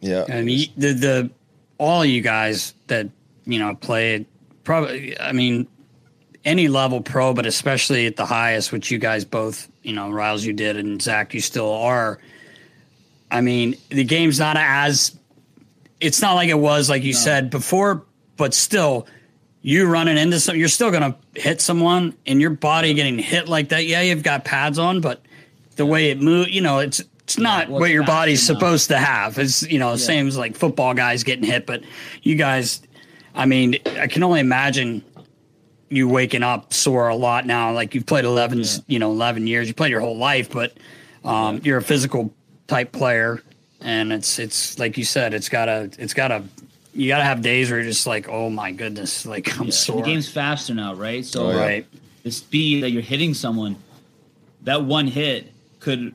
Yeah. 0.00 0.24
I 0.28 0.42
mean, 0.42 0.68
the 0.76 0.92
the 0.92 1.30
all 1.78 2.04
you 2.04 2.20
guys 2.20 2.74
that 2.86 3.08
you 3.46 3.58
know 3.58 3.74
played 3.74 4.26
probably. 4.64 5.18
I 5.18 5.32
mean, 5.32 5.66
any 6.48 6.68
level 6.68 7.02
pro, 7.02 7.34
but 7.34 7.44
especially 7.44 8.06
at 8.06 8.16
the 8.16 8.24
highest, 8.24 8.72
which 8.72 8.90
you 8.90 8.98
guys 8.98 9.24
both, 9.24 9.68
you 9.82 9.92
know, 9.92 10.10
Riles, 10.10 10.44
you 10.44 10.54
did, 10.54 10.76
and 10.78 11.00
Zac, 11.00 11.34
you 11.34 11.40
still 11.40 11.70
are. 11.70 12.18
I 13.30 13.42
mean, 13.42 13.76
the 13.90 14.04
game's 14.04 14.38
not 14.38 14.56
as. 14.56 15.16
It's 16.00 16.22
not 16.22 16.34
like 16.34 16.48
it 16.48 16.58
was, 16.58 16.88
like 16.88 17.02
you 17.02 17.12
said 17.12 17.50
before, 17.50 18.04
but 18.36 18.54
still, 18.54 19.06
you 19.60 19.86
running 19.86 20.16
into 20.16 20.40
some, 20.40 20.56
you're 20.56 20.68
still 20.68 20.90
gonna 20.90 21.16
hit 21.34 21.60
someone, 21.60 22.14
and 22.26 22.40
your 22.40 22.50
body 22.50 22.94
getting 22.94 23.18
hit 23.18 23.46
like 23.48 23.68
that. 23.68 23.84
Yeah, 23.84 24.00
you've 24.00 24.22
got 24.22 24.44
pads 24.44 24.78
on, 24.78 25.02
but 25.02 25.20
the 25.76 25.84
way 25.84 26.10
it 26.10 26.20
moves, 26.20 26.50
you 26.50 26.62
know, 26.62 26.78
it's 26.78 27.02
it's 27.24 27.36
not 27.36 27.68
what 27.68 27.90
your 27.90 28.04
body's 28.04 28.42
supposed 28.44 28.88
to 28.88 28.96
have. 28.96 29.38
It's 29.38 29.62
you 29.62 29.78
know, 29.78 29.96
same 29.96 30.28
as 30.28 30.38
like 30.38 30.56
football 30.56 30.94
guys 30.94 31.24
getting 31.24 31.44
hit, 31.44 31.66
but 31.66 31.82
you 32.22 32.36
guys, 32.36 32.80
I 33.34 33.44
mean, 33.44 33.76
I 33.84 34.06
can 34.06 34.22
only 34.22 34.40
imagine 34.40 35.04
you 35.90 36.08
waking 36.08 36.42
up 36.42 36.72
sore 36.72 37.08
a 37.08 37.16
lot 37.16 37.46
now. 37.46 37.72
Like 37.72 37.94
you've 37.94 38.06
played 38.06 38.24
11, 38.24 38.62
you 38.86 38.98
know, 38.98 39.10
11 39.10 39.46
years, 39.46 39.68
you 39.68 39.74
played 39.74 39.90
your 39.90 40.00
whole 40.00 40.16
life, 40.18 40.50
but 40.50 40.74
um, 41.24 41.60
you're 41.64 41.78
a 41.78 41.82
physical 41.82 42.32
type 42.66 42.92
player. 42.92 43.42
And 43.80 44.12
it's, 44.12 44.38
it's 44.38 44.78
like 44.78 44.98
you 44.98 45.04
said, 45.04 45.34
it's 45.34 45.48
gotta, 45.48 45.90
it's 45.98 46.12
gotta, 46.14 46.42
you 46.94 47.08
gotta 47.08 47.24
have 47.24 47.42
days 47.42 47.70
where 47.70 47.80
you're 47.80 47.88
just 47.88 48.06
like, 48.06 48.28
oh 48.28 48.50
my 48.50 48.72
goodness, 48.72 49.24
like 49.24 49.58
I'm 49.58 49.70
sore. 49.70 50.00
The 50.00 50.06
game's 50.06 50.28
faster 50.28 50.74
now, 50.74 50.94
right? 50.94 51.24
So 51.24 51.50
Oh, 51.50 51.56
right. 51.56 51.86
the 52.24 52.30
speed 52.32 52.82
that 52.82 52.90
you're 52.90 53.02
hitting 53.02 53.34
someone, 53.34 53.76
that 54.62 54.84
one 54.84 55.06
hit 55.06 55.52
could 55.80 56.14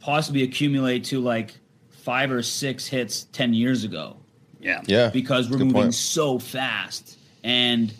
possibly 0.00 0.42
accumulate 0.42 1.04
to 1.04 1.20
like 1.20 1.54
five 1.90 2.30
or 2.32 2.42
six 2.42 2.86
hits 2.86 3.24
10 3.32 3.52
years 3.52 3.84
ago 3.84 4.16
Yeah. 4.60 4.80
Yeah. 4.86 5.10
because 5.10 5.50
we're 5.50 5.58
Good 5.58 5.66
moving 5.66 5.82
point. 5.82 5.94
so 5.94 6.38
fast. 6.38 7.18
And 7.44 7.92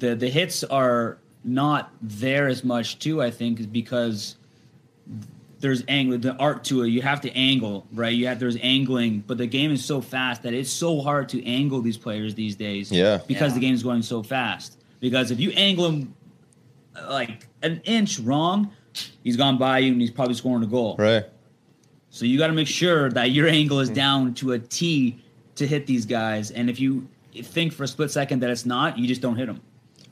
the 0.00 0.14
the 0.16 0.28
hits 0.28 0.64
are 0.64 1.18
not 1.44 1.92
there 2.02 2.48
as 2.48 2.64
much 2.64 2.98
too, 2.98 3.22
I 3.22 3.30
think, 3.30 3.60
is 3.60 3.66
because 3.66 4.36
there's 5.60 5.82
angle 5.88 6.18
the 6.18 6.34
art 6.36 6.64
to 6.64 6.82
it. 6.82 6.88
You 6.88 7.02
have 7.02 7.20
to 7.22 7.30
angle, 7.36 7.86
right? 7.92 8.12
You 8.14 8.26
have 8.26 8.40
there's 8.40 8.56
angling, 8.62 9.24
but 9.26 9.38
the 9.38 9.46
game 9.46 9.70
is 9.70 9.84
so 9.84 10.00
fast 10.00 10.42
that 10.42 10.54
it's 10.54 10.70
so 10.70 11.00
hard 11.00 11.28
to 11.30 11.44
angle 11.46 11.82
these 11.82 11.98
players 11.98 12.34
these 12.34 12.56
days. 12.56 12.90
Yeah. 12.90 13.18
Because 13.26 13.50
Yeah. 13.52 13.54
the 13.54 13.60
game's 13.60 13.82
going 13.82 14.02
so 14.02 14.22
fast. 14.22 14.78
Because 15.00 15.30
if 15.30 15.38
you 15.40 15.50
angle 15.52 15.86
him 15.88 16.14
uh, 16.96 17.06
like 17.10 17.46
an 17.62 17.80
inch 17.84 18.18
wrong, 18.20 18.70
he's 19.22 19.36
gone 19.36 19.58
by 19.58 19.78
you 19.78 19.92
and 19.92 20.00
he's 20.00 20.10
probably 20.10 20.34
scoring 20.34 20.62
a 20.62 20.66
goal. 20.66 20.96
Right. 20.98 21.24
So 22.10 22.24
you 22.24 22.38
got 22.38 22.48
to 22.48 22.52
make 22.54 22.66
sure 22.66 23.10
that 23.10 23.30
your 23.30 23.46
angle 23.46 23.80
is 23.80 23.88
down 23.90 24.34
to 24.34 24.52
a 24.52 24.58
T 24.58 25.22
to 25.56 25.66
hit 25.66 25.86
these 25.86 26.06
guys. 26.06 26.50
And 26.50 26.68
if 26.68 26.80
you 26.80 27.06
think 27.42 27.72
for 27.72 27.84
a 27.84 27.88
split 27.88 28.10
second 28.10 28.40
that 28.40 28.50
it's 28.50 28.66
not, 28.66 28.98
you 28.98 29.06
just 29.06 29.20
don't 29.20 29.36
hit 29.36 29.46
them. 29.46 29.60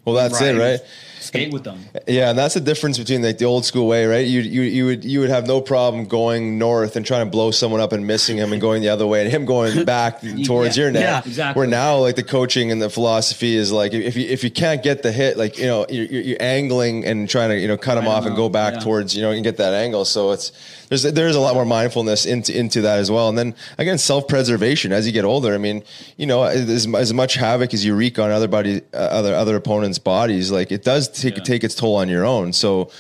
Well, 0.09 0.17
that's 0.17 0.41
it, 0.41 0.57
right? 0.57 0.81
Skate 1.21 1.53
with 1.53 1.64
them. 1.64 1.79
Yeah, 2.07 2.31
and 2.31 2.39
that's 2.39 2.55
the 2.55 2.61
difference 2.61 2.99
between 2.99 3.23
like 3.23 3.39
the 3.39 3.45
old 3.45 3.64
school 3.64 3.87
way, 3.87 4.07
right? 4.07 4.27
You 4.27 4.41
you 4.41 4.62
you 4.62 4.87
would 4.87 5.05
you 5.05 5.21
would 5.21 5.31
have 5.31 5.47
no 5.47 5.61
problem 5.61 6.07
going 6.07 6.59
north 6.59 6.97
and 6.97 7.05
trying 7.05 7.25
to 7.27 7.31
blow 7.31 7.51
someone 7.51 7.81
up 7.81 7.93
and 7.93 8.07
missing 8.07 8.37
him 8.37 8.53
and 8.53 8.61
going 8.61 8.83
the 8.83 8.89
other 8.89 9.07
way 9.07 9.23
and 9.23 9.31
him 9.31 9.45
going 9.45 9.85
back 9.97 10.21
towards 10.45 10.77
Yeah, 10.77 10.83
your 10.85 10.93
net. 10.93 11.03
yeah, 11.03 11.23
exactly. 11.25 11.61
Where 11.61 11.69
now 11.69 11.99
like 11.99 12.16
the 12.16 12.23
coaching 12.23 12.71
and 12.73 12.81
the 12.81 12.91
philosophy 12.91 13.55
is 13.57 13.73
like 13.73 13.93
if 13.93 14.16
you 14.16 14.27
if 14.29 14.45
you 14.45 14.51
can't 14.51 14.83
get 14.83 15.03
the 15.03 15.12
hit, 15.12 15.37
like 15.37 15.59
you 15.59 15.66
know 15.66 15.87
you're, 15.89 16.07
you're 16.07 16.43
angling 16.43 17.05
and 17.05 17.29
trying 17.29 17.51
to 17.51 17.59
you 17.59 17.69
know 17.69 17.77
cut 17.77 17.99
him 17.99 18.07
off 18.09 18.27
and 18.27 18.37
go 18.37 18.49
back 18.49 18.75
yeah. 18.75 18.81
towards 18.81 19.14
you 19.16 19.23
know 19.23 19.31
and 19.31 19.45
get 19.45 19.57
that 19.59 19.75
angle. 19.75 20.05
So 20.05 20.33
it's 20.33 20.53
there's 20.89 21.03
there's 21.03 21.37
a 21.37 21.41
lot 21.41 21.55
more 21.55 21.64
mindfulness 21.66 22.27
into 22.27 22.57
into 22.57 22.81
that 22.83 22.99
as 22.99 23.11
well. 23.11 23.29
And 23.29 23.37
then 23.37 23.55
again, 23.79 23.99
self 23.99 24.27
preservation 24.29 24.93
as 24.93 25.07
you 25.07 25.12
get 25.12 25.25
older. 25.25 25.55
I 25.55 25.59
mean, 25.59 25.83
you 26.16 26.27
know, 26.27 26.45
as, 26.45 26.87
as 26.87 27.12
much 27.12 27.35
havoc 27.35 27.75
as 27.75 27.85
you 27.85 27.95
wreak 27.95 28.19
on 28.19 28.31
other 28.31 28.49
body 28.49 28.83
uh, 28.95 28.97
other 28.97 29.35
other 29.35 29.57
opponents' 29.57 29.99
bodies, 29.99 30.51
like 30.51 30.73
it 30.73 30.85
does 30.85 31.08
take 31.09 31.37
Yeah. 31.37 31.43
take 31.45 31.65
its 31.65 31.75
toll 31.75 31.97
on 31.97 32.09
your 32.09 32.25
own. 32.25 32.53
So. 32.53 32.91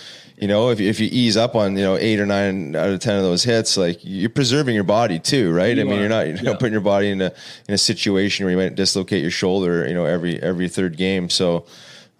You 0.40 0.46
know, 0.46 0.70
if, 0.70 0.78
if 0.78 1.00
you 1.00 1.08
ease 1.10 1.36
up 1.36 1.56
on 1.56 1.76
you 1.76 1.82
know 1.82 1.96
eight 1.96 2.20
or 2.20 2.24
nine 2.24 2.76
out 2.76 2.90
of 2.90 3.00
ten 3.00 3.16
of 3.16 3.24
those 3.24 3.42
hits, 3.42 3.76
like 3.76 3.98
you're 4.04 4.30
preserving 4.30 4.72
your 4.76 4.84
body 4.84 5.18
too, 5.18 5.50
right? 5.52 5.76
I 5.76 5.80
You 5.80 5.84
mean, 5.84 5.94
are. 5.94 6.00
you're 6.02 6.08
not 6.08 6.26
you're 6.28 6.36
Yeah. 6.52 6.54
putting 6.54 6.70
your 6.74 6.80
body 6.80 7.10
in 7.10 7.20
a 7.20 7.32
in 7.66 7.74
a 7.74 7.78
situation 7.78 8.44
where 8.46 8.52
you 8.52 8.56
might 8.56 8.76
dislocate 8.76 9.20
your 9.20 9.32
shoulder, 9.32 9.84
you 9.88 9.94
know, 9.94 10.04
every 10.04 10.40
every 10.40 10.68
third 10.68 10.96
game. 10.96 11.28
So, 11.28 11.64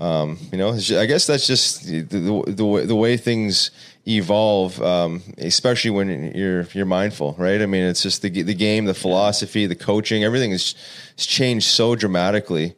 um, 0.01 0.37
you 0.51 0.59
know, 0.59 0.71
I 0.73 1.07
guess 1.07 1.29
that's 1.29 1.47
just 1.47 1.87
the 1.87 2.01
the, 2.01 2.43
the, 2.49 2.65
way, 2.67 2.85
the 2.87 2.97
way 2.97 3.17
things 3.17 3.71
evolve, 4.09 4.83
um, 4.83 5.23
especially 5.39 5.93
when 5.93 6.33
you're 6.35 6.67
you're 6.75 6.87
mindful, 6.87 7.37
right? 7.39 7.63
I 7.63 7.67
mean, 7.67 7.85
it's 7.85 8.03
just 8.03 8.23
the 8.23 8.31
the 8.43 8.53
game, 8.55 8.87
the 8.87 8.95
philosophy, 8.95 9.67
the 9.67 9.77
coaching, 9.77 10.25
everything 10.25 10.51
has 10.51 10.75
changed 11.17 11.69
so 11.69 11.95
dramatically. 11.95 12.75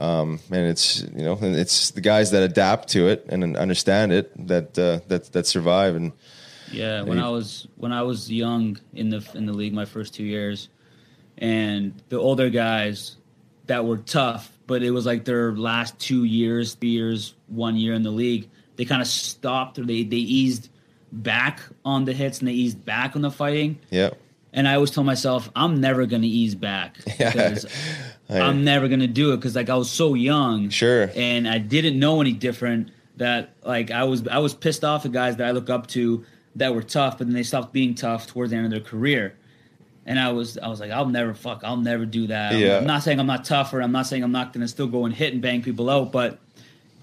Um, 0.00 0.40
and 0.50 0.66
it's 0.66 1.02
you 1.02 1.24
know, 1.24 1.38
it's 1.42 1.90
the 1.90 2.00
guys 2.00 2.30
that 2.30 2.42
adapt 2.42 2.88
to 2.90 3.08
it 3.08 3.26
and 3.28 3.56
understand 3.56 4.12
it 4.12 4.32
that 4.48 4.78
uh, 4.78 5.00
that 5.08 5.32
that 5.32 5.46
survive. 5.46 5.94
And 5.94 6.12
Yeah, 6.72 7.02
when 7.02 7.18
I 7.18 7.28
was 7.28 7.68
when 7.76 7.92
I 7.92 8.02
was 8.02 8.30
young 8.32 8.78
in 8.94 9.10
the 9.10 9.24
in 9.34 9.44
the 9.44 9.52
league, 9.52 9.74
my 9.74 9.84
first 9.84 10.14
two 10.14 10.24
years, 10.24 10.70
and 11.36 12.02
the 12.08 12.16
older 12.16 12.48
guys 12.48 13.16
that 13.66 13.84
were 13.84 13.98
tough, 13.98 14.50
but 14.66 14.82
it 14.82 14.90
was 14.90 15.04
like 15.04 15.24
their 15.24 15.52
last 15.52 15.98
two 15.98 16.24
years, 16.24 16.74
three 16.74 16.90
years, 16.90 17.34
one 17.48 17.76
year 17.76 17.92
in 17.92 18.02
the 18.02 18.10
league, 18.10 18.48
they 18.76 18.86
kind 18.86 19.02
of 19.02 19.08
stopped 19.08 19.78
or 19.78 19.84
they 19.84 20.02
they 20.02 20.16
eased 20.16 20.70
back 21.12 21.60
on 21.84 22.04
the 22.04 22.12
hits 22.14 22.38
and 22.38 22.48
they 22.48 22.52
eased 22.52 22.84
back 22.84 23.16
on 23.16 23.22
the 23.22 23.30
fighting. 23.30 23.78
yeah, 23.90 24.10
And 24.52 24.66
I 24.66 24.74
always 24.74 24.92
told 24.92 25.06
myself, 25.06 25.50
I'm 25.54 25.80
never 25.80 26.06
gonna 26.06 26.26
ease 26.26 26.54
back 26.54 26.96
Yeah. 28.30 28.46
I'm 28.46 28.64
never 28.64 28.88
gonna 28.88 29.06
do 29.06 29.32
it 29.32 29.36
because 29.36 29.56
like 29.56 29.68
I 29.70 29.74
was 29.76 29.90
so 29.90 30.14
young, 30.14 30.68
Sure. 30.70 31.10
and 31.16 31.48
I 31.48 31.58
didn't 31.58 31.98
know 31.98 32.20
any 32.20 32.32
different. 32.32 32.90
That 33.16 33.50
like 33.64 33.90
I 33.90 34.04
was 34.04 34.26
I 34.28 34.38
was 34.38 34.54
pissed 34.54 34.82
off 34.84 35.04
at 35.04 35.12
guys 35.12 35.36
that 35.36 35.46
I 35.46 35.50
look 35.50 35.68
up 35.68 35.86
to 35.88 36.24
that 36.56 36.74
were 36.74 36.82
tough, 36.82 37.18
but 37.18 37.26
then 37.26 37.34
they 37.34 37.42
stopped 37.42 37.72
being 37.72 37.94
tough 37.94 38.26
towards 38.26 38.50
the 38.50 38.56
end 38.56 38.64
of 38.66 38.70
their 38.72 38.80
career. 38.80 39.34
And 40.06 40.18
I 40.18 40.32
was 40.32 40.56
I 40.58 40.68
was 40.68 40.80
like, 40.80 40.90
I'll 40.90 41.06
never 41.06 41.34
fuck, 41.34 41.60
I'll 41.62 41.76
never 41.76 42.06
do 42.06 42.28
that. 42.28 42.52
I'm- 42.52 42.60
Yeah. 42.62 42.78
I'm 42.78 42.86
not 42.86 43.02
saying 43.02 43.20
I'm 43.20 43.26
not 43.26 43.44
tougher. 43.44 43.82
I'm 43.82 43.92
not 43.92 44.06
saying 44.06 44.22
I'm 44.24 44.32
not 44.32 44.52
gonna 44.54 44.68
still 44.68 44.86
go 44.86 45.04
and 45.04 45.14
hit 45.14 45.32
and 45.34 45.42
bang 45.42 45.60
people 45.60 45.90
out, 45.90 46.12
but 46.12 46.38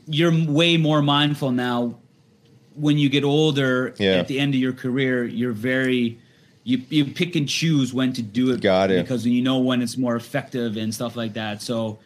you're 0.08 0.34
way 0.48 0.76
more 0.78 1.02
mindful 1.04 1.52
now 1.52 1.96
when 2.76 2.98
you 2.98 3.10
get 3.10 3.24
older 3.24 3.94
Yeah. 4.00 4.14
at 4.14 4.28
the 4.28 4.40
end 4.40 4.56
of 4.56 4.60
your 4.60 4.74
career 4.74 5.24
you're 5.26 5.52
very 5.52 6.18
you, 6.68 6.82
you 6.90 7.06
pick 7.06 7.38
and 7.38 7.48
choose 7.48 7.94
when 7.94 8.12
to 8.12 8.22
do 8.22 8.52
it 8.52 8.60
Got 8.60 8.92
it. 8.92 9.02
because 9.02 9.26
you 9.26 9.42
know 9.42 9.60
when 9.60 9.82
it's 9.82 9.96
more 9.96 10.18
effective 10.18 10.76
and 10.76 10.94
stuff 10.94 11.16
like 11.16 11.34
that 11.36 11.62
so 11.62 11.98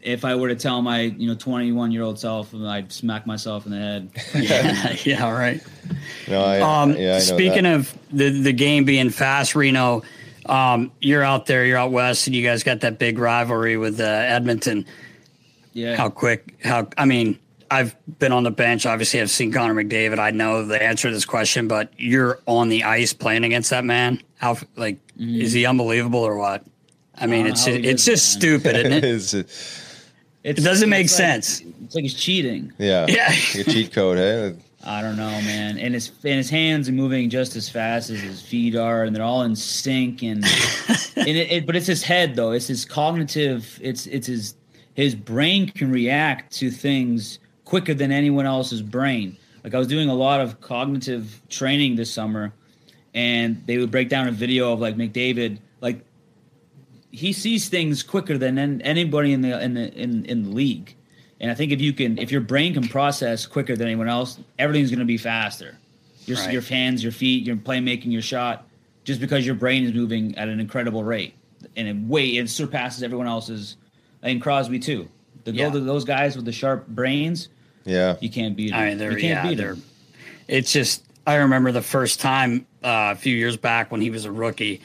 if 0.00 0.24
i 0.24 0.32
were 0.34 0.46
to 0.48 0.54
tell 0.54 0.80
my 0.80 1.00
you 1.00 1.26
know 1.28 1.34
21 1.34 1.90
year 1.90 2.02
old 2.02 2.16
self 2.18 2.54
i'd 2.54 2.92
smack 2.92 3.26
myself 3.26 3.66
in 3.66 3.72
the 3.72 3.78
head 3.78 4.10
yeah, 4.34 4.96
yeah, 5.04 5.30
right. 5.30 5.60
no, 6.28 6.40
I, 6.44 6.60
Um, 6.60 6.92
yeah, 6.92 6.96
I 6.96 7.12
know 7.14 7.18
speaking 7.18 7.64
that. 7.64 7.74
of 7.74 7.98
the 8.12 8.30
the 8.30 8.52
game 8.52 8.84
being 8.84 9.10
fast, 9.10 9.56
Rhino, 9.56 10.02
um, 10.46 10.92
you're 11.00 11.24
out 11.24 11.46
there, 11.46 11.64
you're 11.66 11.76
out 11.78 11.90
west, 11.90 12.28
and 12.28 12.36
you 12.36 12.44
guys 12.46 12.62
got 12.62 12.80
that 12.82 12.98
big 13.00 13.18
rivalry 13.18 13.76
with 13.76 13.98
uh, 14.00 14.04
Edmonton. 14.04 14.86
yeah 15.72 15.96
How 15.96 16.08
quick? 16.10 16.54
How? 16.62 16.86
I 16.96 17.04
mean, 17.06 17.36
I've 17.70 17.96
been 18.18 18.32
on 18.32 18.44
the 18.44 18.50
bench. 18.50 18.86
Obviously, 18.86 19.20
I've 19.20 19.30
seen 19.30 19.52
Connor 19.52 19.74
McDavid. 19.74 20.18
I 20.18 20.30
know 20.30 20.64
the 20.64 20.82
answer 20.82 21.08
to 21.08 21.14
this 21.14 21.24
question, 21.24 21.68
but 21.68 21.90
you're 21.98 22.38
on 22.46 22.68
the 22.68 22.84
ice 22.84 23.12
playing 23.12 23.44
against 23.44 23.70
that 23.70 23.84
man. 23.84 24.22
How? 24.38 24.56
Like, 24.76 24.98
is 25.18 25.52
he 25.52 25.66
unbelievable 25.66 26.20
or 26.20 26.36
what? 26.36 26.64
I 27.16 27.26
mean, 27.26 27.44
don't 27.44 27.52
it's 27.52 27.64
how 27.66 27.72
he 27.72 27.78
it's 27.88 28.04
just 28.04 28.34
man. 28.34 28.40
stupid, 28.40 28.76
isn't 28.76 29.04
it? 29.40 29.46
It's, 30.46 30.60
It 30.60 30.64
doesn't 30.64 30.88
make 30.90 31.04
like- 31.06 31.10
sense. 31.10 31.60
it's 31.84 31.94
like 31.96 32.02
he's 32.02 32.14
cheating 32.14 32.72
yeah, 32.78 33.04
Yeah. 33.08 33.26
like 33.56 33.66
a 33.66 33.70
cheat 33.72 33.92
code, 33.92 34.16
hey? 34.18 34.54
I 34.84 35.02
don't 35.02 35.16
know, 35.16 35.26
man. 35.28 35.76
And 35.76 35.92
his 35.94 36.10
and 36.22 36.34
his 36.34 36.48
hands 36.50 36.88
are 36.88 36.92
moving 36.92 37.28
just 37.30 37.56
as 37.56 37.68
fast 37.68 38.10
as 38.10 38.20
his 38.20 38.40
feet 38.40 38.76
are, 38.76 39.02
and 39.02 39.16
they're 39.16 39.24
all 39.24 39.42
in 39.42 39.56
sync. 39.56 40.22
And 40.22 40.44
and 41.16 41.26
it, 41.28 41.50
it, 41.50 41.66
but 41.66 41.74
it's 41.74 41.88
his 41.88 42.04
head 42.04 42.36
though. 42.36 42.52
It's 42.52 42.68
his 42.68 42.84
cognitive. 42.84 43.80
It's 43.82 44.06
it's 44.06 44.28
his 44.28 44.54
his 44.94 45.16
brain 45.16 45.68
can 45.70 45.90
react 45.90 46.52
to 46.58 46.70
things 46.70 47.40
quicker 47.66 47.92
than 47.92 48.10
anyone 48.10 48.46
else's 48.46 48.80
brain. 48.80 49.36
Like 49.62 49.74
I 49.74 49.78
was 49.78 49.88
doing 49.88 50.08
a 50.08 50.14
lot 50.14 50.40
of 50.40 50.60
cognitive 50.62 51.42
training 51.50 51.96
this 51.96 52.10
summer, 52.10 52.52
and 53.12 53.62
they 53.66 53.76
would 53.76 53.90
break 53.90 54.08
down 54.08 54.26
a 54.28 54.32
video 54.32 54.72
of 54.72 54.80
like 54.80 54.96
McDavid, 54.96 55.58
like 55.82 56.00
he 57.10 57.32
sees 57.32 57.68
things 57.68 58.02
quicker 58.02 58.38
than 58.38 58.80
anybody 58.82 59.32
in 59.32 59.42
the 59.42 59.62
in 59.62 59.74
the 59.74 59.92
in, 59.92 60.24
in 60.24 60.42
the 60.44 60.50
league. 60.50 60.94
And 61.40 61.50
I 61.50 61.54
think 61.54 61.70
if 61.72 61.82
you 61.82 61.92
can, 61.92 62.16
if 62.16 62.30
your 62.32 62.40
brain 62.40 62.72
can 62.72 62.88
process 62.88 63.44
quicker 63.44 63.76
than 63.76 63.88
anyone 63.88 64.08
else, 64.08 64.38
everything's 64.58 64.90
going 64.90 65.00
to 65.00 65.04
be 65.04 65.18
faster. 65.18 65.76
Your 66.24 66.38
Right. 66.38 66.52
your 66.52 66.62
hands, 66.62 67.02
your 67.02 67.12
feet, 67.12 67.44
your 67.46 67.56
playmaking, 67.56 68.10
your 68.10 68.22
shot, 68.22 68.66
just 69.04 69.20
because 69.20 69.44
your 69.44 69.54
brain 69.54 69.84
is 69.84 69.92
moving 69.92 70.36
at 70.38 70.48
an 70.48 70.60
incredible 70.60 71.04
rate, 71.04 71.34
and 71.76 71.86
it 71.88 71.96
way 71.96 72.36
it 72.36 72.48
surpasses 72.48 73.02
everyone 73.02 73.26
else's. 73.26 73.76
And 74.22 74.40
Crosby 74.40 74.78
too. 74.78 75.08
The, 75.44 75.52
Yeah. 75.52 75.68
those 75.68 76.04
guys 76.04 76.34
with 76.36 76.44
the 76.46 76.52
sharp 76.52 76.88
brains, 76.88 77.48
Yeah. 77.86 78.16
you 78.20 78.28
can't 78.30 78.54
beat 78.56 78.70
them. 78.72 78.80
I 78.80 78.88
mean, 78.90 78.98
they're 78.98 79.12
you 79.12 79.18
can't 79.20 79.44
yeah, 79.44 79.48
beat 79.48 79.54
they're. 79.56 79.74
them. 79.74 79.82
It's 80.48 80.70
just 80.72 81.04
I 81.26 81.36
remember 81.36 81.72
the 81.72 81.82
first 81.82 82.20
time 82.20 82.66
uh, 82.84 83.12
a 83.12 83.16
few 83.16 83.34
years 83.34 83.56
back 83.56 83.90
when 83.90 84.00
he 84.00 84.10
was 84.10 84.24
a 84.26 84.30
rookie. 84.32 84.80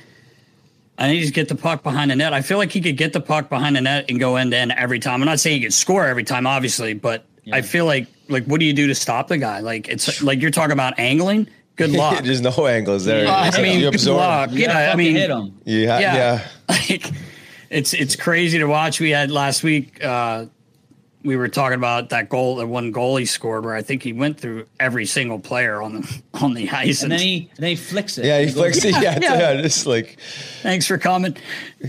And 0.98 1.12
he 1.12 1.20
just 1.22 1.34
get 1.34 1.48
the 1.50 1.56
puck 1.56 1.82
behind 1.82 2.12
the 2.12 2.16
net. 2.16 2.32
I 2.34 2.42
feel 2.42 2.60
like 2.60 2.72
he 2.72 2.80
could 2.80 2.96
get 2.98 3.12
the 3.12 3.22
puck 3.22 3.50
behind 3.50 3.76
the 3.76 3.82
net 3.82 4.06
and 4.10 4.20
go 4.20 4.36
end 4.36 4.52
to 4.52 4.58
end 4.58 4.72
every 4.72 5.00
time. 5.00 5.22
I'm 5.22 5.26
not 5.26 5.40
saying 5.40 5.58
he 5.58 5.64
could 5.64 5.74
score 5.74 6.06
every 6.06 6.24
time, 6.24 6.46
obviously, 6.46 6.94
but 6.94 7.26
I 7.52 7.62
feel 7.64 7.86
like 7.86 8.08
like 8.30 8.46
what 8.46 8.60
do 8.60 8.66
you 8.68 8.74
do 8.74 8.86
to 8.88 8.94
stop 8.96 9.28
the 9.28 9.38
guy? 9.40 9.60
Like 9.62 9.88
it's 9.90 10.22
like 10.22 10.42
you're 10.42 10.52
talking 10.52 10.74
about 10.74 11.00
angling. 11.00 11.48
Good 11.76 11.92
luck. 11.92 12.24
There's 12.24 12.42
no 12.42 12.52
angles 12.68 13.06
there. 13.06 13.28
Uh, 13.28 13.50
I 13.52 13.62
mean, 13.64 13.80
you 13.80 13.86
good 13.88 13.96
absorb. 13.96 14.18
luck. 14.18 14.52
You 14.52 14.60
Yeah, 14.60 14.78
I 14.78 14.86
fucking 14.92 14.98
mean, 15.00 15.16
hit 15.16 15.30
them. 15.30 15.60
You 15.66 15.90
ha- 15.90 15.98
Yeah. 15.98 16.16
yeah. 16.16 16.48
like 16.70 17.12
it's 17.72 17.94
it's 17.96 18.16
crazy 18.16 18.60
to 18.60 18.66
watch. 18.66 19.00
We 19.00 19.10
had 19.10 19.32
last 19.32 19.64
week. 19.64 20.04
Uh, 20.04 20.46
we 21.24 21.36
were 21.36 21.48
talking 21.48 21.76
about 21.76 22.10
that 22.10 22.30
goal, 22.30 22.56
the 22.56 22.66
one 22.66 22.92
goal 22.92 23.18
he 23.18 23.26
scored, 23.26 23.64
where 23.66 23.76
I 23.76 23.82
think 23.82 24.02
he 24.04 24.12
went 24.14 24.40
through 24.40 24.66
every 24.80 25.06
single 25.06 25.40
player 25.40 25.82
on 25.82 26.02
the 26.02 26.22
on 26.42 26.54
the 26.54 26.70
ice. 26.70 27.04
And 27.04 27.12
then 27.12 27.20
he 27.20 27.50
and 27.56 27.60
then 27.64 27.70
he 27.72 27.76
flicks 27.76 28.18
it. 28.18 28.26
Yeah, 28.26 28.40
he 28.40 28.46
goes- 28.48 28.56
flicks 28.56 28.86
it. 28.86 28.92
Yeah, 29.02 29.20
yeah. 29.22 29.54
yeah. 29.54 29.62
just 29.62 29.86
like 29.86 30.18
thanks 30.62 30.88
for 30.88 30.98
coming. 30.98 31.36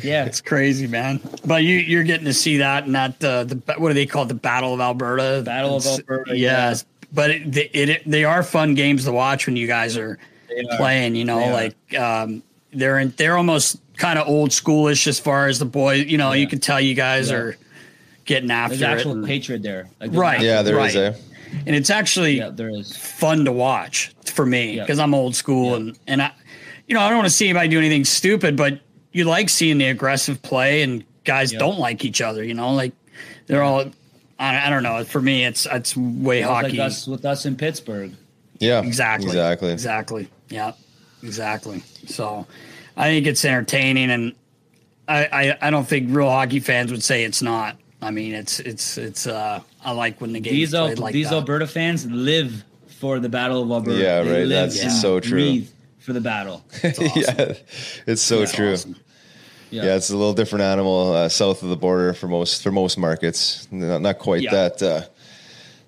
Yeah, 0.03 0.25
It's 0.27 0.41
crazy, 0.41 0.87
man. 0.87 1.21
But 1.45 1.63
you 1.65 1.77
you're 1.79 2.05
getting 2.05 2.27
to 2.27 2.35
see 2.35 2.59
that 2.59 2.85
and 2.85 2.95
that 2.95 3.23
uh, 3.25 3.45
the 3.45 3.57
what 3.79 3.89
do 3.89 3.95
they 3.95 4.07
call 4.07 4.25
it? 4.25 4.29
the 4.29 4.35
Battle 4.35 4.75
of 4.75 4.81
Alberta? 4.81 5.43
Battle 5.45 5.77
of 5.77 5.87
Alberta, 5.87 6.37
Yes, 6.39 6.85
but 7.13 7.31
it, 7.31 7.57
it, 7.57 7.89
it 7.89 8.03
they 8.07 8.25
are 8.25 8.43
fun 8.43 8.75
games 8.75 9.05
to 9.05 9.13
watch 9.13 9.47
when 9.47 9.57
you 9.57 9.67
guys 9.67 9.97
are 9.97 10.19
are. 10.51 10.77
playing. 10.77 11.15
You 11.15 11.25
know, 11.25 11.39
They 11.41 11.53
like 11.53 11.99
um, 11.99 12.43
they're 12.73 12.99
in, 12.99 13.11
they're 13.17 13.37
almost 13.37 13.79
kind 13.97 14.19
of 14.19 14.27
old 14.29 14.51
schoolish 14.51 15.07
as 15.07 15.19
far 15.21 15.47
as 15.49 15.59
the 15.59 15.65
boys. 15.67 16.07
You 16.07 16.19
know, 16.19 16.33
you 16.33 16.47
can 16.47 16.59
tell 16.61 16.81
you 16.81 16.95
guys 16.95 17.31
Yeah. 17.31 17.37
are 17.37 17.57
getting 18.25 18.51
after 18.51 18.77
there's 18.77 18.91
it. 18.93 18.95
actual 18.95 19.13
and- 19.13 19.27
hatred 19.27 19.63
there. 19.63 19.89
Like, 20.01 20.11
Right. 20.13 20.41
yeah, 20.41 20.63
there 20.63 20.79
is 20.81 20.95
Right. 20.95 21.05
a 21.05 21.17
and 21.67 21.77
it's 21.77 21.91
actually 21.91 22.39
Yeah, 22.39 22.49
there 22.51 22.71
is. 22.71 22.97
fun 22.97 23.45
to 23.45 23.53
watch 23.53 24.13
for 24.25 24.47
me 24.47 24.77
Yeah. 24.77 24.83
because 24.85 24.99
I'm 24.99 25.15
old 25.15 25.35
school 25.37 25.71
Yeah. 25.71 25.77
and 25.77 25.99
and 26.07 26.23
I, 26.23 26.31
you 26.87 26.95
know, 26.95 27.01
I 27.03 27.09
don't 27.09 27.19
want 27.19 27.29
to 27.29 27.35
see 27.35 27.47
anybody 27.49 27.69
do 27.69 27.79
anything 27.79 28.05
stupid, 28.05 28.57
but 28.57 28.79
you 29.13 29.25
like 29.25 29.49
seeing 29.51 29.77
the 29.79 29.87
aggressive 29.89 30.41
play 30.43 30.83
and 30.83 31.05
guys 31.25 31.53
Yeah. 31.53 31.59
don't 31.59 31.79
like 31.79 32.05
each 32.05 32.21
other. 32.23 32.43
You 32.43 32.55
know, 32.55 32.73
like 32.75 32.93
they're 33.47 33.63
all. 33.63 33.85
I, 34.39 34.67
I 34.67 34.71
don't 34.71 34.83
know. 34.83 35.05
For 35.05 35.21
me, 35.21 35.45
it's 35.45 35.67
it's 35.71 35.97
way 35.97 36.39
It's 36.41 36.49
hockey. 36.49 36.71
like 36.71 36.79
us 36.81 37.07
with 37.07 37.25
us 37.25 37.45
in 37.47 37.55
Pittsburgh. 37.57 38.13
yeah, 38.59 38.81
Exactly. 38.83 39.29
exactly. 39.29 39.71
Exactly. 39.73 40.29
Yeah. 40.49 40.73
Exactly. 41.23 41.83
So 42.07 42.47
I 42.97 43.05
think 43.09 43.27
it's 43.27 43.45
entertaining 43.45 44.11
and 44.11 44.33
I, 45.09 45.25
I, 45.25 45.59
I 45.69 45.71
don't 45.71 45.87
think 45.87 46.09
real 46.11 46.31
hockey 46.31 46.61
fans 46.61 46.91
would 46.91 47.03
say 47.03 47.25
it's 47.25 47.43
not. 47.43 47.77
I 48.03 48.11
mean 48.11 48.35
it's 48.35 48.59
it's 48.61 48.99
it's 48.99 49.27
uh 49.27 49.61
I 49.85 49.93
like 49.93 50.21
when 50.21 50.33
the 50.33 50.41
game. 50.41 50.53
These 50.55 50.75
Al- 50.75 50.95
like 50.97 51.13
these 51.15 51.31
that. 51.31 51.37
Alberta 51.37 51.67
fans 51.67 52.05
live 52.07 52.65
for 53.01 53.19
the 53.21 53.29
Battle 53.29 53.63
of 53.63 53.71
Alberta. 53.71 53.97
Yeah, 53.99 54.23
They 54.23 54.31
right, 54.41 54.47
live 54.47 54.71
that's 54.71 54.83
and 54.83 54.93
so 54.93 55.21
true. 55.21 55.31
breathe 55.31 55.69
for 56.01 56.13
the 56.13 56.21
battle. 56.21 56.65
yeah, 56.83 57.55
it's 58.07 58.21
so 58.23 58.41
That's 58.41 58.53
true. 58.53 58.73
awesome. 58.73 58.97
Yeah. 59.71 59.97
it's 59.97 60.11
a 60.11 60.17
little 60.17 60.35
different 60.35 60.65
animal 60.65 61.13
uh, 61.15 61.29
south 61.31 61.63
of 61.63 61.71
the 61.71 61.77
border 61.77 62.13
for 62.13 62.29
most 62.29 62.63
for 62.63 62.71
most 62.73 62.99
markets. 62.99 63.67
Not, 63.71 64.03
not 64.03 64.19
quite 64.19 64.43
Yeah. 64.43 64.51
that, 64.51 64.83
uh, 64.83 65.03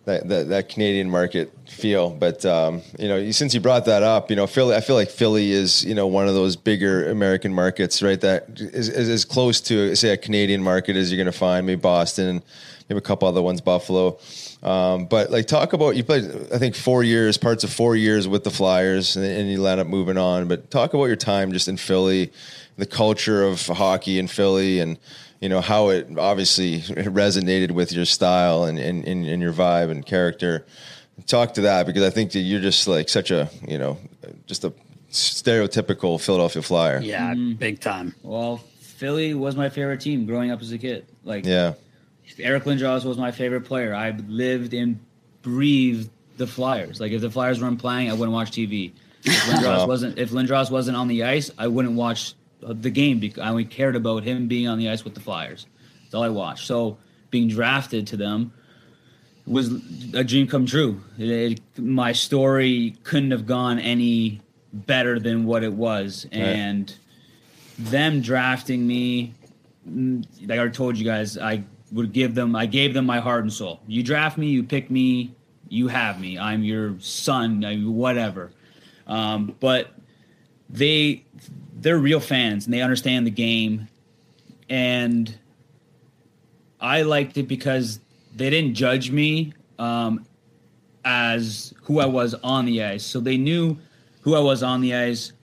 that 0.05 0.29
that 0.29 0.49
that 0.49 0.69
Canadian 0.69 1.09
market 1.11 1.53
feel, 1.67 2.11
but 2.11 2.45
um, 2.45 2.83
you 2.99 3.09
know, 3.09 3.31
since 3.31 3.55
you 3.55 3.61
brought 3.61 3.87
that 3.87 4.03
up, 4.03 4.31
you 4.31 4.37
know, 4.37 4.47
Philly. 4.47 4.77
I 4.77 4.81
feel 4.81 4.97
like 4.97 5.11
Philly 5.11 5.53
is 5.53 5.85
you 5.85 5.95
know 5.95 6.07
one 6.07 6.29
of 6.29 6.35
those 6.35 6.57
bigger 6.57 7.09
American 7.11 7.55
markets, 7.55 8.03
right? 8.03 8.21
That 8.21 8.47
is, 8.57 8.89
is 8.89 9.09
as 9.09 9.25
close 9.25 9.61
to 9.63 9.95
say 9.97 10.11
a 10.11 10.17
Canadian 10.17 10.63
market 10.63 10.97
as 10.97 11.11
you're 11.11 11.23
going 11.23 11.33
to 11.33 11.39
find. 11.39 11.67
Maybe 11.67 11.81
Boston, 11.81 12.43
maybe 12.89 12.99
a 12.99 13.03
couple 13.03 13.29
other 13.29 13.43
ones, 13.43 13.61
Buffalo. 13.61 14.19
Um, 14.63 15.07
but 15.07 15.31
like, 15.31 15.47
talk 15.47 15.75
about 15.75 15.97
you 15.97 16.05
played, 16.05 16.25
I 16.53 16.59
think 16.59 16.75
four 16.75 17.03
years, 17.03 17.37
parts 17.37 17.65
of 17.65 17.73
four 17.73 17.97
years 17.97 18.27
with 18.27 18.45
the 18.45 18.51
Flyers, 18.51 19.17
and, 19.17 19.25
and 19.25 19.51
you 19.51 19.67
end 19.67 19.81
up 19.81 19.87
moving 19.87 20.17
on. 20.19 20.49
But 20.49 20.71
talk 20.71 20.95
about 20.95 21.05
your 21.05 21.17
time 21.17 21.53
just 21.53 21.69
in 21.69 21.77
Philly, 21.77 22.33
the 22.77 22.87
culture 22.87 23.43
of 23.43 23.67
hockey 23.67 24.19
in 24.19 24.27
Philly, 24.27 24.81
and 24.81 24.99
you 25.45 25.51
know 25.51 25.61
how 25.61 25.91
it 25.91 26.09
obviously 26.17 26.81
resonated 26.81 27.73
with 27.73 27.93
your 27.93 28.07
style 28.07 28.65
and 28.65 28.79
and, 28.79 29.07
and, 29.07 29.27
and 29.27 29.43
your 29.43 29.53
vibe 29.53 29.91
and 29.91 30.07
character. 30.07 30.65
Talk 31.27 31.53
to 31.55 31.61
that 31.61 31.85
because 31.85 32.03
I 32.03 32.09
think 32.09 32.33
that 32.33 32.39
you're 32.41 32.63
just 32.63 32.89
like 32.89 33.11
such 33.11 33.31
a 33.31 33.51
you 33.69 33.77
know 33.77 33.99
just 34.47 34.65
a 34.65 34.73
stereotypical 35.11 36.19
Philadelphia 36.19 36.63
Flyer. 36.63 37.01
Yeah, 37.03 37.35
mm-hmm. 37.35 37.57
big 37.57 37.81
time. 37.81 38.15
Well, 38.23 38.57
Philly 38.81 39.35
was 39.35 39.55
my 39.55 39.69
favorite 39.69 40.01
team 40.01 40.25
growing 40.25 40.51
up 40.51 40.63
as 40.63 40.73
a 40.73 40.79
kid. 40.79 41.05
Like 41.25 41.45
Yeah. 41.45 41.75
Eric 42.39 42.65
Lindros 42.65 43.05
was 43.05 43.19
my 43.19 43.31
favorite 43.31 43.67
player. 43.67 43.95
I 43.95 44.13
lived 44.27 44.73
and 44.73 44.99
breathed 45.43 46.09
the 46.39 46.47
Flyers. 46.47 47.01
Like 47.01 47.13
if 47.13 47.21
the 47.21 47.31
Flyers 47.31 47.61
weren't 47.61 47.79
playing, 47.79 48.11
I 48.11 48.15
wouldn't 48.15 48.33
watch 48.33 48.51
TV. 48.51 48.93
If 49.25 49.35
Lindros 49.45 49.63
Wow. 49.63 49.87
wasn't 49.89 50.19
if 50.19 50.31
Lindros 50.31 50.71
wasn't 50.71 50.97
on 50.97 51.07
the 51.07 51.25
ice, 51.25 51.51
I 51.59 51.69
wouldn't 51.69 51.97
watch 51.97 52.35
the 52.73 52.91
game 52.91 53.19
because 53.19 53.41
I 53.43 53.49
only 53.51 53.65
cared 53.65 53.97
about 53.97 54.23
him 54.25 54.49
being 54.49 54.69
on 54.69 54.79
the 54.79 54.89
ice 54.89 55.05
with 55.05 55.15
the 55.15 55.21
Flyers. 55.21 55.67
That's 56.03 56.15
all 56.15 56.23
I 56.23 56.29
watched. 56.29 56.67
So 56.67 56.97
being 57.31 57.49
drafted 57.49 58.07
to 58.09 58.17
them 58.17 58.53
was 59.47 59.71
a 60.15 60.25
dream 60.25 60.47
come 60.47 60.65
true. 60.67 61.01
It, 61.19 61.29
it- 61.31 61.61
my 61.83 62.13
story 62.13 62.97
couldn't 63.03 63.31
have 63.33 63.47
gone 63.47 63.79
any 63.79 64.41
better 64.73 65.19
than 65.21 65.45
what 65.45 65.63
it 65.63 65.73
was, 65.73 66.27
and 66.33 66.95
them 67.79 68.21
drafting 68.21 68.87
me 68.87 69.35
mm, 69.89 70.25
like 70.49 70.59
I 70.59 70.69
told 70.69 70.97
you 70.97 71.05
guys, 71.05 71.37
I 71.37 71.63
would 71.93 72.13
give 72.13 72.35
them, 72.35 72.57
I 72.57 72.67
gave 72.67 72.95
them 72.95 73.05
my 73.07 73.21
heart 73.21 73.43
and 73.43 73.53
soul. 73.53 73.81
You 73.87 74.03
draft 74.03 74.39
me, 74.39 74.47
you 74.49 74.63
pick 74.63 74.91
me, 74.91 75.35
you 75.69 75.89
have 75.89 76.21
me. 76.21 76.39
I'm 76.39 76.65
your 76.65 76.95
son, 77.01 77.65
I- 77.65 77.77
whatever. 77.79 78.51
Um, 79.07 79.55
but 79.61 79.93
they, 80.71 81.24
they're 81.85 81.99
real 81.99 82.19
fans 82.19 82.65
and 82.65 82.73
they 82.73 82.81
understand 82.81 83.27
the 83.27 83.31
game, 83.31 83.89
and 84.71 85.39
I 86.81 87.03
liked 87.03 87.37
it 87.37 87.47
because 87.47 88.01
they 88.35 88.49
didn't 88.49 88.75
judge 88.75 89.11
me 89.11 89.53
um, 89.79 90.27
as 91.05 91.75
who 91.83 92.01
I 92.01 92.07
was 92.07 92.35
on 92.43 92.65
the 92.65 92.83
ice. 92.83 93.05
So 93.05 93.21
they 93.21 93.37
knew 93.37 93.77
who 94.23 94.35
I 94.35 94.41
was 94.41 94.63
on 94.63 94.81
the 94.81 94.95
ice, 94.95 95.35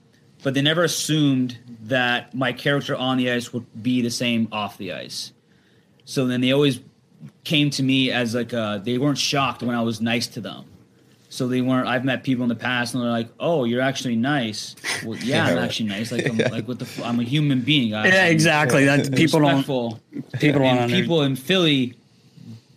but 0.42 0.54
they 0.54 0.62
never 0.62 0.82
assumed 0.82 1.58
that 1.84 2.34
my 2.34 2.52
character 2.52 2.96
on 2.96 3.18
the 3.18 3.30
ice 3.30 3.52
would 3.52 3.64
be 3.80 4.02
the 4.02 4.10
same 4.10 4.48
off 4.50 4.76
the 4.78 4.92
ice. 4.92 5.32
So 6.04 6.26
then 6.26 6.40
they 6.40 6.50
always 6.50 6.80
came 7.44 7.70
to 7.70 7.84
me 7.84 8.10
as 8.10 8.34
like 8.34 8.52
uh, 8.52 8.78
they 8.78 8.98
weren't 8.98 9.16
shocked 9.16 9.62
when 9.62 9.76
I 9.76 9.82
was 9.82 10.00
nice 10.00 10.26
to 10.26 10.40
them. 10.40 10.64
So 11.32 11.48
they 11.48 11.62
weren't. 11.62 11.88
I've 11.88 12.04
met 12.04 12.24
people 12.24 12.42
in 12.42 12.50
the 12.50 12.54
past, 12.54 12.92
and 12.92 13.02
they're 13.02 13.10
like, 13.10 13.30
"Oh, 13.40 13.64
you're 13.64 13.80
actually 13.80 14.16
nice." 14.16 14.76
Well, 15.02 15.16
yeah, 15.16 15.46
I'm 15.46 15.56
actually 15.56 15.88
nice. 15.88 16.12
Like, 16.12 16.28
I'm, 16.28 16.36
like 16.36 16.68
what 16.68 16.78
the? 16.78 16.84
F- 16.84 17.02
I'm 17.02 17.20
a 17.20 17.22
human 17.22 17.62
being. 17.62 17.92
guys. 17.92 18.12
Yeah, 18.12 18.26
I'm 18.26 18.32
exactly. 18.32 18.84
That 18.84 19.14
people 19.14 19.40
don't 19.40 19.48
respectful. 19.56 19.98
people 20.38 20.60
don't 20.60 20.76
under- 20.76 20.94
people 20.94 21.22
in 21.22 21.36
Philly, 21.36 21.94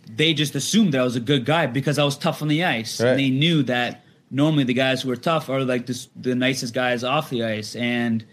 they 0.08 0.32
just 0.32 0.54
assumed 0.54 0.94
that 0.94 1.02
I 1.02 1.04
was 1.04 1.16
a 1.16 1.20
good 1.20 1.44
guy 1.44 1.66
because 1.66 1.98
I 1.98 2.04
was 2.04 2.16
tough 2.16 2.40
on 2.40 2.48
the 2.48 2.64
ice. 2.64 2.98
Right. 2.98 3.10
And 3.10 3.20
they 3.20 3.28
knew 3.28 3.62
that 3.64 4.02
normally 4.30 4.64
the 4.64 4.72
guys 4.72 5.02
who 5.02 5.10
are 5.10 5.16
tough 5.16 5.50
are 5.50 5.62
like 5.62 5.84
this, 5.84 6.08
the 6.16 6.34
nicest 6.34 6.72
guys 6.72 7.04
off 7.04 7.28
the 7.28 7.44
ice. 7.44 7.76
And 7.76 8.24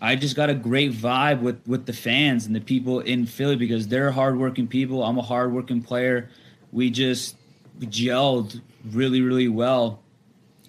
I 0.00 0.16
just 0.16 0.36
got 0.36 0.48
a 0.48 0.54
great 0.54 0.92
vibe 0.92 1.42
with 1.42 1.60
with 1.66 1.84
the 1.84 1.92
fans 1.92 2.46
and 2.46 2.56
the 2.56 2.62
people 2.62 3.00
in 3.00 3.26
Philly 3.26 3.56
because 3.56 3.88
they're 3.88 4.10
hardworking 4.10 4.68
people. 4.68 5.04
I'm 5.04 5.18
a 5.18 5.22
hardworking 5.22 5.82
player. 5.82 6.30
We 6.72 6.88
just 6.88 7.36
gelled 7.80 8.62
really, 8.92 9.20
really 9.20 9.48
well, 9.48 10.02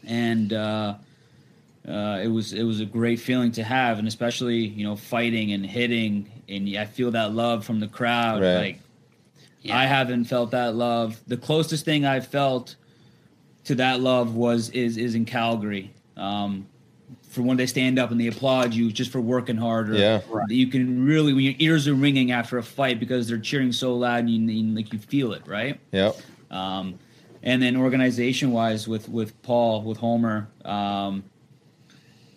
and. 0.06 0.54
uh 0.54 0.96
uh, 1.88 2.20
it 2.22 2.28
was 2.28 2.52
it 2.52 2.64
was 2.64 2.82
a 2.82 2.86
great 2.86 3.18
feeling 3.18 3.50
to 3.54 3.64
have, 3.64 3.98
and 3.98 4.10
especially 4.10 4.58
you 4.58 4.86
know 4.86 4.98
fighting 4.98 5.54
and 5.54 5.66
hitting, 5.66 6.30
and 6.50 6.78
I 6.78 6.84
feel 6.84 7.12
that 7.12 7.32
love 7.32 7.66
from 7.66 7.80
the 7.80 7.88
crowd. 7.88 8.42
Right. 8.42 8.58
Like 8.58 8.80
I 9.72 9.86
haven't 9.86 10.26
felt 10.26 10.52
that 10.52 10.76
love. 10.76 11.20
The 11.28 11.38
closest 11.38 11.86
thing 11.86 12.06
I 12.06 12.20
felt 12.20 12.76
to 13.66 13.76
that 13.76 14.02
love 14.02 14.36
was 14.36 14.70
is 14.72 14.98
is 14.98 15.16
in 15.16 15.24
Calgary. 15.24 15.94
Um, 16.18 16.68
for 17.30 17.42
when 17.42 17.56
they 17.56 17.68
stand 17.68 18.00
up 18.00 18.12
and 18.12 18.20
they 18.20 18.28
applaud 18.28 18.74
you 18.74 18.92
just 18.92 19.12
for 19.12 19.22
working 19.22 19.56
hard. 19.56 19.90
Or 19.90 19.96
Yeah. 19.96 20.22
You 20.50 20.68
can 20.68 21.06
really 21.06 21.34
when 21.34 21.44
your 21.44 21.54
ears 21.60 21.88
are 21.88 21.94
ringing 21.94 22.32
after 22.32 22.58
a 22.58 22.64
fight 22.64 23.00
because 23.00 23.28
they're 23.30 23.38
cheering 23.38 23.72
so 23.72 23.96
loud 23.96 24.20
and 24.20 24.30
you, 24.30 24.60
and, 24.60 24.76
like 24.76 24.92
you 24.92 25.00
feel 25.00 25.32
it, 25.34 25.44
right? 25.48 25.80
Yep. 25.92 26.18
Um, 26.52 27.00
and 27.48 27.64
then 27.64 27.78
organization 27.78 28.52
wise 28.52 28.90
with 28.90 29.08
with 29.08 29.42
Paul 29.42 29.82
with 29.84 29.98
Homer, 29.98 30.50
um, 30.66 31.24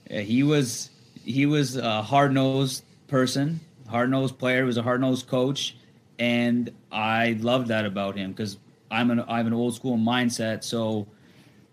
uh, 0.09 0.19
he 0.19 0.45
was 0.45 0.91
he 1.25 1.47
was 1.47 1.77
a 1.77 2.01
hard 2.01 2.33
nosed 2.33 2.85
person, 3.09 3.59
hard 3.89 4.09
nosed 4.09 4.39
player. 4.39 4.59
He 4.59 4.67
was 4.67 4.77
a 4.77 4.83
hard 4.83 5.01
nosed 5.01 5.27
coach, 5.27 5.77
and 6.21 6.71
I 6.93 7.37
loved 7.41 7.67
that 7.69 7.85
about 7.87 8.17
him 8.17 8.31
because 8.31 8.59
I'm 8.89 9.11
an 9.11 9.19
I 9.19 9.39
have 9.39 9.49
an 9.49 9.53
old 9.53 9.75
school 9.75 9.99
mindset. 9.99 10.63
So 10.63 11.09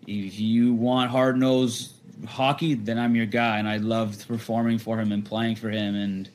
if 0.08 0.40
you 0.40 0.74
want 0.74 1.12
hard 1.12 1.38
nosed 1.38 1.92
hockey, 2.26 2.74
then 2.74 2.98
I'm 2.98 3.14
your 3.14 3.26
guy, 3.26 3.60
and 3.60 3.68
I 3.68 3.76
loved 3.76 4.26
performing 4.26 4.78
for 4.78 4.98
him 4.98 5.12
and 5.12 5.24
playing 5.24 5.54
for 5.54 5.70
him, 5.70 5.94
and 5.94 6.28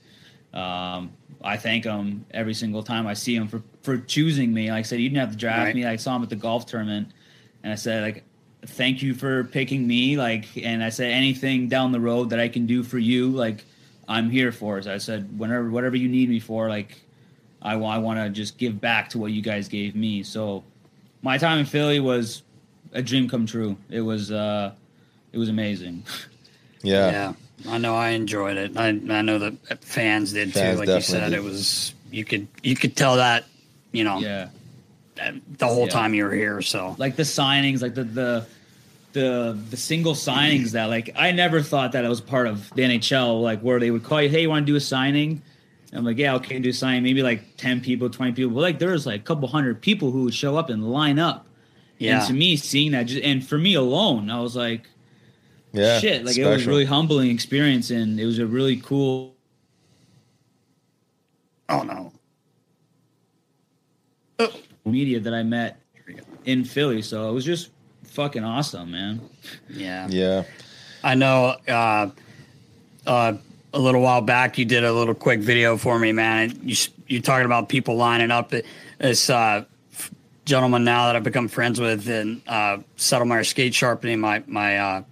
um, 0.54 1.12
I 1.44 1.58
thank 1.58 1.84
him 1.84 2.26
every 2.32 2.54
single 2.54 2.82
time 2.82 3.08
I 3.08 3.14
see 3.14 3.36
him 3.36 3.50
for 3.50 3.62
for 3.84 3.98
choosing 4.00 4.54
me. 4.54 4.72
Like 4.72 4.80
I 4.80 4.82
said, 4.82 5.00
you 5.00 5.10
didn't 5.10 5.20
have 5.22 5.32
to 5.32 5.38
draft 5.38 5.66
Right. 5.66 5.76
me. 5.76 5.86
I 5.86 5.96
saw 5.98 6.16
him 6.16 6.24
at 6.24 6.30
the 6.30 6.36
golf 6.36 6.66
tournament, 6.66 7.10
and 7.64 7.72
I 7.72 7.76
said 7.76 8.02
like. 8.04 8.24
Thank 8.66 9.02
you 9.02 9.14
for 9.14 9.44
picking 9.44 9.86
me. 9.86 10.16
Like, 10.16 10.46
and 10.56 10.82
I 10.82 10.88
said 10.88 11.12
anything 11.12 11.68
down 11.68 11.92
the 11.92 12.00
road 12.00 12.30
that 12.30 12.40
I 12.40 12.48
can 12.48 12.66
do 12.66 12.82
for 12.82 12.98
you, 12.98 13.28
like, 13.30 13.66
I'm 14.08 14.30
here 14.30 14.54
for. 14.54 14.82
So 14.82 14.94
I 14.94 15.00
said, 15.00 15.38
whenever, 15.38 15.70
whatever 15.70 15.98
you 15.98 16.08
need 16.08 16.30
me 16.30 16.40
for, 16.40 16.70
like, 16.70 17.02
I, 17.62 17.74
I 17.74 17.98
want 17.98 18.20
to 18.20 18.30
just 18.30 18.58
give 18.58 18.80
back 18.80 19.10
to 19.10 19.18
what 19.18 19.34
you 19.34 19.42
guys 19.42 19.68
gave 19.68 19.98
me. 19.98 20.24
So 20.24 20.64
my 21.22 21.38
time 21.38 21.60
in 21.60 21.66
Philly 21.66 22.00
was 22.00 22.44
a 22.94 23.02
dream 23.02 23.28
come 23.28 23.46
true. 23.46 23.76
It 23.90 24.00
was, 24.00 24.32
uh, 24.32 24.72
it 25.34 25.38
was 25.38 25.50
amazing. 25.50 26.04
Yeah. 26.84 27.12
Yeah, 27.12 27.34
I 27.74 27.78
know. 27.80 27.96
I 27.98 28.12
enjoyed 28.12 28.56
it. 28.56 28.78
I 28.78 28.88
I 28.88 29.22
know 29.24 29.40
that 29.40 29.84
fans 29.84 30.32
did 30.32 30.54
Fans 30.54 30.80
too. 30.80 30.86
Like 30.86 30.88
you 30.96 31.02
said, 31.02 31.32
did. 31.32 31.40
it 31.40 31.44
was 31.44 31.94
you 32.12 32.24
could 32.24 32.48
you 32.64 32.76
could 32.78 32.96
tell 32.96 33.18
that 33.18 33.44
you 33.94 34.04
know 34.04 34.20
yeah. 34.20 34.50
the 35.58 35.66
whole 35.68 35.86
Yeah. 35.86 35.92
time 35.92 36.14
you 36.14 36.26
were 36.26 36.34
here. 36.34 36.62
So 36.62 36.96
Like 36.98 37.16
the 37.16 37.24
signings, 37.24 37.82
like 37.82 37.94
the, 37.96 38.04
the, 38.04 38.46
the, 39.14 39.58
the 39.70 39.78
single 39.78 40.14
signings 40.16 40.72
that 40.72 40.86
like, 40.86 41.12
I 41.16 41.32
never 41.32 41.62
thought 41.62 41.92
that 41.94 42.04
it 42.04 42.10
was 42.10 42.20
part 42.20 42.48
of 42.48 42.70
the 42.76 42.82
NHL, 42.82 43.42
like 43.42 43.62
where 43.62 43.80
they 43.80 43.92
would 43.92 44.04
call 44.04 44.22
you, 44.22 44.30
Hey, 44.30 44.42
you 44.42 44.50
want 44.50 44.66
to 44.66 44.72
do 44.72 44.76
a 44.76 44.82
signing? 44.82 45.42
And 45.92 46.00
I'm 46.00 46.06
like, 46.06 46.18
yeah, 46.18 46.34
okay, 46.36 46.58
do 46.60 46.70
a 46.70 46.74
signing. 46.74 47.04
Maybe 47.04 47.22
like 47.22 47.56
10 47.58 47.80
people, 47.82 48.10
20 48.10 48.32
people. 48.34 48.52
But 48.56 48.62
like, 48.62 48.80
there 48.80 48.90
was 48.92 49.06
like 49.06 49.22
a 49.22 49.24
couple 49.24 49.48
hundred 49.48 49.80
people 49.82 50.10
who 50.12 50.24
would 50.24 50.34
show 50.34 50.58
up 50.58 50.70
and 50.72 50.92
line 50.92 51.20
up. 51.20 51.46
yeah, 52.00 52.18
And 52.18 52.28
to 52.28 52.34
me, 52.34 52.56
seeing 52.58 52.92
that, 52.94 53.04
just, 53.04 53.24
and 53.24 53.46
for 53.46 53.60
me 53.60 53.76
alone, 53.76 54.32
I 54.32 54.42
was 54.42 54.56
like, 54.56 54.88
Yeah. 55.74 56.00
shit 56.00 56.26
like 56.26 56.38
it 56.38 56.46
was 56.46 56.66
a 56.66 56.70
really 56.70 56.86
humbling 56.86 57.30
experience 57.30 57.92
and 57.92 58.20
it 58.20 58.26
was 58.26 58.40
a 58.40 58.46
really 58.48 58.78
cool 58.78 59.36
oh 61.70 61.84
no, 61.84 62.13
media 64.86 65.20
that 65.20 65.34
i 65.34 65.44
met 65.44 65.80
in 66.46 66.64
philly 66.64 67.02
so 67.02 67.30
it 67.30 67.34
was 67.34 67.46
just 67.46 67.70
fucking 68.06 68.44
awesome 68.44 68.92
man 68.92 69.22
yeah, 69.70 70.08
Yeah. 70.10 70.44
I 71.04 71.16
know. 71.16 71.58
Uh, 71.68 72.10
uh, 73.06 73.34
a 73.74 73.80
little 73.80 74.00
while 74.02 74.22
back, 74.22 74.58
you 74.58 74.64
did 74.64 74.86
a 74.86 74.94
little 74.94 75.14
quick 75.16 75.42
video 75.42 75.76
for 75.76 76.00
me, 76.00 76.14
man. 76.14 76.50
And 76.52 76.70
you 76.70 76.78
you 77.08 77.22
talking 77.22 77.46
about 77.46 77.68
people 77.68 77.98
lining 77.98 78.32
up. 78.32 78.54
This 79.00 79.30
uh, 79.30 79.66
f- 79.92 80.12
gentleman 80.46 80.86
now 80.86 81.08
that 81.08 81.18
I've 81.18 81.24
become 81.24 81.50
friends 81.50 81.78
with 81.82 82.08
in 82.08 82.42
uh, 82.48 82.78
Settlemyer 82.98 83.46
Skate 83.46 83.74
Sharpening, 83.74 84.22
my 84.22 84.44
my 84.48 84.78
uh, 84.78 85.04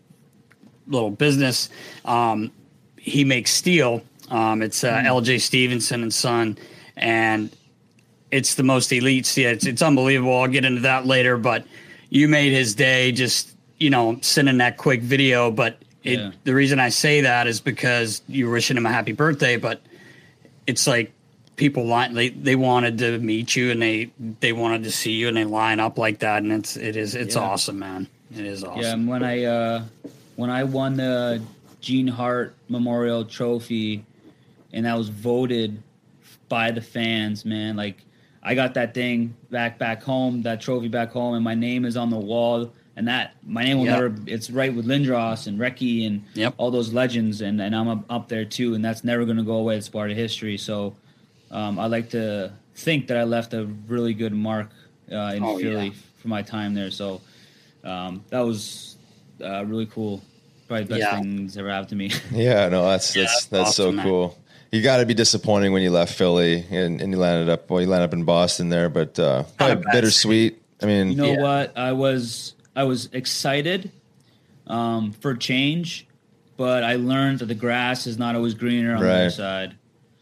little 0.88 1.12
business. 1.12 1.68
Um, 2.06 2.52
he 2.96 3.26
makes 3.26 3.52
steel. 3.52 4.02
Um, 4.30 4.62
it's 4.62 4.86
uh, 4.86 5.02
L.J. 5.04 5.40
Stevenson 5.40 6.04
and 6.04 6.14
Son, 6.14 6.58
and 6.96 7.50
it's 8.32 8.56
the 8.56 8.64
most 8.64 8.92
elite 8.92 9.26
steel. 9.26 9.50
It's, 9.52 9.66
it's 9.66 9.82
unbelievable. 9.82 10.40
I'll 10.40 10.48
get 10.48 10.66
into 10.66 10.82
that 10.82 11.06
later, 11.06 11.38
but 11.38 11.66
you 12.10 12.28
made 12.28 12.52
his 12.52 12.76
day 12.76 13.12
just 13.12 13.56
you 13.78 13.90
know 13.90 14.18
sending 14.22 14.58
that 14.58 14.78
quick 14.78 15.02
video. 15.02 15.52
But 15.52 15.78
it, 16.04 16.20
Yeah. 16.20 16.32
the 16.44 16.56
reason 16.56 16.80
I 16.80 16.90
say 16.90 17.22
that 17.22 17.48
is 17.48 17.62
because 17.62 18.22
you're 18.28 18.52
wishing 18.52 18.78
him 18.78 18.86
a 18.86 18.92
happy 18.92 19.12
birthday, 19.12 19.58
but 19.58 19.82
it's 20.68 20.88
like 20.88 21.12
people 21.58 21.86
line 21.86 22.14
they, 22.14 22.30
they 22.30 22.56
wanted 22.56 22.98
to 23.00 23.20
meet 23.20 23.56
you 23.56 23.70
and 23.72 23.82
they 23.82 24.10
they 24.40 24.52
wanted 24.54 24.84
to 24.84 24.92
see 24.92 25.12
you 25.12 25.28
and 25.28 25.38
they 25.38 25.44
line 25.46 25.80
up 25.80 25.98
like 25.98 26.20
that 26.20 26.42
and 26.42 26.52
it's 26.52 26.76
it 26.76 26.96
is 26.96 27.14
it's 27.14 27.36
Yeah. 27.36 27.42
awesome 27.42 27.78
man 27.78 28.08
it 28.36 28.46
is 28.46 28.64
awesome 28.64 28.82
yeah 28.82 28.94
and 28.94 29.08
when 29.08 29.22
i 29.22 29.44
uh 29.44 29.84
when 30.38 30.50
i 30.50 30.64
won 30.64 30.96
the 30.98 31.40
gene 31.82 32.08
hart 32.08 32.56
memorial 32.68 33.26
trophy 33.26 34.04
and 34.74 34.86
that 34.88 34.98
was 34.98 35.10
voted 35.10 35.84
by 36.50 36.72
the 36.72 36.82
fans 36.82 37.46
man 37.46 37.76
like 37.76 37.98
i 38.44 38.56
got 38.56 38.74
that 38.74 38.94
thing 38.94 39.36
back 39.50 39.78
back 39.78 40.02
home 40.04 40.42
that 40.44 40.60
trophy 40.62 40.88
back 40.88 41.12
home 41.12 41.34
and 41.36 41.44
my 41.44 41.56
name 41.56 41.86
is 41.86 41.96
on 41.98 42.10
the 42.10 42.18
wall 42.18 42.72
and 42.96 43.08
that 43.08 43.36
my 43.46 43.64
name 43.64 43.78
will 43.80 43.86
Yep. 43.86 43.94
never 43.94 44.16
it's 44.28 44.50
right 44.50 44.74
with 44.74 44.86
lindros 44.86 45.48
and 45.48 45.60
Recchi 45.60 46.06
and 46.08 46.24
Yep. 46.34 46.56
all 46.58 46.72
those 46.72 46.92
legends 46.94 47.42
and, 47.42 47.62
and 47.62 47.76
i'm 47.76 47.88
up, 47.88 48.06
up 48.10 48.28
there 48.30 48.46
too 48.46 48.74
and 48.74 48.84
that's 48.84 49.04
never 49.04 49.26
going 49.26 49.38
to 49.38 49.44
go 49.44 49.56
away 49.56 49.78
it's 49.78 49.90
part 49.90 50.12
of 50.12 50.18
history 50.18 50.58
so 50.58 50.96
um, 51.52 51.80
i 51.80 51.86
like 51.86 52.10
to 52.12 52.52
think 52.76 53.08
that 53.08 53.18
i 53.18 53.24
left 53.24 53.54
a 53.54 53.66
really 53.88 54.14
good 54.14 54.34
mark 54.34 54.70
uh, 55.12 55.34
in 55.36 55.44
Oh, 55.44 55.58
philly 55.60 55.88
yeah. 55.88 55.94
for 56.18 56.28
my 56.30 56.42
time 56.42 56.74
there 56.74 56.90
so 56.92 57.22
um, 57.84 58.24
that 58.30 58.42
was 58.42 58.98
uh, 59.44 59.66
really 59.66 59.86
cool 59.88 60.22
probably 60.68 60.84
the 60.86 60.90
best 60.90 61.02
Yeah. 61.02 61.20
thing 61.20 61.44
that's 61.46 61.58
ever 61.58 61.70
happened 61.70 61.90
to 61.90 61.96
me 61.96 62.12
Yeah, 62.32 62.70
no, 62.70 62.88
that's 62.88 63.16
Yeah, 63.16 63.24
that's 63.24 63.46
that's 63.46 63.46
that's 63.48 63.70
awesome, 63.80 63.96
so 63.98 64.28
man. 64.28 64.32
Cool. 64.72 64.78
You 64.78 64.84
got 64.84 64.98
to 64.98 65.06
be 65.06 65.14
disappointing 65.14 65.74
when 65.74 65.82
you 65.82 65.92
left 65.92 66.14
Philly 66.14 66.66
and, 66.72 67.02
and 67.02 67.14
you 67.14 67.20
landed 67.20 67.50
up 67.52 67.70
well, 67.70 67.82
you 67.82 67.88
landed 67.88 68.06
up 68.06 68.14
in 68.14 68.24
Boston 68.24 68.70
there, 68.70 68.90
but 68.90 69.18
uh, 69.20 69.44
probably 69.58 69.84
bad 69.84 69.92
bittersweet. 69.94 70.62
I 70.82 70.86
mean, 70.86 71.10
You 71.12 71.16
know 71.18 71.34
Yeah. 71.34 71.42
what? 71.42 71.78
I 71.78 71.92
was 71.92 72.56
I 72.76 72.84
was 72.84 73.10
excited 73.12 73.92
um, 74.68 75.12
for 75.12 75.36
change, 75.36 76.08
but 76.58 76.84
I 76.84 76.96
learned 76.96 77.40
that 77.40 77.48
the 77.48 77.56
grass 77.56 78.08
is 78.08 78.18
not 78.18 78.36
always 78.36 78.54
greener 78.54 78.96
on 78.96 79.02
the 79.02 79.12
other 79.12 79.30
side. 79.30 79.76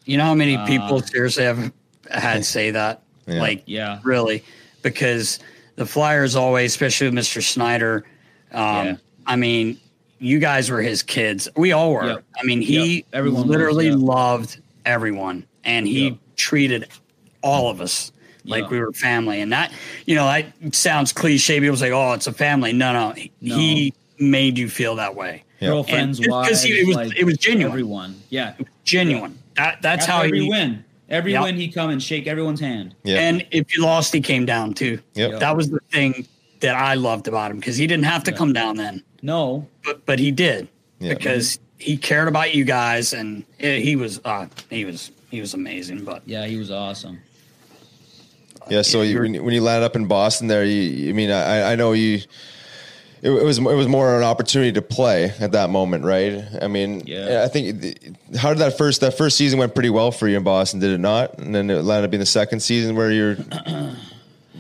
you 0.05 0.17
know 0.17 0.23
how 0.25 0.33
many 0.35 0.55
Uh, 0.55 0.65
people 0.65 1.01
seriously 1.01 1.43
have 1.43 1.71
had 2.09 2.43
say 2.43 2.71
that 2.71 3.03
Yeah. 3.27 3.39
like 3.41 3.63
Yeah. 3.67 3.99
really 4.03 4.43
because 4.81 5.37
the 5.75 5.85
flyers 5.85 6.35
always 6.35 6.71
especially 6.71 7.07
with 7.07 7.13
mr 7.13 7.43
snyder 7.43 8.03
um 8.51 8.85
Yeah. 8.87 8.95
i 9.27 9.35
mean 9.35 9.79
you 10.19 10.39
guys 10.39 10.69
were 10.69 10.81
his 10.81 11.01
kids 11.03 11.47
we 11.55 11.71
all 11.71 11.93
were 11.93 12.05
Yep. 12.05 12.23
i 12.41 12.43
mean 12.45 12.61
he 12.61 12.95
Yep. 12.97 13.05
Everyone 13.13 13.41
was, 13.41 13.49
literally 13.49 13.87
yeah. 13.87 13.95
loved 13.95 14.59
everyone 14.85 15.45
and 15.63 15.87
he 15.87 16.05
Yep. 16.09 16.17
treated 16.35 16.87
all 17.41 17.69
of 17.69 17.79
us 17.81 18.11
like 18.45 18.63
Yeah. 18.63 18.69
we 18.69 18.79
were 18.79 18.91
family 18.93 19.41
and 19.41 19.51
that 19.53 19.71
you 20.05 20.15
know 20.15 20.25
that 20.25 20.45
sounds 20.75 21.13
cliche 21.13 21.59
people 21.59 21.77
say 21.77 21.91
oh 21.91 22.13
it's 22.13 22.27
a 22.27 22.33
family 22.33 22.73
no 22.73 22.91
no, 22.93 23.13
No. 23.41 23.57
he 23.57 23.93
made 24.19 24.57
you 24.57 24.67
feel 24.69 24.95
that 24.95 25.15
way 25.15 25.43
Yeah. 25.61 25.69
Girlfriends, 25.69 26.19
'cause 26.19 26.27
wives, 26.29 26.63
he- 26.63 26.73
it 26.73 26.87
was- 26.87 26.95
like, 26.95 27.17
it 27.17 27.23
was 27.25 27.37
genuine. 27.37 27.71
Everyone, 27.71 28.15
yeah. 28.29 28.53
genuine 28.85 29.37
that 29.55 29.81
that's 29.81 30.03
After 30.03 30.11
how 30.11 30.21
every 30.23 30.41
he 30.41 30.49
win, 30.49 30.83
every 31.09 31.31
Yep. 31.33 31.43
win 31.43 31.55
he 31.55 31.67
come 31.67 31.89
and 31.89 32.01
shake 32.01 32.27
everyone's 32.27 32.59
hand. 32.61 32.95
yeah, 33.03 33.19
And 33.19 33.45
if 33.51 33.75
you 33.75 33.83
lost, 33.83 34.13
he 34.13 34.21
came 34.21 34.45
down 34.45 34.73
too. 34.73 34.99
Yep. 35.15 35.39
That 35.41 35.55
was 35.57 35.69
the 35.69 35.79
thing 35.91 36.25
that 36.61 36.75
I 36.75 36.93
loved 36.95 37.27
about 37.27 37.51
him 37.51 37.57
because 37.59 37.75
he 37.77 37.87
didn't 37.87 38.05
have 38.05 38.23
to 38.25 38.31
come 38.31 38.51
down 38.53 38.75
then, 38.77 39.01
No, 39.21 39.67
but 39.83 40.05
but 40.05 40.19
he 40.19 40.31
did 40.31 40.67
Yeah. 40.99 41.13
because 41.13 41.59
he 41.77 41.97
cared 41.97 42.27
about 42.27 42.53
you 42.53 42.63
guys 42.65 43.13
and 43.13 43.43
he 43.57 43.95
was 43.95 44.19
uh, 44.25 44.47
he 44.69 44.85
was 44.85 45.11
he 45.31 45.39
was 45.41 45.53
amazing. 45.53 46.03
But 46.03 46.23
yeah, 46.25 46.45
he 46.45 46.57
was 46.57 46.71
awesome. 46.71 47.19
yeah. 48.69 48.81
So 48.81 49.01
you, 49.01 49.19
when, 49.21 49.33
you- 49.33 49.43
when 49.43 49.53
you 49.53 49.61
landed 49.61 49.85
up 49.85 49.95
in 49.95 50.05
Boston 50.07 50.47
there, 50.47 50.63
you, 50.65 51.09
I 51.09 51.13
mean, 51.13 51.31
I, 51.31 51.73
I 51.73 51.75
know 51.75 51.93
you. 51.93 52.21
It, 53.21 53.29
it 53.31 53.43
was 53.43 53.57
it 53.57 53.63
was 53.63 53.87
more 53.89 54.15
an 54.15 54.23
opportunity 54.23 54.71
to 54.73 54.81
play 54.81 55.25
at 55.41 55.51
that 55.51 55.69
moment, 55.69 56.05
right? 56.05 56.41
I 56.61 56.67
mean, 56.69 57.03
Yeah. 57.05 57.41
I 57.43 57.49
think 57.49 57.81
the- 57.81 58.37
how 58.37 58.49
did 58.49 58.59
that 58.59 58.77
first 58.77 59.01
that 59.01 59.17
first 59.17 59.35
season 59.35 59.59
went 59.59 59.73
pretty 59.73 59.89
well 59.89 60.11
for 60.11 60.27
you 60.29 60.37
in 60.37 60.43
Boston, 60.43 60.79
did 60.79 60.91
it 60.91 60.99
not? 61.01 61.37
And 61.37 61.53
then 61.53 61.69
it 61.69 61.81
landed 61.83 62.05
up 62.05 62.11
being 62.11 62.19
the 62.21 62.25
second 62.25 62.61
season 62.61 62.95
where 62.95 63.11
your 63.11 63.33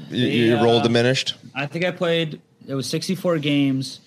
your, 0.09 0.27
your 0.29 0.57
Yeah. 0.57 0.63
role 0.63 0.81
diminished. 0.81 1.35
I 1.55 1.65
think 1.67 1.85
I 1.85 1.91
played. 1.91 2.41
It 2.67 2.73
was 2.75 2.87
64 2.87 3.39
games, 3.39 3.99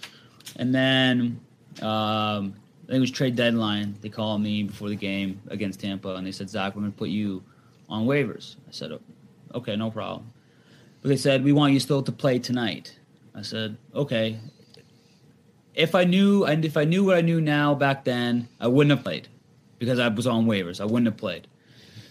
and 0.57 0.75
then 0.75 1.41
um, 1.81 2.55
I 2.85 2.87
think 2.87 2.97
it 2.97 3.01
was 3.01 3.11
trade 3.11 3.37
deadline. 3.37 3.97
They 4.01 4.09
called 4.09 4.43
me 4.43 4.65
before 4.65 4.89
the 4.89 4.97
game 4.97 5.41
against 5.49 5.81
Tampa, 5.81 6.15
and 6.15 6.27
they 6.27 6.33
said, 6.33 6.51
"Zac, 6.51 6.75
we're 6.75 6.83
going 6.83 6.93
to 6.93 6.99
put 6.99 7.09
you 7.09 7.43
on 7.89 8.07
waivers." 8.07 8.57
I 8.69 8.73
said, 8.73 8.99
"Okay, 9.55 9.77
no 9.77 9.91
problem." 9.91 10.33
But 11.01 11.09
they 11.09 11.17
said, 11.17 11.45
"We 11.45 11.53
want 11.53 11.73
you 11.73 11.81
still 11.81 12.03
to 12.03 12.13
play 12.13 12.39
tonight." 12.39 12.99
I 13.35 13.43
said, 13.43 13.77
"Okay." 13.95 14.39
If 15.75 15.95
I 15.95 16.05
knew, 16.05 16.45
and 16.45 16.67
if 16.67 16.77
I 16.77 16.85
knew 16.85 17.03
what 17.03 17.17
I 17.17 17.23
knew 17.23 17.41
now 17.41 17.75
back 17.75 18.05
then, 18.05 18.47
I 18.61 18.69
wouldn't 18.69 18.95
have 18.95 19.03
played 19.03 19.29
because 19.79 19.99
I 19.99 20.09
was 20.09 20.27
on 20.27 20.45
waivers. 20.45 20.81
I 20.81 20.85
wouldn't 20.85 21.07
have 21.07 21.17
played. 21.17 21.47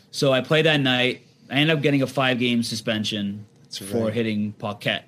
So 0.10 0.34
I 0.34 0.42
played 0.42 0.66
that 0.66 0.80
night. 0.82 1.22
I 1.50 1.56
ended 1.56 1.78
up 1.78 1.84
getting 1.84 2.02
a 2.02 2.08
five-game 2.08 2.64
suspension 2.64 3.46
for 3.70 4.10
hitting 4.10 4.54
Paquette. 4.54 5.08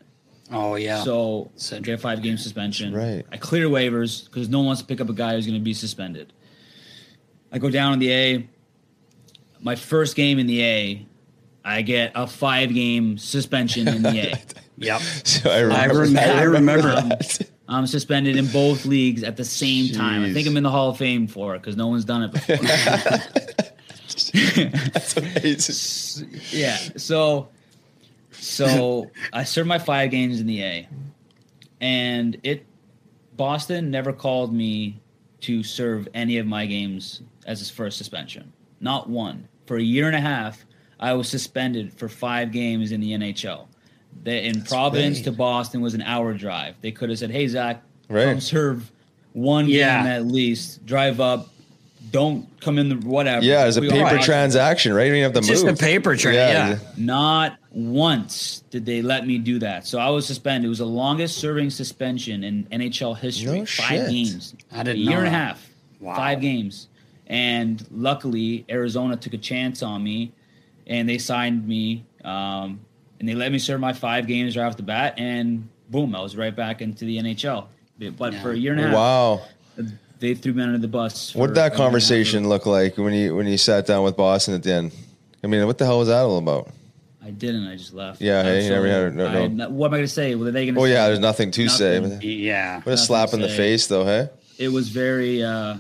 Oh 0.54 0.76
yeah, 0.76 1.04
So 1.04 1.52
So- 1.56 1.78
I 1.78 1.80
get 1.80 1.96
a 1.96 1.98
five 1.98 2.22
game 2.22 2.38
suspension. 2.38 2.94
right. 2.94 3.26
I 3.32 3.38
clear 3.38 3.68
waivers 3.68 4.26
because 4.26 4.50
no 4.50 4.60
one 4.60 4.68
wants 4.68 4.82
to 4.82 4.88
pick 4.88 5.02
up 5.02 5.10
a 5.10 5.14
guy 5.14 5.34
who's 5.36 5.46
going 5.46 5.58
to 5.60 5.64
be 5.64 5.74
suspended. 5.74 6.34
I 7.52 7.60
go 7.60 7.70
down 7.70 7.94
in 7.94 8.00
the 8.00 8.12
A. 8.12 8.48
My 9.62 9.76
first 9.76 10.16
game 10.16 10.40
in 10.40 10.48
the 10.48 10.64
A, 10.64 11.06
I 11.64 11.82
get 11.84 12.12
a 12.16 12.28
five 12.28 12.74
game 12.74 13.18
suspension 13.18 13.88
in 13.88 14.02
the 14.04 14.34
A. 14.34 14.42
yep. 14.78 15.00
So 15.02 15.50
I 15.50 15.54
I, 15.54 15.60
remember. 15.86 16.00
rem- 16.02 16.18
I 16.18 16.42
remember. 16.44 16.92
that. 16.96 17.50
I'm 17.70 17.88
suspended 17.88 18.36
in 18.36 18.48
both 18.48 18.86
leagues 18.86 19.24
at 19.24 19.38
the 19.38 19.46
same 19.46 19.94
time. 19.94 20.24
I 20.26 20.34
think 20.34 20.48
I'm 20.48 20.58
in 20.58 20.64
the 20.64 20.70
Hall 20.70 20.90
of 20.90 20.98
Fame 20.98 21.28
for 21.28 21.56
it 21.56 21.60
because 21.62 21.78
no 21.78 21.88
one's 21.88 22.04
done 22.06 22.24
it 22.24 22.32
before. 22.34 22.58
That's 24.94 25.18
amazing. 25.18 26.40
yeah. 26.52 26.78
So, 26.98 27.50
so 28.44 29.10
I 29.32 29.44
served 29.44 29.68
my 29.68 29.80
five 29.80 30.12
games 30.12 30.40
in 30.40 30.48
the 30.48 30.62
A, 30.64 30.88
and 31.82 32.38
it 32.44 32.66
Boston 33.36 33.90
never 33.92 34.14
called 34.14 34.54
me 34.54 35.00
to 35.42 35.64
serve 35.64 36.08
any 36.14 36.38
of 36.38 36.46
my 36.46 36.66
games 36.66 37.22
as 37.46 37.60
his 37.60 37.70
first 37.70 37.98
suspension. 37.98 38.52
Not 38.80 39.10
one. 39.10 39.48
For 39.66 39.78
a 39.78 39.82
year 39.82 40.08
and 40.08 40.16
a 40.16 40.22
half, 40.22 40.66
I 41.00 41.14
was 41.14 41.28
suspended 41.28 41.94
for 41.94 42.08
five 42.08 42.52
games 42.52 42.92
in 42.92 43.02
the 43.02 43.12
NHL. 43.12 43.68
The, 44.24 44.46
in 44.46 44.62
Providence 44.64 45.18
right. 45.18 45.26
to 45.26 45.32
Boston 45.32 45.82
was 45.82 45.94
an 45.96 46.02
hour 46.04 46.34
drive. 46.34 46.76
They 46.82 46.92
could 46.92 47.10
have 47.10 47.18
said, 47.20 47.32
"Hey 47.32 47.48
Zac, 47.48 47.82
Right. 48.10 48.26
come 48.26 48.40
serve 48.40 48.92
one 49.34 49.68
Yeah. 49.68 50.04
game 50.04 50.12
at 50.12 50.26
least. 50.28 50.86
Drive 50.86 51.20
up. 51.20 51.50
Don't 52.12 52.48
come 52.62 52.78
in 52.78 52.90
the 52.90 52.96
whatever." 53.08 53.44
Yeah, 53.44 53.66
it's 53.66 53.78
a 53.78 53.82
We 53.82 53.90
paper 53.90 54.20
transaction, 54.20 54.94
right? 54.94 55.06
You 55.08 55.14
don't 55.14 55.22
have 55.24 55.34
to 55.34 55.40
It's 55.40 55.48
move. 55.64 55.72
just 55.72 55.82
a 55.82 55.84
paper 55.84 56.16
train, 56.16 56.36
yeah. 56.36 56.78
Not 56.96 57.58
once 57.74 58.64
did 58.70 58.86
they 58.86 59.02
let 59.02 59.26
me 59.26 59.38
do 59.40 59.58
that. 59.60 59.86
So 59.88 59.98
I 60.00 60.10
was 60.10 60.26
suspended. 60.28 60.68
It 60.68 60.70
was 60.70 60.78
the 60.78 60.86
longest 60.86 61.38
serving 61.40 61.72
suspension 61.72 62.44
in 62.44 62.66
NHL 62.66 63.18
history. 63.18 63.60
No 63.60 63.66
five 63.66 63.88
shit. 63.88 64.10
games. 64.12 64.56
I 64.72 64.84
didn't 64.84 64.98
a 64.98 65.00
year 65.00 65.12
know 65.12 65.18
and 65.20 65.28
a 65.28 65.32
half. 65.32 65.70
Wow. 66.00 66.16
Five 66.16 66.40
games. 66.42 66.88
And 67.28 67.86
luckily, 67.92 68.66
Arizona 68.70 69.18
took 69.18 69.34
a 69.34 69.38
chance 69.38 69.82
on 69.82 70.04
me, 70.04 70.34
and 70.86 71.08
they 71.10 71.18
signed 71.18 71.68
me, 71.68 72.06
um, 72.24 72.80
and 73.20 73.28
they 73.28 73.34
let 73.34 73.52
me 73.52 73.58
serve 73.60 73.80
my 73.80 73.94
five 73.94 74.28
games 74.28 74.56
right 74.56 74.66
off 74.66 74.78
the 74.78 74.84
bat, 74.84 75.16
and 75.18 75.68
boom, 75.90 76.16
I 76.16 76.22
was 76.22 76.36
right 76.36 76.56
back 76.56 76.82
into 76.82 77.06
the 77.06 77.18
NHL. 77.18 77.68
But 78.18 78.36
for 78.36 78.52
a 78.52 78.58
year 78.58 78.74
and 78.74 78.82
a 78.82 78.88
half, 78.88 78.94
Wow. 78.94 79.42
they 80.20 80.36
threw 80.36 80.54
me 80.54 80.62
under 80.64 80.78
the 80.78 80.88
bus. 80.88 81.34
What 81.34 81.48
did 81.48 81.56
that 81.56 81.62
year 81.62 81.66
and 81.66 81.74
a 81.74 81.78
half. 81.78 81.86
conversation 81.86 82.50
look 82.50 82.66
like 82.66 82.98
when 82.98 83.14
you 83.14 83.36
when 83.36 83.48
you 83.48 83.58
sat 83.58 83.88
down 83.88 84.04
with 84.04 84.18
Boston 84.18 84.54
at 84.56 84.64
the 84.64 84.74
end? 84.74 84.92
I 85.44 85.48
mean, 85.48 85.66
what 85.66 85.78
the 85.78 85.86
hell 85.86 86.00
was 86.00 86.10
that 86.10 86.22
all 86.22 86.38
about? 86.38 86.70
I 87.26 87.30
didn't. 87.32 87.68
I 87.68 87.76
just 87.76 87.94
left. 87.94 88.22
Yeah, 88.22 88.44
hey, 88.44 88.64
you 88.66 88.70
never 88.70 88.88
had- 88.88 89.06
Absolutely. 89.18 89.48
no- 89.56 89.66
I- 89.66 89.68
what 89.70 89.88
am 89.88 89.94
I 89.94 89.98
going 89.98 90.04
to 90.08 90.14
say? 90.14 90.36
What 90.36 90.48
are 90.48 90.52
they 90.52 90.66
going 90.66 90.76
to? 90.76 90.82
Oh 90.82 90.86
say? 90.86 90.92
yeah, 90.92 91.08
there's 91.08 91.20
nothing 91.20 91.52
to 91.52 91.70
say. 91.70 92.00
Nothing. 92.00 92.16
What 92.18 92.24
Yeah. 92.26 92.82
a 92.86 92.98
slap 92.98 93.34
in 93.34 93.40
the 93.42 93.50
face, 93.50 93.88
though, 93.88 94.06
hey? 94.06 94.30
it 94.60 94.68
was 94.72 94.90
very 94.90 95.44
uh 95.44 95.76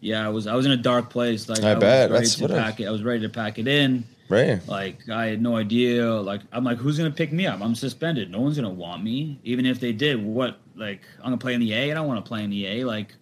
yeah 0.00 0.24
i 0.24 0.28
was 0.30 0.46
i 0.46 0.54
was 0.54 0.64
in 0.64 0.72
a 0.72 0.76
dark 0.76 1.10
place 1.10 1.50
like 1.50 1.62
I 1.62 1.74
was 1.74 1.80
bet. 1.82 2.10
ready 2.10 2.22
That's 2.24 2.34
to 2.36 2.42
what 2.42 2.50
I- 2.50 2.54
pack 2.62 2.80
it 2.80 2.86
i 2.86 2.90
was 2.90 3.02
ready 3.02 3.20
to 3.20 3.28
pack 3.28 3.58
it 3.58 3.68
in 3.68 4.04
Right. 4.30 4.66
like 4.66 5.06
i 5.10 5.26
had 5.26 5.42
no 5.42 5.54
idea 5.56 6.10
like 6.14 6.40
i'm 6.50 6.64
like 6.64 6.78
who's 6.78 6.96
gonna 6.96 7.10
pick 7.10 7.30
me 7.30 7.46
up 7.46 7.60
i'm 7.60 7.74
suspended 7.74 8.30
no 8.30 8.40
one's 8.40 8.56
gonna 8.56 8.70
want 8.70 9.04
me 9.04 9.38
even 9.44 9.66
if 9.66 9.80
they 9.80 9.92
did 9.92 10.24
what 10.24 10.56
like 10.76 11.02
i'm 11.18 11.24
gonna 11.26 11.36
play 11.36 11.52
in 11.52 11.60
the 11.60 11.74
a 11.74 11.90
i 11.90 11.94
don't 11.94 12.06
want 12.08 12.24
to 12.24 12.26
play 12.26 12.42
in 12.42 12.48
the 12.48 12.66
a 12.66 12.84
like 12.84 13.14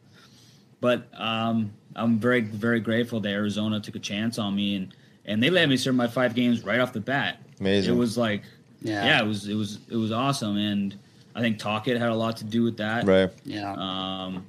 but 0.81 1.09
um 1.21 1.73
i'm 1.97 2.19
very 2.21 2.41
very 2.43 2.79
grateful 2.79 3.19
that 3.19 3.31
arizona 3.31 3.81
took 3.81 3.97
a 3.97 4.01
chance 4.01 4.39
on 4.39 4.55
me 4.55 4.77
and 4.77 4.95
and 5.25 5.43
they 5.43 5.51
let 5.51 5.69
me 5.69 5.77
serve 5.77 5.97
my 5.97 6.07
five 6.07 6.37
games 6.37 6.65
right 6.65 6.79
off 6.79 6.93
the 6.93 7.01
bat 7.01 7.39
Amazing. 7.61 7.95
it 7.95 7.97
was 7.99 8.17
like 8.19 8.43
Yeah. 8.83 9.05
yeah, 9.05 9.23
it 9.23 9.27
was 9.27 9.49
it 9.49 9.55
was 9.55 9.79
it 9.91 9.97
was 9.97 10.13
awesome 10.13 10.57
and 10.57 10.97
i 11.37 11.41
think 11.41 11.59
Tocchet 11.59 11.99
had 11.99 12.11
a 12.11 12.15
lot 12.15 12.37
to 12.39 12.45
do 12.45 12.63
with 12.63 12.77
that 12.79 13.05
Right. 13.07 13.31
Yeah. 13.45 13.73
um, 13.77 14.45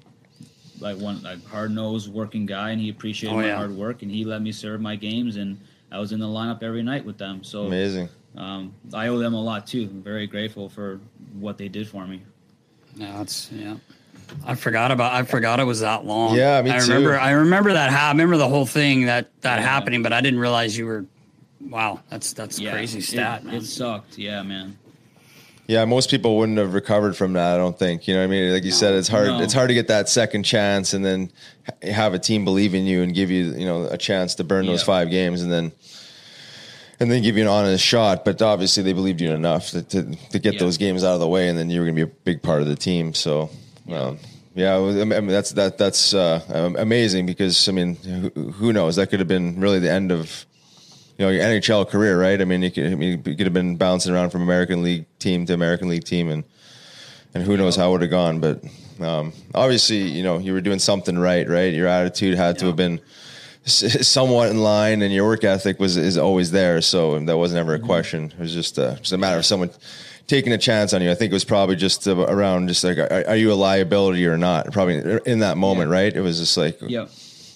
like 0.79 0.97
one 0.97 1.21
like 1.23 1.43
hard 1.47 1.71
nosed 1.71 2.11
working 2.13 2.45
guy, 2.45 2.71
and 2.71 2.81
he 2.81 2.89
appreciated 2.89 3.33
Oh, 3.33 3.37
my 3.39 3.47
yeah. 3.47 3.55
hard 3.55 3.71
work, 3.71 4.01
and 4.01 4.11
he 4.11 4.25
let 4.25 4.41
me 4.41 4.51
serve 4.51 4.81
my 4.81 4.95
games, 4.97 5.37
and 5.37 5.57
I 5.91 5.99
was 5.99 6.11
in 6.11 6.19
the 6.19 6.27
lineup 6.27 6.61
every 6.63 6.83
night 6.83 7.05
with 7.05 7.17
them. 7.17 7.43
So 7.45 7.65
Amazing. 7.67 8.09
um, 8.35 8.73
I 8.93 9.07
owe 9.07 9.17
them 9.17 9.33
a 9.33 9.41
lot 9.41 9.65
too. 9.65 9.83
I'm 9.89 10.03
very 10.03 10.27
grateful 10.27 10.67
for 10.67 10.99
what 11.39 11.57
they 11.57 11.69
did 11.69 11.87
for 11.87 12.05
me. 12.05 12.21
Yeah, 12.95 13.21
it's 13.21 13.49
yeah. 13.53 13.75
I 14.45 14.55
forgot 14.55 14.91
about. 14.91 15.13
I 15.13 15.23
forgot 15.23 15.61
it 15.61 15.63
was 15.63 15.79
that 15.79 16.05
long. 16.05 16.35
Yeah, 16.35 16.61
me 16.61 16.71
I 16.71 16.79
too. 16.79 16.91
remember. 16.91 17.17
I 17.19 17.31
remember 17.31 17.71
that. 17.71 17.89
Ha- 17.91 18.07
I 18.07 18.11
remember 18.11 18.35
the 18.37 18.49
whole 18.49 18.65
thing 18.65 19.05
that 19.05 19.29
that 19.41 19.59
Yeah. 19.61 19.65
happening, 19.65 20.03
but 20.03 20.11
I 20.11 20.19
didn't 20.19 20.39
realize 20.39 20.77
you 20.77 20.85
were. 20.87 21.05
Wow, 21.69 22.01
that's 22.09 22.33
that's 22.33 22.59
Yeah, 22.59 22.71
crazy 22.71 22.99
it- 22.99 23.03
stat, 23.05 23.43
man. 23.45 23.55
It 23.55 23.65
sucked. 23.65 24.17
Yeah, 24.17 24.43
man. 24.43 24.77
Yeah, 25.67 25.83
most 25.85 26.11
people 26.11 26.37
wouldn't 26.37 26.59
have 26.59 26.75
recovered 26.75 27.17
from 27.17 27.33
that. 27.33 27.55
I 27.55 27.57
don't 27.57 27.77
think. 27.77 28.07
You 28.07 28.13
know 28.13 28.19
what 28.19 28.25
I 28.25 28.27
mean? 28.27 28.53
Like 28.53 28.63
you 28.63 28.71
said, 28.71 28.93
it's 28.93 29.07
hard. 29.07 29.27
No. 29.29 29.41
It's 29.41 29.53
hard 29.53 29.69
to 29.69 29.73
get 29.73 29.87
that 29.87 30.07
second 30.09 30.43
chance, 30.43 30.93
and 30.93 31.03
then 31.03 31.31
have 31.81 32.13
a 32.13 32.19
team 32.19 32.45
believe 32.45 32.75
in 32.75 32.85
you 32.85 33.01
and 33.01 33.15
give 33.15 33.31
you, 33.31 33.45
you 33.55 33.65
know, 33.65 33.85
a 33.85 33.97
chance 33.97 34.35
to 34.35 34.43
burn 34.43 34.67
those 34.67 34.83
five 34.83 35.09
games, 35.09 35.41
and 35.41 35.51
then 35.51 35.71
and 36.99 37.09
then 37.09 37.23
give 37.23 37.35
you 37.35 37.41
an 37.41 37.49
honest 37.49 37.83
shot. 37.83 38.23
But 38.23 38.43
obviously, 38.43 38.83
they 38.83 38.93
believed 38.93 39.21
you 39.21 39.31
enough 39.31 39.71
to 39.71 39.81
to, 39.81 40.03
to 40.29 40.37
get 40.39 40.53
Yeah. 40.53 40.59
those 40.59 40.77
games 40.77 41.03
out 41.03 41.15
of 41.15 41.19
the 41.19 41.27
way, 41.27 41.49
and 41.49 41.57
then 41.57 41.71
you 41.71 41.79
were 41.79 41.87
going 41.87 41.95
to 41.97 42.05
be 42.05 42.11
a 42.11 42.15
big 42.23 42.43
part 42.43 42.61
of 42.61 42.67
the 42.67 42.75
team. 42.75 43.13
So. 43.13 43.49
Um, 43.91 44.17
yeah, 44.55 44.77
I 44.77 45.03
mean 45.03 45.27
that's 45.27 45.51
that 45.51 45.77
that's 45.77 46.13
uh, 46.13 46.41
um, 46.47 46.75
amazing 46.77 47.25
because 47.25 47.67
I 47.67 47.73
mean, 47.73 47.95
who, 47.97 48.29
who 48.51 48.71
knows? 48.71 48.95
That 48.95 49.09
could 49.09 49.19
have 49.19 49.27
been 49.27 49.59
really 49.59 49.79
the 49.79 49.91
end 49.91 50.13
of 50.13 50.45
you 51.17 51.25
know 51.25 51.31
your 51.31 51.43
NHL 51.43 51.87
career, 51.87 52.19
right? 52.19 52.39
I 52.41 52.45
mean, 52.45 52.61
you 52.61 52.71
could, 52.71 52.91
I 52.91 52.95
mean, 52.95 53.21
you 53.25 53.35
could 53.35 53.45
have 53.45 53.53
been 53.53 53.77
bouncing 53.77 54.13
around 54.13 54.31
from 54.31 54.41
American 54.41 54.83
League 54.83 55.05
team 55.19 55.45
to 55.45 55.53
American 55.53 55.89
League 55.89 56.03
team, 56.03 56.29
and 56.29 56.43
and 57.33 57.43
who 57.43 57.57
knows 57.57 57.75
how 57.75 57.89
it 57.89 57.91
would 57.93 58.01
have 58.01 58.11
gone. 58.11 58.39
But 58.39 58.63
um, 58.99 59.33
obviously, 59.53 59.97
you 59.97 60.23
know, 60.23 60.37
you 60.37 60.53
were 60.53 60.61
doing 60.61 60.79
something 60.79 61.17
right, 61.17 61.47
right? 61.47 61.73
Your 61.73 61.87
attitude 61.87 62.35
had 62.35 62.59
to 62.59 62.67
have 62.67 62.75
been 62.75 63.01
somewhat 63.65 64.49
in 64.49 64.61
line, 64.61 65.01
and 65.01 65.13
your 65.13 65.25
work 65.25 65.43
ethic 65.43 65.79
was 65.79 65.97
is 65.97 66.17
always 66.17 66.51
there. 66.51 66.81
So 66.81 67.19
that 67.19 67.37
wasn't 67.37 67.59
ever 67.59 67.75
a 67.75 67.79
question. 67.79 68.31
It 68.31 68.39
was 68.39 68.53
just 68.53 68.77
a, 68.77 68.97
just 68.99 69.13
a 69.13 69.17
matter 69.17 69.37
of 69.37 69.45
someone 69.45 69.71
taking 70.27 70.53
a 70.53 70.57
chance 70.57 70.93
on 70.93 71.01
you. 71.01 71.11
I 71.11 71.15
think 71.15 71.31
it 71.31 71.35
was 71.35 71.45
probably 71.45 71.75
just 71.75 72.07
uh, 72.07 72.15
around 72.17 72.67
just 72.67 72.83
like, 72.83 72.97
are, 72.97 73.25
are 73.27 73.35
you 73.35 73.51
a 73.51 73.55
liability 73.55 74.25
or 74.25 74.37
not? 74.37 74.71
Probably 74.71 75.19
in 75.25 75.39
that 75.39 75.57
moment, 75.57 75.91
right? 75.91 76.13
It 76.13 76.21
was 76.21 76.39
just 76.39 76.57
like, 76.57 76.79
yeah. 76.81 77.07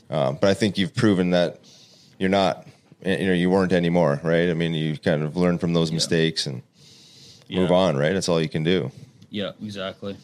um, 0.09 0.37
but 0.39 0.49
I 0.49 0.53
think 0.53 0.77
you've 0.77 0.95
proven 0.95 1.31
that 1.31 1.59
you're 2.17 2.29
not, 2.29 2.67
Eh, 3.03 3.17
you 3.21 3.27
know, 3.27 3.33
you 3.33 3.49
weren't 3.49 3.71
anymore, 3.71 4.19
right? 4.23 4.49
I 4.49 4.53
mean, 4.53 4.73
you 4.73 4.97
kind 4.97 5.23
of 5.23 5.35
learn 5.37 5.57
from 5.57 5.73
those 5.73 5.91
mistakes 5.91 6.45
and 6.45 6.61
move 7.49 7.71
on, 7.71 7.95
right? 7.97 8.13
That's 8.13 8.27
all 8.29 8.41
you 8.41 8.49
can 8.49 8.63
do. 8.63 8.91
Yeah. 9.29 9.51
Exactly. 9.63 10.17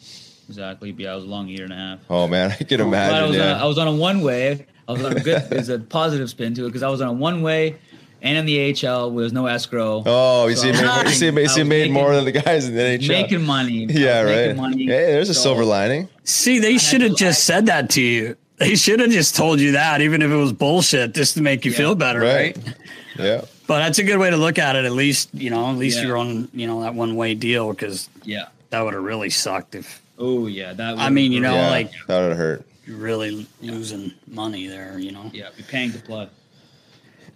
Exactly. 0.48 0.90
Yeah, 0.96 1.12
it 1.12 1.16
was 1.16 1.24
a 1.24 1.28
long 1.28 1.48
year 1.48 1.64
and 1.64 1.72
a 1.72 1.76
half. 1.76 1.98
Oh 2.10 2.28
man, 2.28 2.52
I 2.52 2.56
can 2.64 2.78
But 2.78 2.80
I 2.80 2.86
imagine. 2.86 3.28
was, 3.28 3.36
on 3.36 3.42
a, 3.42 3.44
Yeah. 3.48 3.62
I 3.62 3.66
was 3.66 3.78
on 3.78 3.88
a 3.88 3.92
one 3.94 4.20
way. 4.22 4.66
I 4.88 4.92
was 4.92 5.04
on 5.04 5.16
a 5.16 5.20
good. 5.20 5.42
There's 5.50 5.68
a 5.68 5.78
positive 5.80 6.30
spin 6.30 6.54
to 6.54 6.64
it 6.64 6.68
because 6.68 6.82
I 6.84 6.88
was 6.88 7.00
on 7.00 7.08
a 7.08 7.12
one 7.12 7.42
way, 7.42 7.76
and 8.22 8.38
in 8.38 8.46
the 8.46 8.86
AHL 8.86 9.10
where 9.10 9.22
there's 9.22 9.32
no 9.32 9.46
escrow. 9.46 10.04
Oh, 10.06 10.46
you 10.46 10.54
So 10.54 10.62
see, 10.72 10.78
I 10.78 11.02
you 11.02 11.08
see, 11.08 11.30
making- 11.32 11.42
you 11.42 11.48
see, 11.48 11.60
I 11.62 11.64
made 11.64 11.78
making- 11.80 11.92
more 11.94 12.14
than 12.14 12.24
the 12.24 12.32
guys 12.32 12.68
in 12.68 12.76
the 12.76 12.80
NHL. 12.82 13.08
making 13.08 13.42
money. 13.44 13.86
Yeah, 13.90 14.20
right. 14.22 14.36
making 14.36 14.56
money. 14.58 14.84
Hey, 14.86 15.06
there's 15.12 15.28
a 15.30 15.34
So- 15.34 15.40
silver 15.42 15.64
lining. 15.64 16.08
See, 16.22 16.60
they 16.60 16.78
should 16.78 17.00
have 17.00 17.16
just 17.16 17.42
said 17.44 17.66
that 17.66 17.90
to 17.90 18.00
you. 18.02 18.36
They 18.58 18.74
should 18.74 19.00
have 19.00 19.10
just 19.10 19.36
told 19.36 19.60
you 19.60 19.72
that, 19.72 20.00
even 20.00 20.22
if 20.22 20.30
it 20.30 20.34
was 20.36 20.52
bullshit, 20.52 21.14
just 21.14 21.34
to 21.34 21.42
make 21.42 21.64
you 21.64 21.72
Yeah. 21.72 21.76
feel 21.76 21.94
better, 21.94 22.20
Right. 22.20 22.56
right? 22.56 22.74
Yeah. 23.18 23.40
But 23.66 23.80
that's 23.80 23.98
a 23.98 24.02
good 24.04 24.18
way 24.18 24.30
to 24.30 24.36
look 24.36 24.58
at 24.58 24.76
it. 24.76 24.84
At 24.84 24.92
least 24.92 25.28
you 25.34 25.50
know, 25.50 25.68
at 25.70 25.76
least 25.76 25.98
Yeah. 25.98 26.06
you're 26.06 26.16
on 26.18 26.48
you 26.54 26.66
know 26.66 26.82
that 26.82 26.94
one 26.94 27.16
way 27.16 27.34
deal 27.34 27.70
because 27.72 28.08
Yeah. 28.24 28.44
that 28.70 28.80
would 28.84 28.94
have 28.94 29.02
really 29.02 29.30
sucked 29.30 29.74
if 29.74 30.00
Oh 30.18 30.46
yeah. 30.46 30.72
That. 30.72 30.96
I 30.98 31.10
mean, 31.10 31.32
you 31.32 31.40
know, 31.40 31.54
yeah. 31.54 31.70
like 31.70 31.90
that 32.06 32.28
would 32.28 32.36
hurt. 32.36 32.64
you're 32.86 32.96
really 32.96 33.46
losing 33.60 34.12
money 34.26 34.66
there. 34.68 34.98
You 34.98 35.12
know. 35.12 35.30
Yeah, 35.34 35.48
be 35.56 35.62
paying 35.62 35.92
to 35.92 35.98
play. 35.98 36.28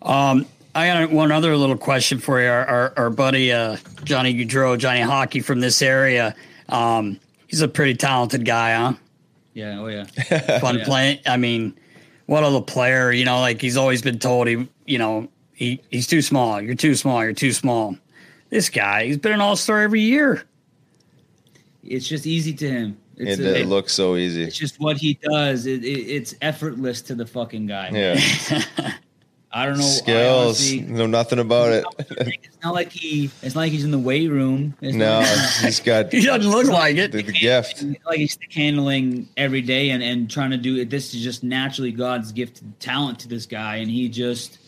Um, 0.03 0.47
I 0.75 0.87
got 0.87 1.11
one 1.11 1.33
other 1.33 1.57
little 1.57 1.77
question 1.77 2.19
for 2.21 2.41
you. 2.41 2.49
Our, 2.49 2.65
our, 2.65 2.93
our 2.97 3.11
buddy 3.11 3.53
uh, 3.53 3.77
Johnny 4.05 4.33
Gaudreau, 4.35 4.79
Johnny 4.79 5.01
Hockey 5.01 5.41
from 5.41 5.61
this 5.61 5.83
area. 5.83 6.35
Um, 6.69 7.19
he's 7.49 7.61
a 7.61 7.69
pretty 7.69 7.95
talented 7.97 8.45
guy, 8.45 8.75
huh? 8.75 8.93
Yeah. 9.55 9.81
Oh 9.81 9.87
yeah. 9.87 10.05
Fun 10.61 10.79
Yeah. 10.79 10.85
playing. 10.85 11.19
I 11.27 11.37
mean, 11.37 11.75
what 12.27 12.45
other 12.45 12.61
player? 12.61 13.13
You 13.13 13.25
know, 13.25 13.41
like 13.41 13.61
he's 13.61 13.77
always 13.77 14.03
been 14.03 14.19
told 14.19 14.47
he, 14.49 14.69
you 14.87 14.99
know, 14.99 15.29
he 15.55 15.81
he's 15.91 16.07
too 16.07 16.23
small. 16.23 16.61
You're 16.61 16.75
too 16.75 16.95
small. 16.95 17.23
You're 17.25 17.33
too 17.33 17.53
small. 17.53 17.97
This 18.51 18.69
guy, 18.69 19.07
he's 19.07 19.19
been 19.19 19.33
an 19.33 19.41
all 19.41 19.57
star 19.57 19.81
every 19.83 20.01
year. 20.01 20.43
it's 21.85 22.07
just 22.09 22.27
easy 22.27 22.53
to 22.55 22.69
him. 22.69 22.97
It's, 23.17 23.39
It, 23.39 23.47
a- 23.47 23.61
it 23.61 23.67
looks 23.67 23.93
so 23.93 24.17
easy. 24.17 24.45
it's 24.45 24.57
just 24.57 24.81
what 24.81 24.97
he 24.97 25.19
does. 25.23 25.67
It, 25.67 25.85
it, 25.85 25.89
it's 26.09 26.35
effortless 26.41 27.03
to 27.03 27.15
the 27.15 27.27
fucking 27.27 27.67
guy. 27.67 27.91
Yeah. 27.93 28.21
I 29.53 29.67
don't 29.67 29.79
know. 29.79 29.85
Skills. 29.85 30.47
honestly- 30.61 30.81
know 30.83 31.07
nothing 31.07 31.41
about 31.41 31.73
it. 31.73 31.85
it's 31.99 32.59
not 32.63 32.73
like 32.73 32.93
he. 32.93 33.31
It's 33.43 33.55
not 33.57 33.63
like 33.63 33.73
he's 33.73 33.83
in 33.85 33.91
the 33.91 33.99
weight 33.99 34.29
room. 34.31 34.75
It's 34.81 34.95
No, 34.97 35.21
not 35.21 35.27
he's 35.61 35.81
got 35.81 36.13
He 36.13 36.25
doesn't 36.25 36.49
look 36.51 36.69
like 36.69 36.97
it. 36.97 37.11
the, 37.11 37.23
the 37.23 37.33
gift. 37.33 37.83
like 38.07 38.19
he's 38.19 38.39
handling 38.53 39.29
every 39.37 39.61
day 39.63 39.91
and, 39.91 40.03
and 40.05 40.31
trying 40.31 40.51
to 40.51 40.57
do 40.57 40.77
it. 40.77 40.89
This 40.89 41.15
is 41.15 41.23
just 41.23 41.43
naturally 41.43 41.91
God's 41.91 42.31
gifted 42.31 42.79
talent 42.79 43.19
to 43.21 43.29
this 43.29 43.45
guy, 43.47 43.77
and 43.77 43.91
he 43.91 44.09
just 44.09 44.59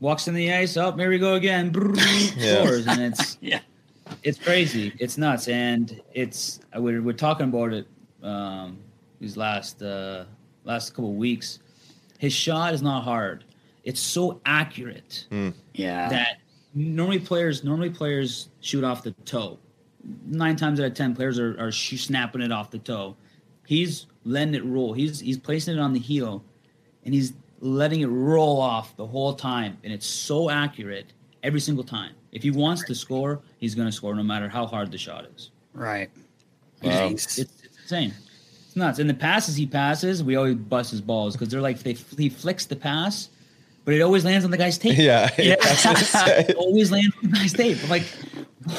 walks 0.00 0.28
in 0.28 0.34
the 0.34 0.52
ice. 0.52 0.76
Up, 0.76 0.94
oh, 0.94 0.98
here 0.98 1.08
we 1.08 1.18
go 1.18 1.34
again. 1.34 1.72
Yeah. 2.36 2.62
Scores, 2.62 2.86
and 2.86 3.00
it's 3.00 3.38
Yeah. 3.40 3.60
it's 4.22 4.38
crazy. 4.38 4.92
It's 4.98 5.16
nuts, 5.16 5.48
and 5.48 5.98
it's 6.12 6.60
we're 6.76 7.00
we're 7.00 7.12
talking 7.14 7.46
about 7.48 7.72
it 7.72 7.86
um, 8.22 8.76
these 9.18 9.38
last 9.38 9.80
uh, 9.80 10.24
last 10.64 10.90
couple 10.90 11.10
of 11.10 11.16
weeks. 11.16 11.58
His 12.18 12.34
shot 12.34 12.74
is 12.74 12.82
not 12.82 13.02
hard. 13.04 13.44
It's 13.84 14.00
so 14.00 14.40
accurate 14.46 15.26
hmm. 15.30 15.50
Yeah. 15.74 16.08
that 16.08 16.38
normally 16.74 17.18
players 17.18 17.64
normally 17.64 17.90
players 17.90 18.48
shoot 18.60 18.84
off 18.84 19.02
the 19.02 19.12
toe. 19.24 19.58
Nine 20.26 20.56
times 20.56 20.80
out 20.80 20.86
of 20.86 20.94
ten, 20.94 21.14
players 21.14 21.38
are, 21.38 21.58
are 21.58 21.72
sh- 21.72 22.00
snapping 22.00 22.42
it 22.42 22.52
off 22.52 22.70
the 22.70 22.78
toe. 22.78 23.16
He's 23.66 24.06
letting 24.24 24.54
it 24.54 24.64
roll. 24.64 24.92
He's 24.92 25.20
he's 25.20 25.38
placing 25.38 25.76
it 25.76 25.80
on 25.80 25.92
the 25.92 25.98
heel, 25.98 26.44
and 27.04 27.14
he's 27.14 27.32
letting 27.60 28.00
it 28.00 28.08
roll 28.08 28.60
off 28.60 28.96
the 28.96 29.06
whole 29.06 29.34
time, 29.34 29.78
and 29.84 29.92
it's 29.92 30.06
so 30.06 30.50
accurate 30.50 31.12
every 31.42 31.60
single 31.60 31.84
time. 31.84 32.12
If 32.32 32.42
he 32.42 32.50
wants 32.50 32.84
to 32.84 32.94
score, 32.94 33.40
he's 33.58 33.74
going 33.74 33.86
to 33.88 33.92
score 33.92 34.14
no 34.14 34.22
matter 34.22 34.48
how 34.48 34.66
hard 34.66 34.90
the 34.90 34.98
shot 34.98 35.26
is. 35.36 35.50
Right. 35.72 36.10
Wow. 36.82 37.08
It's, 37.08 37.38
it's, 37.38 37.62
it's 37.62 37.78
insane. 37.82 38.12
It's 38.66 38.76
nuts. 38.76 38.98
And 38.98 39.08
the 39.08 39.14
passes 39.14 39.56
he 39.56 39.66
passes, 39.66 40.22
we 40.22 40.36
always 40.36 40.56
bust 40.56 40.90
his 40.90 41.00
balls 41.00 41.34
because 41.34 41.48
they're 41.48 41.60
like 41.60 41.78
they 41.80 41.92
he 41.92 42.28
flicks 42.28 42.66
the 42.66 42.76
pass, 42.76 43.30
but 43.84 43.94
it 43.94 44.00
always 44.00 44.24
lands 44.24 44.44
on 44.44 44.50
the 44.50 44.56
guy's 44.56 44.78
tape. 44.78 44.98
Yeah, 44.98 45.30
yeah. 45.38 45.56
it 45.58 46.56
always 46.56 46.90
lands 46.90 47.14
on 47.22 47.30
the 47.30 47.36
guy's 47.36 47.52
tape. 47.52 47.78
I'm 47.82 47.90
like, 47.90 48.04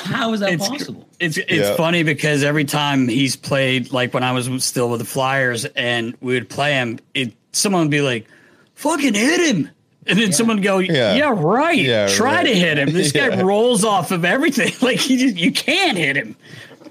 how 0.04 0.34
is 0.34 0.40
that 0.40 0.54
it's, 0.54 0.68
possible? 0.68 1.08
It's 1.20 1.38
it's 1.38 1.52
Yeah. 1.52 1.76
funny 1.76 2.04
because 2.04 2.44
every 2.44 2.66
time 2.66 3.08
he's 3.08 3.36
played, 3.36 3.92
like 3.92 4.14
when 4.14 4.24
I 4.24 4.32
was 4.32 4.50
still 4.64 4.90
with 4.90 5.00
the 5.00 5.06
Flyers, 5.06 5.66
and 5.66 6.16
we 6.22 6.34
would 6.34 6.50
play 6.50 6.74
him, 6.74 7.00
it 7.14 7.34
someone 7.52 7.82
would 7.84 7.92
be 7.92 8.02
like, 8.02 8.28
"Fucking 8.76 9.14
hit 9.14 9.56
him." 9.56 9.70
And 10.08 10.20
then 10.20 10.32
someone 10.34 10.58
would 10.58 10.64
go, 10.64 10.78
Yeah. 10.78 11.16
yeah, 11.16 11.34
right. 11.36 11.80
Yeah, 11.80 12.08
Try 12.08 12.36
right. 12.36 12.44
to 12.46 12.54
hit 12.56 12.78
him. 12.78 12.92
This 12.94 13.12
guy 13.12 13.42
rolls 13.44 13.84
off 13.84 14.12
of 14.12 14.24
everything. 14.24 14.72
Like 14.82 15.00
he 15.00 15.18
just, 15.18 15.36
you 15.36 15.52
can't 15.52 15.98
hit 15.98 16.16
him. 16.16 16.36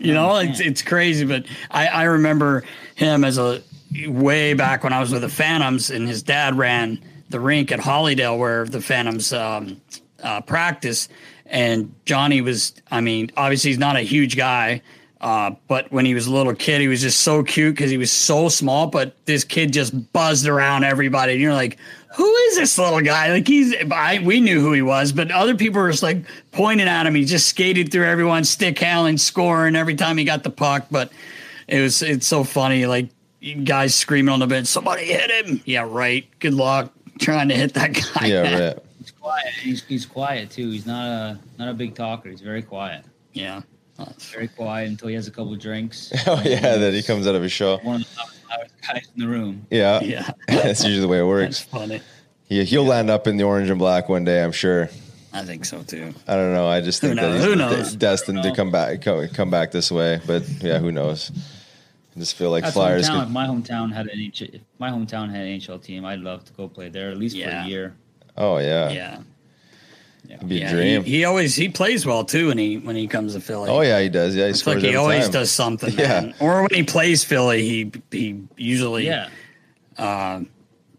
You 0.01 0.13
know, 0.15 0.35
it's 0.39 0.59
it's 0.59 0.83
crazy. 0.83 1.25
But 1.25 1.45
I, 1.71 1.87
I 1.87 2.03
remember 2.05 2.65
him 2.97 3.23
as 3.25 3.39
a 3.39 3.63
way 4.09 4.55
back 4.55 4.83
when 4.83 4.93
I 4.93 4.99
was 4.99 5.13
with 5.13 5.23
the 5.23 5.29
Phantoms, 5.29 5.91
and 5.91 6.09
his 6.09 6.25
dad 6.25 6.59
ran 6.59 6.99
the 7.35 7.41
rink 7.41 7.73
at 7.73 7.81
Hollydell 7.81 8.39
where 8.39 8.65
the 8.65 8.81
Phantoms 8.81 9.33
um, 9.33 9.81
uh, 10.23 10.41
practice. 10.43 11.09
And 11.47 11.93
Johnny 12.05 12.41
was, 12.41 12.75
I 12.93 13.01
mean, 13.01 13.33
obviously 13.37 13.71
he's 13.71 13.79
not 13.79 13.97
a 13.97 14.03
huge 14.03 14.37
guy, 14.37 14.83
uh, 15.21 15.51
but 15.67 15.91
when 15.91 16.07
he 16.07 16.15
was 16.15 16.29
a 16.29 16.33
little 16.33 16.55
kid, 16.55 16.81
he 16.81 16.87
was 16.87 17.01
just 17.01 17.23
so 17.23 17.43
cute 17.43 17.75
because 17.75 17.91
he 17.91 17.99
was 17.99 18.13
so 18.13 18.49
small. 18.49 18.87
But 18.87 19.17
this 19.25 19.43
kid 19.43 19.73
just 19.73 20.13
buzzed 20.13 20.47
around 20.47 20.85
everybody, 20.85 21.33
and 21.33 21.43
you're 21.43 21.55
like, 21.55 21.77
"Who 22.15 22.33
is 22.33 22.57
this 22.57 22.79
little 22.79 23.01
guy?" 23.01 23.33
Like 23.33 23.49
he's, 23.49 23.75
I, 23.91 24.21
we 24.21 24.39
knew 24.39 24.61
who 24.61 24.73
he 24.73 24.83
was, 24.83 25.11
but 25.13 25.33
other 25.33 25.57
people 25.57 25.81
were 25.81 25.91
just 25.91 26.03
like 26.03 26.25
pointing 26.53 26.87
at 26.87 27.07
him. 27.07 27.15
He 27.15 27.25
just 27.25 27.49
skated 27.49 27.91
through 27.91 28.05
everyone, 28.05 28.45
stick 28.45 28.79
handling, 28.79 29.17
scoring 29.17 29.77
every 29.77 29.97
time 29.97 30.19
he 30.19 30.25
got 30.25 30.45
the 30.45 30.51
puck. 30.51 30.87
But 30.91 31.11
it 31.67 31.81
was, 31.81 32.03
it's 32.03 32.27
so 32.27 32.45
funny, 32.45 32.87
like 32.87 33.09
guys 33.65 33.95
screaming 33.95 34.33
on 34.33 34.41
the 34.41 34.47
bench, 34.47 34.67
"Somebody 34.67 35.07
hit 35.07 35.31
him!" 35.31 35.63
Yeah, 35.65 35.87
right. 35.89 36.29
Good 36.39 36.55
luck 36.55 36.93
trying 37.19 37.49
to 37.49 37.55
hit 37.55 37.75
that 37.75 37.93
guy. 37.95 38.27
yeah, 38.27 38.43
right. 38.69 38.79
He's 39.01 39.11
quiet. 39.13 39.47
He's, 39.61 39.83
he's 39.85 40.07
quiet 40.07 40.51
too. 40.51 40.71
He's 40.71 40.87
not 40.87 41.05
a 41.07 41.39
not 41.59 41.69
a 41.69 41.75
big 41.75 41.95
talker. 41.95 42.29
He's 42.31 42.41
very 42.41 42.63
quiet. 42.63 43.05
yeah. 43.33 43.63
Very 44.33 44.49
quiet 44.49 44.89
until 44.89 45.07
he 45.09 45.15
has 45.15 45.29
a 45.29 45.31
couple 45.31 45.55
drinks. 45.55 46.11
Oh 46.27 46.43
yeah, 46.45 46.77
that 46.79 46.93
he 46.95 47.03
comes 47.03 47.27
out 47.29 47.35
of 47.37 47.43
his 47.43 47.53
show. 47.53 47.79
One 47.79 48.01
of 48.01 48.09
the 48.11 48.17
loudest- 48.21 48.41
loudest 48.51 48.75
guys 48.87 49.09
in 49.15 49.21
the 49.23 49.29
room. 49.29 49.67
Yeah, 49.71 50.01
Yeah. 50.01 50.31
That's 50.49 50.83
usually 50.85 51.01
the 51.01 51.07
way 51.09 51.19
it 51.19 51.41
That's 51.43 51.61
works. 51.61 51.61
funny. 51.61 52.01
He, 52.49 52.65
he'll 52.65 52.85
land 52.85 53.09
up 53.09 53.27
in 53.29 53.37
the 53.37 53.45
orange 53.45 53.71
and 53.71 53.79
black 53.79 54.09
one 54.09 54.25
day, 54.25 54.43
I'm 54.43 54.51
sure. 54.53 54.89
I 55.33 55.43
think 55.45 55.65
so 55.65 55.83
too. 55.83 56.13
I 56.27 56.35
don't 56.35 56.53
know. 56.53 56.67
I 56.69 56.81
just 56.81 57.01
Who 57.03 57.09
think 57.09 57.21
that 57.21 57.35
he's 57.37 57.45
Who 57.45 57.55
knows? 57.57 57.93
de- 57.93 57.97
destined 57.99 58.43
to 58.43 58.53
come 58.55 58.71
back, 58.73 59.01
come, 59.03 59.29
come 59.29 59.51
back 59.51 59.71
this 59.71 59.91
way. 59.93 60.21
But 60.27 60.43
yeah, 60.61 60.79
who 60.79 60.91
knows? 60.93 61.31
I 62.17 62.21
just 62.21 62.37
feel 62.37 62.51
like 62.51 62.63
That's 62.65 62.75
Flyers. 62.75 63.09
hometown. 63.09 63.15
Could, 63.21 63.23
If 63.25 63.31
my 63.31 63.47
hometown 63.47 63.93
had 63.93 64.07
an 64.07 64.21
H- 64.21 64.43
if 64.43 64.61
my 64.79 64.91
hometown 64.91 65.31
had 65.31 65.41
an 65.47 65.59
NHL 65.59 65.83
team, 65.83 66.05
I'd 66.05 66.21
love 66.21 66.45
to 66.45 66.53
go 66.53 66.69
play 66.69 66.89
there 66.89 67.11
at 67.11 67.17
least 67.19 67.37
for 67.37 67.49
a 67.49 67.67
year. 67.67 67.95
oh 68.37 68.59
yeah, 68.59 68.91
Yeah. 68.91 69.19
It'd 70.31 70.49
be 70.49 70.57
Yeah, 70.57 70.69
a 70.71 70.73
dream. 70.73 71.05
He, 71.05 71.11
he 71.19 71.25
always 71.27 71.55
he 71.55 71.69
plays 71.69 72.07
well 72.07 72.25
too 72.25 72.49
when 72.49 72.57
he 72.59 72.79
when 72.79 72.97
he 72.97 73.07
comes 73.09 73.35
to 73.35 73.41
Philly. 73.41 73.69
oh 73.69 73.83
yeah, 73.83 74.01
he 74.01 74.09
does. 74.09 74.35
Yeah, 74.35 74.45
he 74.45 74.51
it's 74.51 74.61
scores 74.61 74.77
like 74.77 74.83
he 74.83 74.89
every 74.89 74.99
always 74.99 75.25
time. 75.25 75.33
does 75.33 75.51
something. 75.51 75.93
Yeah. 75.99 76.21
man. 76.23 76.35
Or 76.41 76.63
when 76.63 76.71
he 76.73 76.83
plays 76.83 77.25
Philly, 77.25 77.63
he 77.63 77.93
he 78.11 78.41
usually 78.57 79.07
Yeah, 79.07 79.29
uh, 79.99 80.41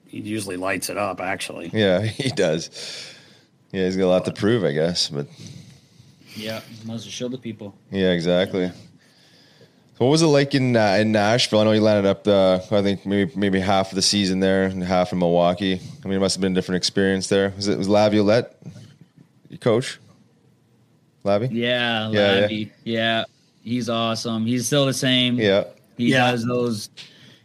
he 0.08 0.20
usually 0.20 0.58
lights 0.58 0.90
it 0.90 0.98
up. 0.98 1.22
Actually, 1.22 1.72
Yeah, 1.74 2.02
he 2.04 2.30
does. 2.30 2.70
Yeah, 3.72 3.86
he's 3.86 3.98
got 3.98 4.06
a 4.06 4.14
lot 4.14 4.26
to 4.26 4.32
prove, 4.32 4.64
I 4.64 4.74
guess. 4.74 5.10
But 5.10 5.28
yeah. 6.36 6.62
Must 6.86 7.10
show 7.10 7.28
the 7.28 7.38
people. 7.40 7.74
yeah, 7.92 8.12
exactly. 8.12 8.72
So 9.98 10.04
what 10.04 10.12
was 10.12 10.22
it 10.22 10.28
like 10.28 10.54
in 10.54 10.76
uh, 10.76 10.98
in 11.00 11.14
Nashville? 11.14 11.60
I 11.60 11.64
know 11.64 11.72
you 11.72 11.80
landed 11.82 12.06
up 12.10 12.26
the 12.26 12.62
I 12.70 12.82
think 12.82 13.06
maybe 13.06 13.32
maybe 13.36 13.60
half 13.62 13.92
of 13.92 13.96
the 13.96 14.02
season 14.02 14.42
there 14.42 14.64
and 14.66 14.84
half 14.84 15.14
in 15.14 15.20
Milwaukee. 15.20 15.80
I 16.04 16.08
mean, 16.08 16.18
it 16.18 16.20
must 16.20 16.36
have 16.36 16.42
been 16.42 16.52
a 16.52 16.56
different 16.56 16.78
experience 16.78 17.28
there. 17.28 17.54
Was 17.56 17.70
it 17.70 17.78
was 17.78 17.88
Laviolette 17.88 18.58
your 19.50 19.60
coach? 19.60 20.00
Lavi? 21.24 21.50
Yeah, 21.52 22.10
Yeah, 22.12 22.48
yeah. 22.48 22.66
Yeah. 22.84 23.24
he's 23.64 23.90
awesome. 23.90 24.46
He's 24.46 24.68
still 24.68 24.86
the 24.86 24.94
same. 24.94 25.38
Yeah. 25.38 25.64
He 25.98 26.12
Yeah. 26.12 26.30
does 26.32 26.46
those. 26.46 26.90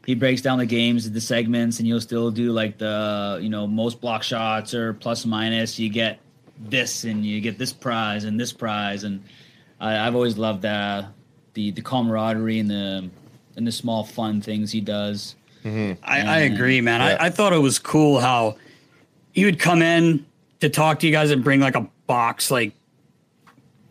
He 0.05 0.14
breaks 0.16 0.42
down 0.42 0.59
the 0.59 0.66
games, 0.66 1.09
the 1.09 1.20
segments, 1.20 1.78
and 1.78 1.86
you'll 1.86 2.01
still 2.01 2.32
do 2.32 2.51
like 2.53 2.78
the 2.78 3.38
you 3.40 3.48
know 3.48 3.66
most 3.68 4.01
block 4.01 4.24
shots 4.24 4.74
or 4.74 4.94
plus 4.94 5.24
minus. 5.24 5.78
You 5.78 5.88
get 5.88 6.18
this, 6.59 7.05
and 7.05 7.24
you 7.24 7.40
get 7.40 7.59
this 7.59 7.72
prize 7.72 8.24
and 8.24 8.40
this 8.40 8.53
prize, 8.53 9.05
and 9.05 9.22
I, 9.80 10.05
I've 10.05 10.16
always 10.16 10.36
loved 10.36 10.62
the 10.62 11.07
the 11.55 11.70
the 11.72 11.82
camaraderie 11.82 12.59
and 12.59 12.70
the 12.70 13.11
and 13.57 13.66
the 13.66 13.72
small 13.72 14.05
fun 14.05 14.40
things 14.40 14.72
he 14.72 14.80
does. 14.80 15.34
Mm-hmm. 15.64 16.03
I, 16.03 16.20
I 16.20 16.38
agree, 16.40 16.80
man. 16.80 17.01
Yeah. 17.01 17.18
I, 17.20 17.26
I 17.26 17.30
thought 17.30 17.53
it 17.53 17.59
was 17.59 17.78
cool 17.78 18.18
how 18.20 18.57
he 19.32 19.44
would 19.44 19.59
come 19.59 19.82
in 19.82 20.24
to 20.61 20.68
talk 20.70 21.01
to 21.01 21.07
you 21.07 21.12
guys 21.12 21.30
and 21.30 21.44
bring 21.44 21.61
like 21.61 21.74
a 21.76 21.86
box. 22.07 22.51
Like, 22.51 22.72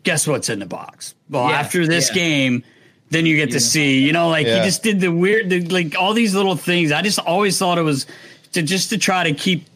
guess 0.02 0.26
what's 0.26 0.48
in 0.48 0.58
the 0.58 0.66
box? 0.66 1.14
Well, 1.28 1.48
Yeah, 1.48 1.60
after 1.60 1.86
this 1.86 2.08
yeah. 2.08 2.14
game, 2.14 2.64
then 3.10 3.26
you 3.26 3.36
get 3.36 3.52
to 3.52 3.60
see. 3.60 4.04
You 4.04 4.12
know, 4.12 4.28
like 4.28 4.46
Yeah. 4.46 4.58
he 4.60 4.64
just 4.64 4.82
did 4.82 5.00
the 5.00 5.12
weird, 5.12 5.48
the, 5.50 5.60
like 5.68 5.94
all 5.96 6.12
these 6.14 6.34
little 6.34 6.56
things. 6.56 6.90
I 6.92 7.02
just 7.02 7.18
always 7.20 7.56
thought 7.58 7.78
it 7.78 7.82
was 7.82 8.06
to 8.52 8.62
just 8.62 8.90
to 8.90 8.98
try 8.98 9.24
to 9.24 9.32
keep. 9.34 9.66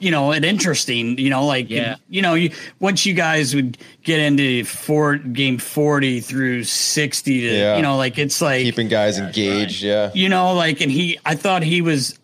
You 0.00 0.10
know, 0.10 0.32
it 0.32 0.44
interesting. 0.44 1.16
You 1.18 1.30
know, 1.30 1.44
like 1.46 1.70
Yeah. 1.70 1.96
you 2.08 2.20
know, 2.22 2.34
you 2.34 2.50
once 2.80 3.06
you 3.06 3.14
guys 3.14 3.54
would 3.54 3.78
get 4.02 4.18
into 4.18 4.64
four 4.64 5.16
game 5.18 5.58
forty 5.58 6.20
through 6.20 6.64
sixty 6.64 7.40
to, 7.42 7.46
Yeah. 7.56 7.76
you 7.76 7.82
know, 7.82 7.96
like 7.96 8.18
it's 8.18 8.40
like 8.42 8.62
Keeping 8.62 8.88
guys 8.88 9.18
engaged. 9.18 9.82
Yeah. 9.82 10.10
you 10.14 10.28
know, 10.28 10.52
like, 10.54 10.80
and 10.80 10.90
he, 10.90 11.18
I 11.24 11.34
thought 11.36 11.62
he 11.62 11.80
was, 11.80 12.18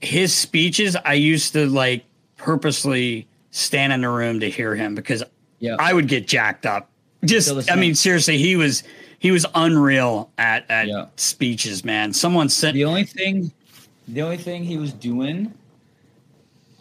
his 0.00 0.32
speeches, 0.34 0.96
I 1.04 1.14
used 1.14 1.52
to 1.54 1.66
like 1.66 2.04
purposely 2.36 3.26
stand 3.50 3.92
in 3.92 4.00
the 4.02 4.08
room 4.08 4.40
to 4.40 4.48
hear 4.50 4.74
him 4.76 4.94
because 4.94 5.22
Yeah. 5.58 5.76
I 5.78 5.92
would 5.92 6.08
get 6.08 6.26
jacked 6.28 6.64
up. 6.66 6.88
Just, 7.24 7.70
I 7.70 7.76
mean, 7.76 7.94
seriously, 7.94 8.38
he 8.38 8.56
was, 8.56 8.82
he 9.18 9.30
was 9.30 9.44
unreal 9.54 10.30
at, 10.38 10.64
at 10.70 10.86
Yeah. 10.88 11.06
speeches, 11.16 11.84
man. 11.84 12.12
Someone 12.14 12.48
sent, 12.48 12.74
The 12.74 12.84
only 12.84 13.04
thing, 13.04 13.52
the 14.08 14.22
only 14.22 14.38
thing 14.38 14.64
he 14.64 14.78
was 14.78 14.92
doing, 14.92 15.52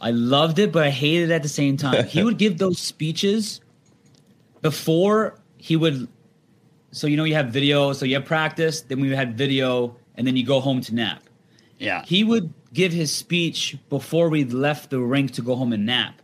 I 0.01 0.11
loved 0.11 0.59
it, 0.59 0.71
but 0.71 0.83
I 0.83 0.89
hated 0.89 1.29
it 1.29 1.33
at 1.33 1.43
the 1.43 1.49
same 1.49 1.77
time. 1.77 2.05
he 2.05 2.23
would 2.23 2.37
give 2.37 2.57
those 2.57 2.79
speeches 2.79 3.61
before 4.61 5.39
he 5.57 5.75
would. 5.75 6.07
So 6.91 7.07
you 7.07 7.17
know 7.17 7.23
you 7.23 7.35
have 7.35 7.49
video, 7.49 7.93
so 7.93 8.05
you 8.05 8.15
have 8.15 8.25
practice, 8.25 8.81
then 8.81 8.99
we 8.99 9.09
had 9.09 9.37
video, 9.37 9.95
and 10.15 10.25
then 10.25 10.35
you 10.35 10.45
go 10.45 10.59
home 10.59 10.81
to 10.81 10.95
nap. 10.95 11.23
yeah, 11.77 12.03
He 12.05 12.23
would 12.23 12.51
give 12.73 12.91
his 12.91 13.11
speech 13.13 13.77
before 13.89 14.29
we 14.29 14.43
left 14.45 14.89
the 14.89 14.99
rink 14.99 15.31
to 15.31 15.41
go 15.41 15.55
home 15.55 15.73
and 15.73 15.85
nap. 15.85 16.21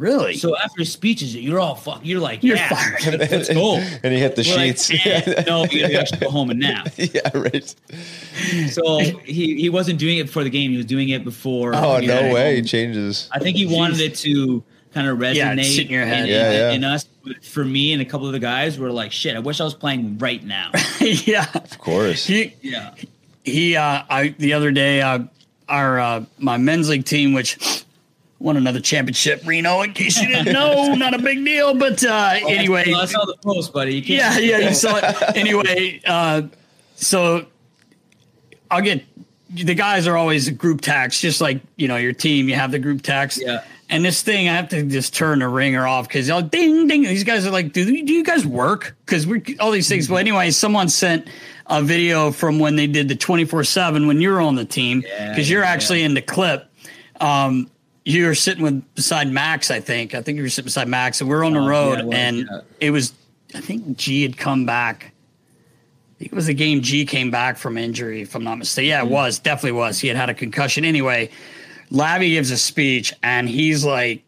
Really. 0.00 0.36
So 0.36 0.56
after 0.56 0.84
speeches, 0.84 1.34
you're 1.36 1.60
all 1.60 1.74
fuck. 1.76 2.00
You're 2.02 2.20
like, 2.20 2.42
You're 2.42 2.56
yeah, 2.56 2.68
fired. 2.68 3.30
let's 3.30 3.48
go. 3.48 3.76
And 4.02 4.12
he 4.12 4.18
hit 4.18 4.34
the 4.36 4.44
We're 4.48 4.56
like, 4.56 4.78
sheets. 4.78 4.90
"Eh, 5.06 5.44
no, 5.46 5.62
we 5.70 5.80
gotta 5.80 5.94
actually 6.00 6.18
go 6.20 6.30
home 6.30 6.50
and 6.50 6.60
nap. 6.60 6.88
yeah, 6.96 7.30
right. 7.36 7.74
So 8.70 8.98
he, 8.98 9.60
he 9.60 9.68
wasn't 9.68 9.98
doing 9.98 10.18
it 10.18 10.26
before 10.26 10.44
the 10.44 10.50
game. 10.50 10.70
He 10.70 10.76
was 10.76 10.86
doing 10.86 11.10
it 11.10 11.24
before. 11.24 11.74
Oh 11.74 12.00
no 12.00 12.32
way! 12.32 12.52
He 12.54 12.60
home. 12.60 12.64
changes. 12.66 13.28
I 13.32 13.38
think 13.38 13.56
he 13.56 13.66
wanted 13.66 14.00
it 14.00 14.14
to 14.16 14.62
kind 14.94 15.06
of 15.06 15.18
resonate 15.18 15.64
sit 15.64 15.86
in 15.86 15.92
your 15.92 16.04
head. 16.06 16.24
In, 16.24 16.30
Yeah, 16.30 16.52
yeah. 16.52 16.70
in 16.72 16.84
us. 16.84 17.04
But 17.24 17.44
for 17.44 17.64
me 17.64 17.92
and 17.92 18.00
a 18.00 18.04
couple 18.04 18.26
of 18.26 18.32
the 18.32 18.38
guys, 18.40 18.78
were 18.78 18.90
like, 18.90 19.12
shit. 19.12 19.36
I 19.36 19.40
wish 19.40 19.60
I 19.60 19.64
was 19.64 19.74
playing 19.74 20.18
right 20.18 20.42
now. 20.42 20.70
yeah. 21.00 21.46
Of 21.54 21.78
course. 21.78 22.26
He, 22.26 22.54
yeah. 22.62 22.94
he 23.44 23.76
uh 23.76 24.02
i 24.10 24.34
the 24.38 24.52
other 24.52 24.70
day 24.70 25.00
uh 25.02 25.18
our 25.68 25.98
uh 26.00 26.24
my 26.38 26.56
men's 26.56 26.88
league 26.88 27.04
team 27.04 27.32
which 27.32 27.79
won 28.40 28.56
another 28.56 28.80
championship 28.80 29.42
reno 29.46 29.82
in 29.82 29.92
case 29.92 30.20
you 30.20 30.26
didn't 30.26 30.52
know. 30.52 30.94
Not 30.94 31.14
a 31.14 31.18
big 31.18 31.44
deal 31.44 31.74
but 31.74 32.02
uh 32.02 32.38
anyway. 32.48 32.92
I 32.92 33.04
saw 33.04 33.24
the 33.26 33.36
post, 33.44 33.72
buddy. 33.72 33.94
You 33.96 34.16
yeah 34.16 34.32
can't, 34.32 34.44
yeah 34.44 34.58
you 34.58 34.74
saw 34.74 34.96
it. 34.96 35.36
Anyway 35.36 36.00
uh 36.06 36.42
so 36.96 37.46
i'll 38.70 38.80
get 38.82 39.04
the 39.52 39.74
guys 39.74 40.06
are 40.06 40.16
always 40.16 40.48
group 40.50 40.80
tax, 40.80 41.20
just 41.20 41.40
like 41.40 41.60
you 41.76 41.88
know 41.88 41.96
your 41.96 42.12
team. 42.12 42.48
You 42.48 42.54
have 42.54 42.70
the 42.70 42.78
group 42.78 43.02
tax. 43.02 43.38
Yeah. 43.40 43.64
and 43.88 44.04
this 44.04 44.22
thing 44.22 44.48
i 44.48 44.54
have 44.54 44.68
to 44.68 44.84
just 44.84 45.12
turn 45.14 45.40
the 45.40 45.48
ringer 45.48 45.86
off 45.86 46.06
because 46.08 46.28
y'all 46.28 46.40
ding 46.42 46.86
ding. 46.86 47.02
These 47.02 47.24
guys 47.24 47.46
are 47.46 47.50
like 47.50 47.72
do, 47.72 47.84
do 47.84 48.12
you 48.12 48.24
guys 48.24 48.46
work? 48.46 48.96
Because 49.04 49.26
we 49.26 49.42
all 49.58 49.70
these 49.72 49.88
things. 49.88 50.08
Well 50.08 50.18
anyway 50.18 50.50
someone 50.50 50.88
sent 50.88 51.28
a 51.66 51.82
video 51.82 52.30
from 52.32 52.58
when 52.58 52.74
they 52.76 52.86
did 52.86 53.08
the 53.08 53.14
24-7 53.16 54.06
when 54.08 54.20
you 54.20 54.30
were 54.30 54.40
on 54.40 54.54
the 54.56 54.64
team 54.64 55.02
Yeah, 55.06 55.28
because 55.30 55.48
you're 55.50 55.62
yeah, 55.62 55.70
actually 55.70 56.02
in 56.04 56.14
the 56.14 56.22
clip. 56.22 56.70
Um 57.20 57.70
you 58.04 58.26
were 58.26 58.34
sitting 58.34 58.62
with 58.62 58.94
beside 58.94 59.28
max 59.30 59.70
i 59.70 59.78
think 59.80 60.14
i 60.14 60.22
think 60.22 60.36
you 60.36 60.42
were 60.42 60.48
sitting 60.48 60.66
beside 60.66 60.88
max 60.88 61.20
and 61.20 61.28
we're 61.30 61.44
on 61.44 61.52
the 61.52 61.58
Oh, 61.60 61.62
yeah, 61.64 61.68
road 61.68 62.14
and 62.14 62.38
yeah. 62.38 62.60
it 62.80 62.90
was 62.90 63.12
i 63.54 63.60
think 63.60 63.96
g 63.96 64.22
had 64.22 64.36
come 64.36 64.64
back 64.66 65.12
I 65.12 66.24
think 66.24 66.32
it 66.32 66.36
was 66.36 66.46
the 66.48 66.54
game 66.54 66.82
G 66.82 67.06
came 67.06 67.30
back 67.30 67.56
from 67.56 67.78
injury, 67.78 68.20
if 68.20 68.34
I'm 68.34 68.44
not 68.44 68.58
mistaken. 68.58 68.88
Yeah, 68.90 69.00
it 69.00 69.04
Mm-hmm. 69.04 69.12
was 69.14 69.38
definitely 69.38 69.72
was. 69.72 69.98
He 70.00 70.06
had 70.08 70.18
had 70.18 70.28
a 70.28 70.34
concussion 70.34 70.84
anyway. 70.84 71.30
Lavi 71.90 72.28
gives 72.28 72.50
a 72.50 72.58
speech 72.58 73.14
and 73.22 73.48
he's 73.48 73.86
like, 73.86 74.22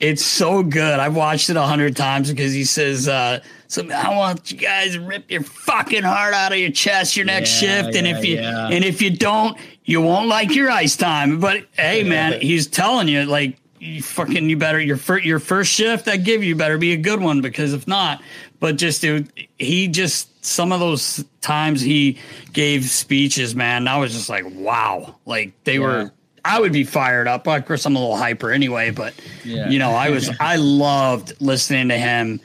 it's 0.00 0.24
so 0.24 0.64
good. 0.64 0.98
I've 0.98 1.14
watched 1.14 1.48
it 1.48 1.54
a 1.56 1.62
hundred 1.62 1.96
times 1.96 2.30
because 2.32 2.52
he 2.52 2.64
says, 2.64 3.06
uh, 3.06 3.38
so 3.68 3.88
I 3.88 4.16
want 4.16 4.50
you 4.50 4.58
guys 4.58 4.94
to 4.94 5.00
rip 5.00 5.30
your 5.30 5.44
fucking 5.44 6.02
heart 6.02 6.34
out 6.34 6.50
of 6.50 6.58
your 6.58 6.72
chest 6.72 7.16
your 7.16 7.26
next 7.26 7.62
Yeah, 7.62 7.82
shift. 7.84 7.94
And 7.96 8.08
yeah, 8.08 8.18
if 8.18 8.24
you 8.24 8.34
yeah. 8.38 8.66
and 8.68 8.84
if 8.84 9.00
you 9.00 9.10
don't, 9.16 9.56
you 9.86 10.00
won't 10.02 10.28
like 10.28 10.54
your 10.54 10.70
ice 10.70 10.96
time. 10.96 11.40
But 11.40 11.64
hey 11.72 12.02
man, 12.02 12.40
he's 12.40 12.66
telling 12.66 13.08
you 13.08 13.24
like 13.24 13.56
you 13.78 14.02
fucking 14.02 14.50
you 14.50 14.56
better 14.56 14.80
your 14.80 14.96
first 14.96 15.24
your 15.24 15.38
first 15.38 15.70
shift 15.72 16.08
I 16.08 16.16
give 16.16 16.42
you 16.42 16.56
better 16.56 16.76
be 16.78 16.92
a 16.92 16.96
good 16.96 17.20
one 17.20 17.40
because 17.40 17.72
if 17.72 17.86
not, 17.86 18.22
but 18.60 18.76
just 18.76 19.00
dude, 19.00 19.32
he 19.58 19.88
just 19.88 20.44
some 20.44 20.72
of 20.72 20.80
those 20.80 21.24
times 21.40 21.80
he 21.80 22.18
gave 22.52 22.84
speeches, 22.84 23.54
man, 23.54 23.86
I 23.88 23.98
was 23.98 24.12
just 24.12 24.28
like, 24.28 24.44
wow. 24.48 25.16
Like 25.24 25.52
they 25.64 25.78
were 25.78 26.12
I 26.44 26.60
would 26.60 26.72
be 26.72 26.84
fired 26.84 27.26
up. 27.28 27.46
Of 27.48 27.64
course, 27.66 27.84
I'm 27.86 27.96
a 27.96 27.98
little 28.00 28.16
hyper 28.16 28.50
anyway, 28.52 28.90
but 28.90 29.14
Yeah. 29.44 29.68
you 29.68 29.78
know, 29.78 29.90
I 29.92 30.10
was 30.10 30.30
I 30.40 30.56
loved 30.56 31.40
listening 31.40 31.88
to 31.88 31.96
him. 31.98 32.40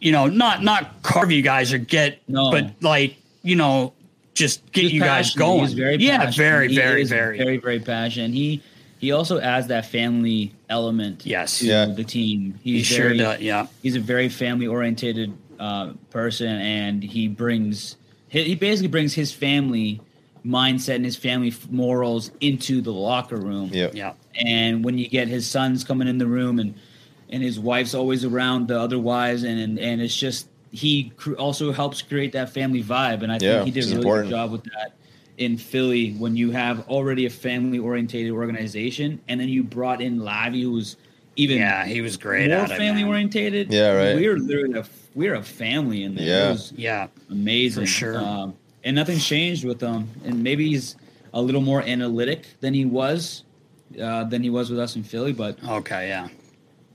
You 0.00 0.12
know, 0.12 0.26
not 0.28 0.62
not 0.64 1.02
carve 1.02 1.30
you 1.30 1.42
guys 1.42 1.72
or 1.72 1.78
get, 1.78 2.20
No. 2.26 2.50
but 2.50 2.70
like 2.80 3.16
you 3.42 3.54
know, 3.56 3.92
just 4.40 4.72
get 4.72 4.82
He's 4.84 4.92
you 4.94 5.00
guys 5.00 5.34
going. 5.34 5.60
He's 5.60 5.74
very 5.74 5.96
yeah, 5.96 6.18
passionate. 6.24 6.34
very, 6.36 6.68
He 6.68 6.74
very, 6.74 7.02
is 7.02 7.08
very, 7.10 7.38
very, 7.38 7.56
very 7.58 7.78
passionate. 7.80 8.32
He 8.32 8.62
he 8.98 9.12
also 9.12 9.38
adds 9.40 9.68
that 9.68 9.86
family 9.86 10.52
element 10.68 11.24
Yes. 11.24 11.60
to 11.60 11.66
Yeah. 11.66 11.86
the 11.86 12.04
team. 12.04 12.58
He 12.62 12.78
He's 12.78 12.86
sure 12.86 13.14
does. 13.14 13.40
Yeah, 13.40 13.66
he's 13.82 13.96
a 13.96 14.00
very 14.00 14.28
family 14.28 14.66
oriented 14.66 15.32
uh, 15.58 15.92
person, 16.10 16.48
and 16.48 17.02
he 17.02 17.28
brings 17.28 17.96
he, 18.28 18.42
he 18.44 18.54
basically 18.56 18.88
brings 18.88 19.14
his 19.14 19.32
family 19.32 20.00
mindset 20.44 20.96
and 20.96 21.04
his 21.04 21.16
family 21.16 21.52
morals 21.70 22.30
into 22.40 22.80
the 22.80 22.92
locker 22.92 23.36
room. 23.36 23.68
Yeah, 23.72 23.90
yeah, 23.92 24.12
And 24.34 24.82
when 24.84 24.96
you 24.96 25.06
get 25.08 25.28
his 25.28 25.46
sons 25.46 25.84
coming 25.84 26.08
in 26.08 26.18
the 26.18 26.26
room, 26.26 26.58
and 26.58 26.74
and 27.32 27.42
his 27.42 27.58
wife's 27.60 27.94
always 27.94 28.24
around 28.24 28.68
the 28.68 28.78
other 28.78 28.98
wives, 28.98 29.44
and 29.44 29.58
and, 29.60 29.78
and 29.78 30.00
it's 30.00 30.16
just 30.16 30.48
he 30.72 31.12
cr- 31.16 31.34
also 31.34 31.72
helps 31.72 32.02
create 32.02 32.32
that 32.32 32.50
family 32.50 32.82
vibe, 32.82 33.22
and 33.22 33.32
I 33.32 33.38
Yeah, 33.40 33.62
think 33.62 33.64
he 33.66 33.70
did 33.70 33.84
a 33.84 33.86
really 33.86 33.96
important. 33.98 34.28
good 34.28 34.36
job 34.36 34.52
with 34.52 34.64
that 34.64 34.92
in 35.38 35.56
Philly 35.56 36.12
when 36.12 36.36
you 36.36 36.50
have 36.50 36.88
already 36.88 37.26
a 37.26 37.30
family 37.30 37.78
orientated 37.78 38.32
organization, 38.32 39.20
and 39.28 39.40
then 39.40 39.48
you 39.48 39.62
brought 39.62 40.00
in 40.00 40.18
Lavi, 40.20 40.62
who's 40.62 40.96
even 41.36 41.58
yeah. 41.58 41.86
He 41.86 42.00
was 42.00 42.16
great 42.16 42.50
more 42.50 42.66
family 42.66 43.02
man. 43.02 43.08
orientated. 43.08 43.72
Yeah, 43.72 43.92
right. 43.92 44.14
We're 44.14 44.36
literally 44.36 44.78
a, 44.78 44.84
we're 45.14 45.34
a 45.34 45.42
family 45.42 46.02
in 46.04 46.14
there. 46.14 46.26
Yeah. 46.26 46.48
It 46.48 46.50
was 46.50 46.72
Yeah, 46.76 47.06
amazing. 47.30 47.84
For 47.84 47.90
sure. 47.90 48.18
Um, 48.18 48.54
and 48.84 48.96
nothing's 48.96 49.24
changed 49.24 49.64
with 49.64 49.80
him. 49.80 50.08
And 50.24 50.42
maybe 50.42 50.68
he's 50.68 50.96
a 51.32 51.40
little 51.40 51.60
more 51.60 51.82
analytic 51.82 52.46
than 52.60 52.74
he 52.74 52.84
was, 52.84 53.44
uh, 54.00 54.24
than 54.24 54.42
he 54.42 54.50
was 54.50 54.70
with 54.70 54.78
us 54.78 54.96
in 54.96 55.02
Philly. 55.02 55.32
But 55.32 55.58
okay, 55.66 56.08
yeah. 56.08 56.28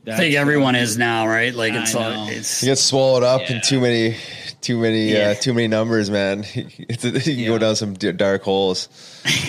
I 0.08 0.12
that's, 0.12 0.20
think 0.20 0.36
everyone 0.36 0.76
is 0.76 0.98
now, 0.98 1.28
right? 1.28 1.54
Like 1.54 1.74
I 1.74 1.82
it's 1.82 1.96
all, 1.96 2.10
know. 2.12 2.28
it's 2.30 2.62
He 2.62 2.68
gets 2.68 2.82
swallowed 2.82 3.24
up 3.24 3.42
in 3.50 3.60
too 3.62 3.82
many, 3.82 4.16
too 4.62 4.78
many, 4.80 5.12
Yeah. 5.12 5.30
uh, 5.30 5.34
too 5.34 5.52
many 5.54 5.68
numbers, 5.68 6.12
man. 6.12 6.46
It's 6.56 7.04
you 7.04 7.12
can 7.22 7.40
Yeah. 7.40 7.48
go 7.48 7.58
down 7.58 7.76
some 7.76 7.94
dark 7.96 8.44
holes. 8.44 8.88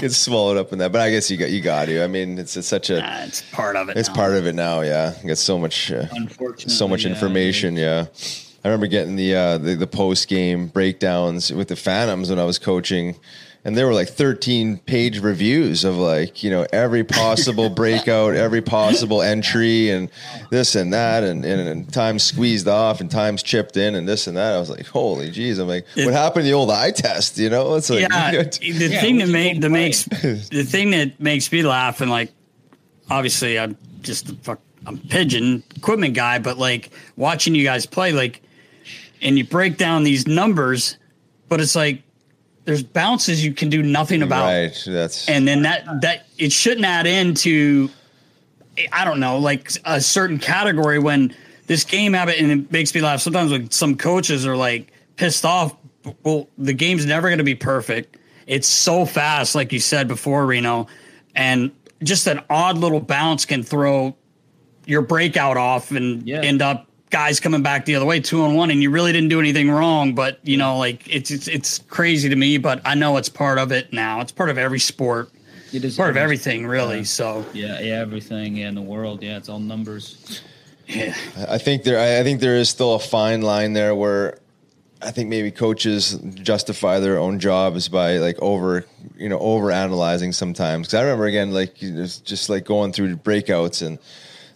gets 0.00 0.16
swallowed 0.16 0.56
up 0.56 0.72
in 0.72 0.78
that, 0.78 0.92
but 0.92 1.00
I 1.00 1.10
guess 1.10 1.28
you 1.30 1.36
got 1.36 1.50
you 1.50 1.60
got 1.60 1.86
to. 1.86 2.04
I 2.04 2.06
mean, 2.06 2.38
it's 2.38 2.56
it's 2.56 2.68
such 2.68 2.90
a 2.90 3.04
uh, 3.04 3.24
it's 3.26 3.42
part 3.52 3.74
of 3.76 3.88
it. 3.88 3.96
it's 3.96 4.08
now. 4.08 4.14
part 4.14 4.34
of 4.34 4.46
it 4.46 4.54
now. 4.54 4.82
Yeah, 4.82 5.14
you 5.22 5.28
got 5.28 5.38
so 5.38 5.58
much, 5.58 5.90
uh, 5.90 6.06
so 6.58 6.86
much 6.86 7.04
yeah, 7.04 7.10
information. 7.10 7.76
Yeah, 7.76 8.06
I 8.64 8.68
remember 8.68 8.86
getting 8.86 9.16
the 9.16 9.34
uh, 9.34 9.58
the, 9.58 9.74
the 9.74 9.86
post 9.88 10.28
game 10.28 10.68
breakdowns 10.68 11.52
with 11.52 11.68
the 11.68 11.76
Phantoms 11.76 12.30
when 12.30 12.38
I 12.38 12.44
was 12.44 12.58
coaching. 12.58 13.16
And 13.66 13.76
there 13.76 13.84
were 13.84 13.94
like 13.94 14.08
13 14.08 14.78
page 14.78 15.18
reviews 15.18 15.82
of 15.82 15.96
like, 15.96 16.44
you 16.44 16.50
know, 16.50 16.68
every 16.72 17.02
possible 17.02 17.68
breakout, 17.82 18.36
every 18.36 18.62
possible 18.62 19.22
entry, 19.22 19.90
and 19.90 20.08
this 20.50 20.76
and 20.76 20.92
that, 20.92 21.24
and, 21.24 21.44
and, 21.44 21.68
and 21.68 21.92
times 21.92 22.22
squeezed 22.22 22.68
off 22.68 23.00
and 23.00 23.10
times 23.10 23.42
chipped 23.42 23.76
in, 23.76 23.96
and 23.96 24.08
this 24.08 24.28
and 24.28 24.36
that. 24.36 24.54
I 24.54 24.60
was 24.60 24.70
like, 24.70 24.86
holy 24.86 25.32
jeez. 25.32 25.58
I'm 25.58 25.66
like, 25.66 25.84
what 25.96 26.14
happened 26.14 26.44
to 26.44 26.48
the 26.48 26.52
old 26.52 26.70
eye 26.70 26.92
test? 26.92 27.38
You 27.38 27.50
know, 27.50 27.74
it's 27.74 27.90
like, 27.90 28.02
yeah, 28.02 28.30
the 28.42 28.88
Yeah, 28.88 29.00
thing 29.00 29.16
that 29.16 29.24
what's 29.24 29.32
make 29.32 29.60
that 29.60 29.70
makes 29.70 30.04
the 30.04 30.62
thing 30.62 30.90
that 30.92 31.18
makes 31.18 31.50
me 31.50 31.64
laugh 31.64 32.00
and 32.00 32.08
like 32.08 32.32
obviously 33.10 33.58
I'm 33.58 33.76
just 34.00 34.30
a 34.30 34.36
fuck 34.36 34.60
I'm 34.86 34.98
pigeon 34.98 35.64
equipment 35.74 36.14
guy, 36.14 36.38
but 36.38 36.56
like 36.56 36.90
watching 37.16 37.56
you 37.56 37.64
guys 37.64 37.84
play, 37.84 38.12
like 38.12 38.42
and 39.20 39.36
you 39.36 39.44
break 39.44 39.76
down 39.76 40.04
these 40.04 40.28
numbers, 40.28 40.98
but 41.48 41.60
it's 41.60 41.74
like 41.74 42.04
there's 42.66 42.82
bounces 42.82 43.42
you 43.44 43.54
can 43.54 43.70
do 43.70 43.82
nothing 43.82 44.22
about. 44.22 44.44
right. 44.44 44.82
That's 44.86 45.28
And 45.28 45.48
then 45.48 45.62
that 45.62 46.02
that 46.02 46.26
it 46.36 46.52
shouldn't 46.52 46.84
add 46.84 47.06
into 47.06 47.88
I 48.92 49.04
don't 49.06 49.20
know, 49.20 49.38
like 49.38 49.70
a 49.86 50.00
certain 50.00 50.38
category 50.38 50.98
when 50.98 51.34
this 51.66 51.84
game 51.84 52.12
habit 52.12 52.38
and 52.38 52.50
it 52.52 52.70
makes 52.70 52.94
me 52.94 53.00
laugh 53.00 53.20
sometimes 53.20 53.50
when 53.50 53.70
some 53.70 53.96
coaches 53.96 54.46
are 54.46 54.56
like 54.56 54.92
pissed 55.16 55.44
off. 55.46 55.74
Well, 56.22 56.48
the 56.58 56.72
game's 56.74 57.06
never 57.06 57.28
going 57.28 57.38
to 57.38 57.44
be 57.44 57.54
perfect. 57.54 58.18
It's 58.46 58.68
so 58.68 59.06
fast, 59.06 59.54
like 59.54 59.72
you 59.72 59.80
said 59.80 60.06
before, 60.06 60.46
Reno, 60.46 60.86
and 61.34 61.72
just 62.02 62.26
an 62.28 62.40
odd 62.50 62.78
little 62.78 63.00
bounce 63.00 63.44
can 63.46 63.62
throw 63.64 64.14
your 64.86 65.02
breakout 65.02 65.56
off 65.56 65.90
and 65.90 66.22
Yeah. 66.28 66.42
end 66.42 66.62
up 66.62 66.88
guys 67.16 67.40
coming 67.40 67.62
back 67.62 67.86
the 67.86 67.94
other 67.94 68.04
way 68.04 68.20
two 68.20 68.42
on 68.42 68.54
one 68.54 68.70
and 68.70 68.82
you 68.82 68.90
really 68.90 69.10
didn't 69.10 69.30
do 69.30 69.40
anything 69.40 69.70
wrong 69.70 70.14
but 70.14 70.38
you 70.42 70.58
know 70.58 70.76
like 70.76 71.00
it's 71.08 71.30
it's 71.30 71.48
it's 71.48 71.78
crazy 71.88 72.28
to 72.28 72.36
me 72.36 72.58
but 72.58 72.78
i 72.84 72.94
know 72.94 73.16
it's 73.16 73.30
part 73.30 73.56
of 73.56 73.72
it 73.72 73.90
now 73.90 74.20
it's 74.20 74.32
part 74.32 74.50
of 74.50 74.58
every 74.58 74.78
sport 74.78 75.30
It 75.72 75.82
is 75.82 75.96
part 75.96 76.10
of 76.10 76.18
everything 76.18 76.66
really 76.66 77.04
so 77.04 77.42
Yeah, 77.54 77.80
yeah, 77.80 78.00
everything 78.00 78.56
yeah, 78.58 78.68
in 78.68 78.74
the 78.74 78.82
world. 78.82 79.22
Yeah, 79.22 79.38
it's 79.38 79.48
all 79.48 79.60
numbers. 79.60 80.42
yeah 80.88 81.14
I 81.48 81.56
think 81.56 81.84
there. 81.84 81.98
I 81.98 82.20
I 82.20 82.22
think 82.22 82.40
there 82.40 82.56
is 82.56 82.68
still 82.68 82.92
a 82.94 82.98
fine 83.00 83.40
line 83.40 83.72
there 83.72 83.94
where 83.94 84.38
I 85.00 85.10
think 85.10 85.28
maybe 85.30 85.50
coaches 85.50 86.18
justify 86.50 87.00
their 87.00 87.18
own 87.18 87.38
jobs 87.38 87.88
by 87.88 88.18
like 88.18 88.38
over, 88.40 88.84
you 89.16 89.28
know, 89.30 89.38
over 89.38 89.70
analyzing 89.70 90.32
sometimes. 90.32 90.86
Because 90.86 90.94
I 91.00 91.02
remember 91.02 91.26
again, 91.26 91.50
like 91.52 91.80
you 91.82 91.92
know, 91.92 92.04
just 92.32 92.48
like 92.50 92.64
going 92.66 92.92
through 92.92 93.16
breakouts 93.16 93.80
and 93.86 93.98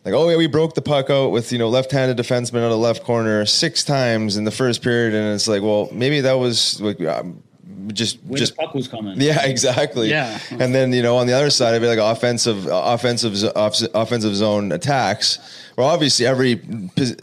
like, 0.05 0.15
oh 0.15 0.29
yeah, 0.29 0.37
we 0.37 0.47
broke 0.47 0.75
the 0.75 0.83
puck 0.83 1.11
out 1.11 1.31
with 1.31 1.53
you 1.53 1.59
know 1.59 1.69
left-handed 1.69 2.17
defenseman 2.17 2.63
on 2.65 2.71
the 2.71 2.79
left 2.79 3.05
corner 3.05 3.45
six 3.45 3.85
times 3.85 4.37
in 4.37 4.45
the 4.45 4.51
first 4.51 4.83
period, 4.83 5.15
and 5.15 5.35
it's 5.35 5.49
like, 5.49 5.63
well, 5.63 5.89
maybe 5.93 6.21
that 6.21 6.35
was 6.35 6.81
like 6.81 7.01
um, 7.03 7.43
just 7.93 8.19
Where 8.25 8.39
just 8.39 8.57
the 8.57 8.63
puck 8.63 8.75
was 8.75 8.89
coming. 8.89 9.15
yeah, 9.21 9.45
exactly. 9.45 10.09
Yeah. 10.11 10.39
and 10.51 10.75
then 10.75 10.93
you 10.93 11.03
know 11.03 11.17
on 11.17 11.27
the 11.27 11.35
other 11.35 11.51
side 11.51 11.75
of 11.75 11.83
it, 11.83 11.87
like 11.87 11.99
offensive, 11.99 12.67
offensive, 12.71 13.45
off- 13.57 13.83
offensive 13.95 14.35
zone 14.35 14.73
attacks. 14.73 15.39
Well, 15.77 15.89
obviously 15.89 16.27
every 16.27 16.61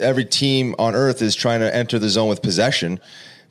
every 0.00 0.24
team 0.24 0.74
on 0.78 0.94
earth 0.94 1.22
is 1.22 1.34
trying 1.34 1.60
to 1.60 1.74
enter 1.74 1.98
the 1.98 2.08
zone 2.08 2.28
with 2.28 2.42
possession. 2.42 3.00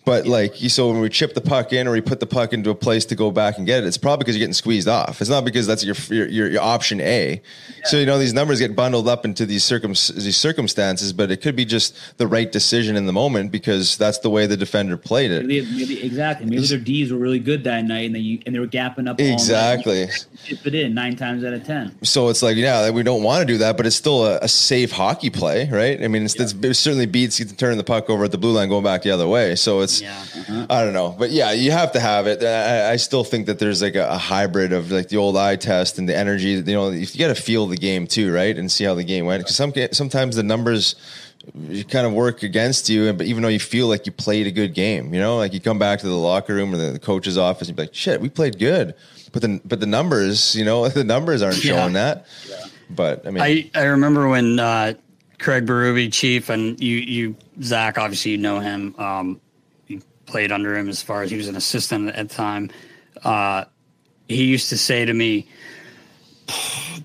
But 0.08 0.26
like 0.26 0.62
you, 0.62 0.70
so 0.70 0.90
when 0.90 1.02
we 1.02 1.10
chip 1.10 1.34
the 1.34 1.42
puck 1.42 1.74
in 1.74 1.86
or 1.86 1.92
we 1.92 2.00
put 2.00 2.22
the 2.22 2.26
puck 2.26 2.54
into 2.54 2.70
a 2.70 2.76
place 2.76 3.04
to 3.08 3.16
go 3.16 3.30
back 3.30 3.58
and 3.58 3.68
get 3.68 3.84
it, 3.84 3.88
it's 3.88 3.98
probably 3.98 4.24
because 4.24 4.38
you're 4.38 4.44
getting 4.44 4.54
squeezed 4.54 4.88
off. 4.88 5.20
It's 5.20 5.30
not 5.30 5.44
because 5.44 5.68
that's 5.68 5.84
your 5.84 5.96
your 6.08 6.30
your, 6.30 6.48
your 6.48 6.62
option 6.62 7.02
A. 7.02 7.42
So 7.84 7.98
you 7.98 8.06
know 8.06 8.18
these 8.18 8.34
numbers 8.34 8.60
get 8.60 8.74
bundled 8.74 9.10
up 9.10 9.26
into 9.26 9.46
these 9.46 9.66
circum 9.66 9.90
these 9.92 10.38
circumstances, 10.38 11.12
but 11.12 11.30
it 11.30 11.42
could 11.42 11.58
be 11.58 11.66
just 11.66 11.94
the 12.16 12.26
right 12.26 12.50
decision 12.50 12.96
in 12.96 13.06
the 13.06 13.12
moment 13.12 13.52
because 13.52 13.98
that's 13.98 14.20
the 14.20 14.30
way 14.30 14.46
the 14.48 14.56
defender 14.56 14.96
played 14.96 15.30
it. 15.30 15.46
Maybe, 15.46 15.70
maybe 15.76 16.02
exactly. 16.02 16.46
Maybe 16.46 16.66
their 16.66 16.80
D's 16.80 17.12
were 17.12 17.20
really 17.20 17.40
good 17.40 17.66
that 17.66 17.84
night, 17.84 18.06
and 18.06 18.16
they 18.16 18.42
and 18.46 18.56
they 18.56 18.60
were 18.60 18.66
gapping 18.68 19.10
up. 19.10 19.20
Exactly. 19.20 20.08
Chip 20.46 20.66
it 20.66 20.74
in 20.74 20.94
nine 20.94 21.18
times 21.18 21.44
out 21.44 21.52
of 21.52 21.66
ten. 21.66 21.94
so 22.02 22.30
it's 22.30 22.42
like 22.42 22.56
yeah 22.56 22.90
we 22.92 23.04
don't 23.04 23.24
want 23.24 23.42
to 23.42 23.46
do 23.46 23.58
that 23.58 23.76
but 23.76 23.86
it's 23.86 23.96
still 23.98 24.26
a, 24.26 24.38
a 24.38 24.48
safe 24.48 24.92
hockey 24.92 25.30
play 25.30 25.70
right 25.70 26.02
i 26.02 26.08
mean 26.08 26.24
it's, 26.24 26.36
it's, 26.36 26.54
it 26.54 26.74
certainly 26.76 27.06
beats 27.06 27.44
turning 27.56 27.78
the 27.78 27.84
puck 27.84 28.10
over 28.10 28.24
at 28.24 28.32
the 28.32 28.38
blue 28.38 28.54
line 28.54 28.70
going 28.70 28.84
back 28.84 29.02
the 29.02 29.12
other 29.12 29.28
way 29.28 29.56
so 29.56 29.82
it's 29.82 29.97
Yeah. 30.02 30.66
i 30.70 30.84
don't 30.84 30.94
know 30.94 31.16
but 31.18 31.32
yeah 31.32 31.52
you 31.52 31.72
have 31.72 31.92
to 31.94 32.00
have 32.00 32.28
it 32.28 32.44
i, 32.44 32.92
I 32.92 32.96
still 32.98 33.24
think 33.24 33.46
that 33.48 33.60
there's 33.60 33.82
like 33.82 33.96
a, 33.96 34.08
a 34.10 34.18
hybrid 34.18 34.74
of 34.74 34.92
like 34.92 35.10
the 35.10 35.18
old 35.18 35.38
eye 35.38 35.56
test 35.56 35.98
and 35.98 36.08
the 36.08 36.16
energy 36.16 36.50
you 36.50 36.64
know 36.64 36.90
you 36.90 37.06
got 37.20 37.28
to 37.36 37.42
feel 37.42 37.68
the 37.68 37.78
game 37.78 38.08
too 38.08 38.34
right 38.34 38.58
and 38.58 38.72
see 38.72 38.84
how 38.84 38.94
the 38.94 39.04
game 39.04 39.26
went 39.26 39.42
because 39.44 39.56
some, 39.56 39.74
sometimes 39.92 40.36
the 40.36 40.44
numbers 40.44 40.96
you 41.70 41.86
kind 41.86 42.06
of 42.06 42.12
work 42.12 42.44
against 42.44 42.90
you, 42.90 43.14
but 43.14 43.26
even 43.26 43.42
though 43.42 43.48
you 43.48 43.60
feel 43.60 43.88
like 43.88 44.06
you 44.06 44.12
played 44.12 44.48
a 44.48 44.52
good 44.52 44.74
game, 44.74 45.14
you 45.14 45.20
know, 45.22 45.38
like 45.38 45.54
you 45.54 45.62
come 45.62 45.80
back 45.80 46.00
to 46.00 46.06
the 46.06 46.14
locker 46.14 46.54
room 46.54 46.74
or 46.74 46.78
the, 46.78 46.92
the 46.92 47.00
coach's 47.00 47.38
office, 47.38 47.70
and 47.70 47.78
you're 47.78 47.86
like, 47.86 47.96
"Shit, 47.96 48.20
we 48.20 48.28
played 48.28 48.60
good," 48.60 48.96
but 49.32 49.42
the 49.42 49.62
but 49.64 49.80
the 49.80 49.86
numbers, 49.86 50.56
you 50.58 50.66
know, 50.66 50.90
the 50.90 51.06
numbers 51.06 51.42
aren't 51.42 51.64
Yeah. 51.64 51.78
showing 51.78 51.94
that. 51.94 52.26
But 52.90 53.26
I 53.26 53.30
mean, 53.32 53.42
I, 53.42 53.70
I 53.76 53.84
remember 53.84 54.28
when 54.28 54.60
uh, 54.60 54.96
Craig 55.40 55.66
Berube, 55.66 56.12
chief, 56.12 56.50
and 56.50 56.78
you, 56.82 56.98
you, 56.98 57.36
Zac, 57.62 57.98
obviously 57.98 58.32
you 58.32 58.38
know 58.40 58.60
him. 58.60 58.94
Um, 58.98 59.40
played 60.28 60.52
under 60.52 60.78
him 60.78 60.88
as 60.90 61.02
far 61.02 61.24
as 61.24 61.32
he 61.32 61.38
was 61.38 61.48
an 61.48 61.56
assistant 61.56 62.10
at 62.10 62.30
the 62.30 62.36
time. 62.36 62.70
Uh, 63.24 63.66
he 64.28 64.44
used 64.46 64.70
to 64.70 64.78
say 64.78 65.04
to 65.06 65.14
me, 65.14 65.48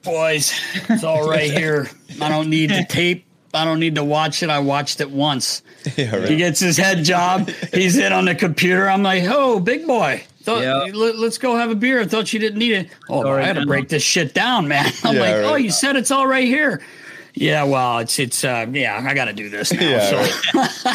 "Boys, 0.03 0.53
it's 0.91 1.05
all 1.05 1.29
right 1.29 1.51
here. 1.59 1.89
I 2.21 2.29
don't 2.29 2.51
need 2.51 2.71
the 2.71 2.85
tape. 2.89 3.25
I 3.55 3.65
don't 3.65 3.81
need 3.81 3.95
to 3.97 4.05
watch 4.05 4.43
it. 4.43 4.51
I 4.51 4.59
watched 4.59 5.01
it 5.01 5.11
once." 5.11 5.63
yeah, 5.97 6.15
right. 6.17 6.29
He 6.29 6.37
gets 6.37 6.61
his 6.61 6.77
head 6.77 7.05
job. 7.05 7.49
He's 7.73 7.97
in 7.97 8.13
on 8.13 8.25
the 8.27 8.35
computer. 8.35 8.89
I'm 8.89 9.03
like, 9.03 9.25
"Oh, 9.27 9.59
big 9.61 9.87
boy, 9.87 10.23
Thought, 10.43 10.63
Yeah. 10.63 10.79
let, 10.93 11.15
us 11.17 11.39
go 11.39 11.57
have 11.57 11.71
a 11.71 11.75
beer. 11.77 12.01
I 12.01 12.07
thought 12.07 12.33
you 12.33 12.41
didn't 12.41 12.59
need 12.59 12.73
it. 12.73 12.89
Oh, 13.09 13.29
I 13.29 13.47
got 13.47 13.61
to 13.61 13.67
break 13.67 13.89
this 13.89 14.03
shit 14.03 14.35
down, 14.35 14.67
man. 14.67 14.93
I'm 15.05 15.15
Yeah, 15.15 15.21
like, 15.21 15.35
oh, 15.37 15.55
you 15.55 15.71
said 15.71 15.95
it's 15.97 16.11
all 16.11 16.27
right 16.27 16.47
here. 16.47 16.83
Yeah, 17.35 17.63
well, 17.65 18.01
it's 18.01 18.19
it's 18.19 18.45
uh, 18.45 18.67
yeah, 18.73 19.01
I 19.07 19.15
got 19.15 19.27
to 19.27 19.33
do 19.33 19.49
this 19.49 19.73
now. 19.73 19.81
Yeah, 19.81 20.27
so. 20.91 20.93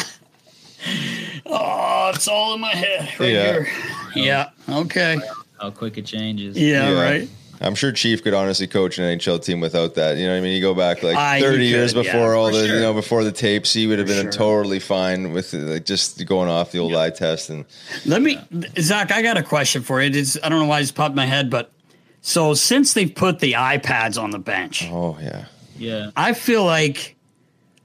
Oh, 1.48 2.12
it's 2.14 2.28
all 2.28 2.54
in 2.54 2.60
my 2.60 2.74
head 2.74 3.08
right 3.18 3.30
Yeah. 3.32 3.52
here. 3.52 3.68
Yeah. 4.14 4.50
Okay. 4.68 5.18
How 5.60 5.70
quick 5.70 5.98
it 5.98 6.06
changes. 6.06 6.56
Yeah. 6.56 6.90
Yeah. 6.90 7.02
Right. 7.02 7.28
I'm 7.60 7.74
sure 7.74 7.90
Chief 7.90 8.22
could 8.22 8.34
honestly 8.34 8.68
coach 8.68 8.98
an 8.98 9.04
NHL 9.18 9.42
team 9.44 9.58
without 9.58 9.96
that. 9.96 10.16
You 10.16 10.26
know, 10.26 10.32
what 10.32 10.38
I 10.38 10.40
mean, 10.42 10.54
you 10.54 10.60
go 10.62 10.74
back 10.74 11.02
like 11.02 11.16
Ah, 11.16 11.34
he 11.36 11.42
30 11.42 11.64
years 11.66 11.92
could, 11.92 12.04
yeah, 12.04 12.12
before 12.12 12.34
all 12.36 12.52
the, 12.52 12.66
sure. 12.66 12.76
you 12.76 12.80
know, 12.80 12.94
before 12.94 13.24
the 13.24 13.32
tapes, 13.32 13.72
he 13.72 13.88
would 13.88 13.98
have 13.98 14.06
been 14.06 14.22
sure. 14.26 14.30
totally 14.30 14.78
fine 14.78 15.32
with 15.32 15.52
like 15.54 15.84
just 15.84 16.24
going 16.26 16.48
off 16.48 16.70
the 16.70 16.78
old 16.78 16.94
eye 16.94 17.10
test 17.10 17.50
and 17.50 17.64
Let 18.06 18.22
me, 18.22 18.38
Zac. 18.78 19.10
I 19.10 19.22
got 19.22 19.36
a 19.38 19.42
question 19.42 19.82
for 19.82 20.00
you. 20.00 20.16
It's, 20.16 20.38
I 20.44 20.48
don't 20.48 20.60
know 20.60 20.66
why 20.66 20.78
it's 20.80 20.92
popped 20.92 21.10
in 21.12 21.16
my 21.16 21.26
head, 21.26 21.50
but 21.50 21.72
so 22.20 22.54
since 22.54 22.92
they've 22.94 23.12
put 23.12 23.40
the 23.40 23.54
iPads 23.54 24.22
on 24.22 24.30
the 24.30 24.38
bench, 24.38 24.84
oh 24.92 25.18
yeah, 25.20 25.46
Yeah. 25.76 26.10
I 26.16 26.34
feel 26.34 26.64
like 26.64 27.16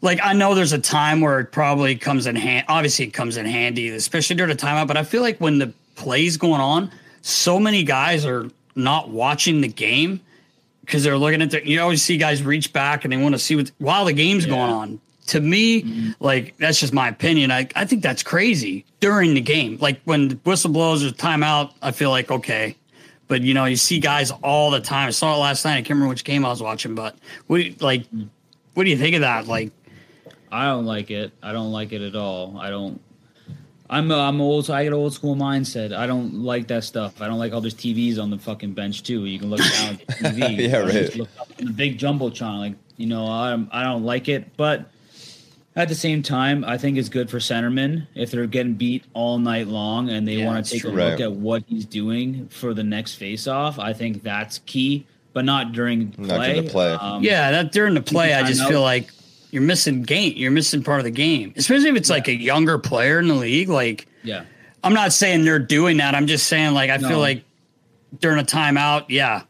like 0.04 0.20
I 0.22 0.34
know 0.34 0.54
there's 0.54 0.74
a 0.74 0.80
time 0.80 1.22
where 1.22 1.40
it 1.40 1.52
probably 1.52 1.96
comes 1.96 2.28
in 2.28 2.36
hand 2.36 2.66
obviously 2.68 3.06
it 3.06 3.14
comes 3.14 3.38
in 3.38 3.48
handy, 3.48 3.90
especially 3.90 4.36
during 4.36 4.52
a 4.52 4.56
timeout, 4.56 4.88
but 4.88 4.98
I 4.98 5.04
feel 5.04 5.22
like 5.24 5.40
when 5.40 5.58
the 5.58 5.74
play's 5.96 6.38
going 6.38 6.62
on, 6.62 6.92
so 7.22 7.60
many 7.60 7.84
guys 7.84 8.26
are 8.26 8.50
not 8.76 9.10
watching 9.10 9.62
the 9.62 9.68
game 9.68 10.20
because 10.82 11.04
they're 11.04 11.18
looking 11.18 11.42
at 11.42 11.52
the 11.52 11.68
you 11.68 11.82
always 11.82 12.04
see 12.04 12.18
guys 12.18 12.44
reach 12.44 12.74
back 12.74 13.06
and 13.06 13.14
they 13.14 13.18
want 13.18 13.34
to 13.34 13.40
see 13.40 13.56
what 13.56 13.72
while 13.80 14.06
the 14.06 14.14
game's 14.14 14.46
going 14.46 14.72
on. 14.72 15.00
To 15.28 15.40
me, 15.40 15.84
mm-hmm. 15.84 16.12
like 16.20 16.58
that's 16.58 16.82
just 16.82 16.92
my 16.92 17.08
opinion. 17.08 17.50
I, 17.50 17.66
I 17.78 17.86
think 17.86 18.04
that's 18.04 18.24
crazy 18.24 18.84
during 19.00 19.36
the 19.36 19.42
game. 19.42 19.78
Like 19.80 20.02
when 20.04 20.28
the 20.28 20.36
whistle 20.44 20.70
blows 20.70 21.02
or 21.02 21.12
timeout, 21.12 21.72
I 21.82 21.92
feel 21.92 22.10
like 22.10 22.30
okay. 22.30 22.76
But 23.30 23.42
you 23.42 23.54
know, 23.54 23.64
you 23.64 23.78
see 23.78 24.00
guys 24.00 24.32
all 24.32 24.70
the 24.70 24.82
time. 24.82 25.08
I 25.08 25.12
saw 25.12 25.34
it 25.34 25.38
last 25.38 25.64
night. 25.64 25.76
I 25.76 25.78
can't 25.78 25.92
remember 25.92 26.10
which 26.10 26.26
game 26.26 26.44
I 26.46 26.50
was 26.50 26.62
watching, 26.62 26.94
but 26.94 27.16
what 27.48 27.64
you, 27.64 27.74
like 27.80 28.06
mm. 28.12 28.28
what 28.74 28.84
do 28.84 28.90
you 28.90 28.98
think 28.98 29.16
of 29.16 29.22
that? 29.22 29.48
Like 29.48 29.72
I 30.54 30.66
don't 30.68 30.86
like 30.86 31.10
it. 31.10 31.32
I 31.42 31.52
don't 31.52 31.72
like 31.72 31.92
it 31.94 32.02
at 32.02 32.16
all. 32.16 32.58
I 32.60 32.70
don't. 32.70 33.02
I'm 33.90 34.10
a, 34.12 34.18
I'm 34.18 34.40
old. 34.40 34.70
I 34.70 34.84
get 34.84 34.94
an 34.94 35.00
old 35.00 35.14
school 35.14 35.36
mindset. 35.36 35.96
I 35.96 36.08
don't 36.08 36.44
like 36.44 36.68
that 36.68 36.84
stuff. 36.84 37.22
I 37.22 37.28
don't 37.28 37.40
like 37.40 37.54
all 37.54 37.62
these 37.62 37.74
TVs 37.74 38.18
on 38.22 38.30
the 38.30 38.38
fucking 38.38 38.74
bench 38.74 39.04
too. 39.04 39.26
You 39.26 39.40
can 39.40 39.50
look 39.50 39.60
down 39.60 39.96
at 39.96 40.08
the 40.08 40.14
TV. 40.14 40.58
Yeah, 40.70 40.78
or 40.78 40.86
right. 40.88 41.16
Look 41.16 41.30
up 41.40 41.50
in 41.60 41.66
the 41.66 41.74
big 41.74 41.98
jumbotron. 41.98 42.60
Like 42.60 42.74
you 42.98 43.08
know, 43.08 43.26
I 43.26 43.54
I 43.72 43.84
don't 43.84 44.04
like 44.04 44.30
it. 44.30 44.56
But 44.58 44.90
at 45.76 45.90
the 45.90 45.96
same 45.96 46.22
time, 46.22 46.64
I 46.66 46.78
think 46.78 46.98
it's 47.00 47.10
good 47.10 47.30
for 47.32 47.40
centermen 47.40 48.06
if 48.14 48.30
they're 48.30 48.46
getting 48.46 48.74
beat 48.76 49.06
all 49.16 49.40
night 49.40 49.68
long 49.68 50.10
and 50.10 50.28
they 50.28 50.34
Yeah, 50.36 50.46
want 50.46 50.64
to 50.66 50.72
take 50.72 50.82
true. 50.82 50.92
a 50.92 50.94
look 50.94 51.00
Right. 51.14 51.22
at 51.22 51.32
what 51.34 51.64
he's 51.68 51.86
doing 51.86 52.48
for 52.50 52.76
the 52.76 52.84
next 52.84 53.16
face 53.16 53.48
off. 53.48 53.80
I 53.80 53.92
think 53.94 54.22
that's 54.22 54.60
key, 54.68 55.08
but 55.34 55.46
not 55.46 55.72
during 55.72 56.12
play. 56.12 56.28
Not 56.28 56.46
during 56.46 56.64
the 56.66 56.70
play. 56.70 56.92
Um, 56.94 57.24
Yeah, 57.24 57.50
that 57.50 57.72
during 57.72 57.96
the 57.96 58.04
play, 58.04 58.36
I 58.36 58.44
just 58.44 58.64
feel 58.68 58.82
like 58.82 59.12
you're 59.54 59.62
missing 59.62 60.02
game. 60.02 60.34
You're 60.36 60.50
missing 60.52 60.82
part 60.84 61.00
of 61.00 61.04
the 61.04 61.12
game, 61.12 61.54
especially 61.56 61.90
if 61.90 61.96
it's 61.96 62.10
like 62.10 62.28
a 62.28 62.36
younger 62.36 62.80
player 62.80 63.20
in 63.20 63.28
the 63.28 63.36
league. 63.36 63.70
Like, 63.70 64.08
yeah. 64.24 64.46
I'm 64.84 64.94
not 64.96 65.14
saying 65.14 65.46
they're 65.46 65.60
doing 65.60 65.98
that. 65.98 66.16
I'm 66.16 66.26
just 66.26 66.48
saying, 66.48 66.74
like, 66.74 66.90
I 66.90 66.98
No. 66.98 67.08
feel 67.08 67.20
like 67.20 67.44
during 68.20 68.40
a 68.40 68.44
timeout, 68.44 69.06
yeah, 69.10 69.44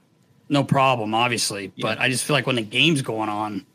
no 0.49 0.61
problem, 0.63 1.13
obviously. 1.15 1.71
But 1.79 1.99
I 1.99 2.09
just 2.09 2.25
feel 2.25 2.33
like 2.35 2.45
when 2.45 2.57
the 2.57 2.61
game's 2.61 3.01
going 3.01 3.29
on, 3.29 3.65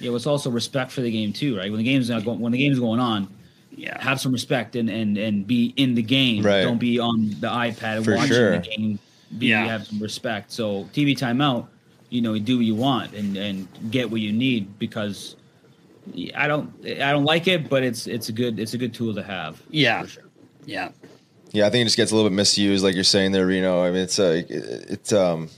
Yeah, 0.00 0.08
well, 0.10 0.16
it's 0.16 0.26
also 0.26 0.48
respect 0.50 0.90
for 0.90 1.02
the 1.02 1.10
game 1.10 1.32
too, 1.34 1.56
right? 1.58 1.70
When 1.70 1.78
the 1.78 1.84
game's 1.84 2.08
not 2.08 2.24
going, 2.24 2.38
when 2.40 2.52
the 2.52 2.58
game's 2.58 2.78
going 2.78 3.00
on, 3.00 3.28
yeah, 3.76 4.00
have 4.02 4.20
some 4.20 4.32
respect 4.32 4.74
and 4.74 4.88
and 4.88 5.18
and 5.18 5.46
be 5.46 5.74
in 5.76 5.94
the 5.94 6.02
game. 6.02 6.44
Right. 6.44 6.62
Don't 6.62 6.78
be 6.78 6.98
on 6.98 7.30
the 7.40 7.48
iPad 7.48 8.04
For 8.04 8.14
watching 8.14 8.28
sure. 8.32 8.58
the 8.58 8.68
game. 8.68 8.98
Be, 9.36 9.48
Yeah. 9.48 9.66
have 9.66 9.86
some 9.86 9.98
respect. 10.00 10.50
So 10.52 10.88
TV 10.94 11.14
timeout, 11.16 11.66
you 12.10 12.22
know, 12.22 12.38
do 12.38 12.56
what 12.56 12.64
you 12.64 12.74
want 12.74 13.12
and 13.12 13.36
and 13.36 13.68
get 13.90 14.08
what 14.10 14.20
you 14.20 14.32
need 14.32 14.78
because 14.78 15.36
I 16.34 16.46
don't 16.46 16.72
I 16.84 17.12
don't 17.12 17.24
like 17.24 17.46
it, 17.48 17.68
but 17.68 17.82
it's 17.82 18.06
it's 18.06 18.28
a 18.28 18.32
good 18.32 18.58
it's 18.58 18.74
a 18.74 18.78
good 18.78 18.94
tool 18.94 19.14
to 19.14 19.22
have. 19.22 19.62
yeah, 19.70 20.06
sure. 20.06 20.24
yeah, 20.64 20.90
yeah. 21.52 21.66
I 21.66 21.70
think 21.70 21.82
it 21.82 21.84
just 21.84 21.96
gets 21.96 22.12
a 22.12 22.16
little 22.16 22.30
bit 22.30 22.36
misused, 22.36 22.84
like 22.84 22.94
you're 22.94 23.04
saying 23.04 23.32
there, 23.32 23.46
Reno. 23.46 23.82
I 23.82 23.90
mean, 23.90 24.02
it's 24.02 24.18
like 24.18 24.50
it, 24.50 24.86
it's 24.90 25.12
um. 25.12 25.48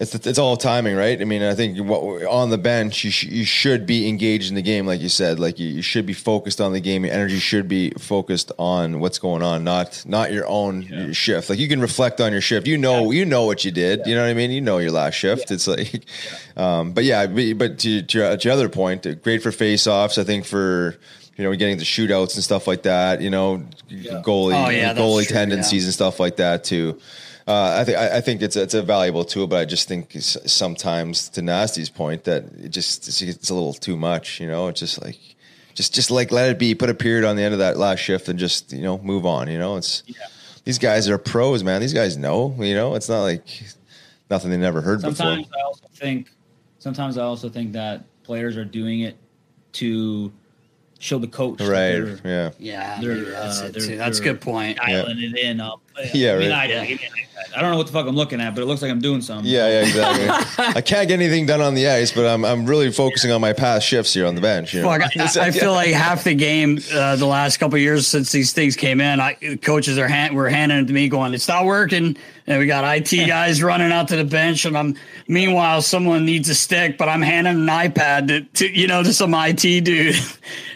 It's, 0.00 0.14
it's 0.14 0.38
all 0.38 0.56
timing, 0.56 0.94
right? 0.94 1.20
I 1.20 1.24
mean, 1.24 1.42
I 1.42 1.54
think 1.54 1.76
what, 1.78 2.24
on 2.26 2.50
the 2.50 2.58
bench, 2.58 3.02
you, 3.02 3.10
sh- 3.10 3.24
you 3.24 3.44
should 3.44 3.84
be 3.84 4.08
engaged 4.08 4.48
in 4.48 4.54
the 4.54 4.62
game, 4.62 4.86
like 4.86 5.00
you 5.00 5.08
said. 5.08 5.40
Like 5.40 5.58
you, 5.58 5.66
you 5.66 5.82
should 5.82 6.06
be 6.06 6.12
focused 6.12 6.60
on 6.60 6.72
the 6.72 6.80
game. 6.80 7.04
Your 7.04 7.12
energy 7.12 7.40
should 7.40 7.66
be 7.66 7.90
focused 7.98 8.52
on 8.58 9.00
what's 9.00 9.18
going 9.18 9.42
on, 9.42 9.64
not 9.64 10.04
not 10.06 10.32
your 10.32 10.46
own 10.46 11.12
shift. 11.12 11.50
Like 11.50 11.58
you 11.58 11.66
can 11.66 11.80
reflect 11.80 12.20
on 12.20 12.30
your 12.30 12.40
shift. 12.40 12.68
You 12.68 12.78
know, 12.78 13.10
you 13.10 13.24
know 13.24 13.44
what 13.44 13.64
you 13.64 13.72
did. 13.72 14.06
You 14.06 14.14
know 14.14 14.22
what 14.22 14.30
I 14.30 14.34
mean? 14.34 14.52
You 14.52 14.60
know 14.60 14.78
your 14.78 14.92
last 14.92 15.14
shift. 15.14 15.50
It's 15.50 15.66
like, 15.66 16.04
um, 16.56 16.92
but 16.92 17.02
yeah, 17.02 17.26
but, 17.26 17.58
but 17.58 17.78
to, 17.80 18.02
to, 18.02 18.18
your, 18.18 18.36
to 18.36 18.48
your 18.48 18.54
other 18.54 18.68
point, 18.68 19.04
uh, 19.04 19.14
great 19.14 19.42
for 19.42 19.50
face-offs. 19.50 20.16
I 20.16 20.22
think 20.22 20.44
for 20.44 20.96
you 21.36 21.42
know 21.44 21.54
getting 21.56 21.78
the 21.78 21.84
shootouts 21.84 22.34
and 22.36 22.44
stuff 22.44 22.68
like 22.68 22.82
that. 22.84 23.20
You 23.20 23.30
know, 23.30 23.64
goalie 23.90 24.66
Oh, 24.66 24.68
yeah, 24.68 24.94
goalie 24.94 25.26
true, 25.26 25.34
tendencies 25.34 25.82
yeah. 25.82 25.88
and 25.88 25.94
stuff 25.94 26.20
like 26.20 26.36
that 26.36 26.62
too. 26.62 27.00
Uh, 27.48 27.78
I 27.80 27.84
think 27.84 27.96
I, 27.96 28.20
think 28.20 28.42
it's 28.42 28.56
a, 28.56 28.62
it's 28.62 28.74
a 28.74 28.82
valuable 28.82 29.24
tool, 29.24 29.46
but 29.46 29.58
I 29.58 29.64
just 29.64 29.88
think 29.88 30.12
sometimes 30.18 31.30
to 31.30 31.40
Nasty's 31.40 31.88
point 31.88 32.24
that 32.24 32.44
it 32.62 32.68
just 32.68 33.08
it's, 33.08 33.22
it's 33.22 33.48
a 33.48 33.54
little 33.54 33.72
too 33.72 33.96
much. 33.96 34.38
You 34.38 34.46
know, 34.46 34.68
it's 34.68 34.80
just 34.80 35.02
like 35.02 35.18
just 35.72 35.94
just 35.94 36.10
like 36.10 36.30
let 36.30 36.50
it 36.50 36.58
be. 36.58 36.74
Put 36.74 36.90
a 36.90 36.94
period 36.94 37.24
on 37.24 37.36
the 37.36 37.42
end 37.42 37.54
of 37.54 37.60
that 37.60 37.78
last 37.78 38.00
shift 38.00 38.28
and 38.28 38.38
just 38.38 38.70
you 38.74 38.82
know 38.82 38.98
move 38.98 39.24
on. 39.24 39.48
You 39.48 39.56
know, 39.56 39.76
it's 39.76 40.02
yeah. 40.06 40.16
these 40.64 40.78
guys 40.78 41.08
are 41.08 41.16
pros, 41.16 41.64
man. 41.64 41.80
These 41.80 41.94
guys 41.94 42.18
know. 42.18 42.54
You 42.58 42.74
know, 42.74 42.94
it's 42.94 43.08
not 43.08 43.22
like 43.22 43.46
nothing 44.28 44.50
they 44.50 44.58
never 44.58 44.82
heard 44.82 45.00
Sometimes 45.00 45.46
before. 45.46 45.58
I 45.58 45.64
also 45.64 45.86
think 45.94 46.30
sometimes 46.80 47.16
I 47.16 47.22
also 47.22 47.48
think 47.48 47.72
that 47.72 48.04
players 48.24 48.58
are 48.58 48.64
doing 48.66 49.00
it 49.00 49.16
to 49.72 50.30
show 50.98 51.18
the 51.18 51.26
coach 51.28 51.60
Right? 51.60 51.68
they're- 51.92 52.18
Yeah. 52.24 52.50
yeah. 52.58 52.98
They're, 53.00 53.24
that's 53.24 53.62
uh, 53.62 53.66
it 53.66 53.72
they're- 53.72 53.82
too. 53.86 53.96
That's 53.96 54.18
a 54.18 54.22
they're 54.22 54.32
good 54.32 54.40
point. 54.40 54.78
dialing 54.78 55.18
it 55.20 55.38
in. 55.38 55.60
Up. 55.60 55.80
Yeah, 56.14 56.34
I, 56.34 56.38
mean, 56.38 56.50
right. 56.52 56.70
I, 56.70 56.98
I 57.56 57.60
don't 57.60 57.72
know 57.72 57.76
what 57.76 57.88
the 57.88 57.92
fuck 57.92 58.06
I'm 58.06 58.14
looking 58.14 58.40
at, 58.40 58.54
but 58.54 58.62
it 58.62 58.66
looks 58.66 58.82
like 58.82 58.90
I'm 58.92 59.00
doing 59.00 59.20
something. 59.20 59.50
Yeah, 59.50 59.66
yeah, 59.66 59.80
exactly. 59.80 60.64
I 60.76 60.80
can't 60.80 61.08
get 61.08 61.14
anything 61.18 61.44
done 61.44 61.60
on 61.60 61.74
the 61.74 61.88
ice, 61.88 62.12
but 62.12 62.24
I'm 62.24 62.44
I'm 62.44 62.66
really 62.66 62.92
focusing 62.92 63.32
on 63.32 63.40
my 63.40 63.52
past 63.52 63.84
shifts 63.84 64.14
here 64.14 64.24
on 64.24 64.36
the 64.36 64.40
bench. 64.40 64.74
You 64.74 64.82
know? 64.82 64.96
Fuck, 64.96 65.10
I, 65.16 65.46
I 65.46 65.50
feel 65.50 65.72
like 65.72 65.88
half 65.88 66.22
the 66.22 66.34
game 66.36 66.78
uh, 66.94 67.16
the 67.16 67.26
last 67.26 67.56
couple 67.56 67.74
of 67.74 67.80
years 67.82 68.06
since 68.06 68.30
these 68.30 68.52
things 68.52 68.76
came 68.76 69.00
in, 69.00 69.18
I, 69.18 69.34
coaches 69.60 69.98
are 69.98 70.06
hand, 70.06 70.36
were 70.36 70.48
handing 70.48 70.78
it 70.78 70.86
to 70.86 70.92
me, 70.92 71.08
going, 71.08 71.34
"It's 71.34 71.48
not 71.48 71.64
working." 71.64 72.16
And 72.46 72.60
we 72.60 72.66
got 72.66 72.84
IT 72.84 73.26
guys 73.26 73.60
running 73.60 73.90
out 73.90 74.06
to 74.08 74.16
the 74.16 74.24
bench, 74.24 74.64
and 74.66 74.78
I'm 74.78 74.94
meanwhile 75.26 75.82
someone 75.82 76.24
needs 76.24 76.48
a 76.48 76.54
stick, 76.54 76.96
but 76.96 77.08
I'm 77.08 77.22
handing 77.22 77.56
an 77.56 77.66
iPad 77.66 78.28
to, 78.28 78.42
to 78.42 78.68
you 78.72 78.86
know 78.86 79.02
to 79.02 79.12
some 79.12 79.34
IT 79.34 79.62
dude. 79.84 80.14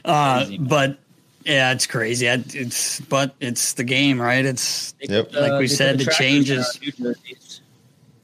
Uh, 0.04 0.46
but 0.60 0.98
yeah, 1.44 1.72
it's 1.72 1.86
crazy. 1.86 2.28
I, 2.28 2.42
it's 2.48 3.00
but 3.00 3.34
it's 3.40 3.72
the 3.74 3.84
game, 3.84 4.20
right? 4.20 4.44
It's 4.44 4.94
Yep. 5.00 5.32
put, 5.32 5.40
Like 5.40 5.52
we 5.52 5.58
they 5.58 5.66
said, 5.68 5.98
the 5.98 6.04
the 6.04 6.10
changes- 6.12 6.78
in 6.82 7.06
our 7.06 7.10
new 7.10 7.14
jerseys. 7.14 7.60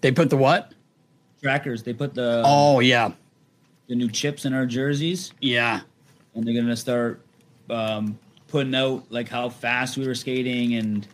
they 0.01 0.13
put 0.13 0.31
the 0.31 0.37
what? 0.37 0.73
Trackers. 1.43 1.83
They 1.83 1.93
put 1.93 2.15
the 2.15 2.43
Oh 2.45 2.81
yeah, 2.81 3.13
the 3.89 3.95
new 3.95 4.09
chips 4.11 4.45
in 4.45 4.53
our 4.53 4.67
jerseys, 4.67 5.33
yeah. 5.41 5.81
and 6.35 6.45
they're 6.45 6.55
gonna 6.55 6.77
start 6.77 7.21
um, 7.71 8.19
putting 8.49 8.75
out 8.75 9.05
like 9.11 9.29
how 9.29 9.49
fast 9.49 9.97
we 9.97 10.07
were 10.07 10.15
skating, 10.17 10.75
and 10.75 11.07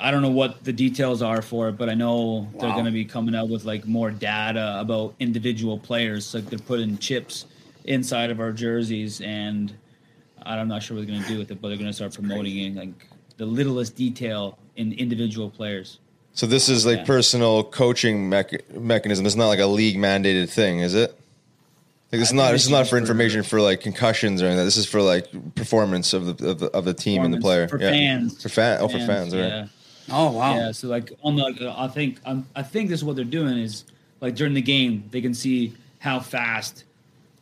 I 0.00 0.10
don't 0.10 0.22
know 0.22 0.30
what 0.30 0.64
the 0.64 0.72
details 0.72 1.22
are 1.22 1.42
for 1.42 1.68
it, 1.68 1.72
but 1.78 1.88
I 1.88 1.94
know 1.94 2.48
they're 2.58 2.70
gonna 2.70 2.90
be 2.90 3.04
coming 3.04 3.36
out 3.36 3.48
with 3.48 3.64
like 3.64 3.86
more 3.86 4.10
data 4.10 4.78
about 4.80 5.14
individual 5.20 5.78
players. 5.78 6.34
Like 6.34 6.46
they're 6.46 6.58
putting 6.58 6.98
chips 6.98 7.46
inside 7.86 8.30
of 8.30 8.40
our 8.40 8.52
jerseys, 8.52 9.20
and 9.20 9.72
I'm 10.42 10.68
not 10.68 10.82
sure 10.82 10.96
what 10.96 11.06
they're 11.06 11.16
gonna 11.16 11.28
do 11.28 11.38
with 11.38 11.50
it, 11.50 11.60
but 11.60 11.68
they're 11.68 11.76
gonna 11.76 11.92
start 11.92 12.14
promoting 12.14 12.58
it, 12.58 12.74
like 12.76 13.08
the 13.36 13.46
littlest 13.46 13.96
detail 13.96 14.58
in 14.76 14.92
individual 14.92 15.50
players. 15.50 15.98
So 16.32 16.46
this 16.46 16.68
is 16.68 16.84
like 16.84 16.98
Yeah. 16.98 17.04
personal 17.04 17.64
coaching 17.64 18.28
mech- 18.28 18.74
mechanism. 18.78 19.24
It's 19.26 19.36
not 19.36 19.48
like 19.48 19.58
a 19.60 19.66
league 19.66 19.96
mandated 19.96 20.48
thing, 20.50 20.80
is 20.80 20.94
it? 20.94 21.10
Like 22.12 22.20
this 22.20 22.28
is 22.28 22.34
not. 22.34 22.52
This 22.52 22.62
is 22.62 22.66
it's 22.68 22.72
not 22.72 22.84
for 22.84 22.90
for- 22.90 22.98
information 22.98 23.42
for 23.42 23.60
like 23.60 23.80
concussions 23.80 24.40
or 24.42 24.46
anything. 24.46 24.64
This 24.64 24.76
is 24.76 24.86
for 24.86 25.02
like 25.02 25.28
performance 25.54 26.12
of 26.12 26.36
the 26.38 26.48
of 26.50 26.58
the, 26.60 26.66
of 26.66 26.84
the 26.84 26.94
team 26.94 27.24
and 27.24 27.32
the 27.34 27.38
player. 27.40 27.66
for 27.68 27.80
Yeah. 27.80 27.90
fans, 27.90 28.40
For 28.42 28.48
fan. 28.48 28.78
Oh, 28.80 28.88
for 28.88 28.98
fans. 28.98 29.34
Right. 29.34 29.40
Yeah. 29.48 29.66
Oh 30.10 30.30
wow. 30.32 30.54
Yeah, 30.54 30.72
so 30.72 30.86
like 30.88 31.12
on 31.24 31.34
the, 31.36 31.74
I 31.76 31.88
think 31.88 32.20
um, 32.24 32.46
I 32.54 32.62
think 32.62 32.90
this 32.90 33.00
is 33.00 33.04
what 33.04 33.16
they're 33.16 33.24
doing 33.24 33.58
is 33.58 33.84
like 34.20 34.36
during 34.36 34.54
the 34.54 34.62
game 34.62 35.04
they 35.10 35.20
can 35.20 35.34
see 35.34 35.72
how 35.98 36.20
fast 36.20 36.84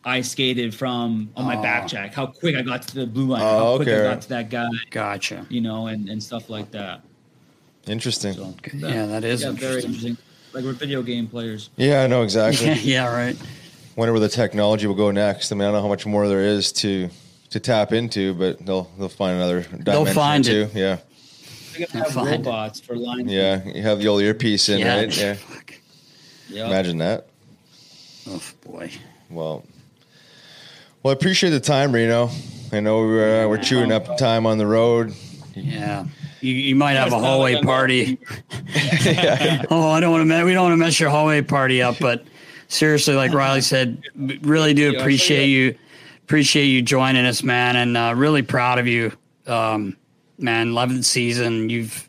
I 0.05 0.21
skated 0.21 0.75
from 0.75 1.31
on 1.37 1.47
my 1.47 1.57
back 1.61 1.85
oh. 1.85 1.89
jack, 1.89 2.15
how 2.15 2.27
quick 2.27 2.57
I 2.57 2.63
got 2.63 2.83
to 2.83 2.95
the 2.95 3.07
blue 3.07 3.27
line, 3.27 3.43
Oh, 3.43 3.73
how 3.73 3.77
quick 3.77 3.89
I 3.89 4.03
got 4.03 4.23
to 4.23 4.29
that 4.31 4.51
guy, 4.51 4.69
Gotcha. 4.91 5.47
you 5.49 5.61
know, 5.61 5.87
and, 5.87 6.09
and 6.09 6.23
stuff 6.23 6.51
like 6.51 6.71
that. 6.73 7.01
Interesting. 7.87 8.35
So 8.35 8.55
Yeah, 8.75 9.07
that 9.07 9.25
is 9.25 9.43
yeah, 9.43 9.53
very 9.53 9.83
interesting. 9.83 9.91
interesting. 9.95 10.17
Like 10.53 10.65
we're 10.65 10.73
video 10.73 11.03
game 11.03 11.27
players. 11.27 11.71
Yeah, 11.77 12.03
I 12.03 12.07
know 12.07 12.23
exactly. 12.23 12.73
yeah, 12.83 13.13
right. 13.13 13.37
Wonder 13.97 14.13
where 14.13 14.21
the 14.21 14.29
technology 14.29 14.87
will 14.87 14.95
go 14.95 15.11
next. 15.11 15.51
I 15.51 15.55
mean, 15.55 15.63
I 15.63 15.65
don't 15.67 15.75
know 15.75 15.83
how 15.83 15.89
much 15.89 16.07
more 16.07 16.29
there 16.29 16.43
is 16.43 16.71
to 16.73 17.09
to 17.51 17.61
tap 17.61 17.93
into, 17.93 18.35
but 18.35 18.65
they'll 18.65 18.91
they'll 18.99 19.09
find 19.09 19.37
another 19.37 19.63
dimension 19.63 19.85
they'll 19.85 20.07
find 20.07 20.47
or 20.49 20.63
it. 20.63 20.75
Yeah. 20.75 20.99
They're 21.77 21.87
gonna 21.87 22.05
have 22.05 22.13
Fine. 22.15 22.27
robots 22.27 22.81
for 22.81 22.97
line. 22.97 23.29
Yeah, 23.29 23.65
you 23.65 23.83
have 23.83 23.99
the 23.99 24.09
old 24.09 24.23
earpiece 24.23 24.69
in, 24.69 24.79
Yeah. 24.81 24.97
right? 24.97 25.17
Yeah. 25.17 25.37
Yep. 26.51 26.67
Imagine 26.67 26.99
that. 26.99 27.27
Oh 28.29 28.41
boy. 28.65 28.91
Well, 29.31 29.65
well, 31.05 31.11
I 31.11 31.13
appreciate 31.13 31.51
the 31.51 31.61
time, 31.61 31.93
Reno. 31.93 32.31
I 32.73 32.81
know 32.81 33.01
we're, 33.01 33.45
uh, 33.45 33.49
we're 33.49 33.59
chewing 33.59 33.93
up 33.93 34.17
time 34.17 34.47
on 34.47 34.57
the 34.57 34.67
road. 34.67 35.15
Yeah. 35.55 36.07
You, 36.41 36.55
you 36.55 36.75
might 36.75 36.95
have 36.95 37.13
a 37.13 37.19
hallway 37.19 37.61
party. 37.61 38.19
oh, 39.71 39.91
I 39.91 40.01
don't 40.01 40.11
want 40.11 40.23
to 40.23 40.25
mess. 40.25 40.45
We 40.45 40.55
don't 40.55 40.63
want 40.65 40.73
to 40.73 40.77
mess 40.79 40.99
your 40.99 41.11
hallway 41.11 41.43
party 41.43 41.83
up. 41.83 41.99
But 42.01 42.25
seriously, 42.69 43.15
like 43.15 43.35
Riley 43.35 43.61
said, 43.61 44.03
b- 44.27 44.39
really 44.43 44.73
do 44.73 44.97
appreciate 44.97 45.49
you, 45.49 45.77
appreciate 46.23 46.67
you 46.67 46.81
joining 46.81 47.27
us, 47.27 47.43
man, 47.43 47.77
and 47.77 47.97
uh, 47.99 48.15
really 48.17 48.43
proud 48.43 48.79
of 48.79 48.87
you, 48.87 49.13
um, 49.47 49.99
man. 50.39 50.69
Eleventh 50.69 51.05
season, 51.05 51.69
you've, 51.69 52.09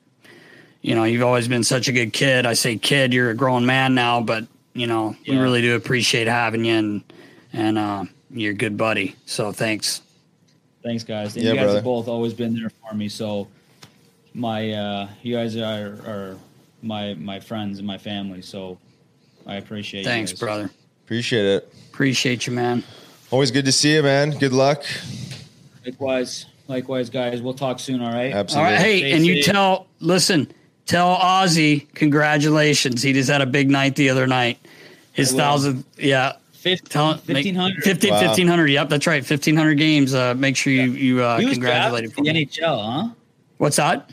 you 0.81 0.95
know, 0.95 1.03
you've 1.03 1.23
always 1.23 1.49
been 1.49 1.65
such 1.65 1.89
a 1.89 1.91
good 1.91 2.13
kid. 2.13 2.45
I 2.45 2.53
say 2.53 2.77
kid, 2.77 3.13
you're 3.13 3.30
a 3.30 3.35
grown 3.35 3.65
man 3.65 3.93
now, 3.93 4.22
but 4.22 4.47
you 4.73 4.88
know, 4.88 5.17
we 5.27 5.38
really 5.38 5.61
do 5.61 5.76
appreciate 5.76 6.27
having 6.27 6.63
you, 6.63 6.76
and 6.76 7.03
and 7.53 7.77
uh, 7.77 8.05
you're 8.36 8.52
a 8.52 8.56
good 8.56 8.78
buddy. 8.78 9.16
So 9.26 9.52
thanks. 9.52 10.02
Thanks, 10.84 11.03
guys. 11.03 11.36
And 11.36 11.44
Yeah, 11.44 11.52
you 11.52 11.56
guys 11.56 11.64
brother. 11.66 11.78
have 11.78 11.84
both 11.86 12.07
always 12.07 12.34
been 12.34 12.56
there 12.56 12.70
for 12.70 12.94
me. 12.94 13.10
So 13.10 13.48
my 14.34 14.72
uh 14.74 15.07
you 15.24 15.36
guys 15.36 15.56
are, 15.57 15.98
are 16.06 16.38
my 16.84 17.14
my 17.16 17.40
friends 17.40 17.80
and 17.80 17.88
my 17.88 17.98
family. 17.98 18.41
So 18.41 18.78
I 19.48 19.56
appreciate 19.56 20.02
you 20.02 20.06
Thanks, 20.06 20.32
guys. 20.34 20.40
brother. 20.40 20.70
Appreciate 21.06 21.45
it. 21.45 21.74
Appreciate 21.91 22.45
you, 22.48 22.53
man. 22.53 22.84
Always 23.32 23.52
good 23.52 23.66
to 23.66 23.72
see 23.72 23.94
you, 23.95 24.03
man. 24.03 24.32
Good 24.32 24.53
luck. 24.53 24.84
Likewise, 25.86 26.45
likewise, 26.68 27.10
guys. 27.10 27.41
We'll 27.41 27.53
talk 27.53 27.80
soon. 27.80 28.02
All 28.02 28.12
right. 28.12 28.34
Absolutely. 28.34 28.72
right. 28.74 28.80
Hey, 28.82 28.98
Stay 28.99 29.12
and 29.14 29.26
you 29.26 29.44
tell, 29.44 29.88
listen, 29.99 30.52
tell 30.86 31.16
Ozzy, 31.18 31.91
congratulations. 31.94 33.02
He 33.03 33.14
just 33.14 33.30
had 33.30 33.41
a 33.41 33.45
big 33.45 33.70
night 33.70 33.95
the 33.95 34.10
other 34.10 34.26
night. 34.28 34.57
His 35.14 35.32
I 35.32 35.34
will. 35.34 35.40
thousand, 35.40 35.84
yeah. 35.98 36.34
Tell, 36.89 37.07
1500. 37.15 37.83
15, 37.83 38.09
Wow. 38.11 38.19
1500. 38.21 38.67
Yep, 38.67 38.89
that's 38.89 39.07
right. 39.07 39.21
1500 39.23 39.75
games. 39.75 40.13
Uh, 40.13 40.33
make 40.35 40.55
sure 40.57 40.73
you, 40.73 40.91
you 40.91 41.23
uh, 41.23 41.37
He 41.39 41.45
was 41.45 41.53
congratulate 41.55 42.05
him. 42.05 42.11
For 42.11 42.23
the 42.23 42.33
me. 42.33 42.45
NHL, 42.45 42.83
huh? 43.07 43.09
What's 43.57 43.75
that? 43.77 44.11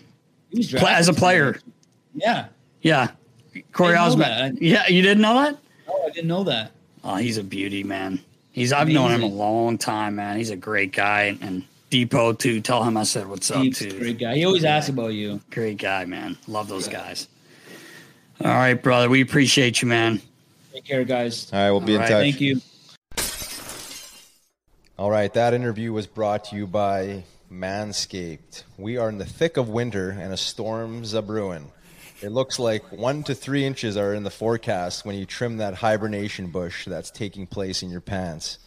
He 0.50 0.58
was 0.58 0.70
Pla- 0.70 0.80
drafted 0.80 0.98
as 0.98 1.08
a 1.08 1.12
player. 1.14 1.58
Yeah. 2.14 2.46
Yeah. 2.82 3.08
Corey 3.72 3.92
Didn't 3.94 4.02
Osmond. 4.04 4.58
Yeah, 4.60 4.86
you 4.88 5.02
didn't 5.02 5.22
know 5.22 5.34
that? 5.42 5.58
Oh, 5.88 6.04
I 6.06 6.10
didn't 6.10 6.28
know 6.28 6.44
that. 6.44 6.72
Oh, 7.04 7.16
he's 7.16 7.38
a 7.38 7.44
beauty, 7.44 7.82
man. 7.84 8.20
He's 8.52 8.72
I've 8.72 8.88
known 8.88 9.10
him 9.10 9.22
a 9.22 9.26
long 9.26 9.78
time, 9.78 10.16
man. 10.16 10.36
He's 10.36 10.50
a 10.50 10.56
great 10.56 10.92
guy. 10.92 11.36
And 11.40 11.64
Depot 11.90 12.32
too. 12.34 12.60
Tell 12.60 12.82
him 12.84 12.96
I 12.96 13.02
said 13.04 13.26
what's 13.26 13.50
up 13.50 13.64
too. 13.72 13.98
great 13.98 14.18
guy. 14.18 14.36
He 14.36 14.44
always 14.44 14.64
asks 14.64 14.88
about 14.90 15.08
you. 15.14 15.40
Great 15.50 15.78
guy, 15.78 16.04
man. 16.04 16.36
Love 16.46 16.68
those 16.68 16.86
guys. 16.88 17.28
All 18.44 18.50
right, 18.50 18.74
brother. 18.74 19.08
We 19.08 19.20
appreciate 19.20 19.82
you, 19.82 19.88
man. 19.88 20.20
Take 20.72 20.84
care, 20.84 21.04
guys. 21.04 21.52
All 21.52 21.58
right, 21.58 21.70
we'll 21.70 21.80
be 21.80 21.96
All 21.96 21.96
in 21.96 22.00
right, 22.00 22.08
touch. 22.08 22.22
Thank 22.22 22.40
you. 22.40 22.60
All 24.98 25.10
right, 25.10 25.32
that 25.34 25.52
interview 25.52 25.92
was 25.92 26.06
brought 26.06 26.44
to 26.46 26.56
you 26.56 26.66
by 26.66 27.24
Manscaped. 27.50 28.64
We 28.78 28.96
are 28.96 29.10
in 29.10 29.18
the 29.18 29.26
thick 29.26 29.58
of 29.58 29.68
winter 29.68 30.10
and 30.10 30.32
a 30.32 30.36
storm's 30.36 31.12
a 31.12 31.20
brewing. 31.20 31.70
It 32.22 32.30
looks 32.30 32.58
like 32.58 32.90
one 32.90 33.22
to 33.24 33.34
three 33.34 33.66
inches 33.66 33.96
are 33.96 34.14
in 34.14 34.22
the 34.22 34.30
forecast 34.30 35.04
when 35.04 35.16
you 35.16 35.26
trim 35.26 35.58
that 35.58 35.74
hibernation 35.74 36.46
bush 36.46 36.86
that's 36.86 37.10
taking 37.10 37.46
place 37.46 37.82
in 37.82 37.90
your 37.90 38.00
pants. 38.00 38.58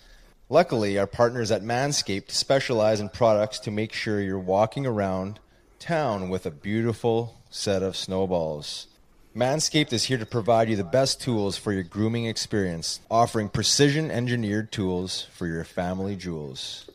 Luckily, 0.48 1.00
our 1.00 1.08
partners 1.08 1.52
at 1.52 1.64
Manscaped 1.64 2.30
specialize 2.30 3.00
in 3.00 3.10
products 3.10 3.58
to 3.60 3.72
make 3.72 3.94
sure 3.94 4.22
you're 4.22 4.38
walking 4.38 4.86
around 4.86 5.40
town 5.80 6.30
with 6.30 6.46
a 6.46 6.52
beautiful 6.52 7.42
set 7.50 7.82
of 7.82 7.96
snowballs. 7.96 8.88
Manscaped 9.36 9.92
is 9.92 10.06
here 10.06 10.18
to 10.18 10.26
provide 10.26 10.70
you 10.70 10.78
the 10.78 10.84
best 10.86 11.20
tools 11.20 11.58
for 11.58 11.74
your 11.74 11.84
grooming 11.84 12.26
experience, 12.26 13.02
offering 13.12 13.50
precision 13.50 14.10
engineered 14.10 14.72
tools 14.72 15.28
for 15.34 15.46
your 15.46 15.66
family 15.66 16.16
jewels. 16.16 16.90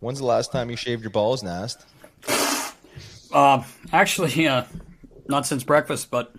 When's 0.00 0.18
the 0.18 0.24
last 0.24 0.50
time 0.50 0.70
you 0.70 0.76
shaved 0.76 1.02
your 1.02 1.12
balls, 1.12 1.44
Nast? 1.44 1.86
Uh, 3.32 3.62
actually, 3.92 4.48
uh, 4.48 4.64
not 5.28 5.46
since 5.46 5.62
breakfast, 5.62 6.10
but 6.10 6.34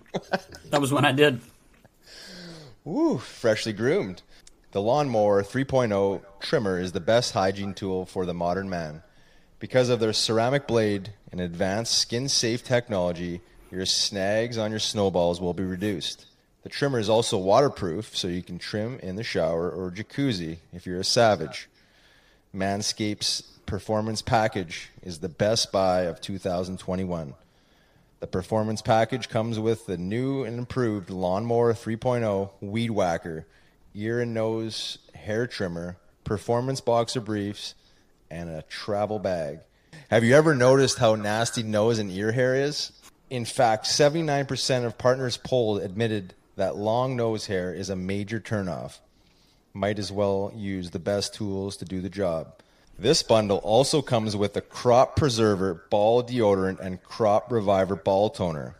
that 0.71 0.81
was 0.81 0.91
when 0.91 1.05
I 1.05 1.13
did. 1.13 1.39
Woo, 2.83 3.17
freshly 3.17 3.71
groomed. 3.71 4.23
The 4.71 4.81
Lawnmower 4.81 5.41
3.0 5.41 6.21
trimmer 6.41 6.81
is 6.81 6.91
the 6.91 6.99
best 6.99 7.31
hygiene 7.31 7.73
tool 7.73 8.05
for 8.05 8.25
the 8.25 8.33
modern 8.33 8.69
man. 8.69 9.03
Because 9.59 9.87
of 9.87 10.01
their 10.01 10.11
ceramic 10.11 10.67
blade 10.67 11.13
and 11.31 11.39
advanced 11.39 11.97
skin 11.97 12.27
safe 12.27 12.61
technology, 12.61 13.39
your 13.71 13.85
snags 13.85 14.57
on 14.57 14.71
your 14.71 14.79
snowballs 14.79 15.39
will 15.39 15.53
be 15.53 15.63
reduced. 15.63 16.25
The 16.63 16.69
trimmer 16.69 16.99
is 16.99 17.09
also 17.09 17.37
waterproof, 17.37 18.15
so 18.17 18.27
you 18.27 18.43
can 18.43 18.59
trim 18.59 18.99
in 18.99 19.15
the 19.15 19.23
shower 19.23 19.69
or 19.69 19.91
jacuzzi 19.91 20.57
if 20.73 20.85
you're 20.85 20.99
a 20.99 21.05
savage. 21.05 21.69
Manscapes 22.53 23.43
Performance 23.65 24.21
Package 24.21 24.89
is 25.03 25.19
the 25.19 25.29
best 25.29 25.71
buy 25.71 26.01
of 26.01 26.19
2021. 26.19 27.35
The 28.19 28.27
performance 28.27 28.81
package 28.81 29.29
comes 29.29 29.57
with 29.57 29.85
the 29.85 29.97
new 29.97 30.43
and 30.43 30.57
improved 30.57 31.09
Lawnmower 31.09 31.73
3.0 31.73 32.49
Weed 32.59 32.91
Whacker, 32.91 33.45
ear 33.93 34.19
and 34.19 34.33
nose 34.33 34.97
hair 35.13 35.47
trimmer, 35.47 35.95
performance 36.25 36.81
boxer 36.81 37.21
briefs, 37.21 37.75
and 38.29 38.49
a 38.49 38.63
travel 38.63 39.19
bag. 39.19 39.59
Have 40.09 40.23
you 40.23 40.35
ever 40.35 40.53
noticed 40.53 40.97
how 40.97 41.15
nasty 41.15 41.63
nose 41.63 41.99
and 41.99 42.11
ear 42.11 42.31
hair 42.31 42.55
is? 42.55 42.91
In 43.29 43.45
fact, 43.45 43.85
79% 43.85 44.85
of 44.85 44.97
partners 44.97 45.37
polled 45.37 45.81
admitted 45.81 46.33
that 46.55 46.75
long 46.75 47.15
nose 47.15 47.45
hair 47.45 47.73
is 47.73 47.89
a 47.89 47.95
major 47.95 48.39
turnoff. 48.39 48.99
Might 49.73 49.99
as 49.99 50.11
well 50.11 50.51
use 50.55 50.89
the 50.89 50.99
best 50.99 51.35
tools 51.35 51.77
to 51.77 51.85
do 51.85 52.01
the 52.01 52.09
job. 52.09 52.53
This 52.97 53.23
bundle 53.23 53.59
also 53.59 54.01
comes 54.01 54.35
with 54.35 54.57
a 54.57 54.61
Crop 54.61 55.15
Preserver 55.15 55.85
Ball 55.89 56.23
Deodorant 56.23 56.79
and 56.79 57.01
Crop 57.01 57.51
Reviver 57.51 57.95
Ball 57.95 58.29
Toner. 58.29 58.75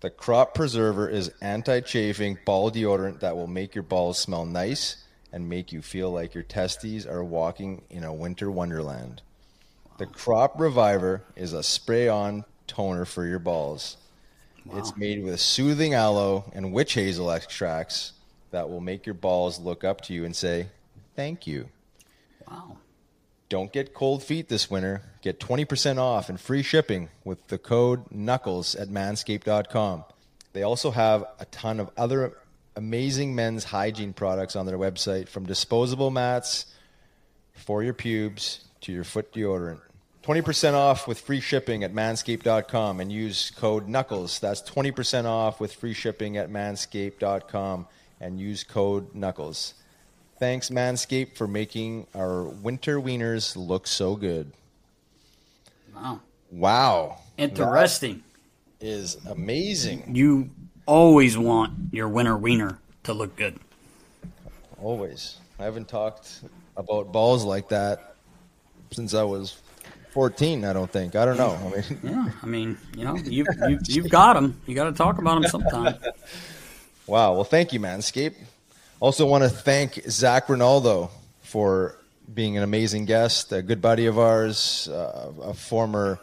The 0.00 0.10
Crop 0.10 0.54
Preserver 0.54 1.08
is 1.08 1.30
anti 1.40 1.80
chafing 1.80 2.38
ball 2.44 2.70
deodorant 2.70 3.20
that 3.20 3.36
will 3.36 3.46
make 3.46 3.74
your 3.74 3.84
balls 3.84 4.18
smell 4.18 4.44
nice 4.44 5.04
and 5.32 5.48
make 5.48 5.72
you 5.72 5.80
feel 5.80 6.10
like 6.10 6.34
your 6.34 6.42
testes 6.42 7.06
are 7.06 7.22
walking 7.22 7.82
in 7.88 8.02
a 8.02 8.12
winter 8.12 8.50
wonderland. 8.50 9.22
The 9.98 10.06
Crop 10.06 10.58
Reviver 10.58 11.22
is 11.36 11.52
a 11.52 11.62
spray 11.62 12.08
on 12.08 12.44
toner 12.70 13.04
for 13.04 13.26
your 13.26 13.40
balls. 13.40 13.96
It's 14.72 14.96
made 14.96 15.24
with 15.24 15.40
soothing 15.40 15.94
aloe 15.94 16.44
and 16.54 16.72
witch 16.72 16.94
hazel 16.94 17.30
extracts 17.30 18.12
that 18.52 18.68
will 18.68 18.80
make 18.80 19.04
your 19.04 19.14
balls 19.14 19.58
look 19.58 19.82
up 19.82 20.00
to 20.02 20.14
you 20.14 20.24
and 20.24 20.34
say, 20.34 20.68
Thank 21.16 21.46
you. 21.46 21.68
Wow. 22.48 22.76
Don't 23.48 23.72
get 23.72 23.94
cold 23.94 24.22
feet 24.22 24.48
this 24.48 24.70
winter. 24.70 25.02
Get 25.22 25.40
20% 25.40 25.98
off 25.98 26.28
and 26.28 26.40
free 26.40 26.62
shipping 26.62 27.08
with 27.24 27.48
the 27.48 27.58
code 27.58 28.08
KNUCKLES 28.10 28.80
at 28.80 28.88
manscaped.com. 28.88 30.04
They 30.52 30.62
also 30.62 30.92
have 30.92 31.24
a 31.40 31.44
ton 31.46 31.80
of 31.80 31.90
other 31.96 32.36
amazing 32.76 33.34
men's 33.34 33.64
hygiene 33.64 34.12
products 34.12 34.54
on 34.54 34.66
their 34.66 34.78
website 34.78 35.28
from 35.28 35.46
disposable 35.46 36.10
mats 36.10 36.66
for 37.52 37.82
your 37.82 37.92
pubes 37.92 38.64
to 38.82 38.92
your 38.92 39.04
foot 39.04 39.32
deodorant. 39.32 39.80
20% 40.22 40.74
off 40.74 41.08
with 41.08 41.18
free 41.18 41.40
shipping 41.40 41.82
at 41.82 41.94
manscaped.com 41.94 43.00
and 43.00 43.10
use 43.10 43.50
code 43.50 43.88
KNUCKLES. 43.88 44.40
That's 44.40 44.62
20% 44.62 45.24
off 45.24 45.60
with 45.60 45.72
free 45.72 45.94
shipping 45.94 46.36
at 46.36 46.50
manscaped.com 46.50 47.86
and 48.20 48.38
use 48.38 48.62
code 48.62 49.14
KNUCKLES. 49.14 49.74
Thanks, 50.38 50.70
Manscaped, 50.70 51.36
for 51.36 51.46
making 51.46 52.06
our 52.14 52.44
winter 52.44 52.98
wieners 52.98 53.56
look 53.56 53.86
so 53.86 54.16
good. 54.16 54.52
Wow. 55.94 56.20
Wow. 56.50 57.18
Interesting. 57.36 58.22
That 58.78 58.86
is 58.86 59.18
amazing. 59.26 60.14
You 60.14 60.50
always 60.86 61.36
want 61.36 61.92
your 61.92 62.08
winter 62.08 62.36
wiener 62.36 62.78
to 63.04 63.12
look 63.12 63.36
good. 63.36 63.58
Always. 64.80 65.36
I 65.58 65.64
haven't 65.64 65.88
talked 65.88 66.40
about 66.76 67.12
balls 67.12 67.44
like 67.44 67.68
that 67.68 68.14
since 68.92 69.12
I 69.12 69.22
was 69.22 69.60
14, 70.12 70.64
I 70.64 70.72
don't 70.72 70.90
think. 70.90 71.14
I 71.16 71.24
don't 71.24 71.36
know. 71.36 71.52
I 71.52 71.68
mean, 71.70 72.00
Yeah. 72.02 72.28
I 72.42 72.46
mean, 72.46 72.78
you 72.96 73.04
know, 73.04 73.16
you've, 73.16 73.46
you've, 73.68 73.80
you've 73.88 74.10
got 74.10 74.34
them. 74.34 74.60
You 74.66 74.74
got 74.74 74.84
to 74.84 74.92
talk 74.92 75.18
about 75.18 75.40
them 75.40 75.50
sometime. 75.50 75.94
wow. 77.06 77.34
Well, 77.34 77.44
thank 77.44 77.72
you, 77.72 77.80
Manscaped. 77.80 78.34
Also, 78.98 79.26
want 79.26 79.44
to 79.44 79.50
thank 79.50 79.94
Zac 80.08 80.48
Rinaldo 80.48 81.10
for 81.42 81.96
being 82.32 82.56
an 82.56 82.62
amazing 82.62 83.06
guest, 83.06 83.52
a 83.52 83.62
good 83.62 83.80
buddy 83.80 84.06
of 84.06 84.18
ours, 84.18 84.88
uh, 84.88 85.32
a 85.42 85.54
former 85.54 86.18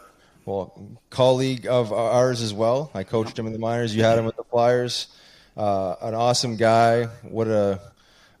well 0.46 0.72
colleague 1.10 1.66
of 1.66 1.92
ours 1.92 2.40
as 2.40 2.54
well. 2.54 2.90
I 2.94 3.04
coached 3.04 3.38
him 3.38 3.46
in 3.46 3.52
the 3.52 3.58
minors. 3.58 3.94
You 3.94 4.02
had 4.04 4.18
him 4.18 4.24
with 4.24 4.36
the 4.36 4.44
Flyers. 4.44 5.08
Uh, 5.56 5.96
an 6.00 6.14
awesome 6.14 6.56
guy. 6.56 7.04
What 7.22 7.48
a 7.48 7.80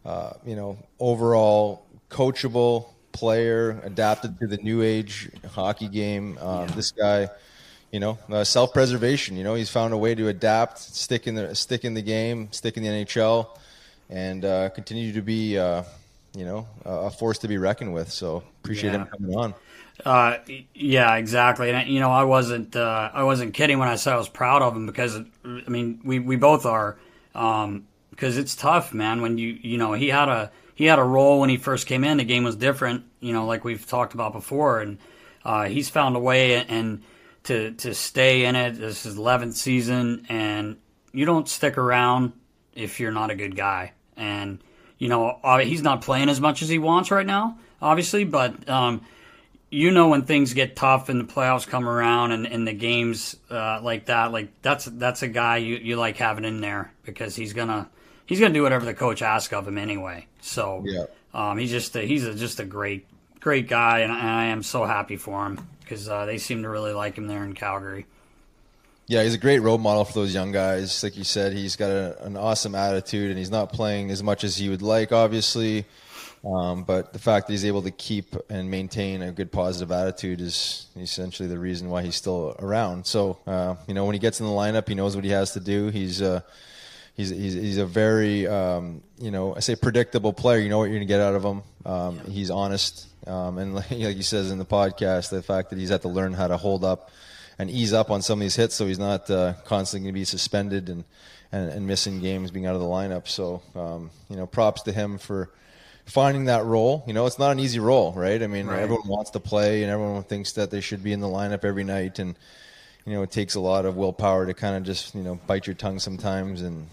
uh, 0.04 0.32
you 0.46 0.56
know 0.56 0.78
overall 0.98 1.84
coachable 2.10 2.86
player, 3.18 3.80
adapted 3.82 4.38
to 4.38 4.46
the 4.46 4.58
new 4.58 4.80
age 4.82 5.28
hockey 5.50 5.88
game. 5.88 6.38
Um, 6.38 6.68
This 6.68 6.92
guy, 6.92 7.28
you 7.90 7.98
know, 7.98 8.16
uh, 8.30 8.44
self 8.44 8.72
preservation. 8.72 9.36
You 9.36 9.42
know, 9.42 9.54
he's 9.54 9.70
found 9.70 9.92
a 9.92 9.96
way 9.96 10.14
to 10.14 10.28
adapt, 10.28 10.78
stick 10.78 11.26
in 11.26 11.34
the 11.34 11.54
stick 11.54 11.84
in 11.84 11.94
the 11.94 12.02
game, 12.02 12.52
stick 12.52 12.76
in 12.76 12.84
the 12.84 12.88
NHL, 12.88 13.48
and 14.08 14.44
uh, 14.44 14.68
continue 14.70 15.12
to 15.12 15.22
be, 15.22 15.58
uh, 15.58 15.82
you 16.36 16.44
know, 16.44 16.68
a 16.84 17.10
force 17.10 17.38
to 17.38 17.48
be 17.48 17.58
reckoned 17.58 17.92
with. 17.92 18.10
So 18.12 18.44
appreciate 18.62 18.92
yeah. 18.92 18.98
him 18.98 19.06
coming 19.06 19.36
on. 19.36 19.54
Uh, 20.04 20.38
yeah, 20.74 21.16
exactly. 21.16 21.70
And 21.70 21.88
you 21.88 21.98
know, 21.98 22.10
I 22.10 22.22
wasn't 22.22 22.76
uh, 22.76 23.10
I 23.12 23.24
wasn't 23.24 23.52
kidding 23.52 23.80
when 23.80 23.88
I 23.88 23.96
said 23.96 24.12
I 24.12 24.16
was 24.16 24.28
proud 24.28 24.62
of 24.62 24.76
him 24.76 24.86
because 24.86 25.18
I 25.44 25.68
mean 25.68 26.00
we 26.04 26.20
we 26.20 26.36
both 26.36 26.66
are 26.66 26.96
um, 27.34 27.86
because 28.10 28.38
it's 28.38 28.54
tough, 28.54 28.94
man. 28.94 29.22
When 29.22 29.38
you 29.38 29.58
you 29.60 29.76
know 29.76 29.94
he 29.94 30.08
had 30.08 30.28
a 30.28 30.52
he 30.78 30.84
had 30.84 31.00
a 31.00 31.04
role 31.04 31.40
when 31.40 31.50
he 31.50 31.56
first 31.56 31.88
came 31.88 32.04
in. 32.04 32.18
The 32.18 32.24
game 32.24 32.44
was 32.44 32.54
different, 32.54 33.04
you 33.18 33.32
know, 33.32 33.46
like 33.46 33.64
we've 33.64 33.84
talked 33.84 34.14
about 34.14 34.32
before, 34.32 34.80
and 34.80 34.98
uh, 35.44 35.64
he's 35.64 35.90
found 35.90 36.14
a 36.14 36.20
way 36.20 36.54
and 36.54 37.02
to 37.42 37.72
to 37.72 37.96
stay 37.96 38.44
in 38.44 38.54
it. 38.54 38.78
This 38.78 39.04
is 39.04 39.18
eleventh 39.18 39.56
season, 39.56 40.24
and 40.28 40.76
you 41.12 41.24
don't 41.24 41.48
stick 41.48 41.78
around 41.78 42.32
if 42.76 43.00
you're 43.00 43.10
not 43.10 43.32
a 43.32 43.34
good 43.34 43.56
guy. 43.56 43.92
And 44.16 44.60
you 44.98 45.08
know 45.08 45.40
uh, 45.42 45.58
he's 45.58 45.82
not 45.82 46.02
playing 46.02 46.28
as 46.28 46.40
much 46.40 46.62
as 46.62 46.68
he 46.68 46.78
wants 46.78 47.10
right 47.10 47.26
now, 47.26 47.58
obviously, 47.82 48.22
but 48.22 48.68
um, 48.68 49.00
you 49.70 49.90
know 49.90 50.06
when 50.06 50.26
things 50.26 50.54
get 50.54 50.76
tough 50.76 51.08
and 51.08 51.20
the 51.20 51.24
playoffs 51.24 51.66
come 51.66 51.88
around 51.88 52.30
and, 52.30 52.46
and 52.46 52.68
the 52.68 52.72
games 52.72 53.34
uh, 53.50 53.80
like 53.82 54.06
that, 54.06 54.30
like 54.30 54.62
that's 54.62 54.84
that's 54.84 55.22
a 55.22 55.28
guy 55.28 55.56
you, 55.56 55.74
you 55.74 55.96
like 55.96 56.18
having 56.18 56.44
in 56.44 56.60
there 56.60 56.92
because 57.02 57.34
he's 57.34 57.52
gonna 57.52 57.90
he's 58.28 58.38
gonna 58.38 58.54
do 58.54 58.62
whatever 58.62 58.84
the 58.84 58.94
coach 58.94 59.22
asks 59.22 59.52
of 59.52 59.66
him 59.66 59.78
anyway. 59.78 60.26
So 60.40 60.84
yeah. 60.86 61.06
um, 61.34 61.58
he's 61.58 61.70
just 61.70 61.96
a, 61.96 62.02
he's 62.02 62.24
a, 62.24 62.34
just 62.34 62.60
a 62.60 62.64
great 62.64 63.06
great 63.40 63.68
guy, 63.68 64.00
and 64.00 64.12
I 64.12 64.46
am 64.46 64.62
so 64.62 64.84
happy 64.84 65.16
for 65.16 65.44
him 65.46 65.66
because 65.80 66.08
uh, 66.08 66.26
they 66.26 66.38
seem 66.38 66.62
to 66.62 66.68
really 66.68 66.92
like 66.92 67.16
him 67.16 67.26
there 67.26 67.42
in 67.44 67.54
Calgary. 67.54 68.06
Yeah, 69.06 69.22
he's 69.22 69.34
a 69.34 69.38
great 69.38 69.60
role 69.60 69.78
model 69.78 70.04
for 70.04 70.12
those 70.12 70.34
young 70.34 70.52
guys. 70.52 71.02
Like 71.02 71.16
you 71.16 71.24
said, 71.24 71.54
he's 71.54 71.76
got 71.76 71.90
a, 71.90 72.22
an 72.24 72.36
awesome 72.36 72.74
attitude, 72.74 73.30
and 73.30 73.38
he's 73.38 73.50
not 73.50 73.72
playing 73.72 74.10
as 74.10 74.22
much 74.22 74.44
as 74.44 74.58
he 74.58 74.68
would 74.68 74.82
like, 74.82 75.12
obviously. 75.12 75.86
Um, 76.44 76.84
but 76.84 77.12
the 77.12 77.18
fact 77.18 77.46
that 77.46 77.54
he's 77.54 77.64
able 77.64 77.82
to 77.82 77.90
keep 77.90 78.36
and 78.50 78.70
maintain 78.70 79.22
a 79.22 79.32
good 79.32 79.50
positive 79.50 79.90
attitude 79.90 80.40
is 80.40 80.86
essentially 80.96 81.48
the 81.48 81.58
reason 81.58 81.88
why 81.88 82.02
he's 82.02 82.16
still 82.16 82.54
around. 82.58 83.06
So, 83.06 83.38
uh, 83.46 83.76
you 83.86 83.94
know, 83.94 84.04
when 84.04 84.14
he 84.14 84.18
gets 84.18 84.40
in 84.40 84.46
the 84.46 84.52
lineup, 84.52 84.88
he 84.88 84.94
knows 84.94 85.16
what 85.16 85.24
he 85.24 85.30
has 85.30 85.52
to 85.54 85.60
do. 85.60 85.88
He's 85.88 86.22
uh, 86.22 86.42
he's, 87.18 87.30
he's 87.30 87.52
he's 87.52 87.78
a 87.78 87.84
very 87.84 88.46
um, 88.46 89.02
you 89.18 89.30
know 89.30 89.54
I 89.54 89.60
say 89.60 89.76
predictable 89.76 90.32
player. 90.32 90.58
You 90.58 90.70
know 90.70 90.78
what 90.78 90.84
you're 90.84 90.94
going 90.94 91.06
to 91.06 91.12
get 91.12 91.20
out 91.20 91.34
of 91.34 91.44
him. 91.44 91.62
Um, 91.84 92.16
yeah. 92.16 92.30
He's 92.30 92.50
honest. 92.50 93.06
Um, 93.26 93.58
and 93.58 93.74
like, 93.74 93.86
he 93.86 94.22
says 94.22 94.50
in 94.50 94.58
the 94.58 94.64
podcast, 94.64 95.28
the 95.28 95.42
fact 95.42 95.68
that 95.70 95.78
he's 95.78 95.90
had 95.90 96.02
to 96.02 96.08
learn 96.08 96.32
how 96.32 96.48
to 96.48 96.56
hold 96.56 96.84
up 96.84 97.10
and 97.58 97.70
ease 97.70 97.92
up 97.92 98.10
on 98.10 98.22
some 98.22 98.38
of 98.38 98.42
these 98.42 98.56
hits, 98.56 98.76
so 98.76 98.86
he's 98.86 99.00
not 99.00 99.28
uh, 99.28 99.54
constantly 99.64 100.06
going 100.06 100.14
to 100.14 100.20
be 100.20 100.24
suspended 100.24 100.88
and, 100.88 101.04
and, 101.50 101.70
and 101.70 101.86
missing 101.86 102.20
games, 102.20 102.52
being 102.52 102.66
out 102.66 102.76
of 102.76 102.80
the 102.80 102.86
lineup. 102.86 103.26
So 103.26 103.60
um, 103.74 104.10
you 104.30 104.36
know, 104.36 104.46
props 104.46 104.82
to 104.82 104.92
him 104.92 105.18
for 105.18 105.50
finding 106.06 106.44
that 106.44 106.64
role. 106.64 107.02
You 107.06 107.14
know, 107.14 107.26
it's 107.26 107.38
not 107.38 107.50
an 107.50 107.58
easy 107.58 107.80
role, 107.80 108.12
right? 108.12 108.40
I 108.40 108.46
mean, 108.46 108.68
right. 108.68 108.80
everyone 108.80 109.08
wants 109.08 109.30
to 109.32 109.40
play, 109.40 109.82
and 109.82 109.90
everyone 109.90 110.22
thinks 110.22 110.52
that 110.52 110.70
they 110.70 110.80
should 110.80 111.02
be 111.02 111.12
in 111.12 111.20
the 111.20 111.26
lineup 111.26 111.64
every 111.64 111.84
night, 111.84 112.20
and 112.20 112.36
you 113.04 113.12
know, 113.12 113.22
it 113.22 113.32
takes 113.32 113.56
a 113.56 113.60
lot 113.60 113.86
of 113.86 113.96
willpower 113.96 114.46
to 114.46 114.54
kind 114.54 114.76
of 114.76 114.84
just 114.84 115.16
you 115.16 115.22
know 115.22 115.40
bite 115.48 115.66
your 115.66 115.74
tongue 115.74 115.98
sometimes 115.98 116.62
and 116.62 116.86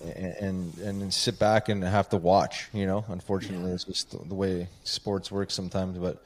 and 0.00 0.76
and 0.78 1.12
sit 1.12 1.38
back 1.38 1.68
and 1.68 1.82
have 1.82 2.08
to 2.10 2.16
watch. 2.16 2.68
You 2.72 2.86
know, 2.86 3.04
unfortunately, 3.08 3.68
yeah. 3.68 3.74
it's 3.74 3.84
just 3.84 4.10
the 4.10 4.34
way 4.34 4.68
sports 4.84 5.30
works 5.30 5.54
sometimes. 5.54 5.98
But 5.98 6.22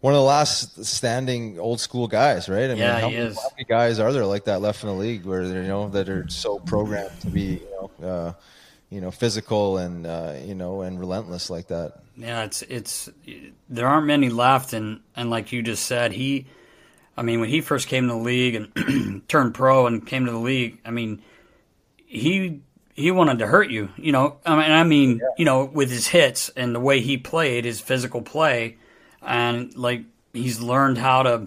one 0.00 0.12
of 0.12 0.18
the 0.18 0.24
last 0.24 0.84
standing 0.84 1.58
old 1.58 1.80
school 1.80 2.06
guys, 2.06 2.48
right? 2.48 2.64
I 2.64 2.68
mean, 2.68 2.78
yeah, 2.78 3.00
how, 3.00 3.10
many, 3.10 3.34
how, 3.34 3.50
many, 3.56 3.64
guys 3.66 3.98
are 3.98 4.12
there 4.12 4.26
like 4.26 4.44
that 4.44 4.60
left 4.60 4.82
in 4.82 4.88
the 4.88 4.94
league 4.94 5.24
where 5.24 5.42
you 5.42 5.62
know 5.62 5.88
that 5.90 6.08
are 6.08 6.28
so 6.28 6.58
programmed 6.58 7.20
to 7.22 7.28
be, 7.28 7.60
you 7.60 7.90
know, 8.00 8.08
uh, 8.08 8.32
you 8.90 9.00
know, 9.00 9.10
physical 9.10 9.78
and 9.78 10.06
uh, 10.06 10.34
you 10.44 10.54
know 10.54 10.82
and 10.82 11.00
relentless 11.00 11.50
like 11.50 11.68
that? 11.68 12.00
Yeah, 12.16 12.44
it's 12.44 12.62
it's 12.62 13.08
there 13.68 13.86
aren't 13.86 14.06
many 14.06 14.28
left, 14.28 14.72
and 14.72 15.00
and 15.14 15.30
like 15.30 15.52
you 15.52 15.62
just 15.62 15.86
said, 15.86 16.12
he. 16.12 16.46
I 17.18 17.22
mean, 17.22 17.40
when 17.40 17.48
he 17.48 17.62
first 17.62 17.88
came 17.88 18.08
to 18.08 18.12
the 18.12 18.20
league 18.20 18.54
and 18.54 19.22
turned 19.28 19.54
pro 19.54 19.86
and 19.86 20.06
came 20.06 20.26
to 20.26 20.32
the 20.32 20.38
league, 20.38 20.78
I 20.84 20.90
mean, 20.90 21.22
he 22.04 22.60
he 22.96 23.10
wanted 23.10 23.38
to 23.38 23.46
hurt 23.46 23.70
you. 23.70 23.90
You 23.96 24.10
know, 24.10 24.38
I 24.44 24.56
mean, 24.56 24.72
I 24.72 24.84
mean, 24.84 25.18
yeah. 25.18 25.28
you 25.38 25.44
know, 25.44 25.64
with 25.66 25.90
his 25.90 26.08
hits 26.08 26.48
and 26.50 26.74
the 26.74 26.80
way 26.80 27.00
he 27.00 27.18
played, 27.18 27.64
his 27.64 27.80
physical 27.80 28.22
play, 28.22 28.78
and 29.22 29.76
like 29.76 30.02
he's 30.32 30.60
learned 30.60 30.98
how 30.98 31.22
to, 31.22 31.46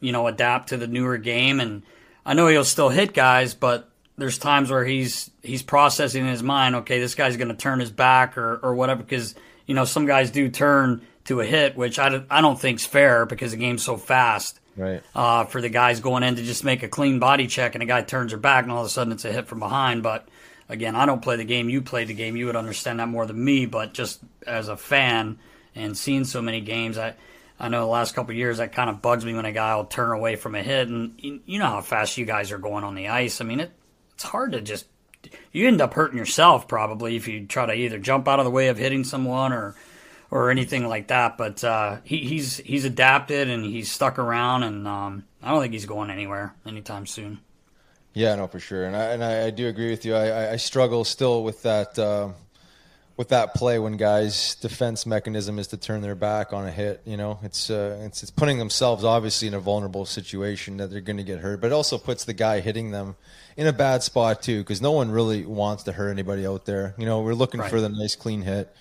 you 0.00 0.12
know, 0.12 0.26
adapt 0.26 0.68
to 0.68 0.76
the 0.76 0.86
newer 0.86 1.16
game. 1.16 1.60
And 1.60 1.82
I 2.24 2.34
know 2.34 2.46
he'll 2.46 2.64
still 2.64 2.90
hit 2.90 3.14
guys, 3.14 3.54
but 3.54 3.90
there's 4.18 4.38
times 4.38 4.70
where 4.70 4.84
he's 4.84 5.30
he's 5.42 5.62
processing 5.62 6.22
in 6.22 6.30
his 6.30 6.42
mind. 6.42 6.76
Okay, 6.76 7.00
this 7.00 7.14
guy's 7.14 7.38
going 7.38 7.48
to 7.48 7.54
turn 7.54 7.80
his 7.80 7.90
back 7.90 8.36
or 8.36 8.60
or 8.62 8.74
whatever 8.74 9.02
because 9.02 9.34
you 9.66 9.74
know 9.74 9.86
some 9.86 10.04
guys 10.04 10.30
do 10.30 10.50
turn 10.50 11.00
to 11.24 11.40
a 11.40 11.44
hit, 11.44 11.76
which 11.76 11.98
I 11.98 12.10
don't, 12.10 12.26
I 12.28 12.40
don't 12.40 12.60
think's 12.60 12.84
fair 12.84 13.24
because 13.24 13.52
the 13.52 13.56
game's 13.56 13.82
so 13.82 13.96
fast. 13.96 14.60
Right. 14.76 15.02
Uh, 15.14 15.44
for 15.44 15.60
the 15.60 15.68
guys 15.68 16.00
going 16.00 16.22
in 16.22 16.36
to 16.36 16.42
just 16.42 16.64
make 16.64 16.82
a 16.82 16.88
clean 16.88 17.18
body 17.18 17.46
check 17.46 17.74
and 17.74 17.82
a 17.82 17.86
guy 17.86 18.00
turns 18.00 18.32
their 18.32 18.38
back 18.38 18.62
and 18.62 18.72
all 18.72 18.80
of 18.80 18.86
a 18.86 18.90
sudden 18.90 19.12
it's 19.12 19.24
a 19.26 19.32
hit 19.32 19.46
from 19.46 19.58
behind, 19.58 20.02
but 20.02 20.26
again, 20.68 20.96
I 20.96 21.06
don't 21.06 21.22
play 21.22 21.36
the 21.36 21.44
game. 21.44 21.68
You 21.68 21.82
play 21.82 22.04
the 22.04 22.14
game. 22.14 22.36
You 22.36 22.46
would 22.46 22.56
understand 22.56 23.00
that 23.00 23.08
more 23.08 23.26
than 23.26 23.42
me. 23.42 23.66
But 23.66 23.94
just 23.94 24.20
as 24.46 24.68
a 24.68 24.76
fan 24.76 25.38
and 25.74 25.96
seeing 25.96 26.24
so 26.24 26.42
many 26.42 26.60
games, 26.60 26.98
I 26.98 27.14
I 27.60 27.68
know 27.68 27.80
the 27.80 27.86
last 27.86 28.14
couple 28.14 28.34
years 28.34 28.58
that 28.58 28.72
kind 28.72 28.90
of 28.90 29.00
bugs 29.02 29.24
me 29.24 29.34
when 29.34 29.44
a 29.44 29.52
guy 29.52 29.76
will 29.76 29.84
turn 29.84 30.10
away 30.10 30.36
from 30.36 30.54
a 30.54 30.62
hit, 30.62 30.88
and 30.88 31.14
you 31.20 31.58
know 31.58 31.66
how 31.66 31.80
fast 31.80 32.18
you 32.18 32.24
guys 32.24 32.50
are 32.50 32.58
going 32.58 32.84
on 32.84 32.94
the 32.94 33.08
ice. 33.08 33.40
I 33.40 33.44
mean, 33.44 33.60
it 33.60 33.72
it's 34.14 34.24
hard 34.24 34.52
to 34.52 34.60
just 34.60 34.86
you 35.52 35.68
end 35.68 35.80
up 35.80 35.94
hurting 35.94 36.18
yourself 36.18 36.66
probably 36.66 37.16
if 37.16 37.28
you 37.28 37.46
try 37.46 37.66
to 37.66 37.72
either 37.72 37.98
jump 37.98 38.26
out 38.26 38.40
of 38.40 38.44
the 38.44 38.50
way 38.50 38.68
of 38.68 38.78
hitting 38.78 39.04
someone 39.04 39.52
or 39.52 39.76
or 40.30 40.50
anything 40.50 40.88
like 40.88 41.08
that. 41.08 41.38
But 41.38 41.62
uh, 41.62 41.98
he, 42.02 42.18
he's 42.18 42.56
he's 42.56 42.84
adapted 42.84 43.48
and 43.48 43.64
he's 43.64 43.90
stuck 43.92 44.18
around, 44.18 44.64
and 44.64 44.88
um, 44.88 45.24
I 45.42 45.50
don't 45.50 45.60
think 45.60 45.74
he's 45.74 45.86
going 45.86 46.10
anywhere 46.10 46.54
anytime 46.66 47.06
soon. 47.06 47.40
Yeah, 48.14 48.34
no, 48.34 48.46
for 48.46 48.60
sure, 48.60 48.84
and 48.84 48.94
I 48.94 49.04
and 49.06 49.24
I, 49.24 49.46
I 49.46 49.50
do 49.50 49.68
agree 49.68 49.90
with 49.90 50.04
you. 50.04 50.14
I, 50.14 50.52
I 50.52 50.56
struggle 50.56 51.04
still 51.04 51.42
with 51.42 51.62
that 51.62 51.98
uh, 51.98 52.28
with 53.16 53.28
that 53.28 53.54
play 53.54 53.78
when 53.78 53.96
guys' 53.96 54.54
defense 54.56 55.06
mechanism 55.06 55.58
is 55.58 55.68
to 55.68 55.76
turn 55.76 56.02
their 56.02 56.14
back 56.14 56.52
on 56.52 56.66
a 56.66 56.70
hit. 56.70 57.00
You 57.06 57.16
know, 57.16 57.38
it's 57.42 57.70
uh, 57.70 58.02
it's 58.04 58.22
it's 58.22 58.30
putting 58.30 58.58
themselves 58.58 59.04
obviously 59.04 59.48
in 59.48 59.54
a 59.54 59.60
vulnerable 59.60 60.04
situation 60.04 60.76
that 60.76 60.90
they're 60.90 61.00
going 61.00 61.16
to 61.18 61.24
get 61.24 61.38
hurt, 61.38 61.60
but 61.60 61.68
it 61.68 61.72
also 61.72 61.98
puts 61.98 62.24
the 62.24 62.34
guy 62.34 62.60
hitting 62.60 62.90
them 62.90 63.16
in 63.56 63.66
a 63.66 63.72
bad 63.72 64.02
spot 64.02 64.42
too, 64.42 64.58
because 64.58 64.82
no 64.82 64.92
one 64.92 65.10
really 65.10 65.44
wants 65.46 65.84
to 65.84 65.92
hurt 65.92 66.10
anybody 66.10 66.46
out 66.46 66.66
there. 66.66 66.94
You 66.98 67.06
know, 67.06 67.20
we're 67.20 67.34
looking 67.34 67.60
right. 67.60 67.70
for 67.70 67.80
the 67.80 67.88
nice 67.88 68.16
clean 68.16 68.42
hit. 68.42 68.74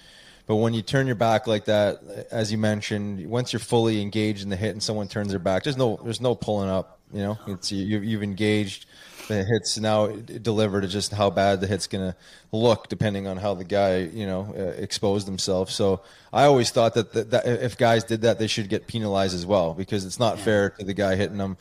But 0.47 0.55
when 0.57 0.73
you 0.73 0.81
turn 0.81 1.07
your 1.07 1.15
back 1.15 1.47
like 1.47 1.65
that, 1.65 2.01
as 2.31 2.51
you 2.51 2.57
mentioned, 2.57 3.25
once 3.29 3.53
you're 3.53 3.59
fully 3.61 4.01
engaged 4.01 4.43
in 4.43 4.49
the 4.49 4.57
hit 4.57 4.71
and 4.71 4.83
someone 4.83 5.07
turns 5.07 5.29
their 5.29 5.39
back, 5.39 5.63
there's 5.63 5.77
no 5.77 5.99
there's 6.03 6.19
no 6.19 6.35
pulling 6.35 6.69
up. 6.69 6.99
You 7.13 7.19
know, 7.19 7.39
it's 7.47 7.71
you, 7.71 7.99
you've 7.99 8.23
engaged 8.23 8.85
the 9.31 9.43
hit's 9.43 9.77
now 9.79 10.07
delivered 10.07 10.81
to 10.81 10.87
just 10.87 11.11
how 11.11 11.29
bad 11.29 11.61
the 11.61 11.67
hit's 11.67 11.87
going 11.87 12.11
to 12.11 12.17
look 12.51 12.89
depending 12.89 13.27
on 13.27 13.37
how 13.37 13.53
the 13.53 13.63
guy 13.63 13.99
you 13.99 14.25
know 14.25 14.53
uh, 14.57 14.61
exposed 14.81 15.27
himself. 15.27 15.71
So 15.71 16.01
i 16.33 16.43
always 16.45 16.71
thought 16.71 16.93
that, 16.93 17.13
that, 17.13 17.31
that, 17.31 17.45
if 17.45 17.77
guys 17.77 18.03
did 18.03 18.21
that 18.21 18.39
they 18.39 18.47
should 18.47 18.69
get 18.69 18.87
penalized 18.87 19.35
as 19.35 19.45
well 19.45 19.73
because 19.73 20.05
it's 20.05 20.19
not 20.19 20.37
yeah. 20.37 20.43
fair 20.43 20.69
to 20.71 20.85
the 20.85 20.93
guy 20.93 21.15
hitting 21.15 21.37
them. 21.37 21.57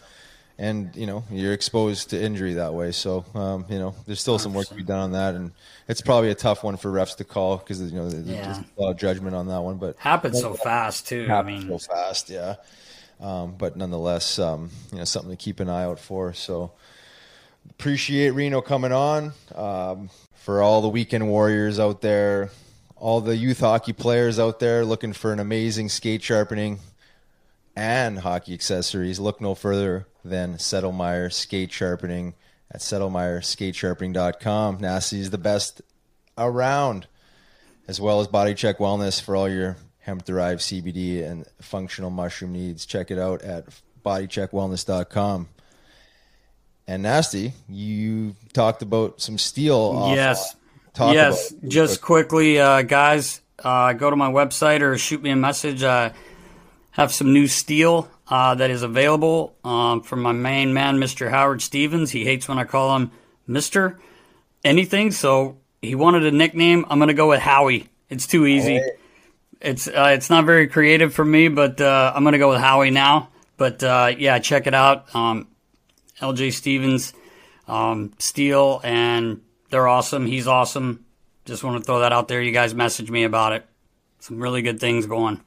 And 0.59 0.95
you 0.95 1.07
know 1.07 1.25
you're 1.31 1.55
exposed 1.55 2.11
to 2.11 2.23
injury 2.23 2.55
that 2.55 2.75
way. 2.75 2.93
So 2.93 3.25
um, 3.35 3.65
you 3.71 3.79
know 3.79 3.95
there's 4.07 4.21
still 4.21 4.37
100%. 4.37 4.41
some 4.41 4.55
work 4.55 4.67
to 4.69 4.75
be 4.75 4.83
done 4.83 4.99
on 4.99 5.13
that. 5.13 5.35
And 5.35 5.53
it's 5.89 6.03
probably 6.03 6.31
a 6.31 6.35
tough 6.35 6.63
one 6.63 6.77
for 6.77 6.91
refs 6.91 7.17
to 7.17 7.25
call 7.25 7.57
because 7.57 7.81
you 7.81 7.99
know 7.99 8.11
there's 8.11 8.27
yeah. 8.27 8.63
a 8.77 8.83
lot 8.83 8.91
of 8.91 8.99
judgment 8.99 9.35
on 9.35 9.47
that 9.49 9.61
one 9.61 9.79
but 9.79 9.97
happens 9.97 10.41
so 10.41 10.53
fast 10.53 11.09
too. 11.09 11.29
I 11.31 11.43
mean 11.43 11.67
so 11.67 11.79
fast 11.79 12.29
yeah. 12.29 12.57
Um, 13.21 13.55
but 13.57 13.77
nonetheless 13.77 14.39
um, 14.39 14.71
you 14.93 14.99
know 14.99 15.05
something 15.05 15.31
to 15.31 15.37
keep 15.37 15.61
an 15.61 15.71
eye 15.71 15.85
out 15.85 15.99
for. 15.99 16.35
So 16.35 16.73
appreciate 17.69 18.31
Reno 18.31 18.61
coming 18.61 18.93
on. 18.93 19.33
Um, 19.55 20.11
for 20.35 20.63
all 20.63 20.81
the 20.81 20.89
weekend 20.89 21.29
warriors 21.29 21.79
out 21.79 22.01
there, 22.01 22.51
all 22.97 23.21
the 23.21 23.37
youth 23.37 23.61
hockey 23.61 23.93
players 23.93 24.39
out 24.39 24.59
there 24.61 24.85
looking 24.85 25.13
for 25.13 25.33
an 25.33 25.41
amazing 25.41 25.89
skate 25.89 26.23
sharpening 26.23 26.81
and 27.77 28.19
hockey 28.19 28.55
accessories, 28.55 29.19
look 29.21 29.41
no 29.41 29.55
further 29.55 30.07
than 30.25 30.57
Settlemyer 30.57 31.33
Skate 31.33 31.73
Sharpening 31.73 32.35
at 32.71 32.81
settlemyerskateSharpening.com. 32.81 34.79
Nasty 34.81 35.21
is 35.21 35.31
the 35.31 35.39
best 35.39 35.81
around, 36.37 37.07
as 37.89 38.01
well 38.01 38.21
as 38.21 38.27
Body 38.27 38.55
Check 38.55 38.79
Wellness 38.79 39.21
for 39.21 39.35
all 39.37 39.49
your 39.49 39.77
hemp 40.01 40.25
derived 40.25 40.61
CBD 40.61 41.23
and 41.27 41.47
functional 41.61 42.11
mushroom 42.11 42.53
needs. 42.53 42.85
Check 42.87 43.11
it 43.11 43.19
out 43.19 43.43
at 43.43 43.67
bodycheckwellness.com. 44.05 45.49
And 46.87 47.03
Nasty, 47.05 47.53
you 47.69 48.35
talked 48.53 48.83
about 48.83 49.21
some 49.21 49.39
steel. 49.39 50.11
Yes. 50.15 50.57
Yes. 51.15 51.55
Just 51.69 52.01
quickly, 52.01 52.59
uh, 52.59 52.83
guys, 52.83 53.41
uh, 53.63 53.93
go 53.93 54.11
to 54.11 54.17
my 54.17 54.31
website 54.31 54.81
or 54.81 54.99
shoot 54.99 55.23
me 55.23 55.31
a 55.31 55.37
message. 55.37 55.85
I 55.85 56.13
have 56.91 57.13
some 57.13 57.33
new 57.33 57.47
steel 57.47 58.09
uh, 58.29 58.55
that 58.57 58.71
is 58.71 58.83
available 58.83 59.55
um, 59.65 60.03
from 60.03 60.21
my 60.23 60.33
main 60.33 60.75
man, 60.75 60.99
Mr. 60.99 61.31
Howard 61.31 61.63
Stevens. 61.63 62.11
He 62.11 62.25
hates 62.25 62.49
when 62.49 62.59
I 62.59 62.65
call 62.65 62.97
him 62.97 63.13
Mr. 63.49 63.99
Anything, 64.65 65.11
so 65.11 65.59
he 65.81 65.95
wanted 65.95 66.25
a 66.27 66.31
nickname. 66.31 66.85
I'm 66.91 66.99
going 66.99 67.09
to 67.09 67.15
go 67.15 67.29
with 67.29 67.41
Howie. 67.41 67.89
It's 68.09 68.27
too 68.27 68.47
easy. 68.47 68.83
It's 69.61 69.87
uh, 69.89 70.13
it's 70.15 70.29
not 70.29 70.45
very 70.45 70.69
creative 70.69 71.15
for 71.15 71.25
me, 71.25 71.49
but 71.49 71.81
uh, 71.81 72.13
I'm 72.15 72.25
going 72.25 72.33
to 72.33 72.39
go 72.39 72.51
with 72.51 72.61
Howie 72.61 72.91
now. 72.91 73.29
But 73.57 73.83
uh, 73.83 74.13
yeah, 74.19 74.39
check 74.39 74.67
it 74.67 74.75
out. 74.75 75.15
Um, 75.15 75.47
LJ 76.21 76.53
Stevens, 76.53 77.13
um, 77.69 78.13
Steel, 78.19 78.81
and 78.85 79.41
they're 79.71 79.89
awesome. 79.89 80.27
He's 80.27 80.47
awesome. 80.47 81.05
Just 81.45 81.65
want 81.65 81.79
to 81.79 81.85
throw 81.85 82.01
that 82.01 82.13
out 82.13 82.29
there. 82.29 82.41
You 82.43 82.53
guys 82.53 82.75
message 82.75 83.11
me 83.11 83.25
about 83.25 83.53
it. 83.53 83.67
Some 84.19 84.39
really 84.39 84.63
good 84.63 84.79
things 84.79 85.07
going. 85.07 85.41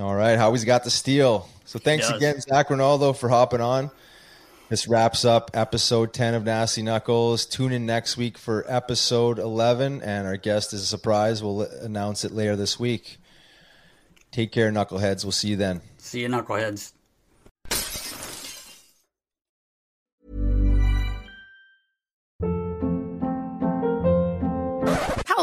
All 0.00 0.14
right, 0.14 0.36
Howie's 0.36 0.64
got 0.64 0.84
the 0.84 0.90
steal. 0.90 1.48
So 1.64 1.78
thanks 1.78 2.10
again, 2.10 2.40
Zac 2.40 2.70
Rinaldo, 2.70 3.12
for 3.12 3.28
hopping 3.28 3.60
on. 3.60 3.90
This 4.68 4.88
wraps 4.88 5.24
up 5.24 5.52
episode 5.54 6.12
10 6.12 6.34
of 6.34 6.44
Nasty 6.44 6.82
Knuckles. 6.82 7.46
Tune 7.46 7.72
in 7.72 7.86
next 7.86 8.16
week 8.16 8.36
for 8.36 8.64
episode 8.66 9.38
11, 9.38 10.02
and 10.02 10.26
our 10.26 10.36
guest 10.36 10.72
is 10.72 10.82
a 10.82 10.86
surprise. 10.86 11.40
We'll 11.40 11.62
announce 11.62 12.24
it 12.24 12.32
later 12.32 12.56
this 12.56 12.78
week. 12.78 13.18
Take 14.32 14.50
care, 14.50 14.72
Knuckleheads. 14.72 15.24
We'll 15.24 15.32
see 15.32 15.48
you 15.48 15.56
then. 15.56 15.82
See 15.98 16.22
you, 16.22 16.28
knuckleheads. 16.28 16.92